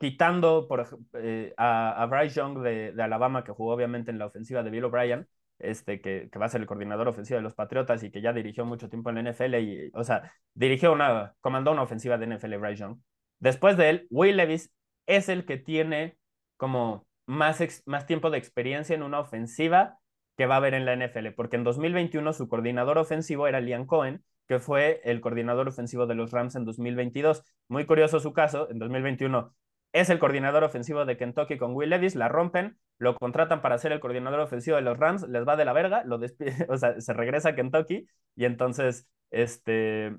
quitando 0.03 0.67
por, 0.67 0.85
eh, 1.13 1.53
a, 1.55 2.05
Bryce 2.11 2.35
Young 2.35 2.59
de, 2.59 2.93
Alabama, 3.01 3.45
que 3.45 3.53
jugó 3.53 3.73
obviamente 3.73 4.11
en 4.11 4.19
la 4.19 4.25
ofensiva 4.25 4.61
de 4.61 4.69
Bill 4.69 4.83
O'Brien, 4.83 5.29
este, 5.59 6.01
que, 6.01 6.27
que, 6.29 6.39
va 6.39 6.47
a 6.47 6.49
ser 6.49 6.59
el 6.59 6.67
coordinador 6.67 7.07
ofensivo 7.07 7.37
de 7.37 7.41
los 7.41 7.55
Patriotas 7.55 8.03
y 8.03 8.11
que 8.11 8.19
ya 8.19 8.33
dirigió 8.33 8.65
mucho 8.65 8.89
tiempo 8.89 9.09
en 9.09 9.15
la 9.15 9.31
NFL, 9.31 9.55
y, 9.61 9.91
o 9.93 10.03
sea, 10.03 10.33
dirigió 10.55 10.91
una, 10.91 11.35
comandó 11.39 11.71
una 11.71 11.83
ofensiva 11.83 12.17
de 12.17 12.27
NFL 12.27 12.57
Bryce 12.57 12.81
Young. 12.81 12.97
Después 13.39 13.77
de 13.77 13.89
él, 13.91 14.07
Will 14.09 14.35
Levis 14.35 14.73
es 15.05 15.29
el 15.29 15.45
que 15.45 15.55
tiene 15.55 16.17
como 16.57 17.07
más, 17.25 17.63
más 17.85 18.05
tiempo 18.05 18.29
de 18.29 18.39
experiencia 18.39 18.93
en 18.93 19.03
una 19.03 19.21
ofensiva 19.21 19.99
que 20.35 20.47
va 20.47 20.55
a 20.55 20.57
haber 20.57 20.73
en 20.73 20.83
la 20.83 20.97
NFL, 20.97 21.29
porque 21.33 21.55
en 21.55 21.63
2021 21.63 22.33
su 22.33 22.49
coordinador 22.49 22.97
ofensivo 22.97 23.47
era 23.47 23.61
Liam 23.61 23.85
Cohen, 23.85 24.21
que 24.49 24.59
fue 24.59 24.99
el 25.05 25.21
coordinador 25.21 25.69
ofensivo 25.69 26.07
de 26.07 26.15
los 26.15 26.31
Rams 26.31 26.55
en 26.55 26.65
2022. 26.65 27.41
Muy 27.69 27.85
curioso 27.85 28.19
su 28.19 28.33
caso, 28.33 28.69
en 28.69 28.79
2021 28.79 29.53
es 29.93 30.09
el 30.09 30.19
coordinador 30.19 30.63
ofensivo 30.63 31.05
de 31.05 31.17
Kentucky 31.17 31.57
con 31.57 31.75
Will 31.75 31.91
Levis, 31.91 32.15
la 32.15 32.27
rompen, 32.27 32.77
lo 32.97 33.15
contratan 33.15 33.61
para 33.61 33.77
ser 33.77 33.91
el 33.91 33.99
coordinador 33.99 34.39
ofensivo 34.39 34.75
de 34.75 34.81
los 34.81 34.97
Rams, 34.97 35.27
les 35.29 35.47
va 35.47 35.55
de 35.55 35.65
la 35.65 35.73
verga, 35.73 36.03
lo 36.03 36.19
o 36.69 36.77
sea, 36.77 36.99
se 36.99 37.13
regresa 37.13 37.49
a 37.49 37.55
Kentucky 37.55 38.07
y 38.35 38.45
entonces, 38.45 39.07
este, 39.29 40.17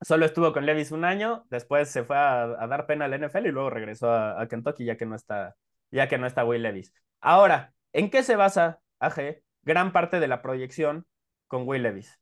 solo 0.00 0.24
estuvo 0.26 0.52
con 0.52 0.64
Levis 0.64 0.92
un 0.92 1.04
año, 1.04 1.44
después 1.50 1.90
se 1.90 2.04
fue 2.04 2.16
a, 2.16 2.46
dar 2.68 2.86
pena 2.86 3.06
al 3.06 3.14
NFL 3.14 3.46
y 3.46 3.50
luego 3.52 3.68
regresó 3.68 4.12
a, 4.12 4.46
Kentucky 4.48 4.84
ya 4.84 4.96
que 4.96 5.06
no 5.06 5.16
está, 5.16 5.56
ya 5.90 6.08
que 6.08 6.18
no 6.18 6.26
está 6.26 6.44
Will 6.44 6.62
Levis. 6.62 6.92
Ahora, 7.20 7.72
¿en 7.92 8.10
qué 8.10 8.22
se 8.22 8.36
basa 8.36 8.80
AG 9.00 9.42
gran 9.62 9.92
parte 9.92 10.20
de 10.20 10.28
la 10.28 10.40
proyección 10.40 11.04
con 11.48 11.66
Will 11.66 11.82
Levis? 11.82 12.20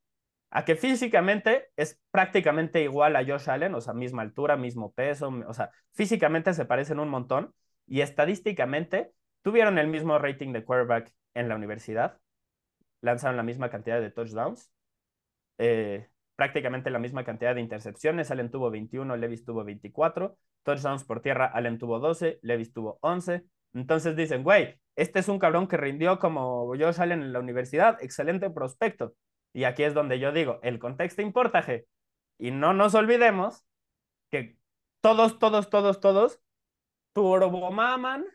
A 0.55 0.65
que 0.65 0.77
físicamente 0.77 1.71
es 1.77 2.01
prácticamente 2.13 2.81
igual 2.81 3.17
a 3.17 3.25
Josh 3.25 3.51
Allen, 3.51 3.75
o 3.75 3.81
sea, 3.81 3.93
misma 3.93 4.23
altura, 4.23 4.57
mismo 4.57 4.93
peso, 4.93 5.35
o 5.49 5.53
sea, 5.53 5.71
físicamente 5.93 6.55
se 6.55 6.65
parecen 6.65 7.01
un 7.01 7.09
montón 7.09 7.53
y 7.89 8.03
estadísticamente 8.03 9.13
tuvieron 9.43 9.79
el 9.79 9.89
mismo 9.89 10.17
rating 10.17 10.53
de 10.53 10.65
quarterback 10.65 11.13
en 11.35 11.49
la 11.49 11.57
universidad, 11.57 12.19
lanzaron 13.01 13.37
la 13.37 13.43
misma 13.43 13.69
cantidad 13.69 14.01
de 14.01 14.13
touchdowns, 14.13 14.71
eh, 15.59 16.09
prácticamente 16.37 16.89
la 16.89 17.01
misma 17.01 17.25
cantidad 17.25 17.57
de 17.57 17.61
intercepciones, 17.61 18.31
Allen 18.31 18.53
tuvo 18.53 18.71
21, 18.71 19.17
Levis 19.17 19.45
tuvo 19.45 19.65
24, 19.65 20.39
touchdowns 20.63 21.03
por 21.03 21.21
tierra, 21.21 21.47
Allen 21.47 21.79
tuvo 21.79 21.99
12, 21.99 22.39
Levis 22.43 22.73
tuvo 22.73 22.99
11, 23.01 23.43
entonces 23.73 24.15
dicen, 24.15 24.45
güey, 24.45 24.81
este 24.95 25.19
es 25.19 25.27
un 25.27 25.41
cabrón 25.41 25.67
que 25.67 25.77
rindió 25.77 26.21
como 26.21 26.69
Josh 26.79 27.01
Allen 27.01 27.23
en 27.23 27.33
la 27.33 27.41
universidad, 27.41 28.01
excelente 28.01 28.51
prospecto, 28.51 29.15
y 29.55 29.65
aquí 29.65 29.85
es 29.85 29.95
donde 29.95 30.19
yo 30.19 30.33
digo, 30.33 30.59
el 30.63 30.79
contexto 30.79 31.23
importa, 31.23 31.63
G. 31.63 31.87
Y 32.39 32.51
no 32.51 32.75
nos 32.75 32.95
olvidemos 32.97 33.65
que 34.31 34.59
todos, 35.01 35.39
todos, 35.39 35.71
todos, 35.71 36.01
todos 36.01 36.41
turbomaman 37.13 38.27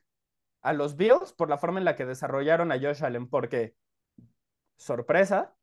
a 0.61 0.73
los 0.73 0.95
Bills 0.95 1.33
por 1.33 1.49
la 1.49 1.57
forma 1.57 1.79
en 1.79 1.85
la 1.85 1.97
que 1.97 2.05
desarrollaron 2.05 2.71
a 2.71 2.79
Josh 2.79 3.03
Allen, 3.03 3.29
porque, 3.29 3.75
sorpresa, 4.77 5.53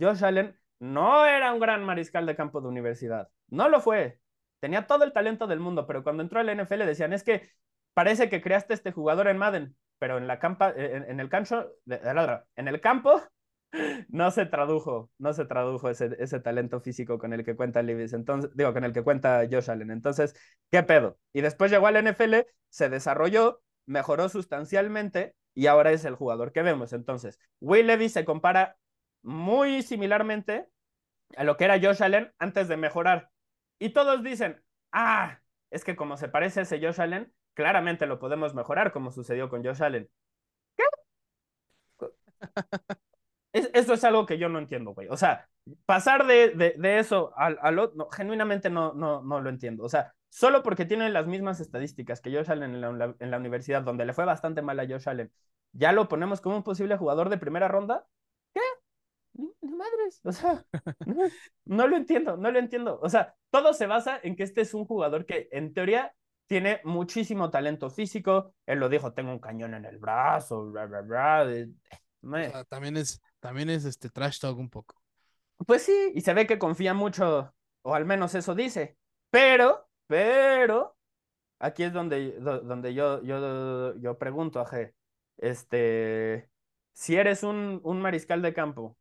Josh 0.00 0.24
Allen 0.24 0.58
no 0.80 1.26
era 1.26 1.52
un 1.52 1.60
gran 1.60 1.84
mariscal 1.84 2.26
de 2.26 2.34
campo 2.34 2.60
de 2.60 2.68
universidad, 2.68 3.28
no 3.48 3.68
lo 3.68 3.80
fue, 3.80 4.20
tenía 4.58 4.88
todo 4.88 5.04
el 5.04 5.12
talento 5.12 5.46
del 5.46 5.60
mundo, 5.60 5.86
pero 5.86 6.02
cuando 6.02 6.24
entró 6.24 6.40
al 6.40 6.50
NFL 6.50 6.86
decían, 6.86 7.12
es 7.12 7.22
que 7.22 7.50
parece 7.94 8.28
que 8.28 8.42
creaste 8.42 8.74
este 8.74 8.90
jugador 8.90 9.28
en 9.28 9.38
Madden, 9.38 9.76
pero 10.00 10.18
en 10.18 10.26
la 10.26 10.40
campa, 10.40 10.72
en, 10.74 11.20
el 11.20 11.28
cancho, 11.28 11.70
en 11.86 12.68
el 12.68 12.80
campo 12.80 13.22
no 14.08 14.30
se 14.30 14.46
tradujo, 14.46 15.10
no 15.18 15.32
se 15.32 15.44
tradujo 15.44 15.88
ese, 15.88 16.40
talento 16.40 16.80
físico 16.80 17.18
con 17.18 17.32
el 17.32 17.44
que 17.44 17.56
cuenta 17.56 17.82
Levis, 17.82 18.12
entonces, 18.12 18.50
digo, 18.54 18.72
con 18.72 18.84
el 18.84 18.92
que 18.92 19.02
cuenta 19.02 19.42
Josh 19.50 19.70
Allen. 19.70 19.90
Entonces, 19.90 20.34
¿qué 20.70 20.82
pedo? 20.82 21.18
Y 21.32 21.40
después 21.40 21.70
llegó 21.70 21.86
al 21.86 21.96
NFL, 21.96 22.46
se 22.68 22.88
desarrolló, 22.88 23.62
mejoró 23.86 24.28
sustancialmente 24.28 25.34
y 25.54 25.66
ahora 25.66 25.92
es 25.92 26.04
el 26.04 26.14
jugador 26.14 26.52
que 26.52 26.62
vemos. 26.62 26.92
Entonces, 26.92 27.38
Will 27.60 27.86
Levis 27.86 28.12
se 28.12 28.24
compara 28.24 28.76
muy 29.22 29.82
similarmente 29.82 30.68
a 31.36 31.44
lo 31.44 31.56
que 31.56 31.64
era 31.64 31.80
Josh 31.80 32.02
Allen 32.02 32.32
antes 32.38 32.68
de 32.68 32.76
mejorar. 32.76 33.30
Y 33.78 33.90
todos 33.90 34.22
dicen, 34.22 34.62
ah, 34.92 35.40
es 35.70 35.84
que 35.84 35.96
como 35.96 36.16
se 36.16 36.28
parece 36.28 36.60
a 36.60 36.62
ese 36.64 36.80
Josh 36.80 37.00
Allen, 37.00 37.32
claramente 37.54 38.06
lo 38.06 38.18
podemos 38.18 38.54
mejorar 38.54 38.92
como 38.92 39.10
sucedió 39.10 39.48
con 39.48 39.64
Josh 39.64 39.82
Allen. 39.82 40.10
¿Qué? 40.76 40.84
eso 43.52 43.94
es 43.94 44.04
algo 44.04 44.26
que 44.26 44.38
yo 44.38 44.48
no 44.48 44.58
entiendo, 44.58 44.94
güey. 44.94 45.08
O 45.08 45.16
sea, 45.16 45.48
pasar 45.84 46.26
de, 46.26 46.74
de, 46.76 46.98
eso 46.98 47.32
al, 47.36 47.58
al 47.62 47.78
otro, 47.78 48.08
genuinamente 48.10 48.70
no, 48.70 48.94
no, 48.94 49.22
no 49.22 49.40
lo 49.40 49.50
entiendo. 49.50 49.84
O 49.84 49.88
sea, 49.88 50.14
solo 50.28 50.62
porque 50.62 50.86
tienen 50.86 51.12
las 51.12 51.26
mismas 51.26 51.60
estadísticas 51.60 52.20
que 52.20 52.34
Josh 52.34 52.50
Allen 52.50 52.74
en 52.74 52.98
la, 52.98 53.14
en 53.18 53.30
la 53.30 53.36
universidad, 53.36 53.82
donde 53.82 54.06
le 54.06 54.14
fue 54.14 54.24
bastante 54.24 54.62
mal 54.62 54.80
a 54.80 54.86
Josh 54.86 55.08
Allen, 55.08 55.30
¿ya 55.72 55.92
lo 55.92 56.08
ponemos 56.08 56.40
como 56.40 56.56
un 56.56 56.62
posible 56.62 56.96
jugador 56.96 57.28
de 57.28 57.38
primera 57.38 57.68
ronda? 57.68 58.06
¿Qué? 58.54 58.60
Ni, 59.34 59.52
madres. 59.62 60.20
O 60.24 60.32
sea, 60.32 60.64
no, 61.06 61.24
no 61.66 61.86
lo 61.88 61.96
entiendo, 61.96 62.36
no 62.36 62.50
lo 62.50 62.58
entiendo. 62.58 62.98
O 63.02 63.08
sea, 63.08 63.34
todo 63.50 63.74
se 63.74 63.86
basa 63.86 64.18
en 64.22 64.36
que 64.36 64.44
este 64.44 64.62
es 64.62 64.72
un 64.72 64.86
jugador 64.86 65.26
que 65.26 65.48
en 65.52 65.74
teoría 65.74 66.14
tiene 66.46 66.80
muchísimo 66.84 67.50
talento 67.50 67.90
físico. 67.90 68.54
Él 68.66 68.78
lo 68.78 68.88
dijo, 68.88 69.12
tengo 69.12 69.32
un 69.32 69.38
cañón 69.38 69.74
en 69.74 69.84
el 69.84 69.98
brazo, 69.98 70.70
bla, 70.70 70.86
bla, 70.86 71.02
bla. 71.02 72.64
también 72.68 72.96
es 72.96 73.22
también 73.42 73.70
es 73.70 73.84
este 73.84 74.08
trash 74.08 74.38
talk 74.38 74.56
un 74.56 74.70
poco. 74.70 74.94
Pues 75.66 75.82
sí, 75.82 76.12
y 76.14 76.20
se 76.20 76.32
ve 76.32 76.46
que 76.46 76.60
confía 76.60 76.94
mucho, 76.94 77.52
o 77.82 77.94
al 77.94 78.04
menos 78.04 78.36
eso 78.36 78.54
dice. 78.54 78.96
Pero, 79.30 79.88
pero, 80.06 80.96
aquí 81.58 81.82
es 81.82 81.92
donde, 81.92 82.38
donde 82.38 82.94
yo, 82.94 83.20
yo, 83.24 83.96
yo 83.96 84.16
pregunto 84.16 84.60
a 84.60 84.66
G. 84.66 84.94
Este, 85.38 86.48
si 86.92 87.16
eres 87.16 87.42
un, 87.42 87.80
un 87.82 88.00
mariscal 88.00 88.42
de 88.42 88.54
campo 88.54 88.96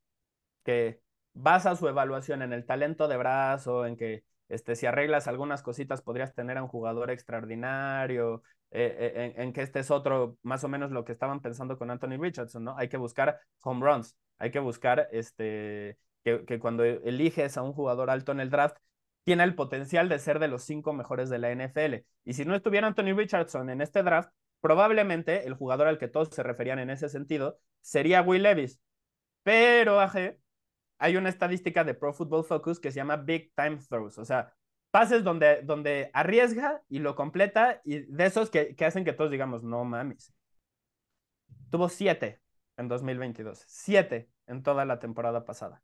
que 0.63 1.01
basa 1.33 1.75
su 1.75 1.87
evaluación 1.87 2.41
en 2.41 2.51
el 2.51 2.65
talento 2.65 3.07
de 3.07 3.17
brazo, 3.17 3.85
en 3.85 3.95
que 3.95 4.25
este, 4.49 4.75
si 4.75 4.87
arreglas 4.87 5.27
algunas 5.27 5.61
cositas 5.61 6.01
podrías 6.01 6.33
tener 6.33 6.57
a 6.57 6.63
un 6.63 6.69
jugador 6.69 7.11
extraordinario, 7.11 8.41
eh, 8.71 9.11
eh, 9.15 9.33
en, 9.37 9.53
que 9.53 9.61
este 9.61 9.79
es 9.79 9.91
otro, 9.91 10.37
más 10.43 10.63
o 10.63 10.69
menos 10.69 10.91
lo 10.91 11.03
que 11.03 11.11
estaban 11.11 11.41
pensando 11.41 11.77
con 11.77 11.91
Anthony 11.91 12.17
Richardson, 12.17 12.63
¿no? 12.63 12.77
Hay 12.77 12.87
que 12.87 12.97
buscar 12.97 13.39
home 13.63 13.85
runs, 13.85 14.17
hay 14.41 14.51
que 14.51 14.59
buscar 14.59 15.07
este, 15.11 15.97
que, 16.23 16.45
que 16.45 16.59
cuando 16.59 16.83
eliges 16.83 17.57
a 17.57 17.61
un 17.61 17.73
jugador 17.73 18.09
alto 18.09 18.31
en 18.31 18.39
el 18.39 18.49
draft, 18.49 18.77
tiene 19.23 19.43
el 19.43 19.53
potencial 19.55 20.09
de 20.09 20.17
ser 20.17 20.39
de 20.39 20.47
los 20.47 20.63
cinco 20.63 20.93
mejores 20.93 21.29
de 21.29 21.37
la 21.37 21.51
NFL. 21.51 22.05
Y 22.25 22.33
si 22.33 22.43
no 22.43 22.55
estuviera 22.55 22.87
Anthony 22.87 23.13
Richardson 23.15 23.69
en 23.69 23.81
este 23.81 24.01
draft, 24.01 24.31
probablemente 24.59 25.45
el 25.45 25.53
jugador 25.53 25.87
al 25.87 25.99
que 25.99 26.07
todos 26.07 26.29
se 26.29 26.41
referían 26.41 26.79
en 26.79 26.89
ese 26.89 27.07
sentido 27.07 27.59
sería 27.81 28.23
Will 28.23 28.43
Levis. 28.43 28.79
Pero, 29.43 29.99
AG, 29.99 30.37
hay 30.97 31.17
una 31.17 31.29
estadística 31.29 31.83
de 31.83 31.93
Pro 31.93 32.13
Football 32.13 32.45
Focus 32.45 32.79
que 32.79 32.91
se 32.91 32.97
llama 32.97 33.17
Big 33.17 33.53
Time 33.55 33.77
Throws, 33.77 34.17
o 34.17 34.25
sea, 34.25 34.53
pases 34.91 35.23
donde, 35.23 35.61
donde 35.63 36.09
arriesga 36.13 36.81
y 36.89 36.99
lo 36.99 37.15
completa 37.15 37.81
y 37.83 38.01
de 38.01 38.25
esos 38.25 38.49
que, 38.49 38.75
que 38.75 38.85
hacen 38.85 39.05
que 39.05 39.13
todos 39.13 39.31
digamos, 39.31 39.63
no 39.63 39.83
mames. 39.85 40.33
Tuvo 41.69 41.89
siete 41.89 42.40
en 42.81 42.89
2022, 42.89 43.63
siete 43.65 44.29
en 44.47 44.61
toda 44.63 44.83
la 44.83 44.99
temporada 44.99 45.45
pasada. 45.45 45.81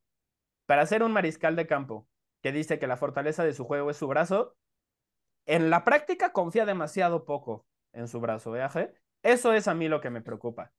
Para 0.65 0.86
ser 0.86 1.03
un 1.03 1.14
mariscal 1.14 1.56
de 1.56 1.65
campo 1.65 2.07
que 2.41 2.52
dice 2.52 2.78
que 2.78 2.88
la 2.88 2.98
fortaleza 2.98 3.45
de 3.45 3.53
su 3.53 3.64
juego 3.64 3.90
es 3.90 3.98
su 3.98 4.07
brazo, 4.07 4.57
en 5.45 5.69
la 5.69 5.86
práctica 5.86 6.34
confía 6.34 6.65
demasiado 6.65 7.24
poco 7.24 7.65
en 7.94 8.07
su 8.10 8.19
brazo, 8.19 8.52
viaje. 8.52 8.94
Eso 9.24 9.53
es 9.53 9.68
a 9.68 9.74
mí 9.74 9.88
lo 9.88 10.02
que 10.02 10.10
me 10.10 10.22
preocupa. 10.22 10.74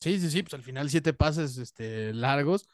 Sí, 0.00 0.18
sí, 0.18 0.30
sí, 0.30 0.42
pues 0.42 0.54
al 0.54 0.62
final 0.62 0.90
siete 0.90 1.12
pases 1.12 1.56
este, 1.56 2.12
largos 2.12 2.68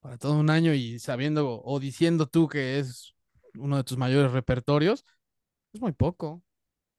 para 0.00 0.18
todo 0.18 0.34
un 0.38 0.50
año 0.50 0.72
y 0.72 0.98
sabiendo 0.98 1.60
o 1.62 1.80
diciendo 1.80 2.26
tú 2.26 2.48
que 2.48 2.78
es 2.78 3.14
uno 3.54 3.76
de 3.76 3.84
tus 3.84 3.98
mayores 3.98 4.32
repertorios, 4.32 5.04
es 5.72 5.80
muy 5.80 5.92
poco. 5.92 6.42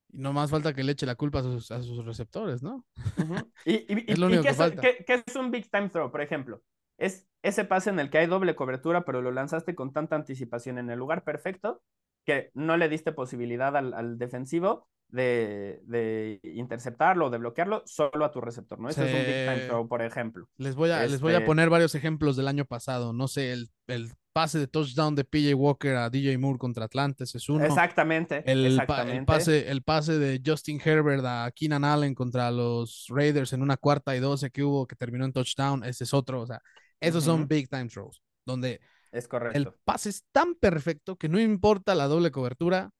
Y 0.09 0.19
no 0.19 0.33
más 0.33 0.49
falta 0.49 0.73
que 0.73 0.83
le 0.83 0.93
eche 0.93 1.05
la 1.05 1.15
culpa 1.15 1.39
a 1.39 1.43
sus, 1.43 1.71
a 1.71 1.81
sus 1.81 2.05
receptores, 2.05 2.63
¿no? 2.63 2.85
y, 3.65 4.11
es 4.11 4.17
lo 4.17 4.27
único 4.27 4.43
que, 4.43 4.53
falta. 4.53 4.81
¿qué, 4.81 5.23
es 5.25 5.35
un 5.35 5.51
big 5.51 5.69
time 5.69 5.89
throw, 5.89 6.11
por 6.11 6.21
ejemplo? 6.21 6.61
Es 6.97 7.27
ese 7.43 7.65
pase 7.65 7.89
en 7.89 7.99
el 7.99 8.09
que 8.09 8.17
hay 8.17 8.27
doble 8.27 8.55
cobertura, 8.55 9.05
pero 9.05 9.21
lo 9.21 9.31
lanzaste 9.31 9.75
con 9.75 9.93
tanta 9.93 10.15
anticipación 10.15 10.77
en 10.77 10.89
el 10.89 10.99
lugar 10.99 11.23
perfecto 11.23 11.81
que 12.27 12.51
no 12.53 12.75
le 12.75 12.89
diste 12.89 13.13
posibilidad 13.13 13.75
al, 13.77 14.17
defensivo 14.17 14.89
de, 15.07 15.79
de, 15.85 16.41
interceptarlo 16.43 17.27
o 17.27 17.29
de 17.29 17.37
bloquearlo 17.37 17.83
solo 17.85 18.25
a 18.25 18.31
tu 18.31 18.41
receptor, 18.41 18.77
¿no? 18.81 18.89
Eso 18.89 19.05
es 19.05 19.13
un 19.13 19.25
big 19.25 19.45
time 19.45 19.67
throw, 19.67 19.87
por 19.87 20.01
ejemplo. 20.01 20.49
Les 20.57 20.75
voy 20.75 20.91
a, 20.91 21.07
les 21.07 21.21
voy 21.21 21.31
a 21.31 21.37
este 21.37 21.45
poner 21.45 21.69
varios 21.69 21.95
ejemplos 21.95 22.35
del 22.35 22.49
año 22.49 22.65
pasado. 22.65 23.13
No 23.13 23.29
sé, 23.29 23.53
el, 23.53 23.69
el 23.87 24.11
pase 24.33 24.59
de 24.59 24.67
touchdown 24.67 25.15
de 25.15 25.23
PJ 25.23 25.55
Walker 25.55 25.95
a 25.95 26.09
DJ 26.09 26.37
Moore 26.37 26.59
contra 26.59 26.83
Atlantes 26.83 27.33
es 27.33 27.47
uno. 27.47 27.63
Exactamente. 27.63 28.43
El, 28.45 28.77
pase, 29.25 29.71
el 29.71 29.81
pase 29.81 30.19
de 30.19 30.41
Justin 30.45 30.81
Herbert 30.83 31.23
a 31.25 31.49
Keenan 31.55 31.85
Allen 31.85 32.13
contra 32.13 32.51
los 32.51 33.05
Raiders 33.07 33.53
en 33.53 33.61
una 33.61 33.77
cuarta 33.77 34.17
y 34.17 34.19
doce 34.19 34.51
que 34.51 34.65
hubo 34.65 34.85
que 34.85 34.97
terminó 34.97 35.23
en 35.23 35.31
touchdown, 35.31 35.85
ese 35.85 36.03
es 36.03 36.13
otro. 36.13 36.41
O 36.41 36.45
sea, 36.45 36.61
esos 36.99 37.23
son 37.23 37.47
big 37.47 37.69
time 37.69 37.87
throws, 37.87 38.21
donde 38.45 38.81
es 39.11 39.27
correcto. 39.27 39.57
el 39.57 39.71
pase 39.83 40.09
es 40.09 40.25
tan 40.31 40.55
perfecto 40.55 41.17
que 41.17 41.29
no 41.29 41.39
importa 41.39 41.95
la 41.95 42.07
doble 42.07 42.31
cobertura, 42.31 42.91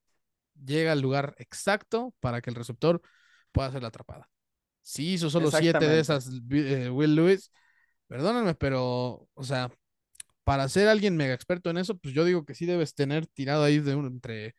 llega 0.66 0.92
al 0.92 1.02
lugar 1.02 1.36
exacto 1.38 2.14
para 2.20 2.42
que 2.42 2.50
el 2.50 2.56
receptor 2.56 3.02
pueda 3.52 3.70
hacer 3.70 3.82
la 3.82 3.90
atrapada. 3.90 4.30
Si 4.82 5.14
hizo 5.14 5.30
solo 5.30 5.52
siete 5.52 5.88
de 5.88 6.00
esas, 6.00 6.30
eh, 6.52 6.90
Will 6.90 7.16
Lewis, 7.16 7.52
perdónenme, 8.08 8.56
pero, 8.56 9.28
o 9.34 9.44
sea, 9.44 9.70
para 10.44 10.70
ser 10.70 10.88
alguien 10.88 11.18
mega 11.18 11.34
experto 11.34 11.70
en 11.70 11.78
eso, 11.78 11.98
pues 11.98 12.14
yo 12.14 12.24
digo 12.24 12.46
que 12.46 12.56
sí 12.56 12.66
debes 12.66 12.96
tener 12.96 13.28
tirado 13.28 13.64
ahí 13.64 13.80
de 13.80 13.96
un, 13.96 14.06
entre 14.06 14.56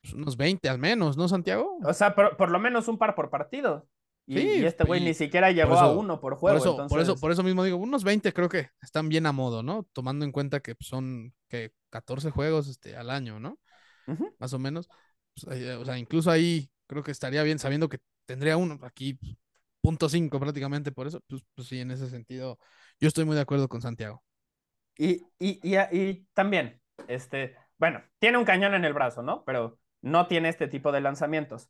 pues, 0.00 0.14
unos 0.14 0.36
20 0.36 0.68
al 0.68 0.78
menos, 0.78 1.16
¿no, 1.16 1.26
Santiago? 1.26 1.78
O 1.82 1.92
sea, 1.92 2.14
por, 2.14 2.50
lo 2.50 2.60
menos 2.60 2.86
un 2.86 2.96
par 2.96 3.16
por 3.16 3.28
partido. 3.28 3.88
Y, 4.26 4.64
este 4.64 4.82
güey 4.84 5.00
ni 5.00 5.14
siquiera 5.14 5.52
llegó 5.52 5.78
a 5.78 5.92
uno 5.92 6.20
por 6.20 6.34
juego. 6.34 6.58
Por 6.58 6.68
eso, 6.68 6.86
por 6.88 7.00
eso, 7.00 7.16
por 7.16 7.30
eso 7.30 7.42
mismo 7.44 7.62
digo, 7.62 7.76
unos 7.76 8.02
20 8.02 8.32
creo 8.32 8.48
que 8.48 8.70
están 8.82 9.08
bien 9.08 9.24
a 9.26 9.32
modo, 9.32 9.62
¿no? 9.62 9.86
Tomando 9.92 10.24
en 10.24 10.32
cuenta 10.32 10.60
que 10.60 10.74
son 10.80 11.32
que 11.48 11.72
14 11.90 12.30
juegos 12.30 12.66
este, 12.66 12.96
al 12.96 13.10
año, 13.10 13.38
¿no? 13.38 13.58
Más 14.38 14.52
o 14.52 14.58
menos. 14.58 14.88
Pues, 15.34 15.46
o 15.76 15.84
sea, 15.84 15.96
incluso 15.98 16.30
ahí 16.30 16.68
creo 16.86 17.04
que 17.04 17.12
estaría 17.12 17.42
bien 17.44 17.58
sabiendo 17.58 17.88
que 17.88 17.98
tendría 18.24 18.56
uno 18.56 18.78
aquí 18.82 19.18
punto 19.80 20.08
cinco 20.08 20.40
prácticamente 20.40 20.90
por 20.90 21.06
eso. 21.06 21.20
Pues, 21.28 21.42
pues 21.54 21.68
sí, 21.68 21.80
en 21.80 21.92
ese 21.92 22.10
sentido, 22.10 22.58
yo 23.00 23.06
estoy 23.06 23.24
muy 23.24 23.36
de 23.36 23.42
acuerdo 23.42 23.68
con 23.68 23.80
Santiago. 23.80 24.24
Y, 24.98 25.22
y, 25.38 25.60
y, 25.62 26.26
también, 26.32 26.80
este, 27.06 27.54
bueno, 27.78 28.02
tiene 28.18 28.38
un 28.38 28.44
cañón 28.44 28.74
en 28.74 28.84
el 28.84 28.94
brazo, 28.94 29.22
¿no? 29.22 29.44
Pero 29.44 29.78
no 30.02 30.26
tiene 30.26 30.48
este 30.48 30.66
tipo 30.66 30.90
de 30.90 31.00
lanzamientos. 31.02 31.68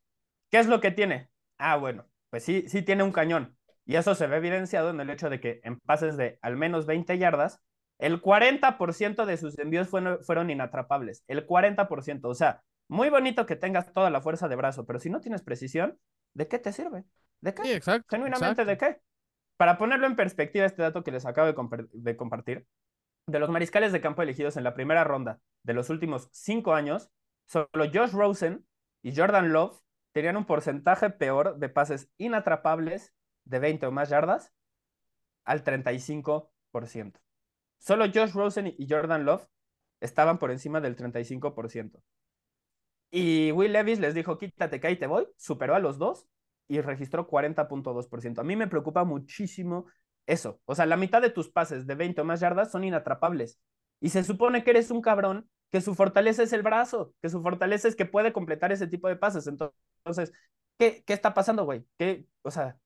¿Qué 0.51 0.59
es 0.59 0.69
lo 0.69 0.81
que 0.81 0.93
tiene? 0.93 1.29
Ah, 1.59 1.77
bueno, 1.77 2.07
pues 2.37 2.45
sí, 2.45 2.69
sí 2.69 2.83
tiene 2.83 3.03
un 3.03 3.13
cañón. 3.13 3.57
Y 3.87 3.97
eso 3.97 4.15
se 4.15 4.27
ve 4.27 4.37
evidenciado 4.37 4.91
en 4.91 5.01
el 5.01 5.09
hecho 5.09 5.31
de 5.31 5.41
que 5.41 5.61
en 5.65 5.81
pases 5.81 6.19
de 6.19 6.39
al 6.43 6.59
menos 6.59 6.85
20 6.85 7.17
yardas, 7.17 7.63
el 7.99 8.21
40% 8.21 9.25
de 9.25 9.37
sus 9.39 9.59
envíos 9.59 9.89
fueron, 9.89 10.23
fueron 10.23 10.51
inatrapables. 10.51 11.25
El 11.29 11.47
40%. 11.47 12.29
O 12.29 12.35
sea, 12.35 12.63
muy 12.89 13.09
bonito 13.09 13.47
que 13.47 13.57
tengas 13.57 13.91
toda 13.95 14.11
la 14.11 14.21
fuerza 14.21 14.49
de 14.49 14.57
brazo, 14.57 14.85
pero 14.85 14.99
si 14.99 15.09
no 15.09 15.23
tienes 15.23 15.41
precisión, 15.41 15.99
¿de 16.35 16.47
qué 16.47 16.59
te 16.59 16.73
sirve? 16.73 17.05
¿De 17.41 17.55
qué? 17.55 17.63
Sí, 17.63 17.73
exacto, 17.73 18.07
Genuinamente, 18.11 18.67
¿de 18.67 18.77
qué? 18.77 19.01
Para 19.57 19.79
ponerlo 19.79 20.07
en 20.07 20.15
perspectiva, 20.15 20.67
este 20.67 20.83
dato 20.83 21.03
que 21.03 21.13
les 21.13 21.25
acabo 21.25 21.47
de 21.47 22.17
compartir, 22.17 22.67
de 23.27 23.39
los 23.39 23.49
mariscales 23.49 23.93
de 23.93 24.03
campo 24.03 24.21
elegidos 24.21 24.59
en 24.59 24.65
la 24.65 24.75
primera 24.75 25.05
ronda 25.05 25.41
de 25.63 25.73
los 25.73 25.89
últimos 25.89 26.29
cinco 26.33 26.75
años, 26.75 27.09
solo 27.47 27.91
Josh 27.91 28.13
Rosen 28.13 28.67
y 29.03 29.17
Jordan 29.17 29.55
Love 29.55 29.81
tenían 30.17 30.39
un 30.39 30.47
porcentaje 30.47 31.11
peor 31.11 31.59
de 31.59 31.69
pases 31.69 32.11
inatrapables 32.17 33.15
de 33.45 33.59
20 33.59 33.85
o 33.85 33.93
más 33.93 34.09
yardas 34.09 34.51
al 35.45 35.63
35%. 35.63 37.21
Solo 37.77 38.07
Josh 38.07 38.33
Rosen 38.33 38.75
y 38.79 38.87
Jordan 38.89 39.27
Love 39.27 39.47
estaban 40.01 40.39
por 40.39 40.51
encima 40.51 40.81
del 40.81 40.97
35%. 40.97 42.01
Y 43.11 43.53
Will 43.53 43.75
Levis 43.75 44.01
les 44.01 44.15
dijo, 44.15 44.39
quítate 44.39 44.81
que 44.81 44.87
ahí 44.87 44.97
te 44.97 45.07
voy, 45.07 45.29
superó 45.37 45.75
a 45.75 45.81
los 45.81 45.99
dos 45.99 46.27
y 46.67 46.81
registró 46.81 47.29
40.2%. 47.29 48.39
A 48.39 48.43
mí 48.43 48.57
me 48.57 48.69
preocupa 48.69 49.05
muchísimo 49.05 49.85
eso. 50.25 50.63
O 50.65 50.75
sea, 50.75 50.87
la 50.87 50.97
mitad 50.97 51.21
de 51.21 51.29
tus 51.29 51.51
pases 51.51 51.87
de 51.87 51.95
20 51.95 52.23
o 52.23 52.25
más 52.25 52.41
yardas 52.41 52.71
son 52.71 52.85
inatrapables. 52.85 53.61
Y 54.01 54.09
se 54.09 54.25
supone 54.25 54.65
que 54.65 54.71
eres 54.71 54.91
un 54.91 55.03
cabrón 55.03 55.47
que 55.71 55.81
su 55.81 55.95
fortaleza 55.95 56.43
es 56.43 56.53
el 56.53 56.63
brazo, 56.63 57.15
que 57.23 57.29
su 57.29 57.43
fortaleza 57.43 57.89
es 57.89 57.97
que 57.97 58.07
puede 58.07 58.33
completar 58.33 58.73
ese 58.73 58.87
tipo 58.87 59.09
de 59.09 59.17
pases. 59.17 59.47
Entonces, 59.47 60.33
¿qué, 60.79 61.03
qué 61.07 61.13
está 61.13 61.35
pasando, 61.35 61.65
güey? 61.65 61.85
¿Qué, 61.99 62.27
o 62.43 62.51
sea, 62.51 62.79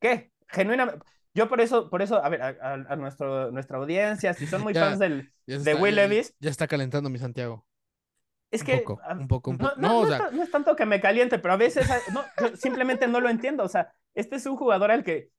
qué? 0.00 0.32
Genuinamente. 0.48 1.04
Yo 1.34 1.50
por 1.50 1.60
eso, 1.60 1.90
por 1.90 2.00
eso, 2.00 2.24
a 2.24 2.28
ver, 2.30 2.42
a, 2.42 2.96
nuestro, 2.96 3.50
nuestra 3.50 3.76
audiencia, 3.76 4.32
si 4.32 4.46
son 4.46 4.62
muy 4.64 4.72
fans 4.72 4.98
del, 4.98 5.30
de 5.46 5.74
Will 5.74 5.94
Levis. 5.94 6.34
Ya, 6.40 6.50
está 6.50 6.66
calentando 6.66 7.10
mi 7.10 7.18
Santiago. 7.18 7.66
Es 8.50 8.64
que. 8.64 8.76
Un 8.76 9.28
poco, 9.28 9.50
un 9.50 9.58
poco, 9.58 9.74
No, 9.76 10.06
no, 10.06 10.42
es 10.42 10.50
tanto 10.50 10.76
que 10.76 10.86
me 10.86 11.00
caliente, 11.00 11.38
pero 11.38 11.54
a 11.54 11.58
veces 11.58 11.86
no, 12.12 12.24
simplemente 12.56 13.06
no 13.06 13.20
lo 13.20 13.28
entiendo. 13.28 13.64
O 13.64 13.68
sea, 13.68 13.92
este 14.14 14.36
es 14.36 14.46
un 14.46 14.56
jugador 14.56 14.90
al 14.90 15.04
que 15.04 15.30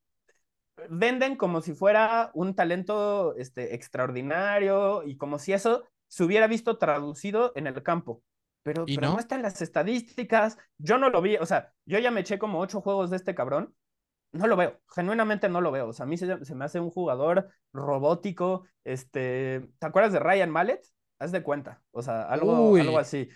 venden 0.90 1.36
como 1.36 1.62
si 1.62 1.74
fuera 1.74 2.30
un 2.36 2.54
talento 2.54 3.36
este, 3.36 3.74
extraordinario 3.74 5.04
y 5.04 5.18
como 5.18 5.40
si 5.40 5.54
eso 5.54 5.88
se 6.08 6.24
hubiera 6.24 6.48
visto 6.48 6.78
traducido 6.78 7.52
en 7.56 7.68
el 7.68 7.82
campo. 7.84 8.24
Pero, 8.64 8.86
no? 8.88 9.14
no? 9.14 9.20
está 9.20 9.36
en 9.36 9.44
las 9.44 9.62
estadísticas. 9.62 10.58
Yo 10.78 10.98
no 10.98 11.10
lo 11.10 11.22
vi, 11.22 11.38
o 11.38 11.46
sea, 11.46 11.74
yo 11.86 12.00
ya 12.00 12.12
me 12.12 12.22
eché 12.22 12.38
como 12.38 12.60
ocho 12.60 12.82
juegos 12.82 13.10
de 13.10 13.18
este 13.18 13.36
cabrón. 13.36 13.74
No 14.34 14.48
lo 14.48 14.58
veo, 14.58 14.82
genuinamente 14.94 15.48
no 15.48 15.62
lo 15.62 15.72
veo. 15.72 15.88
O 15.88 15.94
sea, 15.94 16.06
a 16.06 16.08
mí 16.08 16.18
se, 16.18 16.36
me 16.54 16.66
hace 16.66 16.80
un 16.80 16.92
jugador 16.92 17.50
robótico. 17.72 18.66
Este, 18.84 19.70
¿te 19.80 19.88
acuerdas 19.88 20.12
de 20.12 20.20
Ryan 20.20 20.50
Mallet? 20.50 20.82
Haz 21.20 21.32
de 21.32 21.42
cuenta, 21.42 21.82
o 21.92 22.02
sea, 22.02 22.24
algo, 22.24 22.76
algo 22.76 23.00
así. 23.00 23.30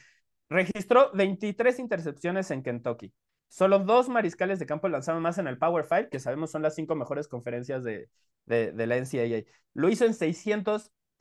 Registró 0.50 1.12
23 1.14 1.80
intercepciones 1.80 2.52
en 2.52 2.62
Kentucky. 2.62 3.14
Solo 3.48 3.80
dos 3.80 4.08
mariscales 4.08 4.60
de 4.60 4.66
campo 4.66 4.88
lanzaron 4.88 5.22
más 5.22 5.38
en 5.38 5.48
el 5.48 5.58
Power 5.58 5.86
Five, 5.86 6.10
que 6.10 6.20
sabemos 6.20 6.52
son 6.52 6.62
las 6.62 6.76
cinco 6.76 6.96
mejores 6.96 7.28
conferencias 7.28 7.84
de, 7.84 8.10
de, 8.46 8.88
la 8.88 8.98
NCAA. 8.98 9.44
Lo 9.74 9.90
hizo 9.90 10.06
en 10.06 10.14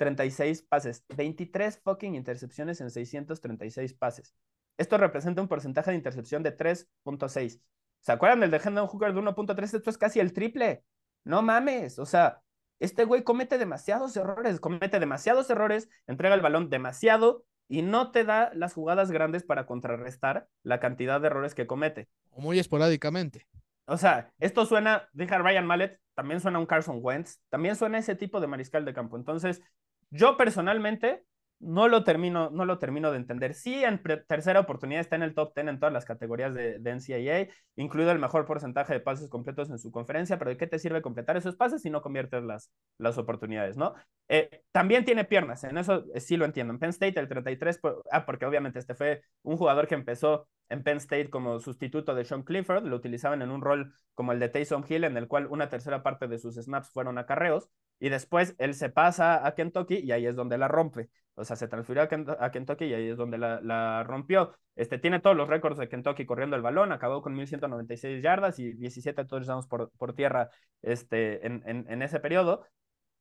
636 0.01 0.63
pases. 0.63 1.05
23 1.15 1.81
fucking 1.83 2.15
intercepciones 2.15 2.81
en 2.81 2.91
636 2.91 3.95
pases. 3.95 4.35
Esto 4.79 4.97
representa 4.97 5.43
un 5.43 5.49
porcentaje 5.49 5.91
de 5.91 5.97
intercepción 5.99 6.43
de 6.43 6.57
3.6. 6.57 7.61
¿Se 8.01 8.13
acuerdan 8.13 8.41
del 8.41 8.51
de 8.51 8.61
Hendon 8.65 8.87
Hooker 8.87 9.13
de 9.13 9.21
1.3? 9.21 9.75
Esto 9.75 9.91
es 9.91 9.99
casi 9.99 10.21
el 10.21 10.33
triple. 10.33 10.85
No 11.25 11.43
mames. 11.43 11.99
O 11.99 12.07
sea, 12.07 12.41
este 12.79 13.05
güey 13.05 13.25
comete 13.25 13.59
demasiados 13.59 14.17
errores, 14.17 14.59
comete 14.59 14.99
demasiados 14.99 15.51
errores, 15.51 15.91
entrega 16.07 16.35
el 16.35 16.41
balón 16.41 16.71
demasiado 16.71 17.45
y 17.69 17.83
no 17.83 18.11
te 18.11 18.25
da 18.25 18.51
las 18.55 18.73
jugadas 18.73 19.11
grandes 19.11 19.45
para 19.45 19.67
contrarrestar 19.67 20.49
la 20.63 20.81
cantidad 20.81 21.21
de 21.21 21.27
errores 21.27 21.55
que 21.55 21.67
comete. 21.67 22.09
O 22.31 22.41
muy 22.41 22.59
esporádicamente. 22.59 23.47
O 23.85 23.99
sea, 23.99 24.33
esto 24.39 24.65
suena, 24.65 25.09
dije 25.13 25.37
Ryan 25.37 25.67
Mallet, 25.67 26.01
también 26.15 26.41
suena 26.41 26.59
un 26.59 26.67
Carson 26.67 27.01
Wentz, 27.03 27.39
también 27.49 27.77
suena 27.77 27.99
ese 27.99 28.15
tipo 28.15 28.41
de 28.41 28.47
mariscal 28.47 28.85
de 28.85 28.95
campo. 28.95 29.17
Entonces, 29.17 29.63
yo 30.11 30.37
personalmente 30.37 31.25
no 31.61 31.89
lo 31.89 32.05
termino, 32.05 32.49
no 32.51 32.65
lo 32.65 32.79
termino 32.79 33.11
de 33.11 33.19
entender. 33.19 33.55
Sí, 33.55 33.85
en 33.85 34.03
tercera 34.27 34.61
oportunidad 34.61 35.03
está 35.03 35.17
en 35.17 35.23
el 35.23 35.35
top 35.35 35.55
10 35.55 35.69
en 35.69 35.79
todas 35.79 35.93
las 35.93 36.07
categorías 36.07 36.55
de, 36.55 36.79
NCAA, 36.79 37.55
incluido 37.77 38.11
el 38.11 38.19
mejor 38.19 38.47
porcentaje 38.47 38.95
de 38.95 39.01
pases 39.01 39.29
completos 39.29 39.71
en 39.71 39.79
su 39.79 39.91
conferencia, 39.91 40.39
pero 40.39 40.51
¿de 40.51 40.57
qué 40.57 40.67
te 40.67 40.79
sirve 40.79 41.03
completar 41.03 41.37
esos 41.37 41.57
pases 41.57 41.83
si 41.83 41.91
no 41.91 42.01
conviertes 42.01 42.43
las, 42.43 42.73
las 42.99 43.19
oportunidades, 43.19 43.77
no? 43.77 43.95
Eh, 44.29 44.63
también 44.73 45.05
tiene 45.05 45.25
piernas, 45.25 45.63
en 45.65 45.77
eso 45.77 46.05
sí 46.17 46.39
lo 46.39 46.47
entiendo. 46.47 46.73
En 46.73 46.79
Penn 46.79 46.91
State 46.91 47.21
el 47.21 47.29
33, 47.29 47.81
ah, 48.11 48.25
porque 48.25 48.47
obviamente 48.47 48.79
este 48.79 48.95
fue 48.95 49.23
un 49.43 49.59
jugador 49.59 49.87
que 49.87 49.95
empezó 49.95 50.49
en 50.71 50.83
Penn 50.83 50.97
State 50.97 51.29
como 51.29 51.59
sustituto 51.61 52.15
de 52.15 52.25
Sean 52.25 52.43
Clifford, 52.43 52.87
lo 52.87 52.97
utilizaban 52.97 53.43
en 53.43 53.51
un 53.51 53.61
rol 53.61 53.93
como 54.15 54.33
el 54.33 54.39
de 54.39 54.49
Taysom 54.49 54.85
Hill, 54.89 55.05
en 55.05 55.17
el 55.17 55.29
cual 55.29 55.47
una 55.47 55.69
tercera 55.69 56.03
parte 56.03 56.27
de 56.27 56.39
sus 56.39 56.55
snaps 56.55 56.91
fueron 56.91 57.19
acarreos, 57.19 57.69
y 57.99 58.09
después 58.09 58.55
él 58.59 58.75
se 58.75 58.89
pasa 58.89 59.47
a 59.47 59.55
Kentucky 59.55 59.97
y 59.99 60.13
ahí 60.13 60.27
es 60.27 60.37
donde 60.37 60.57
la 60.57 60.69
rompe. 60.69 61.11
O 61.41 61.45
sea, 61.45 61.57
se 61.57 61.69
transfirió 61.69 62.03
a, 62.03 62.51
Kentucky 62.51 62.85
y 62.85 62.95
ahí 62.95 63.09
es 63.09 63.17
donde 63.17 63.39
la, 63.39 64.05
rompió. 64.05 64.55
Este, 64.77 64.99
tiene 64.99 65.21
todos 65.21 65.37
los 65.37 65.49
récords 65.49 65.79
de 65.79 65.89
Kentucky 65.89 66.27
corriendo 66.27 66.57
el 66.57 66.63
balón, 66.63 66.93
acabó 66.93 67.23
con 67.23 67.35
1196 67.35 68.23
yardas 68.23 68.59
y 68.59 68.73
17 68.75 69.25
touchdowns 69.25 69.67
por, 69.67 69.91
por 69.93 70.15
tierra 70.15 70.51
este, 70.83 71.47
en, 71.47 72.03
ese 72.03 72.21
periodo. 72.21 72.67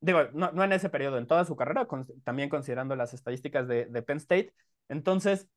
Digo, 0.02 0.24
no, 0.34 0.52
no, 0.52 0.64
en 0.64 0.74
ese 0.74 0.90
periodo, 0.90 1.18
en 1.18 1.28
toda 1.28 1.46
su 1.46 1.56
carrera, 1.56 1.88
también 2.24 2.50
considerando 2.50 2.96
las 2.96 3.14
estadísticas 3.14 3.68
de, 3.68 3.86
de 3.86 4.02
Penn 4.02 4.18
State. 4.18 4.54
Entonces, 4.90 5.50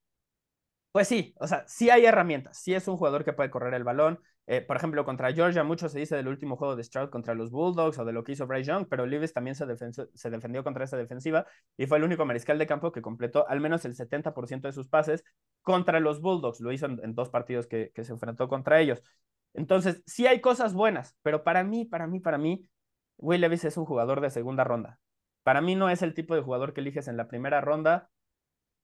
pues 0.93 1.09
sí, 1.09 1.35
o 1.41 1.47
sea, 1.47 1.65
sí 1.67 1.91
hay 1.91 2.05
herramientas, 2.05 2.59
sí 2.59 2.75
es 2.75 2.87
un 2.87 2.97
jugador 2.97 3.25
que 3.25 3.33
puede 3.33 3.51
correr 3.51 3.75
el 3.75 3.85
balón. 3.85 4.21
Eh, 4.47 4.61
por 4.61 4.77
ejemplo, 4.77 5.05
contra 5.05 5.33
Georgia, 5.33 5.63
mucho 5.63 5.89
se 5.89 6.01
dice 6.01 6.17
del 6.17 6.27
último 6.27 6.57
juego 6.57 6.75
de 6.75 6.83
Stroud 6.83 7.11
contra 7.11 7.35
los 7.35 7.51
Bulldogs 7.51 7.99
o 7.99 8.05
de 8.05 8.13
lo 8.13 8.25
que 8.25 8.33
hizo 8.33 8.47
Bryce 8.47 8.71
Young, 8.71 8.87
pero 8.89 9.07
Levis 9.07 9.33
también 9.33 9.55
se, 9.55 9.67
defendió 10.31 10.65
contra 10.65 10.85
esa 10.85 10.97
defensiva 10.97 11.47
y 11.77 11.87
fue 11.87 11.99
el 11.99 12.05
único 12.05 12.25
mariscal 12.25 12.59
de 12.59 12.67
campo 12.67 12.91
que 12.91 13.03
completó 13.03 13.49
al 13.49 13.61
menos 13.61 13.85
el 13.85 13.95
70% 13.95 14.63
de 14.63 14.73
sus 14.73 14.89
pases 14.89 15.25
contra 15.63 16.01
los 16.01 16.21
Bulldogs. 16.21 16.61
Lo 16.61 16.73
hizo 16.73 16.87
en, 16.87 17.15
dos 17.15 17.31
partidos 17.31 17.67
que, 17.67 17.93
que 17.95 18.05
se 18.05 18.13
enfrentó 18.13 18.49
contra 18.49 18.81
ellos. 18.81 19.03
Entonces, 19.55 20.03
sí 20.07 20.27
hay 20.27 20.41
cosas 20.41 20.75
buenas, 20.75 21.17
pero 21.23 21.45
para 21.45 21.63
mí, 21.63 21.85
para 21.85 22.07
mí, 22.07 22.21
para 22.21 22.39
mí, 22.39 22.69
Will 23.19 23.41
Levis 23.41 23.65
es 23.65 23.77
un 23.77 23.85
jugador 23.85 24.21
de 24.21 24.31
segunda 24.31 24.65
ronda. 24.65 24.99
Para 25.45 25.61
mí 25.61 25.75
no 25.77 25.89
es 25.91 26.03
el 26.03 26.15
tipo 26.15 26.35
de 26.35 26.43
jugador 26.43 26.73
que 26.73 26.81
eliges 26.81 27.09
en 27.09 27.17
la 27.17 27.29
primera 27.29 27.61
ronda 27.61 28.11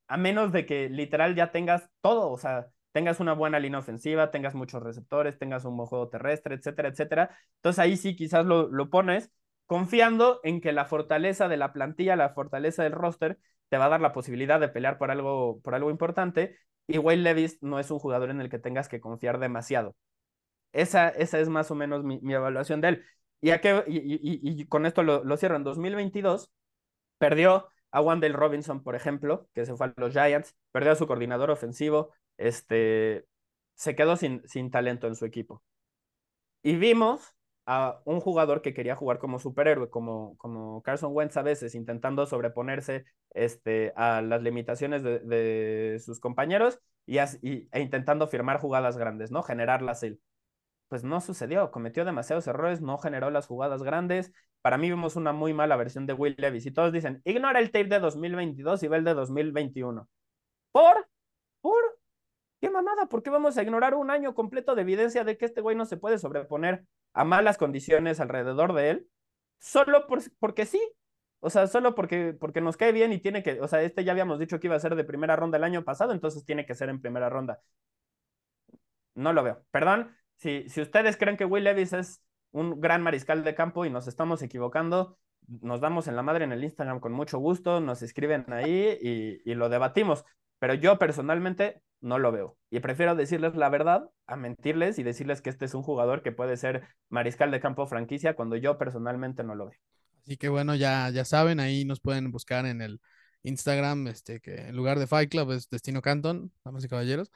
a 0.08 0.16
menos 0.16 0.52
de 0.52 0.66
que 0.66 0.88
literal 0.88 1.34
ya 1.34 1.52
tengas 1.52 1.90
todo, 2.00 2.30
o 2.30 2.38
sea, 2.38 2.68
tengas 2.98 3.20
una 3.20 3.32
buena 3.32 3.60
línea 3.60 3.78
ofensiva, 3.78 4.32
tengas 4.32 4.56
muchos 4.56 4.82
receptores, 4.82 5.38
tengas 5.38 5.64
un 5.64 5.76
buen 5.76 5.88
juego 5.88 6.08
terrestre, 6.08 6.56
etcétera, 6.56 6.88
etcétera. 6.88 7.30
Entonces 7.58 7.78
ahí 7.78 7.96
sí 7.96 8.16
quizás 8.16 8.44
lo, 8.44 8.68
lo 8.68 8.90
pones 8.90 9.30
confiando 9.66 10.40
en 10.42 10.60
que 10.60 10.72
la 10.72 10.84
fortaleza 10.84 11.46
de 11.46 11.58
la 11.58 11.72
plantilla, 11.72 12.16
la 12.16 12.30
fortaleza 12.30 12.82
del 12.82 12.90
roster, 12.90 13.38
te 13.68 13.78
va 13.78 13.84
a 13.84 13.88
dar 13.88 14.00
la 14.00 14.12
posibilidad 14.12 14.58
de 14.58 14.68
pelear 14.68 14.98
por 14.98 15.12
algo, 15.12 15.60
por 15.62 15.76
algo 15.76 15.90
importante. 15.90 16.58
Y 16.88 16.98
Wayne 16.98 17.22
Levis 17.22 17.62
no 17.62 17.78
es 17.78 17.88
un 17.92 18.00
jugador 18.00 18.30
en 18.30 18.40
el 18.40 18.48
que 18.50 18.58
tengas 18.58 18.88
que 18.88 19.00
confiar 19.00 19.38
demasiado. 19.38 19.94
Esa, 20.72 21.08
esa 21.10 21.38
es 21.38 21.48
más 21.48 21.70
o 21.70 21.76
menos 21.76 22.02
mi, 22.02 22.18
evaluación 22.34 22.80
de 22.80 22.88
él. 22.88 23.04
Y, 23.40 23.50
a 23.50 23.60
qué, 23.60 23.84
y, 23.86 24.18
y, 24.60 24.66
con 24.66 24.86
esto 24.86 25.04
lo, 25.04 25.22
lo 25.22 25.36
cierro. 25.36 25.54
En 25.54 25.62
2022 25.62 26.50
perdió 27.18 27.68
a 27.92 28.00
Wandale 28.00 28.34
Robinson, 28.34 28.82
por 28.82 28.96
ejemplo, 28.96 29.48
que 29.54 29.66
se 29.66 29.76
fue 29.76 29.86
a 29.86 29.94
los 29.96 30.12
Giants, 30.12 30.56
perdió 30.72 30.90
a 30.90 30.96
su 30.96 31.06
coordinador 31.06 31.52
ofensivo, 31.52 32.12
este, 32.38 33.26
se 33.74 33.94
quedó 33.94 34.16
sin, 34.16 34.42
sin 34.48 34.70
talento 34.70 35.06
en 35.06 35.16
su 35.16 35.26
equipo. 35.26 35.62
Y 36.62 36.76
vimos 36.76 37.34
a 37.66 38.00
un 38.04 38.20
jugador 38.20 38.62
que 38.62 38.72
quería 38.72 38.96
jugar 38.96 39.18
como 39.18 39.38
superhéroe, 39.38 39.90
como, 39.90 40.36
como 40.38 40.82
Carson 40.82 41.12
Wentz 41.14 41.36
a 41.36 41.42
veces, 41.42 41.74
intentando 41.74 42.26
sobreponerse 42.26 43.04
este, 43.30 43.92
a 43.94 44.22
las 44.22 44.42
limitaciones 44.42 45.02
de, 45.02 45.18
de 45.20 46.00
sus 46.00 46.18
compañeros 46.18 46.80
y, 47.04 47.18
y, 47.42 47.68
e 47.70 47.80
intentando 47.80 48.26
firmar 48.26 48.58
jugadas 48.58 48.96
grandes, 48.96 49.30
¿no? 49.30 49.42
Generarlas 49.42 50.02
él. 50.02 50.20
Pues 50.88 51.04
no 51.04 51.20
sucedió, 51.20 51.70
cometió 51.70 52.04
demasiados 52.06 52.46
errores, 52.46 52.80
no 52.80 52.96
generó 52.98 53.30
las 53.30 53.46
jugadas 53.46 53.82
grandes. 53.82 54.32
Para 54.62 54.78
mí 54.78 54.88
vimos 54.88 55.16
una 55.16 55.32
muy 55.32 55.52
mala 55.52 55.76
versión 55.76 56.06
de 56.06 56.14
Will 56.14 56.36
Levis 56.38 56.66
y 56.66 56.70
todos 56.70 56.92
dicen, 56.92 57.20
ignora 57.24 57.60
el 57.60 57.70
tape 57.70 57.88
de 57.88 58.00
2022 58.00 58.82
y 58.82 58.88
ve 58.88 58.96
el 58.96 59.04
de 59.04 59.14
2021. 59.14 60.08
¿Por? 60.72 60.82
¿Por? 60.94 61.08
¿Qué 62.60 62.70
mamada? 62.70 63.06
¿Por 63.06 63.22
qué 63.22 63.30
vamos 63.30 63.56
a 63.56 63.62
ignorar 63.62 63.94
un 63.94 64.10
año 64.10 64.34
completo 64.34 64.74
de 64.74 64.82
evidencia 64.82 65.22
de 65.24 65.36
que 65.36 65.44
este 65.44 65.60
güey 65.60 65.76
no 65.76 65.84
se 65.86 65.96
puede 65.96 66.18
sobreponer 66.18 66.84
a 67.12 67.24
malas 67.24 67.56
condiciones 67.56 68.18
alrededor 68.20 68.72
de 68.72 68.90
él? 68.90 69.08
Solo 69.58 70.06
por, 70.06 70.20
porque 70.40 70.66
sí. 70.66 70.80
O 71.40 71.50
sea, 71.50 71.68
solo 71.68 71.94
porque, 71.94 72.34
porque 72.38 72.60
nos 72.60 72.76
cae 72.76 72.90
bien 72.90 73.12
y 73.12 73.20
tiene 73.20 73.44
que, 73.44 73.60
o 73.60 73.68
sea, 73.68 73.82
este 73.82 74.02
ya 74.02 74.10
habíamos 74.10 74.40
dicho 74.40 74.58
que 74.58 74.66
iba 74.66 74.74
a 74.74 74.80
ser 74.80 74.96
de 74.96 75.04
primera 75.04 75.36
ronda 75.36 75.56
el 75.56 75.62
año 75.62 75.84
pasado, 75.84 76.12
entonces 76.12 76.44
tiene 76.44 76.66
que 76.66 76.74
ser 76.74 76.88
en 76.88 77.00
primera 77.00 77.30
ronda. 77.30 77.60
No 79.14 79.32
lo 79.32 79.42
veo. 79.42 79.64
Perdón, 79.70 80.16
si, 80.36 80.68
si 80.68 80.80
ustedes 80.80 81.16
creen 81.16 81.36
que 81.36 81.44
Will 81.44 81.64
Levis 81.64 81.92
es 81.92 82.22
un 82.52 82.80
gran 82.80 83.02
mariscal 83.02 83.44
de 83.44 83.54
campo 83.54 83.84
y 83.84 83.90
nos 83.90 84.06
estamos 84.08 84.42
equivocando, 84.42 85.18
nos 85.46 85.80
damos 85.80 86.08
en 86.08 86.16
la 86.16 86.22
madre 86.22 86.44
en 86.44 86.52
el 86.52 86.64
Instagram 86.64 87.00
con 87.00 87.12
mucho 87.12 87.38
gusto, 87.38 87.80
nos 87.80 88.02
escriben 88.02 88.44
ahí 88.52 88.98
y, 89.00 89.50
y 89.50 89.54
lo 89.54 89.68
debatimos. 89.68 90.24
Pero 90.58 90.74
yo 90.74 90.98
personalmente 90.98 91.82
no 92.00 92.18
lo 92.18 92.32
veo. 92.32 92.56
Y 92.70 92.80
prefiero 92.80 93.14
decirles 93.14 93.54
la 93.54 93.68
verdad 93.68 94.10
a 94.26 94.36
mentirles 94.36 94.98
y 94.98 95.02
decirles 95.02 95.42
que 95.42 95.50
este 95.50 95.64
es 95.64 95.74
un 95.74 95.82
jugador 95.82 96.22
que 96.22 96.32
puede 96.32 96.56
ser 96.56 96.82
mariscal 97.08 97.50
de 97.50 97.60
campo 97.60 97.86
franquicia 97.86 98.34
cuando 98.34 98.56
yo 98.56 98.78
personalmente 98.78 99.42
no 99.42 99.54
lo 99.54 99.66
veo. 99.66 99.78
Así 100.22 100.36
que 100.36 100.48
bueno, 100.48 100.74
ya, 100.74 101.08
ya 101.10 101.24
saben, 101.24 101.60
ahí 101.60 101.84
nos 101.84 102.00
pueden 102.00 102.30
buscar 102.30 102.66
en 102.66 102.82
el 102.82 103.00
Instagram, 103.42 104.08
este, 104.08 104.40
que 104.40 104.68
en 104.68 104.76
lugar 104.76 104.98
de 104.98 105.06
Fight 105.06 105.30
Club 105.30 105.52
es 105.52 105.70
Destino 105.70 106.02
Canton, 106.02 106.52
damas 106.64 106.84
y 106.84 106.88
caballeros. 106.88 107.32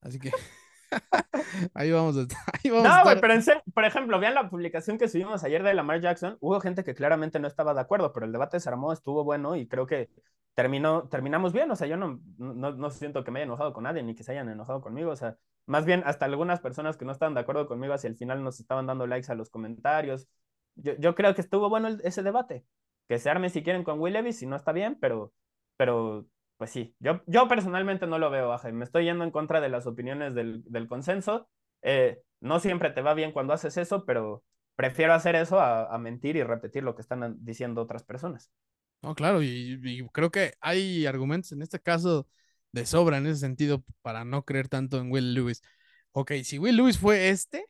Así 0.00 0.18
que 0.18 0.30
ahí 1.74 1.90
vamos 1.90 2.16
a 2.16 2.22
estar. 2.22 2.38
Ahí 2.52 2.70
vamos 2.70 2.88
no, 2.88 3.02
güey, 3.02 3.20
pero 3.20 3.34
en 3.34 3.42
serio, 3.42 3.62
por 3.74 3.84
ejemplo, 3.84 4.20
vean 4.20 4.34
la 4.34 4.48
publicación 4.48 4.98
que 4.98 5.08
subimos 5.08 5.42
ayer 5.44 5.62
de 5.62 5.74
Lamar 5.74 6.00
Jackson. 6.00 6.36
Hubo 6.40 6.60
gente 6.60 6.84
que 6.84 6.94
claramente 6.94 7.40
no 7.40 7.48
estaba 7.48 7.74
de 7.74 7.80
acuerdo, 7.80 8.12
pero 8.12 8.26
el 8.26 8.32
debate 8.32 8.60
se 8.60 8.68
armó, 8.68 8.92
estuvo 8.92 9.24
bueno 9.24 9.56
y 9.56 9.66
creo 9.66 9.86
que 9.86 10.08
terminó, 10.56 11.06
terminamos 11.08 11.52
bien, 11.52 11.70
o 11.70 11.76
sea, 11.76 11.86
yo 11.86 11.98
no, 11.98 12.18
no, 12.38 12.72
no, 12.72 12.90
siento 12.90 13.22
que 13.22 13.30
me 13.30 13.40
haya 13.40 13.44
enojado 13.44 13.74
con 13.74 13.84
nadie 13.84 14.02
ni 14.02 14.14
que 14.14 14.22
se 14.24 14.32
hayan 14.32 14.48
enojado 14.48 14.80
conmigo, 14.80 15.10
o 15.10 15.16
sea, 15.16 15.36
más 15.66 15.84
bien 15.84 16.02
hasta 16.06 16.24
algunas 16.24 16.60
personas 16.60 16.96
que 16.96 17.04
no 17.04 17.12
estaban 17.12 17.34
de 17.34 17.40
acuerdo 17.40 17.68
conmigo 17.68 17.92
hacia 17.92 18.08
el 18.08 18.16
final 18.16 18.42
nos 18.42 18.58
estaban 18.58 18.86
dando 18.86 19.06
likes 19.06 19.30
a 19.30 19.34
los 19.34 19.50
comentarios. 19.50 20.28
Yo, 20.74 20.94
yo 20.98 21.14
creo 21.14 21.34
que 21.34 21.42
estuvo 21.42 21.68
bueno 21.68 21.88
ese 22.02 22.22
debate, 22.22 22.64
que 23.06 23.18
se 23.18 23.28
arme 23.28 23.50
si 23.50 23.62
quieren 23.62 23.84
con 23.84 24.00
Will 24.00 24.14
Levis, 24.14 24.38
si 24.38 24.46
no 24.46 24.56
está 24.56 24.72
bien, 24.72 24.96
pero, 24.98 25.34
pero 25.76 26.26
pues 26.56 26.70
sí, 26.70 26.94
yo, 27.00 27.20
yo 27.26 27.48
personalmente 27.48 28.06
no 28.06 28.18
lo 28.18 28.30
veo, 28.30 28.52
Aje. 28.52 28.72
me 28.72 28.84
estoy 28.84 29.04
yendo 29.04 29.24
en 29.24 29.30
contra 29.32 29.60
de 29.60 29.68
las 29.68 29.86
opiniones 29.86 30.34
del, 30.34 30.64
del 30.64 30.88
consenso. 30.88 31.50
Eh, 31.82 32.22
no 32.40 32.60
siempre 32.60 32.90
te 32.90 33.02
va 33.02 33.12
bien 33.12 33.32
cuando 33.32 33.52
haces 33.52 33.76
eso, 33.76 34.06
pero 34.06 34.42
prefiero 34.74 35.12
hacer 35.12 35.36
eso 35.36 35.60
a 35.60 35.98
mentir 35.98 36.36
y 36.36 36.42
repetir 36.42 36.82
lo 36.82 36.94
que 36.94 37.02
están 37.02 37.36
diciendo 37.44 37.82
otras 37.82 38.04
personas. 38.04 38.50
No, 39.06 39.14
claro, 39.14 39.40
y, 39.40 39.80
y, 39.84 40.04
creo 40.08 40.32
que 40.32 40.54
hay 40.60 41.06
argumentos 41.06 41.52
en 41.52 41.62
este 41.62 41.78
caso 41.78 42.26
de 42.72 42.84
sobra 42.86 43.18
en 43.18 43.26
ese 43.28 43.38
sentido 43.38 43.84
para 44.02 44.24
no 44.24 44.44
creer 44.44 44.66
tanto 44.66 44.98
en 44.98 45.12
Will 45.12 45.32
Lewis. 45.32 45.62
Ok, 46.10 46.32
si 46.42 46.58
Will 46.58 46.76
Lewis 46.76 46.98
fue 46.98 47.28
este, 47.28 47.66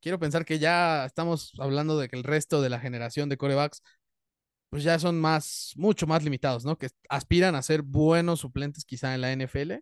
quiero 0.00 0.18
pensar 0.18 0.44
que 0.44 0.58
ya 0.58 1.04
estamos 1.04 1.52
hablando 1.60 1.96
de 1.96 2.08
que 2.08 2.16
el 2.16 2.24
resto 2.24 2.60
de 2.60 2.70
la 2.70 2.80
generación 2.80 3.28
de 3.28 3.36
corebacks, 3.36 3.84
pues 4.68 4.82
ya 4.82 4.98
son 4.98 5.20
más, 5.20 5.74
mucho 5.76 6.08
más 6.08 6.24
limitados, 6.24 6.64
¿no? 6.64 6.76
Que 6.76 6.88
aspiran 7.08 7.54
a 7.54 7.62
ser 7.62 7.82
buenos 7.82 8.40
suplentes 8.40 8.84
quizá 8.84 9.14
en 9.14 9.20
la 9.20 9.30
NFL. 9.30 9.74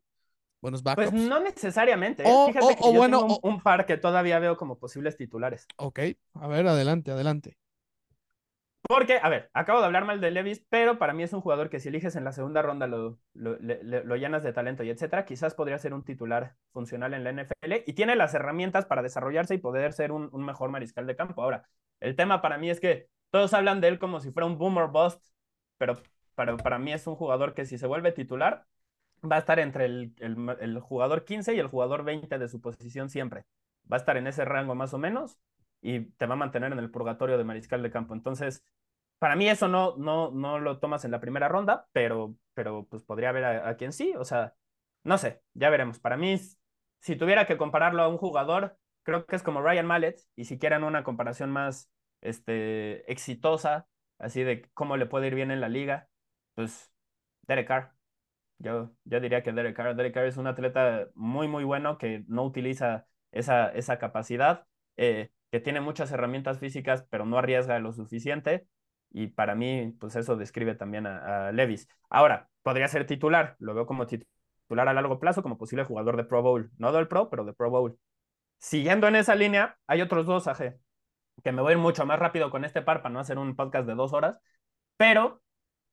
Buenos 0.61 0.82
backups. 0.82 1.09
Pues 1.11 1.23
no 1.23 1.40
necesariamente. 1.40 2.23
¿eh? 2.23 2.27
O, 2.28 2.48
Fíjate 2.48 2.66
o, 2.66 2.69
que 2.69 2.82
o 2.82 2.93
yo 2.93 2.98
bueno, 2.98 3.20
tengo 3.20 3.40
un, 3.43 3.55
un, 3.55 3.62
par 3.62 3.86
que 3.86 3.97
todavía 3.97 4.39
veo 4.40 4.59
como 4.59 4.78
posibles 4.78 5.16
titulares. 5.16 5.66
Ok, 5.77 6.01
a 6.35 6.48
ver, 6.48 6.66
adelante, 6.66 7.12
adelante. 7.12 7.57
Porque, 8.89 9.19
a 9.21 9.29
ver, 9.29 9.51
acabo 9.53 9.81
de 9.81 9.87
hablar 9.87 10.05
mal 10.05 10.21
de 10.21 10.31
Levis, 10.31 10.65
pero 10.69 10.99
para 10.99 11.13
mí 11.13 11.23
es 11.23 11.33
un 11.33 11.41
jugador 11.41 11.71
que 11.71 11.81
si 11.81 11.89
eliges 11.89 12.15
en 12.15 12.25
la 12.25 12.33
segunda 12.33 12.63
ronda 12.63 12.87
lo, 12.87 13.19
lo, 13.35 14.17
llenas 14.17 14.43
de 14.43 14.53
talento 14.53 14.85
y 14.85 14.91
etcétera, 14.91 15.25
quizás 15.25 15.55
podría 15.55 15.79
ser 15.79 15.93
un 15.95 16.05
titular 16.05 16.57
funcional 16.73 17.15
en 17.15 17.25
la 17.25 17.31
NFL 17.31 17.83
y 17.87 17.93
tiene 17.95 18.15
las 18.17 18.35
herramientas 18.35 18.87
para 18.87 19.03
desarrollarse 19.03 19.55
y 19.55 19.59
poder 19.59 19.93
ser 19.93 20.13
un, 20.13 20.31
mejor 20.45 20.71
mariscal 20.71 21.07
de 21.07 21.17
campo. 21.17 21.43
Ahora, 21.43 21.69
el 22.01 22.15
tema 22.17 22.43
para 22.43 22.59
mí 22.59 22.71
es 22.71 22.81
que 22.81 23.09
todos 23.31 23.55
hablan 23.55 23.81
de 23.81 23.89
él 23.89 23.99
como 23.99 24.21
si 24.21 24.31
fuera 24.31 24.47
un 24.47 24.59
boomer 24.59 24.89
bust, 24.89 25.25
pero 25.79 25.95
para, 26.35 26.57
para 26.57 26.79
mí 26.79 26.93
es 26.93 27.07
un 27.07 27.17
jugador 27.17 27.55
que 27.55 27.67
si 27.67 27.79
se 27.79 27.87
vuelve 27.87 28.13
titular, 28.13 28.67
va 29.31 29.37
a 29.37 29.39
estar 29.41 29.59
entre 29.59 29.87
el, 29.87 30.15
el 30.19 30.81
jugador 30.81 31.25
15 31.25 31.55
y 31.55 31.59
el 31.59 31.67
jugador 31.67 32.05
20 32.05 32.39
de 32.39 32.49
su 32.49 32.61
posición 32.61 33.11
siempre. 33.11 33.45
Va 33.91 33.97
a 33.97 34.01
estar 34.01 34.17
en 34.17 34.27
ese 34.27 34.45
rango 34.45 34.75
más 34.75 34.95
o 34.95 34.99
menos 34.99 35.39
y 35.87 36.07
te 36.13 36.27
va 36.27 36.35
a 36.35 36.37
mantener 36.37 36.73
en 36.73 36.79
el 36.79 36.91
purgatorio 36.91 37.39
de 37.39 37.45
mariscal 37.45 37.83
de 37.83 37.91
campo. 37.91 38.15
Entonces, 38.15 38.65
para 39.19 39.37
mí 39.37 39.49
eso 39.49 39.69
no, 39.69 39.97
no, 39.97 40.31
no 40.33 40.59
lo 40.59 40.79
tomas 40.79 41.05
en 41.05 41.11
la 41.13 41.21
primera 41.21 41.49
ronda, 41.49 41.89
pero, 41.93 42.37
pero 42.55 42.87
pues 42.89 43.03
podría 43.03 43.31
haber 43.31 43.45
a, 43.45 43.69
a 43.69 43.77
quien 43.77 43.93
sí. 43.93 44.15
O 44.19 44.25
sea, 44.25 44.55
no 45.05 45.19
sé, 45.19 45.43
ya 45.55 45.71
veremos. 45.71 45.99
Para 46.01 46.17
mí, 46.17 46.39
si 47.01 47.17
tuviera 47.17 47.47
que 47.47 47.57
compararlo 47.57 48.03
a 48.03 48.09
un 48.09 48.19
jugador, 48.19 48.79
creo 49.03 49.27
que 49.27 49.37
es 49.37 49.43
como 49.43 49.63
Ryan 49.63 49.87
Mallet, 49.87 50.21
y 50.35 50.45
si 50.45 50.59
quieren 50.59 50.85
una 50.85 51.05
comparación 51.05 51.51
más 51.51 51.91
este, 52.21 53.11
exitosa, 53.11 53.89
así 54.19 54.43
de 54.43 54.69
cómo 54.75 54.97
le 54.97 55.07
puede 55.07 55.29
ir 55.29 55.35
bien 55.35 55.51
en 55.51 55.61
la 55.61 55.69
liga, 55.69 56.09
pues 56.55 56.93
Derek 57.43 57.69
Carr. 57.69 57.93
Yo, 58.59 58.93
yo 59.05 59.21
diría 59.21 59.43
que 59.43 59.53
Derek 59.53 59.77
Carr. 59.77 59.97
Derek 59.97 60.15
Carr 60.15 60.27
es 60.27 60.37
un 60.39 60.47
atleta 60.47 61.09
muy, 61.15 61.49
muy 61.49 61.65
bueno 61.65 61.99
que 61.99 62.25
no 62.29 62.45
utiliza 62.45 63.07
esa, 63.33 63.69
esa 63.71 63.99
capacidad. 63.99 64.67
Eh, 64.97 65.31
que 65.57 65.61
tiene 65.61 65.81
muchas 65.81 66.12
herramientas 66.12 66.59
físicas, 66.59 67.07
pero 67.09 67.24
no 67.24 67.39
arriesga 67.39 67.78
lo 67.78 67.91
suficiente. 67.91 68.66
Y 69.11 69.28
para 69.28 69.55
mí, 69.55 69.95
pues 69.99 70.15
eso 70.15 70.37
describe 70.37 70.74
también 70.74 71.07
a, 71.07 71.49
a, 71.49 71.53
Levis. 71.53 71.89
Ahora, 72.11 72.51
podría 72.61 72.89
ser 72.89 73.07
titular, 73.07 73.57
lo 73.59 73.73
veo 73.73 73.87
como 73.87 74.07
titular 74.07 74.87
a 74.87 74.93
largo 74.93 75.19
plazo, 75.19 75.43
como 75.43 75.57
posible 75.57 75.85
jugador 75.85 76.19
de 76.19 76.24
Pro 76.24 76.43
Bowl. 76.43 76.70
No 76.77 76.93
del 76.93 77.09
Pro, 77.09 77.31
pero 77.31 77.47
de 77.47 77.55
Pro 77.55 77.70
Bowl. 77.70 77.99
Siguiendo 78.59 79.09
en 79.09 79.16
esa 79.16 79.35
línea, 79.35 79.78
hay 79.87 80.03
otros 80.03 80.27
dos, 80.27 80.47
AG, 80.47 80.77
que 81.43 81.53
me 81.53 81.62
voy 81.62 81.70
a 81.70 81.77
ir 81.77 81.81
mucho 81.81 82.05
más 82.05 82.19
rápido 82.19 82.51
con 82.51 82.66
este 82.66 82.83
par 82.83 83.01
para 83.01 83.15
no 83.15 83.20
hacer 83.20 83.39
un 83.39 83.57
podcast 83.57 83.87
de 83.87 83.95
dos 83.95 84.12
horas. 84.12 84.39
Pero 84.99 85.41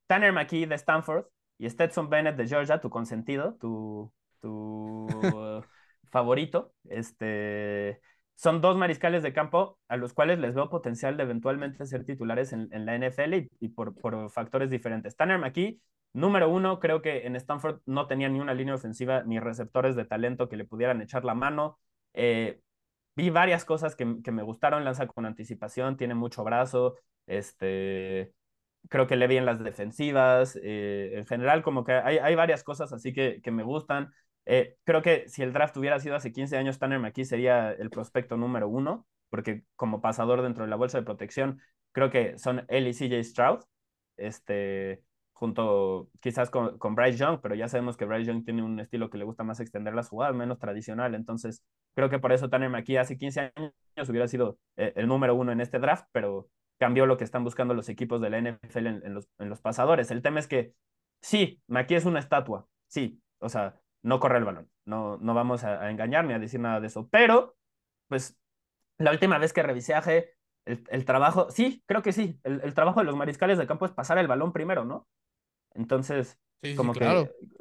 Tanner 0.07 0.33
McKee 0.33 0.65
de 0.65 0.75
Stanford 0.75 1.27
y 1.57 1.69
Stetson 1.69 2.09
Bennett 2.09 2.35
de 2.35 2.47
Georgia, 2.49 2.81
tu 2.81 2.89
consentido, 2.89 3.55
tu, 3.61 4.11
tu 4.41 5.07
favorito, 6.11 6.73
este 6.89 8.01
son 8.43 8.59
dos 8.59 8.75
mariscales 8.75 9.23
de 9.23 9.31
campo 9.31 9.79
a 9.87 9.95
los 9.95 10.13
cuales 10.13 10.37
les 10.37 10.53
veo 10.53 10.69
potencial 10.69 11.15
de 11.15 11.23
eventualmente 11.23 11.85
ser 11.85 12.03
titulares 12.03 12.51
en, 12.51 12.67
en 12.73 12.85
la 12.85 12.93
NFL 12.95 13.47
y, 13.61 13.69
por, 13.69 13.95
por, 13.95 14.29
factores 14.31 14.69
diferentes. 14.69 15.15
Tanner 15.15 15.39
McKee, 15.39 15.79
número 16.11 16.49
uno, 16.49 16.81
creo 16.81 17.01
que 17.01 17.25
en 17.25 17.37
Stanford 17.37 17.79
no 17.85 18.05
tenía 18.05 18.27
ni 18.27 18.41
una 18.41 18.53
línea 18.53 18.75
ofensiva 18.75 19.23
ni 19.23 19.39
receptores 19.39 19.95
de 19.95 20.03
talento 20.03 20.49
que 20.49 20.57
le 20.57 20.65
pudieran 20.65 21.01
echar 21.01 21.23
la 21.23 21.35
mano. 21.35 21.79
Eh, 22.13 22.59
vi 23.15 23.29
varias 23.29 23.63
cosas 23.63 23.95
que, 23.95 24.21
que, 24.21 24.31
me 24.33 24.43
gustaron, 24.43 24.83
lanza 24.83 25.07
con 25.07 25.25
anticipación, 25.25 25.95
tiene 25.95 26.13
mucho 26.13 26.43
brazo, 26.43 26.97
este, 27.27 28.33
creo 28.89 29.07
que 29.07 29.15
le 29.15 29.27
vi 29.27 29.37
en 29.37 29.45
las 29.45 29.63
defensivas, 29.63 30.59
eh, 30.61 31.13
en 31.15 31.25
general 31.27 31.63
como 31.63 31.85
que 31.85 31.93
hay, 31.93 32.17
hay 32.17 32.35
varias 32.35 32.61
cosas 32.65 32.91
así 32.91 33.13
que, 33.13 33.41
que 33.41 33.51
me 33.51 33.63
gustan. 33.63 34.11
Eh, 34.45 34.77
creo 34.83 35.01
que 35.01 35.27
si 35.29 35.41
el 35.41 35.53
draft 35.53 35.77
hubiera 35.77 35.99
sido 35.99 36.15
hace 36.15 36.31
15 36.31 36.57
años, 36.57 36.79
Tanner 36.79 36.99
McKee 36.99 37.25
sería 37.25 37.71
el 37.71 37.89
prospecto 37.89 38.37
número 38.37 38.67
uno, 38.67 39.07
porque 39.29 39.63
como 39.75 40.01
pasador 40.01 40.41
dentro 40.41 40.63
de 40.63 40.69
la 40.69 40.75
bolsa 40.75 40.99
de 40.99 41.05
protección, 41.05 41.61
creo 41.91 42.09
que 42.09 42.37
son 42.37 42.65
él 42.69 42.87
y 42.87 42.93
CJ 42.93 43.23
Stroud. 43.23 43.59
Este, 44.17 45.01
junto 45.43 46.09
quizás 46.21 46.49
con, 46.49 46.77
con, 46.77 46.95
Bryce 46.95 47.17
Young, 47.17 47.39
pero 47.41 47.55
ya 47.55 47.67
sabemos 47.67 47.97
que 47.97 48.05
Bryce 48.05 48.31
Young 48.31 48.45
tiene 48.45 48.63
un 48.63 48.79
estilo 48.79 49.09
que 49.09 49.17
le 49.17 49.25
gusta 49.25 49.43
más 49.43 49.59
extender 49.59 49.93
las 49.93 50.07
jugadas, 50.07 50.35
menos 50.35 50.59
tradicional, 50.59 51.15
entonces 51.15 51.65
creo 51.95 52.09
que 52.09 52.19
por 52.19 52.31
eso 52.31 52.49
Tanner 52.49 52.69
McKee 52.69 52.97
hace 52.97 53.17
15 53.17 53.51
años 53.55 54.09
hubiera 54.09 54.27
sido 54.27 54.57
eh, 54.77 54.93
el 54.95 55.07
número 55.07 55.35
uno 55.35 55.51
en 55.51 55.59
este 55.59 55.79
draft, 55.79 56.05
pero 56.11 56.47
cambió 56.79 57.05
lo 57.05 57.17
que 57.17 57.23
están 57.23 57.43
buscando 57.43 57.73
los 57.73 57.89
equipos 57.89 58.21
de 58.21 58.29
la 58.29 58.37
NFL 58.39 58.87
en, 58.87 59.13
los, 59.13 59.27
en 59.39 59.49
los 59.49 59.59
pasadores. 59.61 60.11
El 60.11 60.21
tema 60.21 60.39
es 60.39 60.47
que 60.47 60.73
sí, 61.21 61.61
McKee 61.67 61.97
es 61.97 62.05
una 62.05 62.19
estatua, 62.19 62.67
sí, 62.87 63.21
o 63.39 63.49
sea, 63.49 63.81
no 64.03 64.19
corre 64.19 64.37
el 64.37 64.45
balón, 64.45 64.69
no, 64.85 65.17
no 65.17 65.33
vamos 65.33 65.63
a, 65.63 65.81
a 65.81 65.91
engañar 65.91 66.25
ni 66.25 66.33
a 66.33 66.39
decir 66.39 66.59
nada 66.59 66.79
de 66.79 66.87
eso, 66.87 67.07
pero 67.09 67.55
pues 68.07 68.37
la 68.97 69.11
última 69.11 69.37
vez 69.37 69.53
que 69.53 69.63
revisé 69.63 69.93
a 69.93 70.01
G, 70.01 70.29
el, 70.65 70.83
el, 70.89 71.05
trabajo, 71.05 71.49
sí, 71.49 71.83
creo 71.85 72.01
que 72.01 72.13
sí, 72.13 72.39
el, 72.43 72.61
el, 72.61 72.73
trabajo 72.73 72.99
de 72.99 73.05
los 73.05 73.15
mariscales 73.15 73.57
de 73.57 73.67
campo 73.67 73.85
es 73.85 73.91
pasar 73.91 74.17
el 74.17 74.27
balón 74.27 74.53
primero, 74.53 74.85
¿no? 74.85 75.07
Entonces, 75.73 76.39
sí, 76.61 76.75
como, 76.75 76.93
sí, 76.93 76.99
que, 76.99 77.05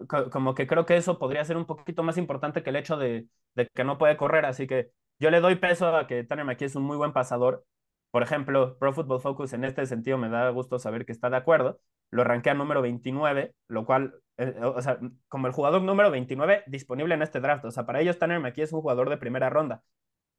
claro. 0.06 0.30
como 0.30 0.54
que 0.54 0.66
creo 0.66 0.86
que 0.86 0.96
eso 0.96 1.18
podría 1.18 1.44
ser 1.44 1.56
un 1.56 1.64
poquito 1.64 2.02
más 2.02 2.18
importante 2.18 2.62
que 2.62 2.70
el 2.70 2.76
hecho 2.76 2.96
de, 2.96 3.26
de, 3.54 3.68
que 3.74 3.84
no 3.84 3.98
puede 3.98 4.16
correr, 4.16 4.44
así 4.44 4.66
que 4.66 4.90
yo 5.18 5.30
le 5.30 5.40
doy 5.40 5.56
peso 5.56 5.96
a 5.96 6.06
que 6.06 6.24
Tanner 6.24 6.44
McKee 6.44 6.66
es 6.66 6.76
un 6.76 6.82
muy 6.82 6.96
buen 6.96 7.12
pasador. 7.12 7.64
Por 8.10 8.22
ejemplo, 8.22 8.76
Pro 8.78 8.92
Football 8.92 9.20
Focus 9.20 9.52
en 9.52 9.64
este 9.64 9.86
sentido 9.86 10.18
me 10.18 10.28
da 10.28 10.50
gusto 10.50 10.78
saber 10.78 11.06
que 11.06 11.12
está 11.12 11.30
de 11.30 11.36
acuerdo. 11.36 11.80
Lo 12.12 12.24
ranquea 12.24 12.54
número 12.54 12.82
29, 12.82 13.54
lo 13.68 13.86
cual, 13.86 14.14
eh, 14.36 14.54
o 14.62 14.80
sea, 14.82 14.98
como 15.28 15.46
el 15.46 15.52
jugador 15.52 15.82
número 15.82 16.10
29 16.10 16.62
disponible 16.66 17.14
en 17.14 17.22
este 17.22 17.40
draft. 17.40 17.64
O 17.64 17.70
sea, 17.70 17.86
para 17.86 18.00
ellos 18.00 18.18
Tanner 18.18 18.38
McKee 18.38 18.62
es 18.62 18.72
un 18.72 18.82
jugador 18.82 19.08
de 19.10 19.16
primera 19.16 19.50
ronda. 19.50 19.82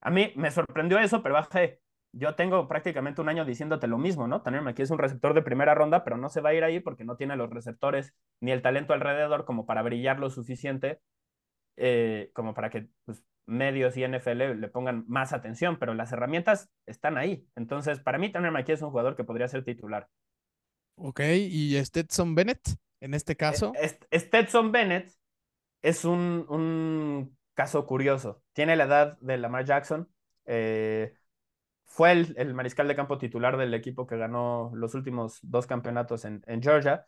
A 0.02 0.12
mí 0.12 0.32
me 0.36 0.52
sorprendió 0.52 1.00
eso, 1.00 1.24
pero 1.24 1.36
bajé. 1.36 1.82
Yo 2.14 2.36
tengo 2.36 2.68
prácticamente 2.68 3.22
un 3.22 3.30
año 3.30 3.44
diciéndote 3.44 3.88
lo 3.88 3.98
mismo, 3.98 4.28
¿no? 4.28 4.44
Tanner 4.44 4.62
McKee 4.62 4.84
es 4.84 4.92
un 4.92 5.00
receptor 5.00 5.34
de 5.34 5.42
primera 5.42 5.74
ronda, 5.74 6.04
pero 6.04 6.16
no 6.18 6.30
se 6.30 6.42
va 6.42 6.50
a 6.50 6.54
ir 6.54 6.64
ahí 6.64 6.80
porque 6.80 7.06
no 7.06 7.18
tiene 7.18 7.36
los 7.36 7.50
receptores 7.50 8.14
ni 8.40 8.52
el 8.52 8.62
talento 8.62 8.94
alrededor 8.94 9.46
como 9.46 9.66
para 9.66 9.82
brillar 9.82 10.20
lo 10.20 10.30
suficiente, 10.30 11.02
eh, 11.78 12.30
como 12.34 12.54
para 12.54 12.70
que 12.70 12.88
pues, 13.06 13.24
medios 13.48 13.98
y 13.98 14.04
NFL 14.04 14.60
le 14.60 14.68
pongan 14.68 15.06
más 15.08 15.34
atención, 15.34 15.78
pero 15.80 15.96
las 15.96 16.12
herramientas 16.12 16.70
están 16.86 17.18
ahí. 17.18 17.48
Entonces, 17.56 18.00
para 18.00 18.20
mí, 18.20 18.32
Tanner 18.32 18.52
McKee 18.52 18.74
es 18.74 18.82
un 18.84 18.92
jugador 18.92 19.16
que 19.16 19.24
podría 19.24 19.48
ser 19.48 19.64
titular. 19.64 20.08
Ok, 20.96 21.22
¿y 21.22 21.84
Stetson 21.84 22.36
Bennett 22.36 22.62
en 23.00 23.14
este 23.14 23.36
caso? 23.36 23.74
Stetson 24.12 24.72
Bennett 24.72 25.12
es 25.82 26.06
un, 26.06 26.46
un 26.50 27.38
caso 27.54 27.86
curioso. 27.86 28.42
Tiene 28.54 28.76
la 28.76 28.86
edad 28.86 29.18
de 29.20 29.38
Lamar 29.38 29.66
Jackson. 29.66 30.10
Eh, 30.46 31.14
fue 31.86 32.12
el, 32.12 32.34
el, 32.38 32.54
mariscal 32.54 32.88
de 32.88 32.96
campo 32.96 33.18
titular 33.18 33.58
del 33.58 33.74
equipo 33.74 34.08
que 34.08 34.18
ganó 34.18 34.72
los 34.74 34.96
últimos 34.96 35.40
dos 35.42 35.68
campeonatos 35.68 36.26
en, 36.26 36.42
en, 36.48 36.62
Georgia. 36.62 37.06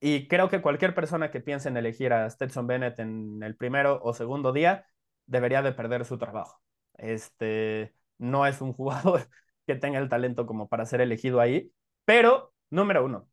Y 0.00 0.28
creo 0.28 0.48
que 0.48 0.62
cualquier 0.62 0.94
persona 0.94 1.30
que 1.30 1.40
piense 1.40 1.68
en 1.68 1.76
elegir 1.76 2.12
a 2.12 2.28
Stetson 2.28 2.66
Bennett 2.66 2.98
en 2.98 3.42
el 3.42 3.56
primero 3.56 4.00
o 4.02 4.12
segundo 4.14 4.52
día 4.52 4.86
debería 5.26 5.62
de 5.62 5.72
perder 5.72 6.04
su 6.04 6.18
trabajo. 6.18 6.60
Este 6.98 7.94
no 8.18 8.46
es 8.46 8.60
un 8.60 8.72
jugador 8.74 9.28
que 9.66 9.76
tenga 9.76 9.98
el 9.98 10.08
talento 10.08 10.46
como 10.46 10.68
para 10.68 10.86
ser 10.86 11.00
elegido 11.00 11.40
ahí, 11.40 11.72
pero 12.04 12.52
número 12.70 13.04
uno, 13.04 13.28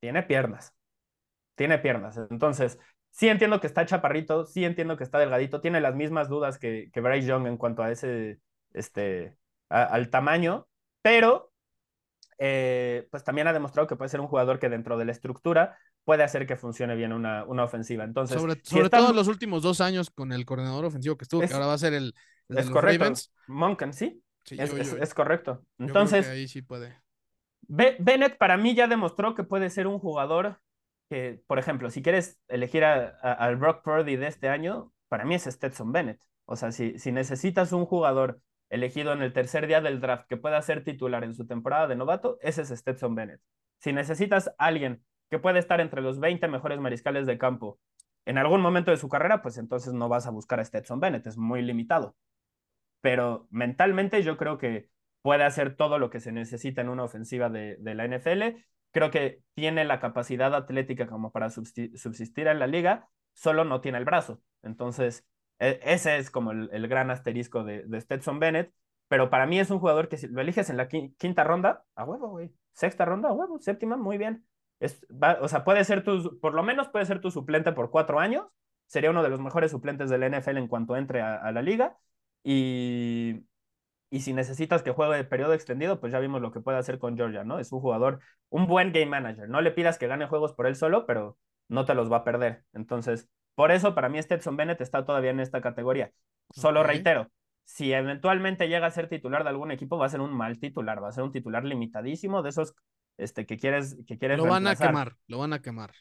tiene 0.00 0.22
piernas. 0.22 0.74
Tiene 1.54 1.78
piernas. 1.78 2.18
Entonces, 2.30 2.78
sí 3.10 3.28
entiendo 3.28 3.60
que 3.60 3.66
está 3.66 3.86
chaparrito, 3.86 4.44
sí 4.44 4.64
entiendo 4.64 4.96
que 4.96 5.04
está 5.04 5.18
delgadito, 5.18 5.60
tiene 5.60 5.80
las 5.80 5.94
mismas 5.94 6.28
dudas 6.28 6.58
que, 6.58 6.90
que 6.92 7.00
Bryce 7.00 7.26
Young 7.26 7.46
en 7.46 7.56
cuanto 7.56 7.82
a 7.82 7.90
ese, 7.90 8.40
este, 8.74 9.36
a, 9.70 9.84
al 9.84 10.10
tamaño, 10.10 10.68
pero 11.02 11.52
eh, 12.38 13.08
pues 13.10 13.24
también 13.24 13.48
ha 13.48 13.52
demostrado 13.54 13.88
que 13.88 13.96
puede 13.96 14.10
ser 14.10 14.20
un 14.20 14.28
jugador 14.28 14.58
que 14.58 14.68
dentro 14.68 14.98
de 14.98 15.06
la 15.06 15.12
estructura 15.12 15.78
puede 16.04 16.22
hacer 16.22 16.46
que 16.46 16.56
funcione 16.56 16.94
bien 16.94 17.12
una, 17.12 17.44
una 17.44 17.64
ofensiva. 17.64 18.04
Entonces, 18.04 18.38
sobre, 18.38 18.60
sobre 18.62 18.84
está... 18.84 18.98
todo 18.98 19.10
en 19.10 19.16
los 19.16 19.28
últimos 19.28 19.62
dos 19.62 19.80
años 19.80 20.10
con 20.10 20.32
el 20.32 20.44
coordinador 20.44 20.84
ofensivo 20.84 21.16
que 21.16 21.24
estuvo, 21.24 21.42
es, 21.42 21.48
que 21.48 21.54
ahora 21.54 21.66
va 21.66 21.72
a 21.72 21.78
ser 21.78 21.94
el, 21.94 22.14
el 22.48 22.58
es 22.58 22.70
correcto. 22.70 22.98
Ravens. 23.00 23.32
Monken, 23.48 23.92
sí. 23.92 24.22
sí 24.44 24.56
es, 24.58 24.70
yo, 24.70 24.76
yo, 24.76 25.02
es, 25.02 25.14
correcto. 25.14 25.64
Entonces, 25.78 26.28
ahí 26.28 26.46
sí 26.46 26.62
puede. 26.62 26.96
Bennett 27.62 28.38
para 28.38 28.56
mí 28.56 28.74
ya 28.74 28.86
demostró 28.86 29.34
que 29.34 29.44
puede 29.44 29.70
ser 29.70 29.86
un 29.86 29.98
jugador 29.98 30.60
que, 31.08 31.42
por 31.46 31.58
ejemplo, 31.58 31.90
si 31.90 32.02
quieres 32.02 32.40
elegir 32.48 32.84
al 32.84 33.56
Brock 33.56 33.82
Purdy 33.82 34.16
de 34.16 34.26
este 34.28 34.48
año, 34.48 34.92
para 35.08 35.24
mí 35.24 35.34
es 35.34 35.44
Stetson 35.44 35.92
Bennett. 35.92 36.20
O 36.44 36.56
sea, 36.56 36.72
si, 36.72 36.98
si 36.98 37.12
necesitas 37.12 37.72
un 37.72 37.86
jugador 37.86 38.40
elegido 38.70 39.12
en 39.12 39.22
el 39.22 39.32
tercer 39.32 39.66
día 39.66 39.80
del 39.80 40.00
draft 40.00 40.26
que 40.28 40.36
pueda 40.36 40.60
ser 40.62 40.84
titular 40.84 41.24
en 41.24 41.34
su 41.34 41.46
temporada 41.46 41.86
de 41.86 41.96
novato, 41.96 42.38
ese 42.40 42.62
es 42.62 42.68
Stetson 42.68 43.14
Bennett. 43.14 43.40
Si 43.78 43.92
necesitas 43.92 44.52
alguien 44.58 45.04
que 45.30 45.38
puede 45.38 45.58
estar 45.58 45.80
entre 45.80 46.02
los 46.02 46.18
20 46.20 46.48
mejores 46.48 46.80
mariscales 46.80 47.26
de 47.26 47.38
campo 47.38 47.78
en 48.24 48.38
algún 48.38 48.60
momento 48.60 48.90
de 48.90 48.96
su 48.96 49.08
carrera, 49.08 49.42
pues 49.42 49.58
entonces 49.58 49.92
no 49.92 50.08
vas 50.08 50.26
a 50.26 50.30
buscar 50.30 50.58
a 50.60 50.64
Stetson 50.64 51.00
Bennett, 51.00 51.26
es 51.26 51.36
muy 51.36 51.62
limitado. 51.62 52.16
Pero 53.00 53.46
mentalmente 53.50 54.22
yo 54.22 54.36
creo 54.36 54.58
que 54.58 54.88
puede 55.26 55.42
hacer 55.42 55.74
todo 55.74 55.98
lo 55.98 56.08
que 56.08 56.20
se 56.20 56.30
necesita 56.30 56.82
en 56.82 56.88
una 56.88 57.02
ofensiva 57.02 57.50
de, 57.50 57.76
la 57.82 58.04
NFL. 58.04 58.62
Creo 58.92 59.10
que 59.10 59.42
tiene 59.54 59.84
la 59.84 59.98
capacidad 59.98 60.54
atlética 60.54 61.08
como 61.08 61.32
para 61.32 61.50
subsistir 61.50 62.46
en 62.46 62.60
la 62.60 62.68
liga, 62.68 63.08
solo 63.32 63.64
no 63.64 63.80
tiene 63.80 63.98
el 63.98 64.04
brazo. 64.04 64.40
Entonces, 64.62 65.26
ese 65.58 66.18
es 66.18 66.30
como 66.30 66.52
el, 66.52 66.70
el 66.72 66.86
gran 66.86 67.10
asterisco 67.10 67.64
de, 67.64 67.82
de, 67.82 68.00
Stetson 68.00 68.38
Bennett, 68.38 68.72
pero 69.08 69.28
para 69.28 69.46
mí 69.46 69.58
es 69.58 69.68
un 69.72 69.80
jugador 69.80 70.08
que 70.08 70.16
si 70.16 70.28
lo 70.28 70.40
eliges 70.40 70.70
en 70.70 70.76
la 70.76 70.86
quinta 70.86 71.42
ronda, 71.42 71.82
a 71.96 72.04
huevo, 72.04 72.28
güey. 72.28 72.52
Sexta 72.72 73.04
ronda, 73.04 73.30
a 73.30 73.32
huevo. 73.32 73.58
Séptima, 73.58 73.96
muy 73.96 74.18
bien. 74.18 74.46
Es, 74.78 75.04
va, 75.10 75.38
o 75.40 75.48
sea, 75.48 75.64
puede 75.64 75.82
ser 75.82 76.04
tu, 76.04 76.38
por 76.38 76.54
lo 76.54 76.62
menos 76.62 76.88
puede 76.88 77.04
ser 77.04 77.20
tu 77.20 77.32
suplente 77.32 77.72
por 77.72 77.90
cuatro 77.90 78.20
años. 78.20 78.46
Sería 78.86 79.10
uno 79.10 79.24
de 79.24 79.30
los 79.30 79.40
mejores 79.40 79.72
suplentes 79.72 80.08
del 80.08 80.22
NFL 80.22 80.56
en 80.58 80.68
cuanto 80.68 80.96
entre 80.96 81.20
a, 81.20 81.34
a 81.34 81.50
la 81.50 81.62
liga. 81.62 81.96
Y, 82.44 83.44
y 84.10 84.20
si 84.20 84.32
necesitas 84.32 84.82
que 84.82 84.92
juegue 84.92 85.16
de 85.16 85.24
periodo 85.24 85.52
extendido, 85.52 86.00
pues 86.00 86.12
ya 86.12 86.18
vimos 86.20 86.40
lo 86.40 86.52
que 86.52 86.60
puede 86.60 86.78
hacer 86.78 86.98
con 86.98 87.16
Georgia, 87.16 87.44
¿no? 87.44 87.58
Es 87.58 87.72
un 87.72 87.80
jugador, 87.80 88.20
un 88.48 88.66
buen 88.66 88.92
game 88.92 89.06
manager. 89.06 89.48
No 89.48 89.60
le 89.60 89.72
pidas 89.72 89.98
que 89.98 90.06
gane 90.06 90.26
juegos 90.26 90.52
por 90.52 90.66
él 90.66 90.76
solo, 90.76 91.06
pero 91.06 91.36
no 91.68 91.84
te 91.84 91.94
los 91.94 92.10
va 92.10 92.18
a 92.18 92.24
perder. 92.24 92.64
Entonces, 92.72 93.28
por 93.54 93.72
eso, 93.72 93.94
para 93.94 94.08
mí, 94.08 94.22
Stetson 94.22 94.56
Bennett 94.56 94.80
está 94.80 95.04
todavía 95.04 95.30
en 95.30 95.40
esta 95.40 95.60
categoría. 95.60 96.12
Solo 96.50 96.80
okay. 96.80 96.94
reitero, 96.94 97.30
si 97.64 97.92
eventualmente 97.92 98.68
llega 98.68 98.86
a 98.86 98.90
ser 98.90 99.08
titular 99.08 99.42
de 99.42 99.50
algún 99.50 99.72
equipo, 99.72 99.98
va 99.98 100.06
a 100.06 100.10
ser 100.10 100.20
un 100.20 100.32
mal 100.32 100.58
titular, 100.58 101.02
va 101.02 101.08
a 101.08 101.12
ser 101.12 101.24
un 101.24 101.32
titular 101.32 101.64
limitadísimo 101.64 102.42
de 102.42 102.50
esos 102.50 102.74
este, 103.16 103.44
que 103.46 103.56
quieres, 103.56 103.96
que 104.06 104.18
quieres 104.18 104.38
Lo 104.38 104.46
van 104.46 104.66
a 104.66 104.76
quemar, 104.76 105.16
lo 105.26 105.38
van 105.38 105.52
a 105.52 105.60
quemar. 105.60 105.92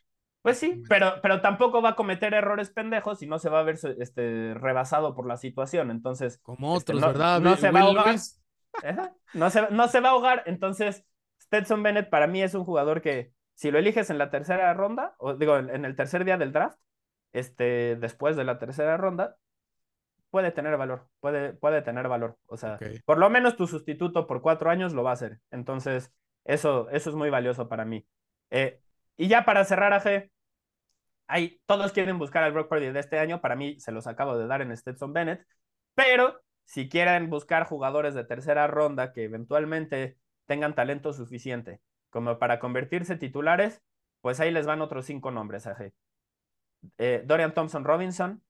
Pues 0.45 0.59
sí, 0.59 0.83
pero, 0.87 1.15
pero 1.23 1.41
tampoco 1.41 1.81
va 1.81 1.89
a 1.89 1.95
cometer 1.95 2.35
errores 2.35 2.69
pendejos 2.69 3.23
y 3.23 3.25
no 3.25 3.39
se 3.39 3.49
va 3.49 3.61
a 3.61 3.63
ver 3.63 3.79
este, 3.97 4.53
rebasado 4.53 5.15
por 5.15 5.25
la 5.25 5.37
situación. 5.37 5.89
Entonces, 5.89 6.37
como 6.37 6.71
otros, 6.75 6.99
este, 6.99 7.01
no, 7.01 7.07
¿verdad? 7.07 7.39
No 7.41 7.55
se 7.55 7.71
va 7.71 7.79
a 7.79 7.81
ahogar. 7.81 8.15
¿Eh? 8.83 8.95
No, 9.33 9.49
se, 9.49 9.71
no 9.71 9.87
se 9.87 10.01
va 10.01 10.09
a 10.09 10.11
ahogar. 10.11 10.43
Entonces, 10.45 11.03
Stetson 11.41 11.81
Bennett 11.81 12.11
para 12.11 12.27
mí 12.27 12.43
es 12.43 12.53
un 12.53 12.63
jugador 12.63 13.01
que, 13.01 13.31
si 13.55 13.71
lo 13.71 13.79
eliges 13.79 14.11
en 14.11 14.19
la 14.19 14.29
tercera 14.29 14.71
ronda, 14.75 15.15
o 15.17 15.33
digo, 15.33 15.57
en, 15.57 15.71
en 15.71 15.83
el 15.83 15.95
tercer 15.95 16.25
día 16.25 16.37
del 16.37 16.51
draft, 16.51 16.77
este, 17.33 17.95
después 17.95 18.35
de 18.35 18.43
la 18.43 18.59
tercera 18.59 18.97
ronda, 18.97 19.37
puede 20.29 20.51
tener 20.51 20.77
valor, 20.77 21.07
puede, 21.21 21.53
puede 21.53 21.81
tener 21.81 22.07
valor. 22.07 22.37
O 22.45 22.55
sea, 22.55 22.75
okay. 22.75 22.99
por 22.99 23.17
lo 23.17 23.31
menos 23.31 23.55
tu 23.55 23.65
sustituto 23.65 24.27
por 24.27 24.43
cuatro 24.43 24.69
años 24.69 24.93
lo 24.93 25.01
va 25.01 25.09
a 25.09 25.13
hacer. 25.13 25.39
Entonces, 25.49 26.13
eso, 26.43 26.87
eso 26.91 27.09
es 27.09 27.15
muy 27.15 27.31
valioso 27.31 27.67
para 27.67 27.83
mí. 27.83 28.05
Eh, 28.51 28.79
y 29.17 29.27
ya 29.27 29.43
para 29.43 29.65
cerrar, 29.65 29.91
AG, 29.93 30.29
hay, 31.27 31.59
todos 31.65 31.91
quieren 31.91 32.17
buscar 32.19 32.43
al 32.43 32.51
Brock 32.51 32.69
Purdy 32.69 32.91
de 32.91 32.99
este 32.99 33.19
año, 33.19 33.41
para 33.41 33.55
mí 33.55 33.79
se 33.79 33.91
los 33.91 34.07
acabo 34.07 34.37
de 34.37 34.47
dar 34.47 34.61
en 34.61 34.75
Stetson 34.75 35.13
Bennett, 35.13 35.45
pero 35.93 36.41
si 36.65 36.89
quieren 36.89 37.29
buscar 37.29 37.65
jugadores 37.65 38.13
de 38.13 38.23
tercera 38.23 38.67
ronda 38.67 39.13
que 39.13 39.23
eventualmente 39.23 40.17
tengan 40.45 40.75
talento 40.75 41.13
suficiente 41.13 41.81
como 42.09 42.39
para 42.39 42.59
convertirse 42.59 43.15
titulares, 43.17 43.81
pues 44.21 44.39
ahí 44.39 44.51
les 44.51 44.65
van 44.65 44.81
otros 44.81 45.05
cinco 45.05 45.31
nombres, 45.31 45.67
eh, 46.97 47.23
Dorian 47.25 47.53
Thompson 47.53 47.83
Robinson, 47.83 48.43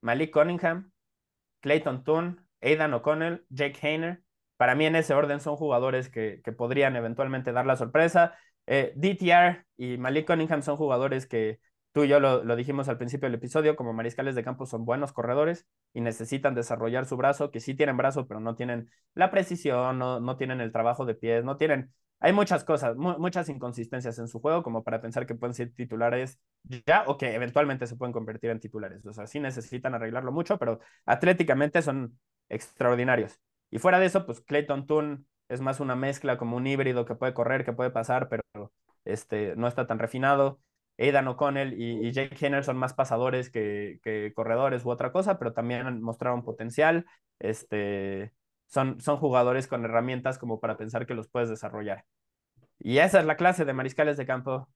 Malik 0.00 0.32
Cunningham, 0.32 0.92
Clayton 1.60 2.04
Toon, 2.04 2.46
Aidan 2.60 2.94
O'Connell, 2.94 3.44
Jake 3.48 3.78
Hayner. 3.82 4.22
Para 4.56 4.74
mí 4.74 4.86
en 4.86 4.96
ese 4.96 5.14
orden 5.14 5.40
son 5.40 5.56
jugadores 5.56 6.08
que, 6.08 6.40
que 6.44 6.52
podrían 6.52 6.96
eventualmente 6.96 7.52
dar 7.52 7.66
la 7.66 7.76
sorpresa. 7.76 8.34
Eh, 8.66 8.92
DTR 8.96 9.66
y 9.76 9.98
Malik 9.98 10.26
Cunningham 10.26 10.62
son 10.62 10.76
jugadores 10.76 11.26
que 11.26 11.60
tú 11.96 12.04
y 12.04 12.08
yo 12.08 12.20
lo, 12.20 12.56
dijimos 12.56 12.90
al 12.90 12.98
principio 12.98 13.26
del 13.26 13.36
episodio, 13.36 13.74
como 13.74 13.94
mariscales 13.94 14.34
de 14.34 14.44
campo 14.44 14.66
son 14.66 14.84
buenos 14.84 15.14
corredores 15.14 15.66
y 15.94 16.02
necesitan 16.02 16.54
desarrollar 16.54 17.06
su 17.06 17.16
brazo, 17.16 17.50
que 17.50 17.58
sí 17.58 17.72
tienen 17.72 17.96
brazo, 17.96 18.28
pero 18.28 18.38
no 18.38 18.54
tienen 18.54 18.90
la 19.14 19.30
precisión, 19.30 19.98
no, 19.98 20.20
no 20.20 20.36
tienen 20.36 20.60
el 20.60 20.72
trabajo 20.72 21.06
de 21.06 21.14
pies, 21.14 21.42
no 21.42 21.56
tienen 21.56 21.90
hay 22.20 22.34
muchas 22.34 22.64
cosas, 22.64 22.96
mu 22.96 23.18
muchas 23.18 23.48
inconsistencias 23.48 24.18
en 24.18 24.28
su 24.28 24.40
juego 24.40 24.62
como 24.62 24.84
para 24.84 25.00
pensar 25.00 25.24
que 25.24 25.34
pueden 25.34 25.54
ser 25.54 25.72
titulares 25.72 26.38
ya 26.84 27.04
o 27.06 27.16
que 27.16 27.34
eventualmente 27.34 27.86
se 27.86 27.96
pueden 27.96 28.12
convertir 28.12 28.50
en 28.50 28.60
titulares. 28.60 29.06
O 29.06 29.14
sea, 29.14 29.26
sí 29.26 29.40
necesitan 29.40 29.94
arreglarlo 29.94 30.32
mucho, 30.32 30.58
pero 30.58 30.80
atléticamente 31.06 31.80
son 31.80 32.18
extraordinarios. 32.50 33.40
Y 33.70 33.78
fuera 33.78 33.98
de 33.98 34.06
eso, 34.06 34.26
pues 34.26 34.42
Clayton 34.42 34.86
Toon 34.86 35.26
es 35.48 35.62
más 35.62 35.80
una 35.80 35.96
mezcla 35.96 36.36
como 36.36 36.58
un 36.58 36.66
híbrido 36.66 37.06
que 37.06 37.14
puede 37.14 37.32
correr, 37.32 37.64
que 37.64 37.72
puede 37.72 37.90
pasar, 37.90 38.28
pero 38.28 38.42
este, 39.06 39.56
no 39.56 39.66
está 39.66 39.86
tan 39.86 39.98
refinado. 39.98 40.60
Aidan 40.98 41.28
O'Connell 41.28 41.80
y, 41.80 42.10
Jake 42.12 42.36
Henner 42.40 42.64
son 42.64 42.76
más 42.76 42.94
pasadores 42.94 43.50
que, 43.50 44.00
que, 44.02 44.32
corredores 44.34 44.84
u 44.84 44.90
otra 44.90 45.12
cosa, 45.12 45.38
pero 45.38 45.52
también 45.52 46.00
mostraron 46.00 46.44
potencial. 46.44 47.06
Este, 47.38 48.32
son, 48.66 49.00
son 49.00 49.18
jugadores 49.18 49.66
con 49.66 49.84
herramientas 49.84 50.38
como 50.38 50.60
para 50.60 50.76
pensar 50.76 51.06
que 51.06 51.14
los 51.14 51.28
puedes 51.28 51.48
desarrollar. 51.48 52.04
Y 52.78 52.98
esa 52.98 53.20
es 53.20 53.26
la 53.26 53.36
clase 53.36 53.64
de 53.64 53.72
mariscales 53.72 54.16
de 54.16 54.26
campo 54.26 54.68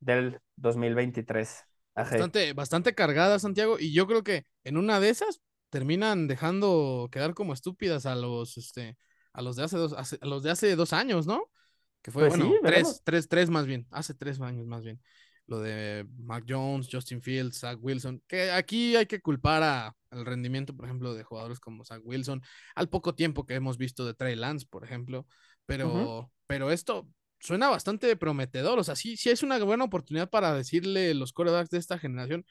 del 0.00 0.40
2023. 0.56 1.64
Bastante, 1.94 2.52
bastante 2.52 2.94
cargada, 2.94 3.38
Santiago, 3.38 3.78
y 3.78 3.92
yo 3.92 4.06
creo 4.06 4.24
que 4.24 4.46
en 4.64 4.76
una 4.76 4.98
de 4.98 5.10
esas 5.10 5.40
terminan 5.70 6.26
dejando 6.26 7.08
quedar 7.10 7.34
como 7.34 7.52
estúpidas 7.52 8.06
a 8.06 8.16
los, 8.16 8.56
este, 8.56 8.96
a 9.32 9.42
los 9.42 9.56
de 9.56 9.64
hace 9.64 9.76
dos, 9.76 9.92
a 9.92 10.26
los 10.26 10.42
de 10.42 10.50
hace 10.50 10.74
dos 10.74 10.92
años, 10.92 11.26
¿no? 11.26 11.50
Que 12.02 12.10
fue, 12.10 12.28
pues 12.28 12.38
bueno, 12.38 12.54
tres, 12.62 13.02
tres, 13.04 13.28
tres 13.28 13.50
más 13.50 13.66
bien, 13.66 13.86
hace 13.90 14.14
tres 14.14 14.40
años 14.40 14.66
más 14.66 14.84
bien. 14.84 15.00
Lo 15.46 15.60
de 15.60 16.06
Mac 16.18 16.44
Jones, 16.48 16.88
Justin 16.90 17.20
Fields, 17.20 17.60
Zach 17.60 17.78
Wilson, 17.80 18.22
que 18.26 18.50
aquí 18.50 18.96
hay 18.96 19.06
que 19.06 19.20
culpar 19.20 19.62
a, 19.62 19.96
al 20.10 20.24
rendimiento, 20.24 20.74
por 20.74 20.86
ejemplo, 20.86 21.14
de 21.14 21.22
jugadores 21.22 21.60
como 21.60 21.84
Zach 21.84 22.00
Wilson, 22.02 22.42
al 22.74 22.88
poco 22.88 23.14
tiempo 23.14 23.44
que 23.44 23.54
hemos 23.54 23.76
visto 23.76 24.06
de 24.06 24.14
Trey 24.14 24.36
Lance, 24.36 24.66
por 24.68 24.84
ejemplo, 24.84 25.26
pero, 25.66 26.32
pero 26.46 26.70
esto 26.70 27.06
suena 27.40 27.68
bastante 27.68 28.16
prometedor. 28.16 28.78
O 28.78 28.84
sea, 28.84 28.96
sí, 28.96 29.16
sí 29.16 29.30
es 29.30 29.42
una 29.42 29.62
buena 29.62 29.84
oportunidad 29.84 30.30
para 30.30 30.54
decirle 30.54 31.12
los 31.14 31.32
corebacks 31.32 31.70
de 31.70 31.78
esta 31.78 31.98
generación, 31.98 32.46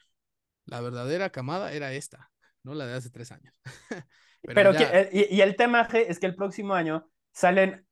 la 0.66 0.80
verdadera 0.80 1.30
camada 1.30 1.72
era 1.72 1.92
esta, 1.92 2.30
no 2.62 2.74
la 2.74 2.86
de 2.86 2.94
hace 2.94 3.10
tres 3.10 3.32
años. 3.32 3.54
Pero, 4.42 4.72
eh, 4.74 5.28
y, 5.30 5.40
el 5.40 5.56
tema 5.56 5.88
es 5.92 6.18
que 6.18 6.26
el 6.26 6.34
próximo 6.34 6.74
año 6.74 7.10
salen, 7.32 7.86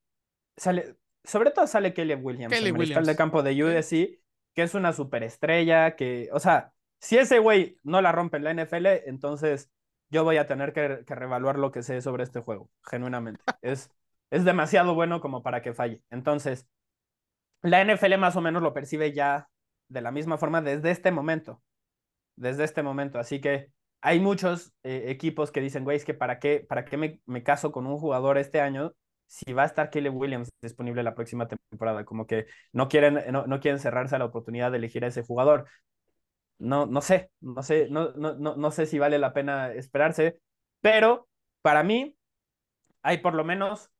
sale, 0.56 0.96
sobre 1.24 1.50
todo 1.50 1.66
sale 1.66 1.94
Kelly 1.94 2.14
Williams, 2.14 2.54
Kelly 2.54 2.68
el 2.68 2.76
Williams. 2.76 3.06
de 3.06 3.16
campo 3.16 3.42
de 3.42 3.64
USC, 3.64 4.21
que 4.54 4.62
es 4.62 4.74
una 4.74 4.92
superestrella, 4.92 5.96
que, 5.96 6.28
o 6.32 6.40
sea, 6.40 6.72
si 7.00 7.18
ese 7.18 7.38
güey 7.38 7.78
no 7.82 8.00
la 8.00 8.12
rompe 8.12 8.36
en 8.36 8.44
la 8.44 8.54
NFL, 8.54 8.86
entonces 9.06 9.70
yo 10.10 10.24
voy 10.24 10.36
a 10.36 10.46
tener 10.46 10.72
que, 10.72 11.04
que 11.06 11.14
reevaluar 11.14 11.58
lo 11.58 11.72
que 11.72 11.82
sé 11.82 12.00
sobre 12.02 12.22
este 12.24 12.40
juego, 12.40 12.70
genuinamente. 12.84 13.42
es, 13.62 13.90
es 14.30 14.44
demasiado 14.44 14.94
bueno 14.94 15.20
como 15.20 15.42
para 15.42 15.62
que 15.62 15.74
falle. 15.74 16.02
Entonces, 16.10 16.68
la 17.62 17.84
NFL 17.84 18.18
más 18.18 18.36
o 18.36 18.40
menos 18.40 18.62
lo 18.62 18.74
percibe 18.74 19.12
ya 19.12 19.48
de 19.88 20.00
la 20.00 20.10
misma 20.10 20.38
forma 20.38 20.62
desde 20.62 20.90
este 20.90 21.10
momento. 21.10 21.62
Desde 22.36 22.64
este 22.64 22.82
momento. 22.82 23.18
Así 23.18 23.40
que 23.40 23.72
hay 24.00 24.20
muchos 24.20 24.72
eh, 24.82 25.04
equipos 25.08 25.52
que 25.52 25.60
dicen, 25.60 25.84
güey, 25.84 25.96
es 25.96 26.04
que 26.04 26.14
para 26.14 26.38
qué, 26.38 26.64
para 26.68 26.84
qué 26.84 26.96
me, 26.96 27.20
me, 27.26 27.42
caso 27.42 27.72
con 27.72 27.86
un 27.86 27.98
jugador 27.98 28.36
este 28.36 28.60
año 28.60 28.94
si 29.26 29.52
va 29.52 29.62
a 29.62 29.66
estar 29.66 29.90
Kelly 29.90 30.08
Williams 30.08 30.50
disponible 30.60 31.02
la 31.02 31.14
próxima 31.14 31.48
temporada. 31.48 32.04
Como 32.04 32.26
que 32.26 32.46
no 32.72 32.88
quieren, 32.88 33.20
no, 33.32 33.46
no 33.46 33.60
quieren 33.60 33.80
cerrarse 33.80 34.16
a 34.16 34.18
la 34.18 34.26
oportunidad 34.26 34.70
de 34.70 34.78
elegir 34.78 35.04
a 35.04 35.08
ese 35.08 35.22
jugador. 35.22 35.66
No, 36.58 36.86
no 36.86 37.00
sé, 37.00 37.30
no 37.40 37.62
sé, 37.62 37.88
no, 37.90 38.12
no, 38.12 38.34
no, 38.34 38.56
no 38.56 38.70
sé 38.70 38.86
si 38.86 38.98
vale 38.98 39.18
la 39.18 39.32
pena 39.32 39.72
esperarse, 39.72 40.38
pero 40.80 41.28
para 41.62 41.82
mí 41.82 42.16
hay 43.02 43.18
por 43.18 43.34
lo 43.34 43.44
menos 43.44 43.90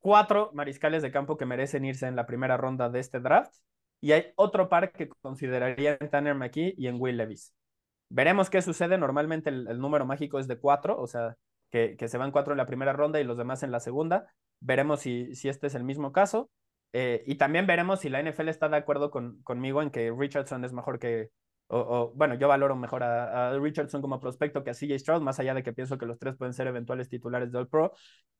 cuatro 0.00 0.50
mariscales 0.54 1.02
de 1.02 1.10
campo 1.10 1.36
que 1.36 1.46
merecen 1.46 1.84
irse 1.84 2.06
en 2.06 2.16
la 2.16 2.26
primera 2.26 2.56
ronda 2.56 2.88
de 2.88 3.00
este 3.00 3.20
draft. 3.20 3.52
Y 4.00 4.12
hay 4.12 4.32
otro 4.36 4.68
par 4.68 4.92
que 4.92 5.08
consideraría 5.08 5.96
en 5.98 6.10
Tanner 6.10 6.34
McKee 6.34 6.74
y 6.76 6.86
en 6.86 7.00
Will 7.00 7.16
Levis. 7.16 7.54
Veremos 8.08 8.50
qué 8.50 8.62
sucede. 8.62 8.98
Normalmente 8.98 9.50
el, 9.50 9.80
número 9.80 10.06
mágico 10.06 10.38
es 10.38 10.46
de 10.46 10.58
cuatro, 10.58 11.00
o 11.00 11.06
sea, 11.06 11.36
que, 11.70 11.96
que, 11.96 12.08
se 12.08 12.18
van 12.18 12.30
cuatro 12.30 12.52
en 12.52 12.58
la 12.58 12.66
primera 12.66 12.92
ronda 12.92 13.20
y 13.20 13.24
los 13.24 13.36
demás 13.36 13.62
en 13.64 13.72
la 13.72 13.80
segunda. 13.80 14.32
Veremos 14.60 15.00
si, 15.00 15.34
si 15.34 15.48
este 15.48 15.66
es 15.68 15.74
el 15.74 15.84
mismo 15.84 16.12
caso. 16.12 16.50
Eh, 16.92 17.22
y 17.26 17.34
también 17.36 17.66
veremos 17.66 18.00
si 18.00 18.08
la 18.08 18.20
NFL 18.20 18.48
está 18.48 18.68
de 18.68 18.76
acuerdo 18.76 19.10
con, 19.10 19.42
conmigo 19.42 19.82
en 19.82 19.90
que 19.90 20.12
Richardson 20.16 20.64
es 20.64 20.72
mejor 20.72 20.98
que, 20.98 21.30
o, 21.68 22.12
bueno, 22.14 22.34
yo 22.36 22.48
valoro 22.48 22.76
mejor 22.76 23.02
a, 23.02 23.58
Richardson 23.58 24.00
como 24.00 24.20
prospecto 24.20 24.62
que 24.62 24.70
a 24.70 24.74
CJ 24.74 24.98
Stroud, 24.98 25.20
más 25.22 25.38
allá 25.38 25.54
de 25.54 25.62
que 25.62 25.72
pienso 25.72 25.98
que 25.98 26.06
los 26.06 26.18
tres 26.18 26.36
pueden 26.36 26.54
ser 26.54 26.66
eventuales 26.68 27.08
titulares 27.08 27.52
del 27.52 27.68
Pro, 27.68 27.92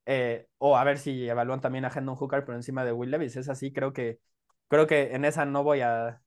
eh, 0.07 0.47
o 0.59 0.77
a 0.77 0.85
ver 0.85 0.99
si 0.99 1.29
evalúan 1.29 1.61
también 1.61 1.85
a 1.85 1.93
Hendon 1.95 2.17
Hooker 2.17 2.45
por 2.45 2.55
encima 2.55 2.85
de 2.85 2.93
Will 2.93 3.11
Levis. 3.11 3.37
Es 3.37 3.49
así, 3.49 3.73
creo 3.73 3.93
que, 3.93 4.21
creo 4.69 4.87
que 4.87 5.15
en 5.15 5.25
esa 5.25 5.45
no 5.45 5.65
voy 5.65 5.81
a, 5.81 6.23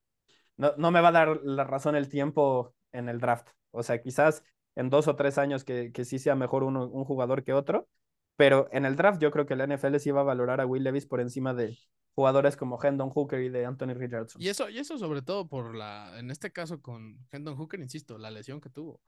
no, 0.58 0.74
no 0.78 0.92
me 0.92 1.02
va 1.02 1.10
a 1.10 1.12
dar 1.14 1.40
la 1.44 1.64
razón 1.64 1.96
el 1.96 2.10
tiempo 2.10 2.76
en 2.92 3.10
el 3.10 3.20
draft. 3.20 3.50
O 3.72 3.84
sea, 3.84 4.02
quizás 4.02 4.44
en 4.76 4.90
dos 4.90 5.08
o 5.08 5.16
tres 5.16 5.38
años 5.38 5.64
que, 5.64 5.92
que 5.92 6.06
sí 6.06 6.20
sea 6.20 6.36
mejor 6.36 6.64
uno, 6.64 6.88
un 6.88 7.06
jugador 7.06 7.44
que 7.44 7.54
otro, 7.54 7.88
pero 8.40 8.70
en 8.72 8.86
el 8.86 8.96
draft 8.96 9.22
yo 9.22 9.32
creo 9.32 9.46
que 9.46 9.58
la 9.58 9.68
NFL 9.68 9.98
sí 9.98 10.12
va 10.12 10.22
a 10.22 10.24
valorar 10.24 10.62
a 10.62 10.66
Will 10.66 10.84
Levis 10.84 11.06
por 11.06 11.20
encima 11.20 11.54
de, 11.54 11.78
jugadores 12.20 12.58
como 12.58 12.80
Hendon 12.82 13.10
Hooker 13.10 13.42
y 13.42 13.50
de 13.50 13.66
Anthony 13.66 13.94
Richardson. 13.94 14.42
Y 14.42 14.48
eso, 14.50 14.70
y 14.70 14.78
eso 14.78 14.98
sobre 14.98 15.22
todo 15.22 15.48
por 15.48 15.76
la, 15.76 16.18
en 16.20 16.32
este 16.32 16.52
caso 16.52 16.82
con 16.82 17.18
Hendon 17.32 17.56
Hooker, 17.56 17.80
insisto, 17.80 18.18
la 18.18 18.32
lesión 18.32 18.62
que 18.62 18.70
tuvo. 18.70 19.02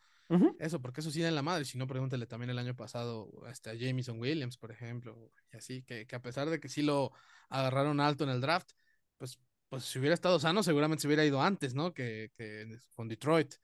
Eso, 0.59 0.81
porque 0.81 1.01
eso 1.01 1.11
sí 1.11 1.21
en 1.21 1.35
la 1.35 1.41
madre. 1.41 1.65
Si 1.65 1.77
no, 1.77 1.87
pregúntale 1.87 2.25
también 2.25 2.49
el 2.49 2.57
año 2.57 2.73
pasado 2.73 3.29
este, 3.49 3.69
a 3.69 3.73
Jameson 3.73 4.17
Williams, 4.17 4.57
por 4.57 4.71
ejemplo, 4.71 5.29
y 5.51 5.57
así, 5.57 5.83
que, 5.83 6.07
que, 6.07 6.15
a 6.15 6.21
pesar 6.21 6.49
de 6.49 6.61
que 6.61 6.69
sí 6.69 6.81
lo 6.81 7.11
agarraron 7.49 7.99
alto 7.99 8.23
en 8.23 8.29
el 8.29 8.39
draft, 8.39 8.71
pues, 9.17 9.41
pues 9.67 9.83
si 9.83 9.99
hubiera 9.99 10.13
estado 10.13 10.39
sano, 10.39 10.63
seguramente 10.63 11.01
se 11.01 11.07
hubiera 11.07 11.25
ido 11.25 11.41
antes, 11.41 11.75
¿no? 11.75 11.93
Que, 11.93 12.31
que 12.37 12.77
con 12.95 13.09
Detroit, 13.09 13.55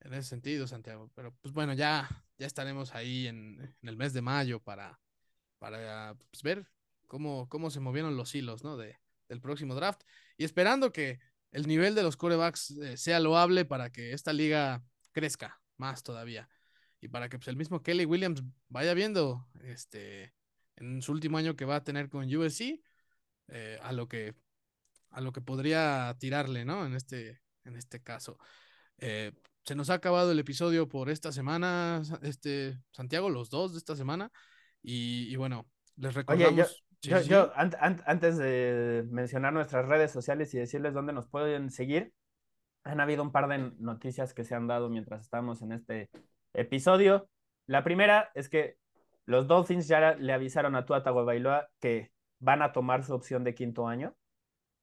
en 0.00 0.12
ese 0.12 0.28
sentido, 0.28 0.66
Santiago. 0.66 1.10
Pero 1.14 1.34
pues 1.40 1.54
bueno, 1.54 1.72
ya, 1.72 2.06
ya 2.36 2.46
estaremos 2.46 2.94
ahí 2.94 3.26
en, 3.26 3.58
en 3.80 3.88
el 3.88 3.96
mes 3.96 4.12
de 4.12 4.20
mayo 4.20 4.60
para, 4.60 5.00
para 5.60 6.16
pues, 6.32 6.42
ver 6.42 6.66
cómo, 7.06 7.48
cómo 7.48 7.70
se 7.70 7.78
movieron 7.78 8.16
los 8.16 8.34
hilos, 8.34 8.64
¿no? 8.64 8.76
De, 8.76 8.98
del 9.28 9.40
próximo 9.40 9.76
draft. 9.76 10.02
Y 10.36 10.44
esperando 10.44 10.90
que 10.90 11.20
el 11.52 11.68
nivel 11.68 11.94
de 11.94 12.02
los 12.02 12.16
corebacks 12.16 12.72
eh, 12.72 12.96
sea 12.96 13.20
loable 13.20 13.64
para 13.64 13.90
que 13.90 14.12
esta 14.12 14.32
liga 14.32 14.82
crezca 15.12 15.60
más 15.76 16.02
todavía. 16.02 16.48
Y 17.00 17.08
para 17.08 17.28
que 17.28 17.38
pues, 17.38 17.46
el 17.48 17.56
mismo 17.56 17.82
Kelly 17.82 18.04
Williams 18.04 18.42
vaya 18.68 18.94
viendo 18.94 19.46
este, 19.62 20.34
en 20.76 21.02
su 21.02 21.12
último 21.12 21.38
año 21.38 21.54
que 21.56 21.64
va 21.64 21.76
a 21.76 21.84
tener 21.84 22.08
con 22.08 22.34
USC 22.34 22.80
eh, 23.48 23.78
a, 23.82 23.92
lo 23.92 24.08
que, 24.08 24.34
a 25.10 25.20
lo 25.20 25.32
que 25.32 25.40
podría 25.40 26.16
tirarle, 26.18 26.64
¿no? 26.64 26.84
En 26.86 26.94
este, 26.94 27.40
en 27.64 27.76
este 27.76 28.02
caso. 28.02 28.38
Eh, 28.98 29.32
se 29.64 29.74
nos 29.74 29.90
ha 29.90 29.94
acabado 29.94 30.32
el 30.32 30.38
episodio 30.38 30.88
por 30.88 31.10
esta 31.10 31.32
semana, 31.32 32.02
este, 32.22 32.78
Santiago, 32.92 33.30
los 33.30 33.50
dos 33.50 33.72
de 33.72 33.78
esta 33.78 33.94
semana. 33.94 34.32
Y, 34.82 35.28
y 35.30 35.36
bueno, 35.36 35.66
les 35.96 36.14
recordamos 36.14 36.84
yo, 37.00 37.50
antes 37.54 38.36
de 38.36 39.06
mencionar 39.10 39.52
nuestras 39.52 39.86
redes 39.86 40.10
sociales 40.10 40.52
y 40.54 40.58
decirles 40.58 40.92
dónde 40.92 41.12
nos 41.12 41.28
pueden 41.28 41.70
seguir, 41.70 42.12
han 42.84 43.00
habido 43.00 43.22
un 43.22 43.32
par 43.32 43.48
de 43.48 43.72
noticias 43.78 44.34
que 44.34 44.44
se 44.44 44.54
han 44.54 44.66
dado 44.66 44.90
mientras 44.90 45.22
estamos 45.22 45.62
en 45.62 45.72
este 45.72 46.10
episodio. 46.52 47.28
La 47.66 47.84
primera 47.84 48.30
es 48.34 48.48
que 48.48 48.76
los 49.24 49.46
Dolphins 49.46 49.88
ya 49.88 50.14
le 50.14 50.32
avisaron 50.32 50.76
a 50.76 50.84
Tua 50.84 51.02
Tagovailoa 51.02 51.68
que 51.78 52.10
van 52.38 52.62
a 52.62 52.72
tomar 52.72 53.04
su 53.04 53.14
opción 53.14 53.44
de 53.44 53.54
quinto 53.54 53.86
año. 53.86 54.14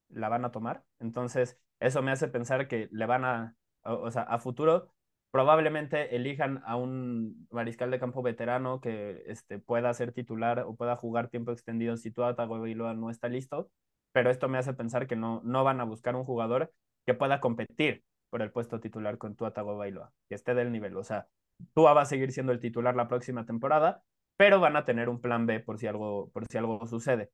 La 0.09 0.29
van 0.29 0.45
a 0.45 0.51
tomar. 0.51 0.83
Entonces, 0.99 1.59
eso 1.79 2.01
me 2.01 2.11
hace 2.11 2.27
pensar 2.27 2.67
que 2.67 2.87
le 2.91 3.05
van 3.05 3.25
a, 3.25 3.55
o 3.83 4.09
sea, 4.09 4.23
a 4.23 4.39
futuro 4.39 4.91
probablemente 5.31 6.15
elijan 6.15 6.61
a 6.65 6.75
un 6.75 7.47
mariscal 7.51 7.91
de 7.91 7.99
campo 7.99 8.21
veterano 8.21 8.81
que 8.81 9.23
este, 9.27 9.59
pueda 9.59 9.93
ser 9.93 10.13
titular 10.13 10.59
o 10.59 10.75
pueda 10.75 10.95
jugar 10.95 11.29
tiempo 11.29 11.51
extendido 11.51 11.97
si 11.97 12.11
Tua 12.11 12.35
Tagovailoa 12.35 12.93
no 12.93 13.09
está 13.09 13.29
listo, 13.29 13.69
pero 14.11 14.29
esto 14.29 14.47
me 14.49 14.57
hace 14.57 14.73
pensar 14.73 15.07
que 15.07 15.15
no, 15.15 15.41
no 15.43 15.63
van 15.63 15.81
a 15.81 15.83
buscar 15.83 16.15
un 16.15 16.23
jugador 16.23 16.73
que 17.05 17.13
pueda 17.13 17.39
competir 17.39 18.03
por 18.29 18.41
el 18.41 18.51
puesto 18.51 18.79
titular 18.79 19.17
con 19.17 19.35
Tua 19.35 19.53
Tagovailoa, 19.53 20.11
que 20.27 20.35
esté 20.35 20.53
del 20.53 20.71
nivel, 20.71 20.97
o 20.97 21.03
sea, 21.03 21.27
Tua 21.73 21.93
va 21.93 22.01
a 22.01 22.05
seguir 22.05 22.31
siendo 22.31 22.51
el 22.51 22.59
titular 22.59 22.95
la 22.95 23.07
próxima 23.07 23.45
temporada, 23.45 24.03
pero 24.37 24.59
van 24.59 24.75
a 24.75 24.85
tener 24.85 25.09
un 25.09 25.19
plan 25.21 25.45
B 25.45 25.59
por 25.59 25.79
si 25.79 25.87
algo, 25.87 26.29
por 26.31 26.45
si 26.47 26.57
algo 26.57 26.85
sucede. 26.87 27.31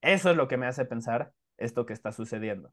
Eso 0.00 0.30
es 0.30 0.36
lo 0.36 0.48
que 0.48 0.56
me 0.56 0.66
hace 0.66 0.84
pensar 0.84 1.32
esto 1.58 1.86
que 1.86 1.92
está 1.92 2.12
sucediendo. 2.12 2.72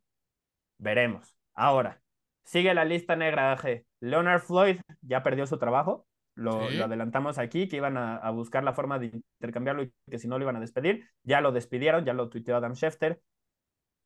Veremos. 0.77 1.35
Ahora, 1.53 2.01
sigue 2.45 2.73
la 2.73 2.85
lista 2.85 3.15
negra 3.15 3.51
AG. 3.51 3.85
Leonard 4.05 4.41
Floyd 4.41 4.79
ya 5.01 5.23
perdió 5.23 5.47
su 5.47 5.57
trabajo. 5.57 6.07
Lo, 6.35 6.63
adelantamos 6.63 7.37
aquí, 7.37 7.67
que 7.67 7.77
iban 7.77 7.97
a, 7.97 8.29
buscar 8.31 8.63
la 8.63 8.73
forma 8.73 8.99
de 8.99 9.07
intercambiarlo 9.39 9.83
y 9.83 9.93
que 10.09 10.19
si 10.19 10.27
no 10.27 10.37
lo 10.37 10.43
iban 10.43 10.57
a 10.57 10.59
despedir. 10.59 11.07
Ya 11.23 11.41
lo 11.41 11.51
despidieron, 11.51 12.03
ya 12.05 12.13
lo 12.13 12.29
tuiteó 12.29 12.57
Adam 12.57 12.75
Schefter. 12.75 13.21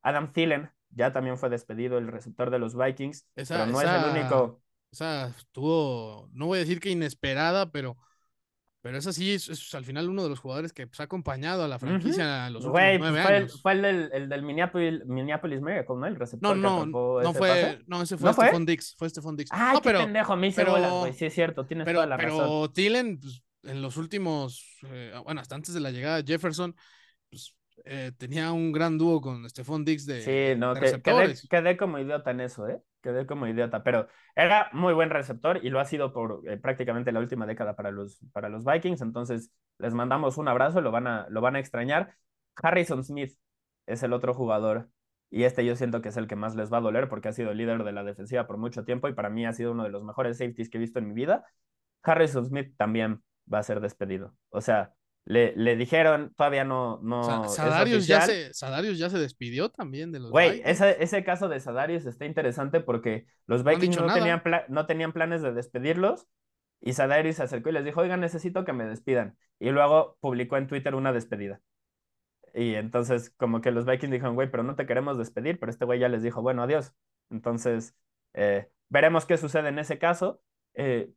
Adam 0.03 0.31
Thielen 0.31 0.71
ya 0.91 1.11
también 1.11 1.37
fue 1.37 1.49
despedido, 1.49 1.97
el 1.97 2.07
receptor 2.07 2.49
de 2.49 2.59
los 2.59 2.77
Vikings. 2.77 3.27
pero 3.35 3.65
no 3.65 3.81
es 3.81 3.89
el 3.89 4.11
único. 4.11 4.61
O 4.91 4.95
sea, 4.95 5.27
estuvo, 5.37 6.29
no 6.33 6.47
voy 6.47 6.57
a 6.57 6.61
decir 6.61 6.79
que 6.79 6.89
inesperada, 6.89 7.71
pero 7.71 7.97
pero 8.81 8.97
es 8.97 9.05
así, 9.07 9.33
es, 9.33 9.73
al 9.75 9.83
final 9.83 10.07
uno 10.09 10.23
de 10.23 10.29
los 10.29 10.39
jugadores 10.39 10.71
que 10.71 10.87
pues, 10.87 10.99
ha 11.01 11.03
acompañado 11.03 11.63
a 11.63 11.67
la 11.67 11.79
franquicia 11.79 12.45
a 12.45 12.49
los 12.49 12.63
últimos 12.63 12.81
nueve 12.81 13.23
fue 13.23 13.35
años. 13.35 13.53
El, 13.53 13.59
fue 13.59 13.71
el 13.73 13.81
del, 13.81 14.09
el 14.13 14.29
del 14.29 14.43
Minneapolis, 14.43 15.05
Minneapolis 15.05 15.61
Miracle, 15.61 15.95
¿no? 15.97 16.05
El 16.07 16.15
receptor 16.15 16.55
no, 16.55 16.85
no, 16.85 17.21
no 17.21 17.33
fue, 17.33 17.81
no, 17.87 18.01
ese 18.01 18.17
fue 18.17 18.31
Stephon 18.31 18.65
Dix, 18.65 18.95
fue 18.97 19.09
Stephon 19.09 19.35
Dix. 19.35 19.49
Ay, 19.51 19.73
no, 19.73 19.81
qué 19.81 19.89
pero, 19.89 19.99
pendejo, 19.99 20.35
me 20.37 20.47
hice 20.47 20.63
bolas, 20.63 20.91
güey, 20.91 21.13
sí 21.13 21.25
es 21.25 21.33
cierto, 21.33 21.65
tienes 21.65 21.85
pero, 21.85 21.97
toda 21.97 22.07
la 22.07 22.17
pero 22.17 22.29
razón. 22.29 22.45
Pero 22.45 22.71
Thielen, 22.71 23.19
pues, 23.19 23.43
en 23.63 23.81
los 23.81 23.97
últimos, 23.97 24.77
eh, 24.87 25.13
bueno, 25.25 25.41
hasta 25.41 25.55
antes 25.55 25.73
de 25.73 25.81
la 25.81 25.91
llegada 25.91 26.21
de 26.21 26.31
Jefferson, 26.31 26.73
pues 27.29 27.53
eh, 27.83 28.13
tenía 28.17 28.51
un 28.53 28.71
gran 28.71 28.97
dúo 28.97 29.19
con 29.19 29.49
Stephon 29.49 29.83
Dix 29.83 30.05
de, 30.05 30.21
sí, 30.21 30.57
no, 30.57 30.73
de 30.73 30.79
que, 30.79 31.01
quedé, 31.01 31.35
quedé 31.49 31.75
como 31.75 31.99
idiota 31.99 32.31
en 32.31 32.39
eso, 32.41 32.67
¿eh? 32.69 32.81
Quedé 33.01 33.25
como 33.25 33.47
idiota, 33.47 33.83
pero 33.83 34.07
era 34.35 34.69
muy 34.73 34.93
buen 34.93 35.09
receptor 35.09 35.63
y 35.63 35.69
lo 35.69 35.79
ha 35.79 35.85
sido 35.85 36.11
por 36.11 36.41
eh, 36.49 36.57
prácticamente 36.57 37.11
la 37.13 37.19
última 37.19 37.45
década 37.45 37.75
para 37.75 37.91
los, 37.91 38.19
para 38.33 38.49
los 38.49 38.65
Vikings, 38.65 39.01
entonces 39.01 39.51
les 39.77 39.93
mandamos 39.93 40.37
un 40.37 40.49
abrazo, 40.49 40.81
lo 40.81 40.91
van 40.91 41.07
a, 41.07 41.27
lo 41.29 41.39
van 41.41 41.55
a 41.55 41.59
extrañar. 41.59 42.15
Harrison 42.61 43.03
Smith 43.03 43.37
es 43.85 44.03
el 44.03 44.11
otro 44.13 44.33
jugador 44.33 44.89
y 45.29 45.43
este 45.43 45.65
yo 45.65 45.75
siento 45.75 46.01
que 46.01 46.09
es 46.09 46.17
el 46.17 46.27
que 46.27 46.35
más 46.35 46.55
les 46.55 46.71
va 46.73 46.77
a 46.79 46.81
doler 46.81 47.07
porque 47.07 47.29
ha 47.29 47.33
sido 47.33 47.53
líder 47.53 47.83
de 47.83 47.91
la 47.93 48.03
defensiva 48.03 48.47
por 48.47 48.57
mucho 48.57 48.83
tiempo 48.83 49.07
y 49.07 49.13
para 49.13 49.29
mí 49.29 49.45
ha 49.45 49.53
sido 49.53 49.71
uno 49.71 49.83
de 49.83 49.89
los 49.89 50.03
mejores 50.03 50.37
safeties 50.37 50.69
que 50.69 50.77
he 50.77 50.81
visto 50.81 50.99
en 50.99 51.07
mi 51.07 51.13
vida. 51.13 51.45
Harrison 52.03 52.45
Smith 52.45 52.75
también 52.77 53.23
va 53.51 53.59
a 53.59 53.63
ser 53.63 53.79
despedido. 53.79 54.35
O 54.49 54.61
sea, 54.61 54.93
le, 55.29 55.55
le 55.55 55.75
dijeron, 55.75 56.33
todavía 56.35 56.63
no, 56.65 56.99
no 57.03 57.23
Sa- 57.23 57.47
Sadarius, 57.47 58.07
ya 58.07 58.21
se, 58.21 58.51
Sadarius 58.53 58.97
ya 58.97 59.09
se 59.09 59.19
despidió 59.19 59.69
también 59.69 60.11
de 60.11 60.19
los 60.19 60.31
Güey, 60.31 60.61
ese, 60.65 61.01
ese 61.01 61.23
caso 61.23 61.47
de 61.47 61.59
Sadarius 61.59 62.05
está 62.07 62.25
interesante 62.25 62.81
porque 62.81 63.27
los 63.45 63.63
Vikings 63.63 63.95
no, 63.97 64.07
nada. 64.07 64.17
tenían 64.19 64.41
no 64.69 64.85
tenían 64.87 65.13
planes 65.13 65.43
de 65.43 65.53
despedirlos 65.53 66.27
y 66.81 66.93
Sadarius 66.93 67.35
se 67.35 67.43
acercó 67.43 67.69
y 67.69 67.73
les 67.73 67.85
dijo, 67.85 68.01
oigan, 68.01 68.19
necesito 68.21 68.65
que 68.65 68.73
me 68.73 68.85
despidan. 68.85 69.37
Y 69.59 69.69
luego 69.69 70.17
publicó 70.19 70.57
en 70.57 70.67
Twitter 70.67 70.95
una 70.95 71.13
despedida. 71.13 71.61
Y 72.55 72.73
entonces 72.75 73.29
como 73.37 73.61
que 73.61 73.69
los 73.71 73.85
Vikings 73.85 74.11
dijeron, 74.11 74.33
güey, 74.35 74.49
pero 74.49 74.63
no 74.63 74.75
te 74.75 74.87
queremos 74.87 75.17
despedir, 75.19 75.59
pero 75.59 75.69
este 75.71 75.85
güey 75.85 75.99
ya 75.99 76.09
les 76.09 76.23
dijo, 76.23 76.41
bueno, 76.41 76.63
adiós. 76.63 76.95
Entonces, 77.29 77.95
eh, 78.33 78.69
veremos 78.89 79.25
qué 79.27 79.37
sucede 79.37 79.69
en 79.69 79.77
ese 79.77 79.99
caso. 79.99 80.41
Eh, 80.73 81.11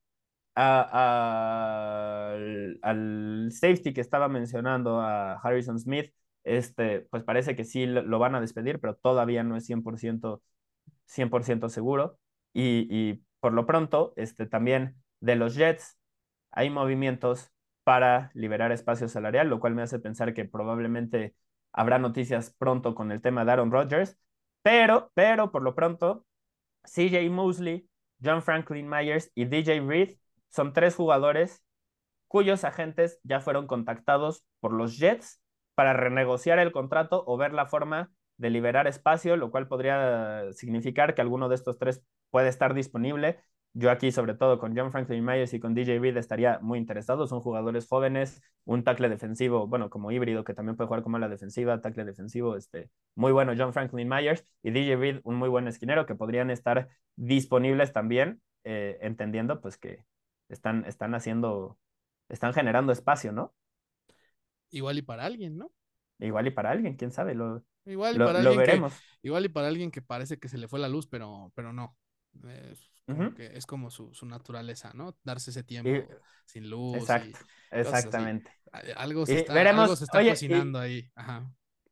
a- 0.55 0.89
a- 0.93 2.33
al, 2.35 2.79
al 2.83 3.49
safety 3.53 3.93
que 3.93 4.01
estaba 4.01 4.29
mencionando, 4.29 5.01
a 5.01 5.35
Harrison 5.35 5.79
Smith, 5.79 6.12
este, 6.45 7.01
pues 7.11 7.23
parece 7.24 7.57
que 7.57 7.65
sí 7.65 7.87
lo, 7.87 8.03
lo 8.03 8.19
van 8.19 8.35
a 8.35 8.41
despedir, 8.41 8.81
pero 8.81 8.97
todavía 8.97 9.43
no 9.45 9.57
es 9.57 9.66
100%, 9.66 10.43
100% 11.07 11.69
seguro. 11.69 12.19
Y, 12.53 12.87
y 12.91 13.23
por 13.41 13.53
lo 13.53 13.66
pronto, 13.66 14.12
este, 14.16 14.47
también 14.47 14.97
de 15.20 15.37
los 15.37 15.55
Jets 15.57 15.99
hay 16.51 16.70
movimientos 16.70 17.51
para 17.85 18.31
liberar 18.35 18.73
espacio 18.73 19.09
salarial, 19.09 19.49
lo 19.49 19.61
cual 19.61 19.74
me 19.74 19.83
hace 19.83 19.99
pensar 19.99 20.35
que 20.35 20.45
probablemente 20.45 21.35
habrá 21.73 21.99
noticias 21.99 22.55
pronto 22.59 22.95
con 22.95 23.11
el 23.12 23.20
tema 23.23 23.45
de 23.45 23.53
Aaron 23.53 23.70
Rodgers, 23.73 24.19
pero, 24.62 25.11
pero 25.15 25.51
por 25.51 25.62
lo 25.62 25.74
pronto, 25.74 26.27
CJ 26.85 27.31
Mosley, 27.31 27.89
John 28.23 28.43
Franklin 28.43 28.89
Myers 28.89 29.31
y 29.35 29.47
DJ 29.47 29.81
Reed 29.87 30.16
son 30.53 30.73
tres 30.73 30.95
jugadores 30.95 31.65
cuyos 32.29 32.65
agentes 32.65 33.20
ya 33.24 33.41
fueron 33.41 33.66
contactados 33.66 34.45
por 34.61 34.73
los 34.73 34.99
Jets 34.99 35.43
para 35.74 35.93
renegociar 35.93 36.59
el 36.59 36.73
contrato 36.73 37.24
o 37.27 37.37
ver 37.37 37.53
la 37.53 37.66
forma 37.66 38.11
de 38.39 38.51
liberar 38.51 38.87
espacio, 38.87 39.37
lo 39.37 39.51
cual 39.51 39.69
podría 39.69 40.53
significar 40.53 41.15
que 41.15 41.20
alguno 41.20 41.49
de 41.49 41.57
estos 41.57 41.79
tres 41.79 42.03
puede 42.31 42.49
estar 42.49 42.74
disponible. 42.74 43.41
Yo 43.74 43.91
aquí, 43.91 44.12
sobre 44.12 44.35
todo 44.35 44.59
con 44.59 44.77
John 44.77 44.93
Franklin 44.93 45.24
Myers 45.24 45.55
y 45.55 45.61
con 45.61 45.74
DJ 45.74 45.99
Reed, 45.99 46.16
estaría 46.16 46.59
muy 46.61 46.79
interesado. 46.79 47.27
Son 47.27 47.41
jugadores 47.41 47.87
jóvenes, 47.87 48.43
un 48.65 48.85
tackle 48.85 49.09
defensivo, 49.09 49.66
bueno, 49.66 49.89
como 49.91 50.11
híbrido, 50.11 50.45
que 50.45 50.55
también 50.55 50.77
puede 50.77 50.89
jugar 50.89 51.03
como 51.03 51.19
la 51.19 51.29
defensiva, 51.29 51.81
tackle 51.81 52.05
defensivo, 52.05 52.57
este, 52.57 52.91
muy 53.15 53.33
bueno 53.33 53.53
John 53.57 53.73
Franklin 53.73 54.09
Myers 54.09 54.45
y 54.62 54.70
DJ 54.70 54.97
Reed, 54.97 55.20
un 55.24 55.37
muy 55.37 55.49
buen 55.49 55.69
esquinero, 55.69 56.05
que 56.07 56.15
podrían 56.15 56.51
estar 56.51 56.89
disponibles 57.16 57.93
también, 57.93 58.43
eh, 58.65 58.99
entendiendo 59.03 59.61
pues 59.61 59.79
que 59.79 60.05
están, 60.55 60.85
están 60.87 61.15
haciendo, 61.15 61.79
están 62.29 62.53
generando 62.53 62.93
espacio, 62.93 63.33
¿no? 63.33 63.55
Igual 64.70 64.99
y 64.99 65.03
para 65.03 65.24
alguien, 65.24 65.59
¿no? 65.59 65.70
Igual 66.19 66.47
y 66.47 66.51
para 66.51 66.70
alguien, 66.70 66.97
quién 66.97 67.11
sabe, 67.11 67.35
lo, 67.35 67.62
Igual 67.85 68.15
y 68.15 68.19
lo, 68.19 68.27
para 68.27 68.43
lo 68.43 68.51
alguien 68.51 68.83
que, 68.83 68.89
igual 69.23 69.45
y 69.45 69.49
para 69.49 69.69
alguien 69.69 69.91
que 69.91 70.03
parece 70.03 70.39
que 70.39 70.49
se 70.49 70.59
le 70.59 70.69
fue 70.69 70.79
la 70.79 70.89
luz, 70.89 71.07
pero, 71.07 71.53
pero 71.55 71.73
no. 71.73 71.97
Es 72.49 72.91
como, 73.07 73.35
que, 73.35 73.47
es 73.47 73.66
como 73.66 73.91
su, 73.91 74.15
su 74.15 74.24
naturaleza, 74.27 74.93
¿no? 74.95 75.16
Darse 75.24 75.51
ese 75.51 75.65
tiempo 75.65 75.91
Y- 75.91 76.07
sin 76.47 76.70
luz. 76.70 76.97
Exacto, 76.97 77.39
exactamente. 77.70 78.51
algo 78.97 79.27
se 79.27 79.41
está, 79.41 79.55
veremos- 79.55 79.83
algo 79.83 79.97
se 79.97 80.05
está 80.05 80.19
oye, 80.19 80.29
y- 80.29 80.31
cocinando 80.31 80.79
ahí. 80.79 81.11
Ajá. 81.15 81.51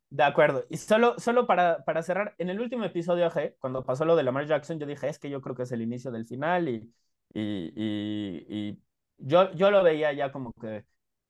De 0.09 0.25
acuerdo. 0.25 0.65
Y 0.69 0.77
solo, 0.77 1.15
solo 1.19 1.47
para, 1.47 1.85
para 1.85 2.03
cerrar, 2.03 2.35
en 2.39 2.51
el 2.51 2.61
último 2.61 2.85
episodio, 2.85 3.31
cuando 3.61 3.85
pasó 3.85 4.05
lo 4.05 4.17
de 4.17 4.25
Lamar 4.25 4.47
Jackson, 4.47 4.79
yo 4.79 4.87
dije, 4.87 5.09
es 5.09 5.19
que 5.19 5.31
yo 5.31 5.41
creo 5.41 5.55
que 5.55 5.63
es 5.63 5.73
el 5.73 5.83
inicio 5.83 6.11
del 6.11 6.27
final 6.27 6.69
y, 6.69 6.93
y, 7.33 7.73
y, 7.77 8.47
y 8.49 8.83
yo, 9.19 9.53
yo 9.55 9.71
lo 9.71 9.83
veía 9.83 10.13
ya 10.13 10.33
como 10.33 10.53
que 10.55 10.85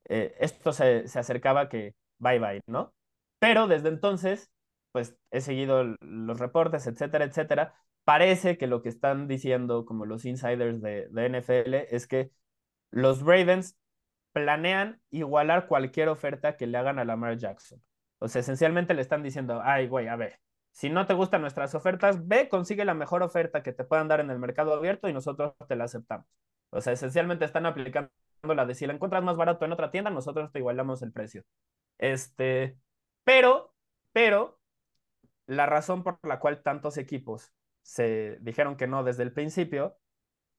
eh, 0.08 0.34
esto 0.40 0.72
se, 0.72 1.08
se 1.08 1.18
acercaba 1.18 1.68
que 1.68 1.94
bye 2.18 2.38
bye, 2.38 2.60
¿no? 2.66 2.94
Pero 3.38 3.66
desde 3.68 3.88
entonces, 3.88 4.50
pues 4.92 5.16
he 5.30 5.40
seguido 5.40 5.84
los 6.00 6.38
reportes, 6.38 6.86
etcétera, 6.86 7.24
etcétera. 7.24 7.74
Parece 8.04 8.58
que 8.58 8.66
lo 8.66 8.82
que 8.82 8.88
están 8.88 9.28
diciendo 9.28 9.84
como 9.86 10.06
los 10.06 10.24
insiders 10.24 10.80
de, 10.82 11.08
de 11.10 11.26
NFL 11.26 11.74
es 11.90 12.06
que 12.06 12.30
los 12.90 13.20
Ravens 13.22 13.78
planean 14.32 15.00
igualar 15.10 15.66
cualquier 15.68 16.08
oferta 16.08 16.56
que 16.56 16.66
le 16.66 16.78
hagan 16.78 16.98
a 16.98 17.04
Lamar 17.04 17.36
Jackson. 17.38 17.82
O 18.18 18.28
sea, 18.28 18.40
esencialmente 18.40 18.94
le 18.94 19.02
están 19.02 19.22
diciendo, 19.22 19.60
ay, 19.64 19.88
güey, 19.88 20.08
a 20.08 20.16
ver, 20.16 20.38
si 20.72 20.88
no 20.90 21.06
te 21.06 21.14
gustan 21.14 21.42
nuestras 21.42 21.74
ofertas, 21.74 22.26
ve, 22.26 22.48
consigue 22.48 22.84
la 22.84 22.94
mejor 22.94 23.22
oferta 23.22 23.62
que 23.62 23.72
te 23.72 23.84
puedan 23.84 24.08
dar 24.08 24.20
en 24.20 24.30
el 24.30 24.38
mercado 24.38 24.74
abierto 24.74 25.08
y 25.08 25.12
nosotros 25.12 25.54
te 25.68 25.76
la 25.76 25.84
aceptamos. 25.84 26.26
O 26.70 26.80
sea, 26.80 26.92
esencialmente 26.92 27.44
están 27.44 27.66
aplicando 27.66 28.10
la 28.42 28.66
de 28.66 28.74
si 28.74 28.86
la 28.86 28.94
encuentras 28.94 29.22
más 29.22 29.36
barato 29.36 29.64
en 29.64 29.72
otra 29.72 29.90
tienda, 29.90 30.10
nosotros 30.10 30.50
te 30.52 30.60
igualamos 30.60 31.02
el 31.02 31.12
precio. 31.12 31.44
Este, 31.98 32.78
pero, 33.24 33.74
pero, 34.12 34.60
la 35.46 35.66
razón 35.66 36.02
por 36.04 36.18
la 36.22 36.38
cual 36.38 36.62
tantos 36.62 36.96
equipos 36.96 37.52
se 37.82 38.38
dijeron 38.40 38.76
que 38.76 38.86
no 38.86 39.04
desde 39.04 39.24
el 39.24 39.32
principio 39.32 39.98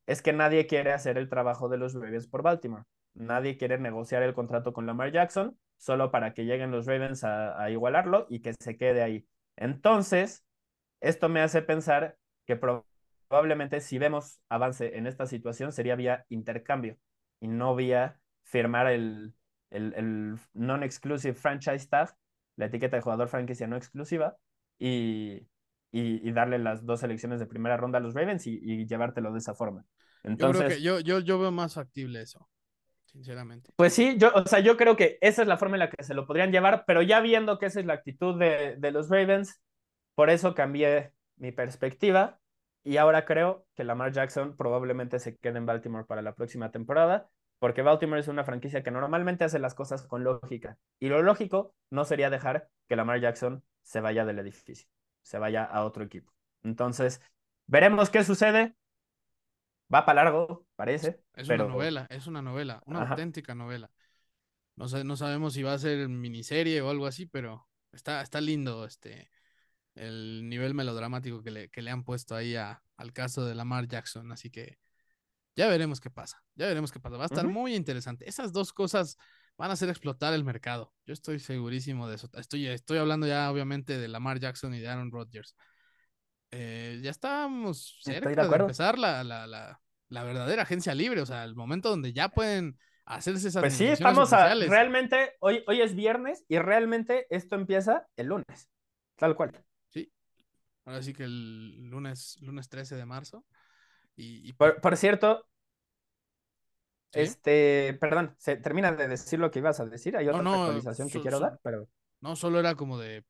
es 0.05 0.21
que 0.21 0.33
nadie 0.33 0.67
quiere 0.67 0.91
hacer 0.93 1.17
el 1.17 1.29
trabajo 1.29 1.69
de 1.69 1.77
los 1.77 1.93
Ravens 1.93 2.27
por 2.27 2.43
Baltimore. 2.43 2.83
Nadie 3.13 3.57
quiere 3.57 3.77
negociar 3.79 4.23
el 4.23 4.33
contrato 4.33 4.73
con 4.73 4.85
Lamar 4.85 5.11
Jackson 5.11 5.57
solo 5.77 6.11
para 6.11 6.33
que 6.33 6.45
lleguen 6.45 6.71
los 6.71 6.85
Ravens 6.85 7.23
a, 7.23 7.61
a 7.61 7.71
igualarlo 7.71 8.27
y 8.29 8.41
que 8.41 8.53
se 8.59 8.77
quede 8.77 9.01
ahí. 9.01 9.27
Entonces, 9.55 10.45
esto 11.01 11.29
me 11.29 11.41
hace 11.41 11.61
pensar 11.61 12.17
que 12.45 12.55
pro- 12.55 12.87
probablemente 13.27 13.81
si 13.81 13.97
vemos 13.99 14.41
avance 14.49 14.97
en 14.97 15.07
esta 15.07 15.25
situación 15.25 15.71
sería 15.71 15.95
vía 15.95 16.25
intercambio 16.29 16.97
y 17.39 17.47
no 17.47 17.75
vía 17.75 18.19
firmar 18.43 18.87
el, 18.87 19.33
el, 19.69 19.93
el 19.95 20.35
non-exclusive 20.53 21.33
franchise 21.35 21.87
tag, 21.87 22.15
la 22.55 22.65
etiqueta 22.65 22.97
de 22.97 23.01
jugador 23.03 23.29
franquicia 23.29 23.67
no 23.67 23.77
exclusiva, 23.77 24.37
y, 24.79 25.47
y, 25.91 26.27
y 26.27 26.31
darle 26.31 26.59
las 26.59 26.85
dos 26.85 26.99
selecciones 27.01 27.39
de 27.39 27.45
primera 27.47 27.77
ronda 27.77 27.97
a 27.99 28.01
los 28.01 28.13
Ravens 28.15 28.47
y, 28.47 28.59
y 28.63 28.85
llevártelo 28.87 29.31
de 29.31 29.39
esa 29.39 29.53
forma. 29.55 29.85
Yo 30.33 30.47
Entonces, 30.47 30.59
creo 30.67 30.77
que 30.77 30.81
yo, 30.81 30.99
yo, 30.99 31.19
yo 31.19 31.39
veo 31.39 31.51
más 31.51 31.73
factible 31.75 32.21
eso, 32.21 32.49
sinceramente. 33.11 33.71
pues 33.75 33.93
sí, 33.93 34.17
yo, 34.17 34.31
o 34.33 34.45
sea, 34.45 34.59
yo 34.59 34.77
creo 34.77 34.95
que 34.95 35.17
esa 35.21 35.41
es 35.41 35.47
la 35.47 35.57
forma 35.57 35.75
en 35.75 35.79
la 35.79 35.89
que 35.89 36.03
se 36.03 36.13
lo 36.13 36.25
podrían 36.27 36.51
llevar, 36.51 36.83
pero 36.85 37.01
ya 37.01 37.19
viendo 37.19 37.59
que 37.59 37.67
esa 37.67 37.79
es 37.79 37.85
la 37.85 37.93
actitud 37.93 38.39
de, 38.39 38.75
de 38.77 38.91
los 38.91 39.09
Ravens, 39.09 39.61
por 40.15 40.29
eso 40.29 40.53
cambié 40.53 41.13
mi 41.37 41.51
perspectiva 41.51 42.39
y 42.83 42.97
ahora 42.97 43.25
creo 43.25 43.65
que 43.75 43.83
Lamar 43.83 44.11
Jackson 44.11 44.55
probablemente 44.55 45.19
se 45.19 45.37
quede 45.37 45.57
en 45.57 45.65
Baltimore 45.65 46.05
para 46.05 46.21
la 46.21 46.35
próxima 46.35 46.71
temporada, 46.71 47.29
porque 47.59 47.83
Baltimore 47.83 48.19
es 48.19 48.27
una 48.27 48.43
franquicia 48.43 48.83
que 48.83 48.91
normalmente 48.91 49.43
hace 49.43 49.59
las 49.59 49.75
cosas 49.75 50.07
con 50.07 50.23
lógica. 50.23 50.77
Y 50.99 51.09
lo 51.09 51.21
lógico 51.21 51.75
no 51.91 52.05
sería 52.05 52.29
dejar 52.29 52.69
que 52.87 52.95
Lamar 52.95 53.19
Jackson 53.19 53.63
se 53.83 54.01
vaya 54.01 54.25
del 54.25 54.39
edificio, 54.39 54.87
se 55.21 55.37
vaya 55.37 55.63
a 55.63 55.83
otro 55.85 56.03
equipo. 56.03 56.33
Entonces, 56.63 57.21
veremos 57.67 58.09
qué 58.09 58.23
sucede. 58.23 58.75
Va 59.93 60.05
para 60.05 60.23
largo, 60.23 60.65
parece. 60.75 61.21
Es 61.33 61.47
pero... 61.47 61.65
una 61.65 61.73
novela, 61.73 62.07
es 62.09 62.27
una 62.27 62.41
novela, 62.41 62.81
una 62.85 63.01
Ajá. 63.03 63.11
auténtica 63.11 63.55
novela. 63.55 63.91
No, 64.75 64.87
sé, 64.87 65.03
no 65.03 65.17
sabemos 65.17 65.53
si 65.53 65.63
va 65.63 65.73
a 65.73 65.79
ser 65.79 66.07
miniserie 66.07 66.81
o 66.81 66.89
algo 66.89 67.05
así, 67.05 67.25
pero 67.25 67.67
está, 67.91 68.21
está 68.21 68.39
lindo 68.41 68.85
este 68.85 69.29
el 69.95 70.47
nivel 70.47 70.73
melodramático 70.73 71.43
que 71.43 71.51
le, 71.51 71.69
que 71.69 71.81
le 71.81 71.91
han 71.91 72.03
puesto 72.03 72.35
ahí 72.35 72.55
a, 72.55 72.81
al 72.97 73.11
caso 73.13 73.45
de 73.45 73.55
Lamar 73.55 73.87
Jackson. 73.87 74.31
Así 74.31 74.49
que 74.49 74.77
ya 75.55 75.67
veremos 75.67 75.99
qué 75.99 76.09
pasa. 76.09 76.41
Ya 76.55 76.67
veremos 76.67 76.91
qué 76.91 76.99
pasa. 76.99 77.17
Va 77.17 77.23
a 77.23 77.25
estar 77.25 77.47
muy 77.47 77.75
interesante. 77.75 78.27
Esas 78.27 78.53
dos 78.53 78.71
cosas 78.73 79.17
van 79.57 79.69
a 79.69 79.73
hacer 79.73 79.89
explotar 79.89 80.33
el 80.33 80.43
mercado. 80.43 80.93
Yo 81.05 81.13
estoy 81.13 81.39
segurísimo 81.39 82.07
de 82.07 82.15
eso. 82.15 82.29
Estoy, 82.33 82.67
estoy 82.67 82.97
hablando 82.99 83.27
ya, 83.27 83.51
obviamente, 83.51 83.97
de 83.97 84.07
Lamar 84.07 84.39
Jackson 84.39 84.73
y 84.73 84.79
de 84.79 84.87
Aaron 84.87 85.11
Rodgers. 85.11 85.55
Eh, 86.51 86.99
ya 87.01 87.11
de 87.11 87.73
cerca 87.73 88.47
de, 88.47 88.55
empezar 88.57 88.99
la, 88.99 89.23
la, 89.23 89.47
la, 89.47 89.81
la 90.09 90.23
verdadera 90.23 90.63
agencia 90.63 90.93
libre. 90.93 91.21
O 91.21 91.25
sea, 91.25 91.43
el 91.43 91.55
momento 91.55 91.89
donde 91.89 92.13
ya 92.13 92.29
pueden 92.29 92.77
hacerse 93.05 93.47
esas 93.47 93.61
Pues 93.61 93.73
sí, 93.73 93.85
estamos 93.85 94.31
a, 94.33 94.53
realmente, 94.53 95.33
hoy, 95.39 95.63
hoy 95.67 95.81
es 95.81 95.95
viernes 95.95 96.43
y 96.47 96.59
realmente 96.59 97.25
esto 97.29 97.55
empieza 97.55 98.07
el 98.15 98.27
lunes, 98.27 98.69
tal 99.15 99.35
cual. 99.35 99.51
Sí. 99.89 100.11
Ahora 100.85 101.01
sí 101.01 101.13
que 101.13 101.23
el 101.23 101.89
lunes, 101.89 102.37
lunes 102.41 102.69
13 102.69 102.95
de 102.95 103.05
marzo. 103.05 103.45
Y, 104.15 104.47
y 104.47 104.53
Por, 104.53 104.81
por 104.81 104.97
cierto, 104.97 105.47
sí. 107.13 107.21
este, 107.21 107.97
perdón, 107.99 108.35
se 108.37 108.57
termina 108.57 108.91
de 108.91 109.07
decir 109.07 109.39
lo 109.39 109.51
que 109.51 109.59
ibas 109.59 109.79
a 109.79 109.85
decir, 109.85 110.17
hay 110.17 110.25
No, 110.25 110.31
otra 110.31 110.43
no, 110.43 110.63
actualización 110.63 111.09
que 111.09 111.21
quiero 111.21 111.39
dar, 111.39 111.59
pero 111.63 111.87
no 112.19 112.35
solo 112.35 112.59
era 112.59 112.75
como 112.75 112.97
de 112.97 113.23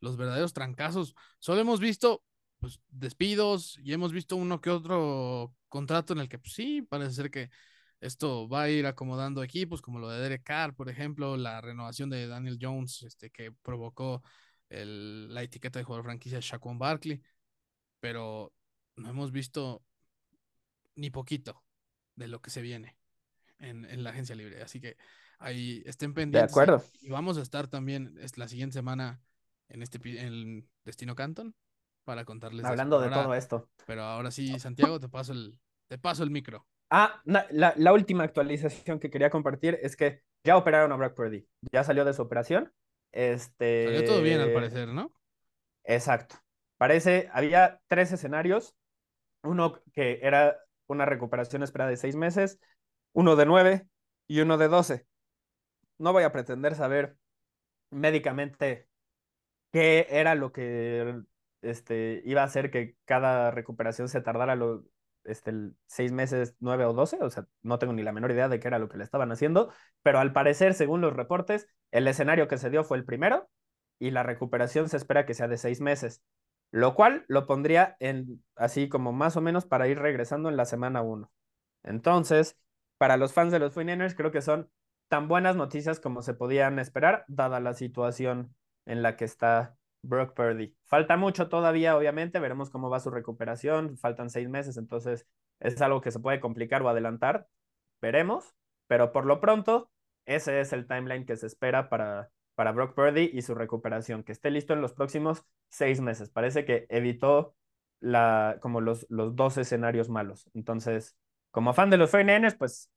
los 0.00 0.16
verdaderos 0.16 0.52
trancazos, 0.52 1.14
solo 1.38 1.60
hemos 1.60 1.80
visto 1.80 2.24
pues, 2.58 2.80
despidos 2.88 3.78
y 3.82 3.92
hemos 3.92 4.12
visto 4.12 4.36
uno 4.36 4.60
que 4.60 4.70
otro 4.70 5.54
contrato 5.68 6.12
en 6.12 6.20
el 6.20 6.28
que 6.28 6.38
pues, 6.38 6.54
sí, 6.54 6.82
parece 6.82 7.14
ser 7.14 7.30
que 7.30 7.50
esto 8.00 8.48
va 8.48 8.62
a 8.62 8.70
ir 8.70 8.86
acomodando 8.86 9.42
equipos, 9.42 9.82
como 9.82 9.98
lo 9.98 10.08
de 10.08 10.20
Derek 10.20 10.42
Carr, 10.42 10.74
por 10.74 10.88
ejemplo, 10.88 11.36
la 11.36 11.60
renovación 11.60 12.08
de 12.08 12.26
Daniel 12.26 12.58
Jones, 12.60 13.02
este, 13.02 13.30
que 13.30 13.52
provocó 13.52 14.22
la 14.70 15.42
etiqueta 15.42 15.78
de 15.78 15.84
jugador 15.84 16.04
franquicia 16.04 16.38
Shaquan 16.40 16.78
Barkley, 16.78 17.20
pero 17.98 18.52
no 18.96 19.10
hemos 19.10 19.32
visto 19.32 19.82
ni 20.94 21.10
poquito 21.10 21.62
de 22.14 22.28
lo 22.28 22.40
que 22.40 22.50
se 22.50 22.62
viene 22.62 22.96
en, 23.58 24.02
la 24.02 24.10
agencia 24.10 24.34
libre. 24.34 24.62
Así 24.62 24.80
que 24.80 24.96
ahí 25.38 25.82
estén 25.86 26.14
pendientes. 26.14 26.52
De 26.54 26.60
acuerdo. 26.60 26.84
Y 27.00 27.10
vamos 27.10 27.36
a 27.36 27.42
estar 27.42 27.68
también 27.68 28.18
la 28.36 28.48
siguiente 28.48 28.74
semana 28.74 29.20
en 29.70 29.82
este 29.82 29.98
en 30.20 30.68
Destino 30.84 31.14
Canton 31.14 31.54
para 32.04 32.24
contarles. 32.24 32.64
Hablando 32.64 33.00
de 33.00 33.08
todo 33.08 33.34
esto. 33.34 33.70
Pero 33.86 34.02
ahora 34.02 34.30
sí, 34.30 34.58
Santiago, 34.58 35.00
te 35.00 35.08
paso 35.08 35.32
el, 35.32 35.58
te 35.88 35.98
paso 35.98 36.22
el 36.22 36.30
micro. 36.30 36.66
Ah, 36.90 37.22
la, 37.24 37.46
la, 37.50 37.92
última 37.92 38.24
actualización 38.24 38.98
que 38.98 39.10
quería 39.10 39.30
compartir 39.30 39.78
es 39.80 39.96
que 39.96 40.22
ya 40.44 40.56
operaron 40.56 40.90
a 40.90 40.96
Brock 40.96 41.14
Purdy. 41.14 41.46
Ya 41.72 41.84
salió 41.84 42.04
de 42.04 42.12
su 42.12 42.22
operación. 42.22 42.72
Este... 43.12 43.84
Salió 43.84 44.04
todo 44.04 44.22
bien 44.22 44.40
al 44.40 44.52
parecer, 44.52 44.88
¿no? 44.88 45.12
Exacto. 45.84 46.36
Parece, 46.78 47.28
había 47.32 47.80
tres 47.86 48.10
escenarios. 48.10 48.74
Uno 49.44 49.80
que 49.92 50.18
era 50.22 50.58
una 50.88 51.06
recuperación 51.06 51.62
esperada 51.62 51.90
de 51.90 51.96
seis 51.96 52.16
meses, 52.16 52.58
uno 53.12 53.36
de 53.36 53.46
nueve 53.46 53.86
y 54.26 54.40
uno 54.40 54.58
de 54.58 54.68
doce. 54.68 55.06
No 55.98 56.12
voy 56.12 56.24
a 56.24 56.32
pretender 56.32 56.74
saber 56.74 57.16
médicamente 57.90 58.89
qué 59.72 60.06
era 60.10 60.34
lo 60.34 60.52
que 60.52 61.22
este, 61.62 62.22
iba 62.24 62.42
a 62.42 62.44
hacer 62.44 62.70
que 62.70 62.96
cada 63.04 63.50
recuperación 63.50 64.08
se 64.08 64.20
tardara 64.20 64.56
lo, 64.56 64.84
este, 65.24 65.52
seis 65.86 66.12
meses, 66.12 66.56
nueve 66.60 66.84
o 66.84 66.92
doce, 66.92 67.18
o 67.20 67.30
sea, 67.30 67.46
no 67.62 67.78
tengo 67.78 67.92
ni 67.92 68.02
la 68.02 68.12
menor 68.12 68.30
idea 68.30 68.48
de 68.48 68.60
qué 68.60 68.68
era 68.68 68.78
lo 68.78 68.88
que 68.88 68.98
le 68.98 69.04
estaban 69.04 69.32
haciendo, 69.32 69.72
pero 70.02 70.18
al 70.18 70.32
parecer, 70.32 70.74
según 70.74 71.00
los 71.00 71.14
reportes, 71.14 71.68
el 71.90 72.08
escenario 72.08 72.48
que 72.48 72.58
se 72.58 72.70
dio 72.70 72.84
fue 72.84 72.96
el 72.98 73.04
primero 73.04 73.48
y 73.98 74.10
la 74.10 74.22
recuperación 74.22 74.88
se 74.88 74.96
espera 74.96 75.26
que 75.26 75.34
sea 75.34 75.48
de 75.48 75.58
seis 75.58 75.80
meses, 75.80 76.22
lo 76.70 76.94
cual 76.94 77.24
lo 77.28 77.46
pondría 77.46 77.96
en 78.00 78.42
así 78.56 78.88
como 78.88 79.12
más 79.12 79.36
o 79.36 79.40
menos 79.40 79.66
para 79.66 79.88
ir 79.88 79.98
regresando 79.98 80.48
en 80.48 80.56
la 80.56 80.64
semana 80.64 81.02
uno. 81.02 81.30
Entonces, 81.82 82.56
para 82.98 83.16
los 83.16 83.32
fans 83.32 83.52
de 83.52 83.58
los 83.58 83.72
49 83.74 84.14
creo 84.16 84.30
que 84.30 84.42
son 84.42 84.70
tan 85.08 85.28
buenas 85.28 85.56
noticias 85.56 86.00
como 86.00 86.22
se 86.22 86.34
podían 86.34 86.78
esperar, 86.78 87.24
dada 87.28 87.60
la 87.60 87.74
situación 87.74 88.54
en 88.90 89.02
la 89.02 89.16
que 89.16 89.24
está 89.24 89.76
Brock 90.02 90.34
Purdy. 90.34 90.76
Falta 90.84 91.16
mucho 91.16 91.48
todavía, 91.48 91.96
obviamente, 91.96 92.40
veremos 92.40 92.70
cómo 92.70 92.90
va 92.90 92.98
su 93.00 93.10
recuperación, 93.10 93.96
faltan 93.96 94.30
seis 94.30 94.48
meses, 94.48 94.76
entonces 94.76 95.26
es 95.60 95.80
algo 95.80 96.00
que 96.00 96.10
se 96.10 96.18
puede 96.18 96.40
complicar 96.40 96.82
o 96.82 96.88
adelantar, 96.88 97.46
veremos, 98.00 98.54
pero 98.88 99.12
por 99.12 99.26
lo 99.26 99.40
pronto, 99.40 99.90
ese 100.26 100.60
es 100.60 100.72
el 100.72 100.88
timeline 100.88 101.24
que 101.24 101.36
se 101.36 101.46
espera 101.46 101.88
para, 101.88 102.30
para 102.56 102.72
Brock 102.72 102.94
Purdy 102.94 103.30
y 103.32 103.42
su 103.42 103.54
recuperación, 103.54 104.24
que 104.24 104.32
esté 104.32 104.50
listo 104.50 104.72
en 104.72 104.80
los 104.80 104.92
próximos 104.92 105.44
seis 105.68 106.00
meses. 106.00 106.30
Parece 106.30 106.64
que 106.64 106.86
evitó 106.88 107.54
la, 108.00 108.58
como 108.60 108.80
los, 108.80 109.06
los 109.08 109.36
dos 109.36 109.56
escenarios 109.56 110.08
malos. 110.08 110.50
Entonces, 110.54 111.16
como 111.52 111.74
fan 111.74 111.90
de 111.90 111.98
los 111.98 112.10
49 112.10 112.56
pues 112.58 112.90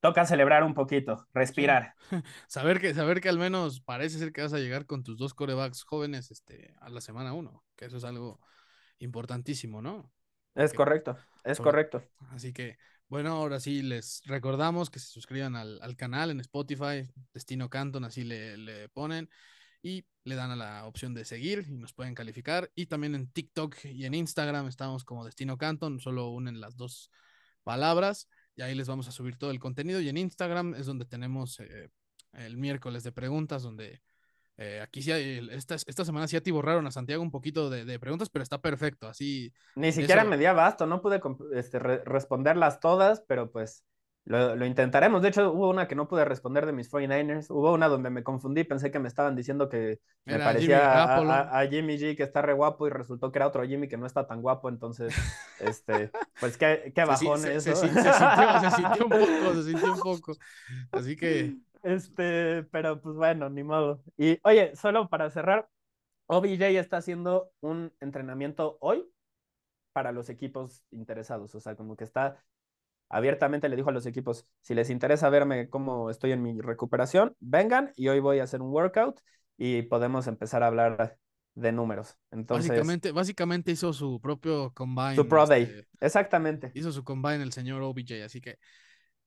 toca 0.00 0.24
celebrar 0.24 0.64
un 0.64 0.74
poquito, 0.74 1.28
respirar. 1.32 1.94
saber, 2.48 2.80
que, 2.80 2.94
saber 2.94 3.20
que 3.20 3.28
al 3.28 3.38
menos 3.38 3.80
parece 3.80 4.18
ser 4.18 4.32
que 4.32 4.42
vas 4.42 4.52
a 4.52 4.58
llegar 4.58 4.86
con 4.86 5.04
tus 5.04 5.16
dos 5.16 5.34
corebacks 5.34 5.82
jóvenes 5.82 6.30
este, 6.30 6.74
a 6.80 6.88
la 6.88 7.00
semana 7.00 7.34
uno, 7.34 7.64
que 7.76 7.84
eso 7.84 7.98
es 7.98 8.04
algo 8.04 8.40
importantísimo, 8.98 9.80
¿no? 9.82 10.10
Es 10.54 10.72
correcto, 10.72 11.16
es 11.44 11.58
correcto. 11.58 12.02
Así 12.30 12.52
que, 12.52 12.76
bueno, 13.08 13.30
ahora 13.32 13.60
sí 13.60 13.82
les 13.82 14.22
recordamos 14.26 14.90
que 14.90 14.98
se 14.98 15.06
suscriban 15.06 15.54
al, 15.54 15.96
canal 15.96 16.30
en 16.30 16.40
Spotify, 16.40 17.08
Destino 17.32 17.68
Canton, 17.68 18.04
así 18.04 18.24
le, 18.24 18.56
le, 18.56 18.88
ponen, 18.88 19.30
y 19.82 20.04
le 20.24 20.34
dan 20.34 20.50
a 20.50 20.56
la 20.56 20.86
opción 20.86 21.14
de 21.14 21.24
seguir 21.24 21.66
y 21.68 21.76
nos 21.76 21.92
pueden 21.92 22.14
calificar. 22.14 22.70
Y 22.74 22.86
también 22.86 23.14
en 23.14 23.30
TikTok 23.30 23.84
y 23.84 24.06
en 24.06 24.14
Instagram 24.14 24.66
estamos 24.66 25.04
como 25.04 25.24
Destino 25.24 25.56
Canton, 25.56 26.00
solo 26.00 26.28
unen 26.28 26.60
las 26.60 26.76
dos 26.76 27.10
palabras 27.62 28.28
y 28.60 28.62
ahí 28.62 28.74
les 28.74 28.88
vamos 28.88 29.08
a 29.08 29.12
subir 29.12 29.38
todo 29.38 29.50
el 29.50 29.58
contenido. 29.58 30.02
Y 30.02 30.10
en 30.10 30.18
Instagram 30.18 30.74
es 30.74 30.84
donde 30.84 31.06
tenemos 31.06 31.60
eh, 31.60 31.88
el 32.34 32.58
miércoles 32.58 33.02
de 33.02 33.10
preguntas, 33.10 33.62
donde 33.62 34.02
eh, 34.58 34.80
aquí 34.82 35.00
sí, 35.00 35.10
esta, 35.50 35.76
esta 35.76 36.04
semana 36.04 36.28
sí 36.28 36.36
atiborraron 36.36 36.86
a 36.86 36.90
Santiago 36.90 37.22
un 37.22 37.30
poquito 37.30 37.70
de, 37.70 37.98
preguntas, 37.98 38.28
pero 38.28 38.42
está 38.42 38.60
perfecto, 38.60 39.08
así. 39.08 39.50
Ni 39.76 39.92
siquiera 39.92 40.24
me 40.24 40.36
di 40.36 40.44
abasto, 40.44 40.86
no 40.86 41.00
pude 41.00 41.22
este, 41.54 41.78
responderlas 41.78 42.80
todas, 42.80 43.22
pero 43.26 43.50
pues 43.50 43.82
lo, 44.24 44.64
intentaremos. 44.64 45.22
De 45.22 45.28
hecho, 45.28 45.52
hubo 45.52 45.70
una 45.70 45.88
que 45.88 45.94
no 45.94 46.06
pude 46.06 46.24
responder 46.24 46.66
de 46.66 46.72
mis 46.72 46.90
49ers. 46.90 47.50
Hubo 47.50 47.72
una 47.72 47.88
donde 47.88 48.10
me 48.10 48.22
confundí, 48.22 48.64
pensé 48.64 48.90
que 48.90 48.98
me 48.98 49.08
estaban 49.08 49.34
diciendo 49.34 49.68
que 49.68 49.98
me 50.24 50.38
parecía 50.38 51.58
a, 51.58 51.66
Jimmy 51.66 51.96
G 51.96 52.16
que 52.16 52.22
está 52.22 52.42
re 52.42 52.52
guapo 52.52 52.86
y 52.86 52.90
resultó 52.90 53.32
que 53.32 53.38
era 53.38 53.48
otro 53.48 53.66
Jimmy 53.66 53.88
que 53.88 53.96
no 53.96 54.06
está 54.06 54.26
tan 54.26 54.42
guapo. 54.42 54.68
Entonces, 54.68 55.14
este, 55.58 56.10
pues 56.38 56.56
qué, 56.56 56.92
qué 56.94 57.04
bajón 57.06 57.44
eso. 57.46 57.74
Se, 57.74 57.88
sintió, 58.70 59.04
un 59.04 59.10
poco, 59.10 59.54
se 59.54 59.62
sintió 59.64 59.92
un 59.94 60.00
poco. 60.00 60.32
Así 60.92 61.16
que. 61.16 61.56
Este, 61.82 62.64
pero 62.64 63.00
pues 63.00 63.16
bueno, 63.16 63.48
ni 63.48 63.64
modo. 63.64 64.02
Y 64.18 64.38
oye, 64.44 64.76
solo 64.76 65.08
para 65.08 65.30
cerrar, 65.30 65.68
OBJ 66.26 66.62
está 66.78 66.98
haciendo 66.98 67.50
un 67.60 67.92
entrenamiento 68.00 68.76
hoy 68.80 69.10
para 69.92 70.12
los 70.12 70.28
equipos 70.28 70.84
interesados. 70.90 71.54
O 71.54 71.60
sea, 71.60 71.74
como 71.74 71.96
que 71.96 72.04
está 72.04 72.36
abiertamente 73.10 73.68
le 73.68 73.76
dijo 73.76 73.90
a 73.90 73.92
los 73.92 74.06
equipos, 74.06 74.46
si 74.62 74.74
les 74.74 74.88
interesa 74.88 75.28
verme 75.28 75.68
cómo 75.68 76.10
estoy 76.10 76.32
en 76.32 76.42
mi 76.42 76.58
recuperación, 76.60 77.36
vengan 77.40 77.92
y 77.96 78.08
hoy 78.08 78.20
voy 78.20 78.38
a 78.38 78.44
hacer 78.44 78.62
un 78.62 78.70
workout 78.70 79.20
y 79.58 79.82
podemos 79.82 80.28
empezar 80.28 80.62
a 80.62 80.68
hablar 80.68 81.18
de 81.54 81.72
números. 81.72 82.16
Entonces, 82.30 82.68
básicamente, 82.68 83.12
básicamente 83.12 83.72
hizo 83.72 83.92
su 83.92 84.20
propio 84.20 84.72
combine. 84.72 85.16
Su 85.16 85.28
Pro 85.28 85.44
Day, 85.44 85.64
este, 85.64 85.88
exactamente. 86.00 86.70
Hizo 86.74 86.92
su 86.92 87.02
combine 87.02 87.42
el 87.42 87.52
señor 87.52 87.82
OBJ, 87.82 88.22
así 88.24 88.40
que 88.40 88.58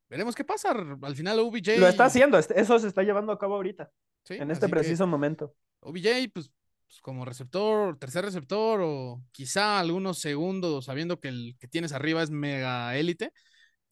veremos 0.09 0.33
qué 0.33 0.45
pasa. 0.45 0.71
Al 1.01 1.15
final 1.15 1.39
OBJ... 1.39 1.77
Lo 1.77 1.87
está 1.87 2.05
haciendo, 2.05 2.39
eso 2.39 2.79
se 2.79 2.87
está 2.87 3.03
llevando 3.03 3.33
a 3.33 3.37
cabo 3.37 3.55
ahorita, 3.55 3.91
en 4.29 4.49
este 4.49 4.69
preciso 4.69 5.05
momento. 5.05 5.53
OBJ, 5.81 6.31
pues, 6.33 6.51
pues, 6.85 7.01
como 7.01 7.25
receptor, 7.25 7.97
tercer 7.97 8.23
receptor 8.23 8.79
o 8.81 9.21
quizá 9.31 9.79
algunos 9.79 10.19
segundos, 10.19 10.85
sabiendo 10.85 11.19
que 11.19 11.27
el 11.27 11.57
que 11.59 11.67
tienes 11.67 11.91
arriba 11.91 12.23
es 12.23 12.29
mega 12.29 12.95
élite, 12.95 13.33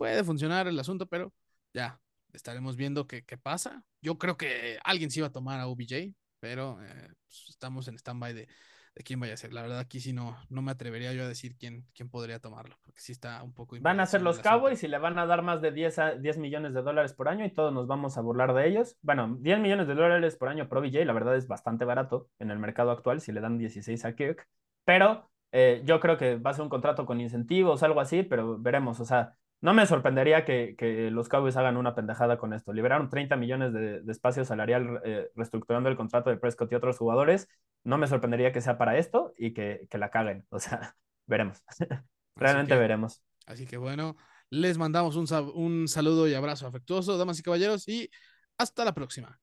puede 0.02 0.24
funcionar 0.24 0.68
el 0.68 0.80
asunto, 0.80 1.06
pero 1.06 1.32
ya 1.76 2.02
estaremos 2.34 2.76
viendo 2.76 3.06
qué, 3.06 3.24
qué 3.24 3.38
pasa. 3.38 3.84
Yo 4.02 4.18
creo 4.18 4.36
que 4.36 4.80
alguien 4.84 5.12
se 5.12 5.20
iba 5.20 5.28
a 5.28 5.32
tomar 5.32 5.60
a 5.60 5.68
OBJ, 5.68 6.16
pero 6.40 6.82
eh, 6.82 7.14
pues, 7.28 7.46
estamos 7.50 7.88
en 7.88 8.00
stand-by 8.00 8.34
de, 8.34 8.48
de, 8.96 9.04
quién 9.04 9.20
vaya 9.20 9.36
a 9.36 9.38
ser. 9.38 9.54
La 9.54 9.62
verdad, 9.62 9.78
aquí 9.78 10.00
sí 10.00 10.12
no, 10.12 10.36
no 10.50 10.64
me 10.64 10.72
atrevería 10.72 11.14
yo 11.14 11.24
a 11.24 11.28
decir 11.28 11.56
quién, 11.56 11.86
quién 11.94 12.10
podría 12.10 12.40
tomarlo, 12.40 12.80
porque 12.82 13.00
sí 13.00 13.12
está 13.12 13.44
un 13.44 13.54
poco... 13.54 13.78
Van 13.80 14.00
a 14.00 14.08
ser 14.08 14.24
los 14.24 14.40
Cowboys 14.40 14.82
y 14.82 14.88
le 14.88 14.98
van 14.98 15.20
a 15.20 15.28
dar 15.28 15.44
más 15.44 15.62
de 15.62 15.72
10, 15.72 16.00
a 16.00 16.16
10 16.16 16.40
millones 16.40 16.74
de 16.74 16.82
dólares 16.82 17.14
por 17.14 17.30
año 17.30 17.46
y 17.46 17.54
todos 17.54 17.72
nos 17.72 17.86
vamos 17.86 18.18
a 18.18 18.22
burlar 18.22 18.56
de 18.56 18.68
ellos. 18.68 18.98
Bueno, 19.04 19.38
10 19.40 19.60
millones 19.60 19.88
de 19.88 19.94
dólares 19.94 20.36
por 20.36 20.50
año 20.50 20.68
por 20.68 20.80
OBJ, 20.80 21.06
la 21.06 21.14
verdad 21.14 21.36
es 21.36 21.48
bastante 21.48 21.86
barato 21.86 22.28
en 22.40 22.50
el 22.50 22.58
mercado 22.58 22.90
actual 22.90 23.22
si 23.22 23.32
le 23.32 23.40
dan 23.40 23.60
16 23.60 24.04
a 24.04 24.16
Kirk, 24.16 24.48
pero 24.84 25.30
eh, 25.52 25.84
yo 25.86 26.00
creo 26.00 26.18
que 26.18 26.38
va 26.38 26.50
a 26.50 26.54
ser 26.56 26.64
un 26.64 26.70
contrato 26.70 27.06
con 27.06 27.22
incentivos, 27.22 27.84
algo 27.84 28.00
así, 28.00 28.24
pero 28.24 28.58
veremos, 28.58 29.00
o 29.00 29.06
sea, 29.06 29.38
no 29.62 29.76
me 29.76 29.86
sorprendería 29.86 30.44
que, 30.44 31.10
los 31.12 31.30
Cowboys 31.30 31.56
hagan 31.56 31.78
una 31.78 31.94
pendejada 31.94 32.38
con 32.38 32.54
esto. 32.54 32.74
Liberaron 32.74 33.10
30 33.10 33.36
millones 33.38 33.74
de, 33.74 34.02
espacio 34.12 34.44
salarial 34.44 35.02
eh, 35.06 35.30
reestructurando 35.36 35.88
el 35.88 35.96
contrato 35.96 36.32
de 36.32 36.38
Prescott 36.38 36.72
y 36.72 36.76
otros 36.76 36.98
jugadores. 36.98 37.48
No 37.84 38.00
me 38.00 38.08
sorprendería 38.08 38.52
que 38.52 38.62
sea 38.62 38.80
para 38.80 38.98
esto 38.98 39.34
y 39.38 39.54
que, 39.54 39.88
la 39.94 40.10
caguen. 40.10 40.46
O 40.50 40.60
sea, 40.60 40.96
veremos. 41.28 41.62
Realmente 42.36 42.76
veremos. 42.76 43.22
Así 43.46 43.68
que 43.68 43.78
bueno, 43.78 44.16
les 44.50 44.80
mandamos 44.80 45.16
un, 45.16 45.28
un 45.54 45.88
saludo 45.88 46.28
y 46.28 46.34
abrazo 46.34 46.66
afectuoso, 46.66 47.18
damas 47.18 47.40
y 47.40 47.44
caballeros, 47.44 47.88
y 47.88 48.10
hasta 48.58 48.84
la 48.84 48.94
próxima. 48.94 49.40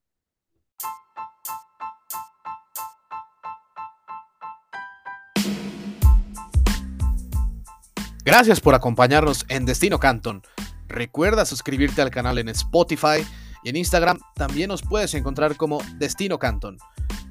Gracias 8.29 8.61
por 8.61 8.75
acompañarnos 8.75 9.47
en 9.49 9.65
Destino 9.65 9.99
Canton. 9.99 10.43
Recuerda 10.87 11.47
suscribirte 11.47 12.03
al 12.03 12.11
canal 12.11 12.37
en 12.37 12.51
Spotify 12.51 13.27
y 13.65 13.71
en 13.71 13.77
Instagram 13.77 14.19
también 14.35 14.69
nos 14.69 14.83
puedes 14.83 15.15
encontrar 15.15 15.57
como 15.57 15.81
Destino 15.97 16.39
Canton. 16.39 16.77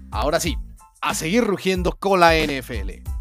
Ahora 0.09 0.39
sí, 0.39 0.57
a 0.99 1.13
seguir 1.13 1.43
rugiendo 1.43 1.91
con 1.91 2.19
la 2.19 2.33
NFL. 2.33 3.16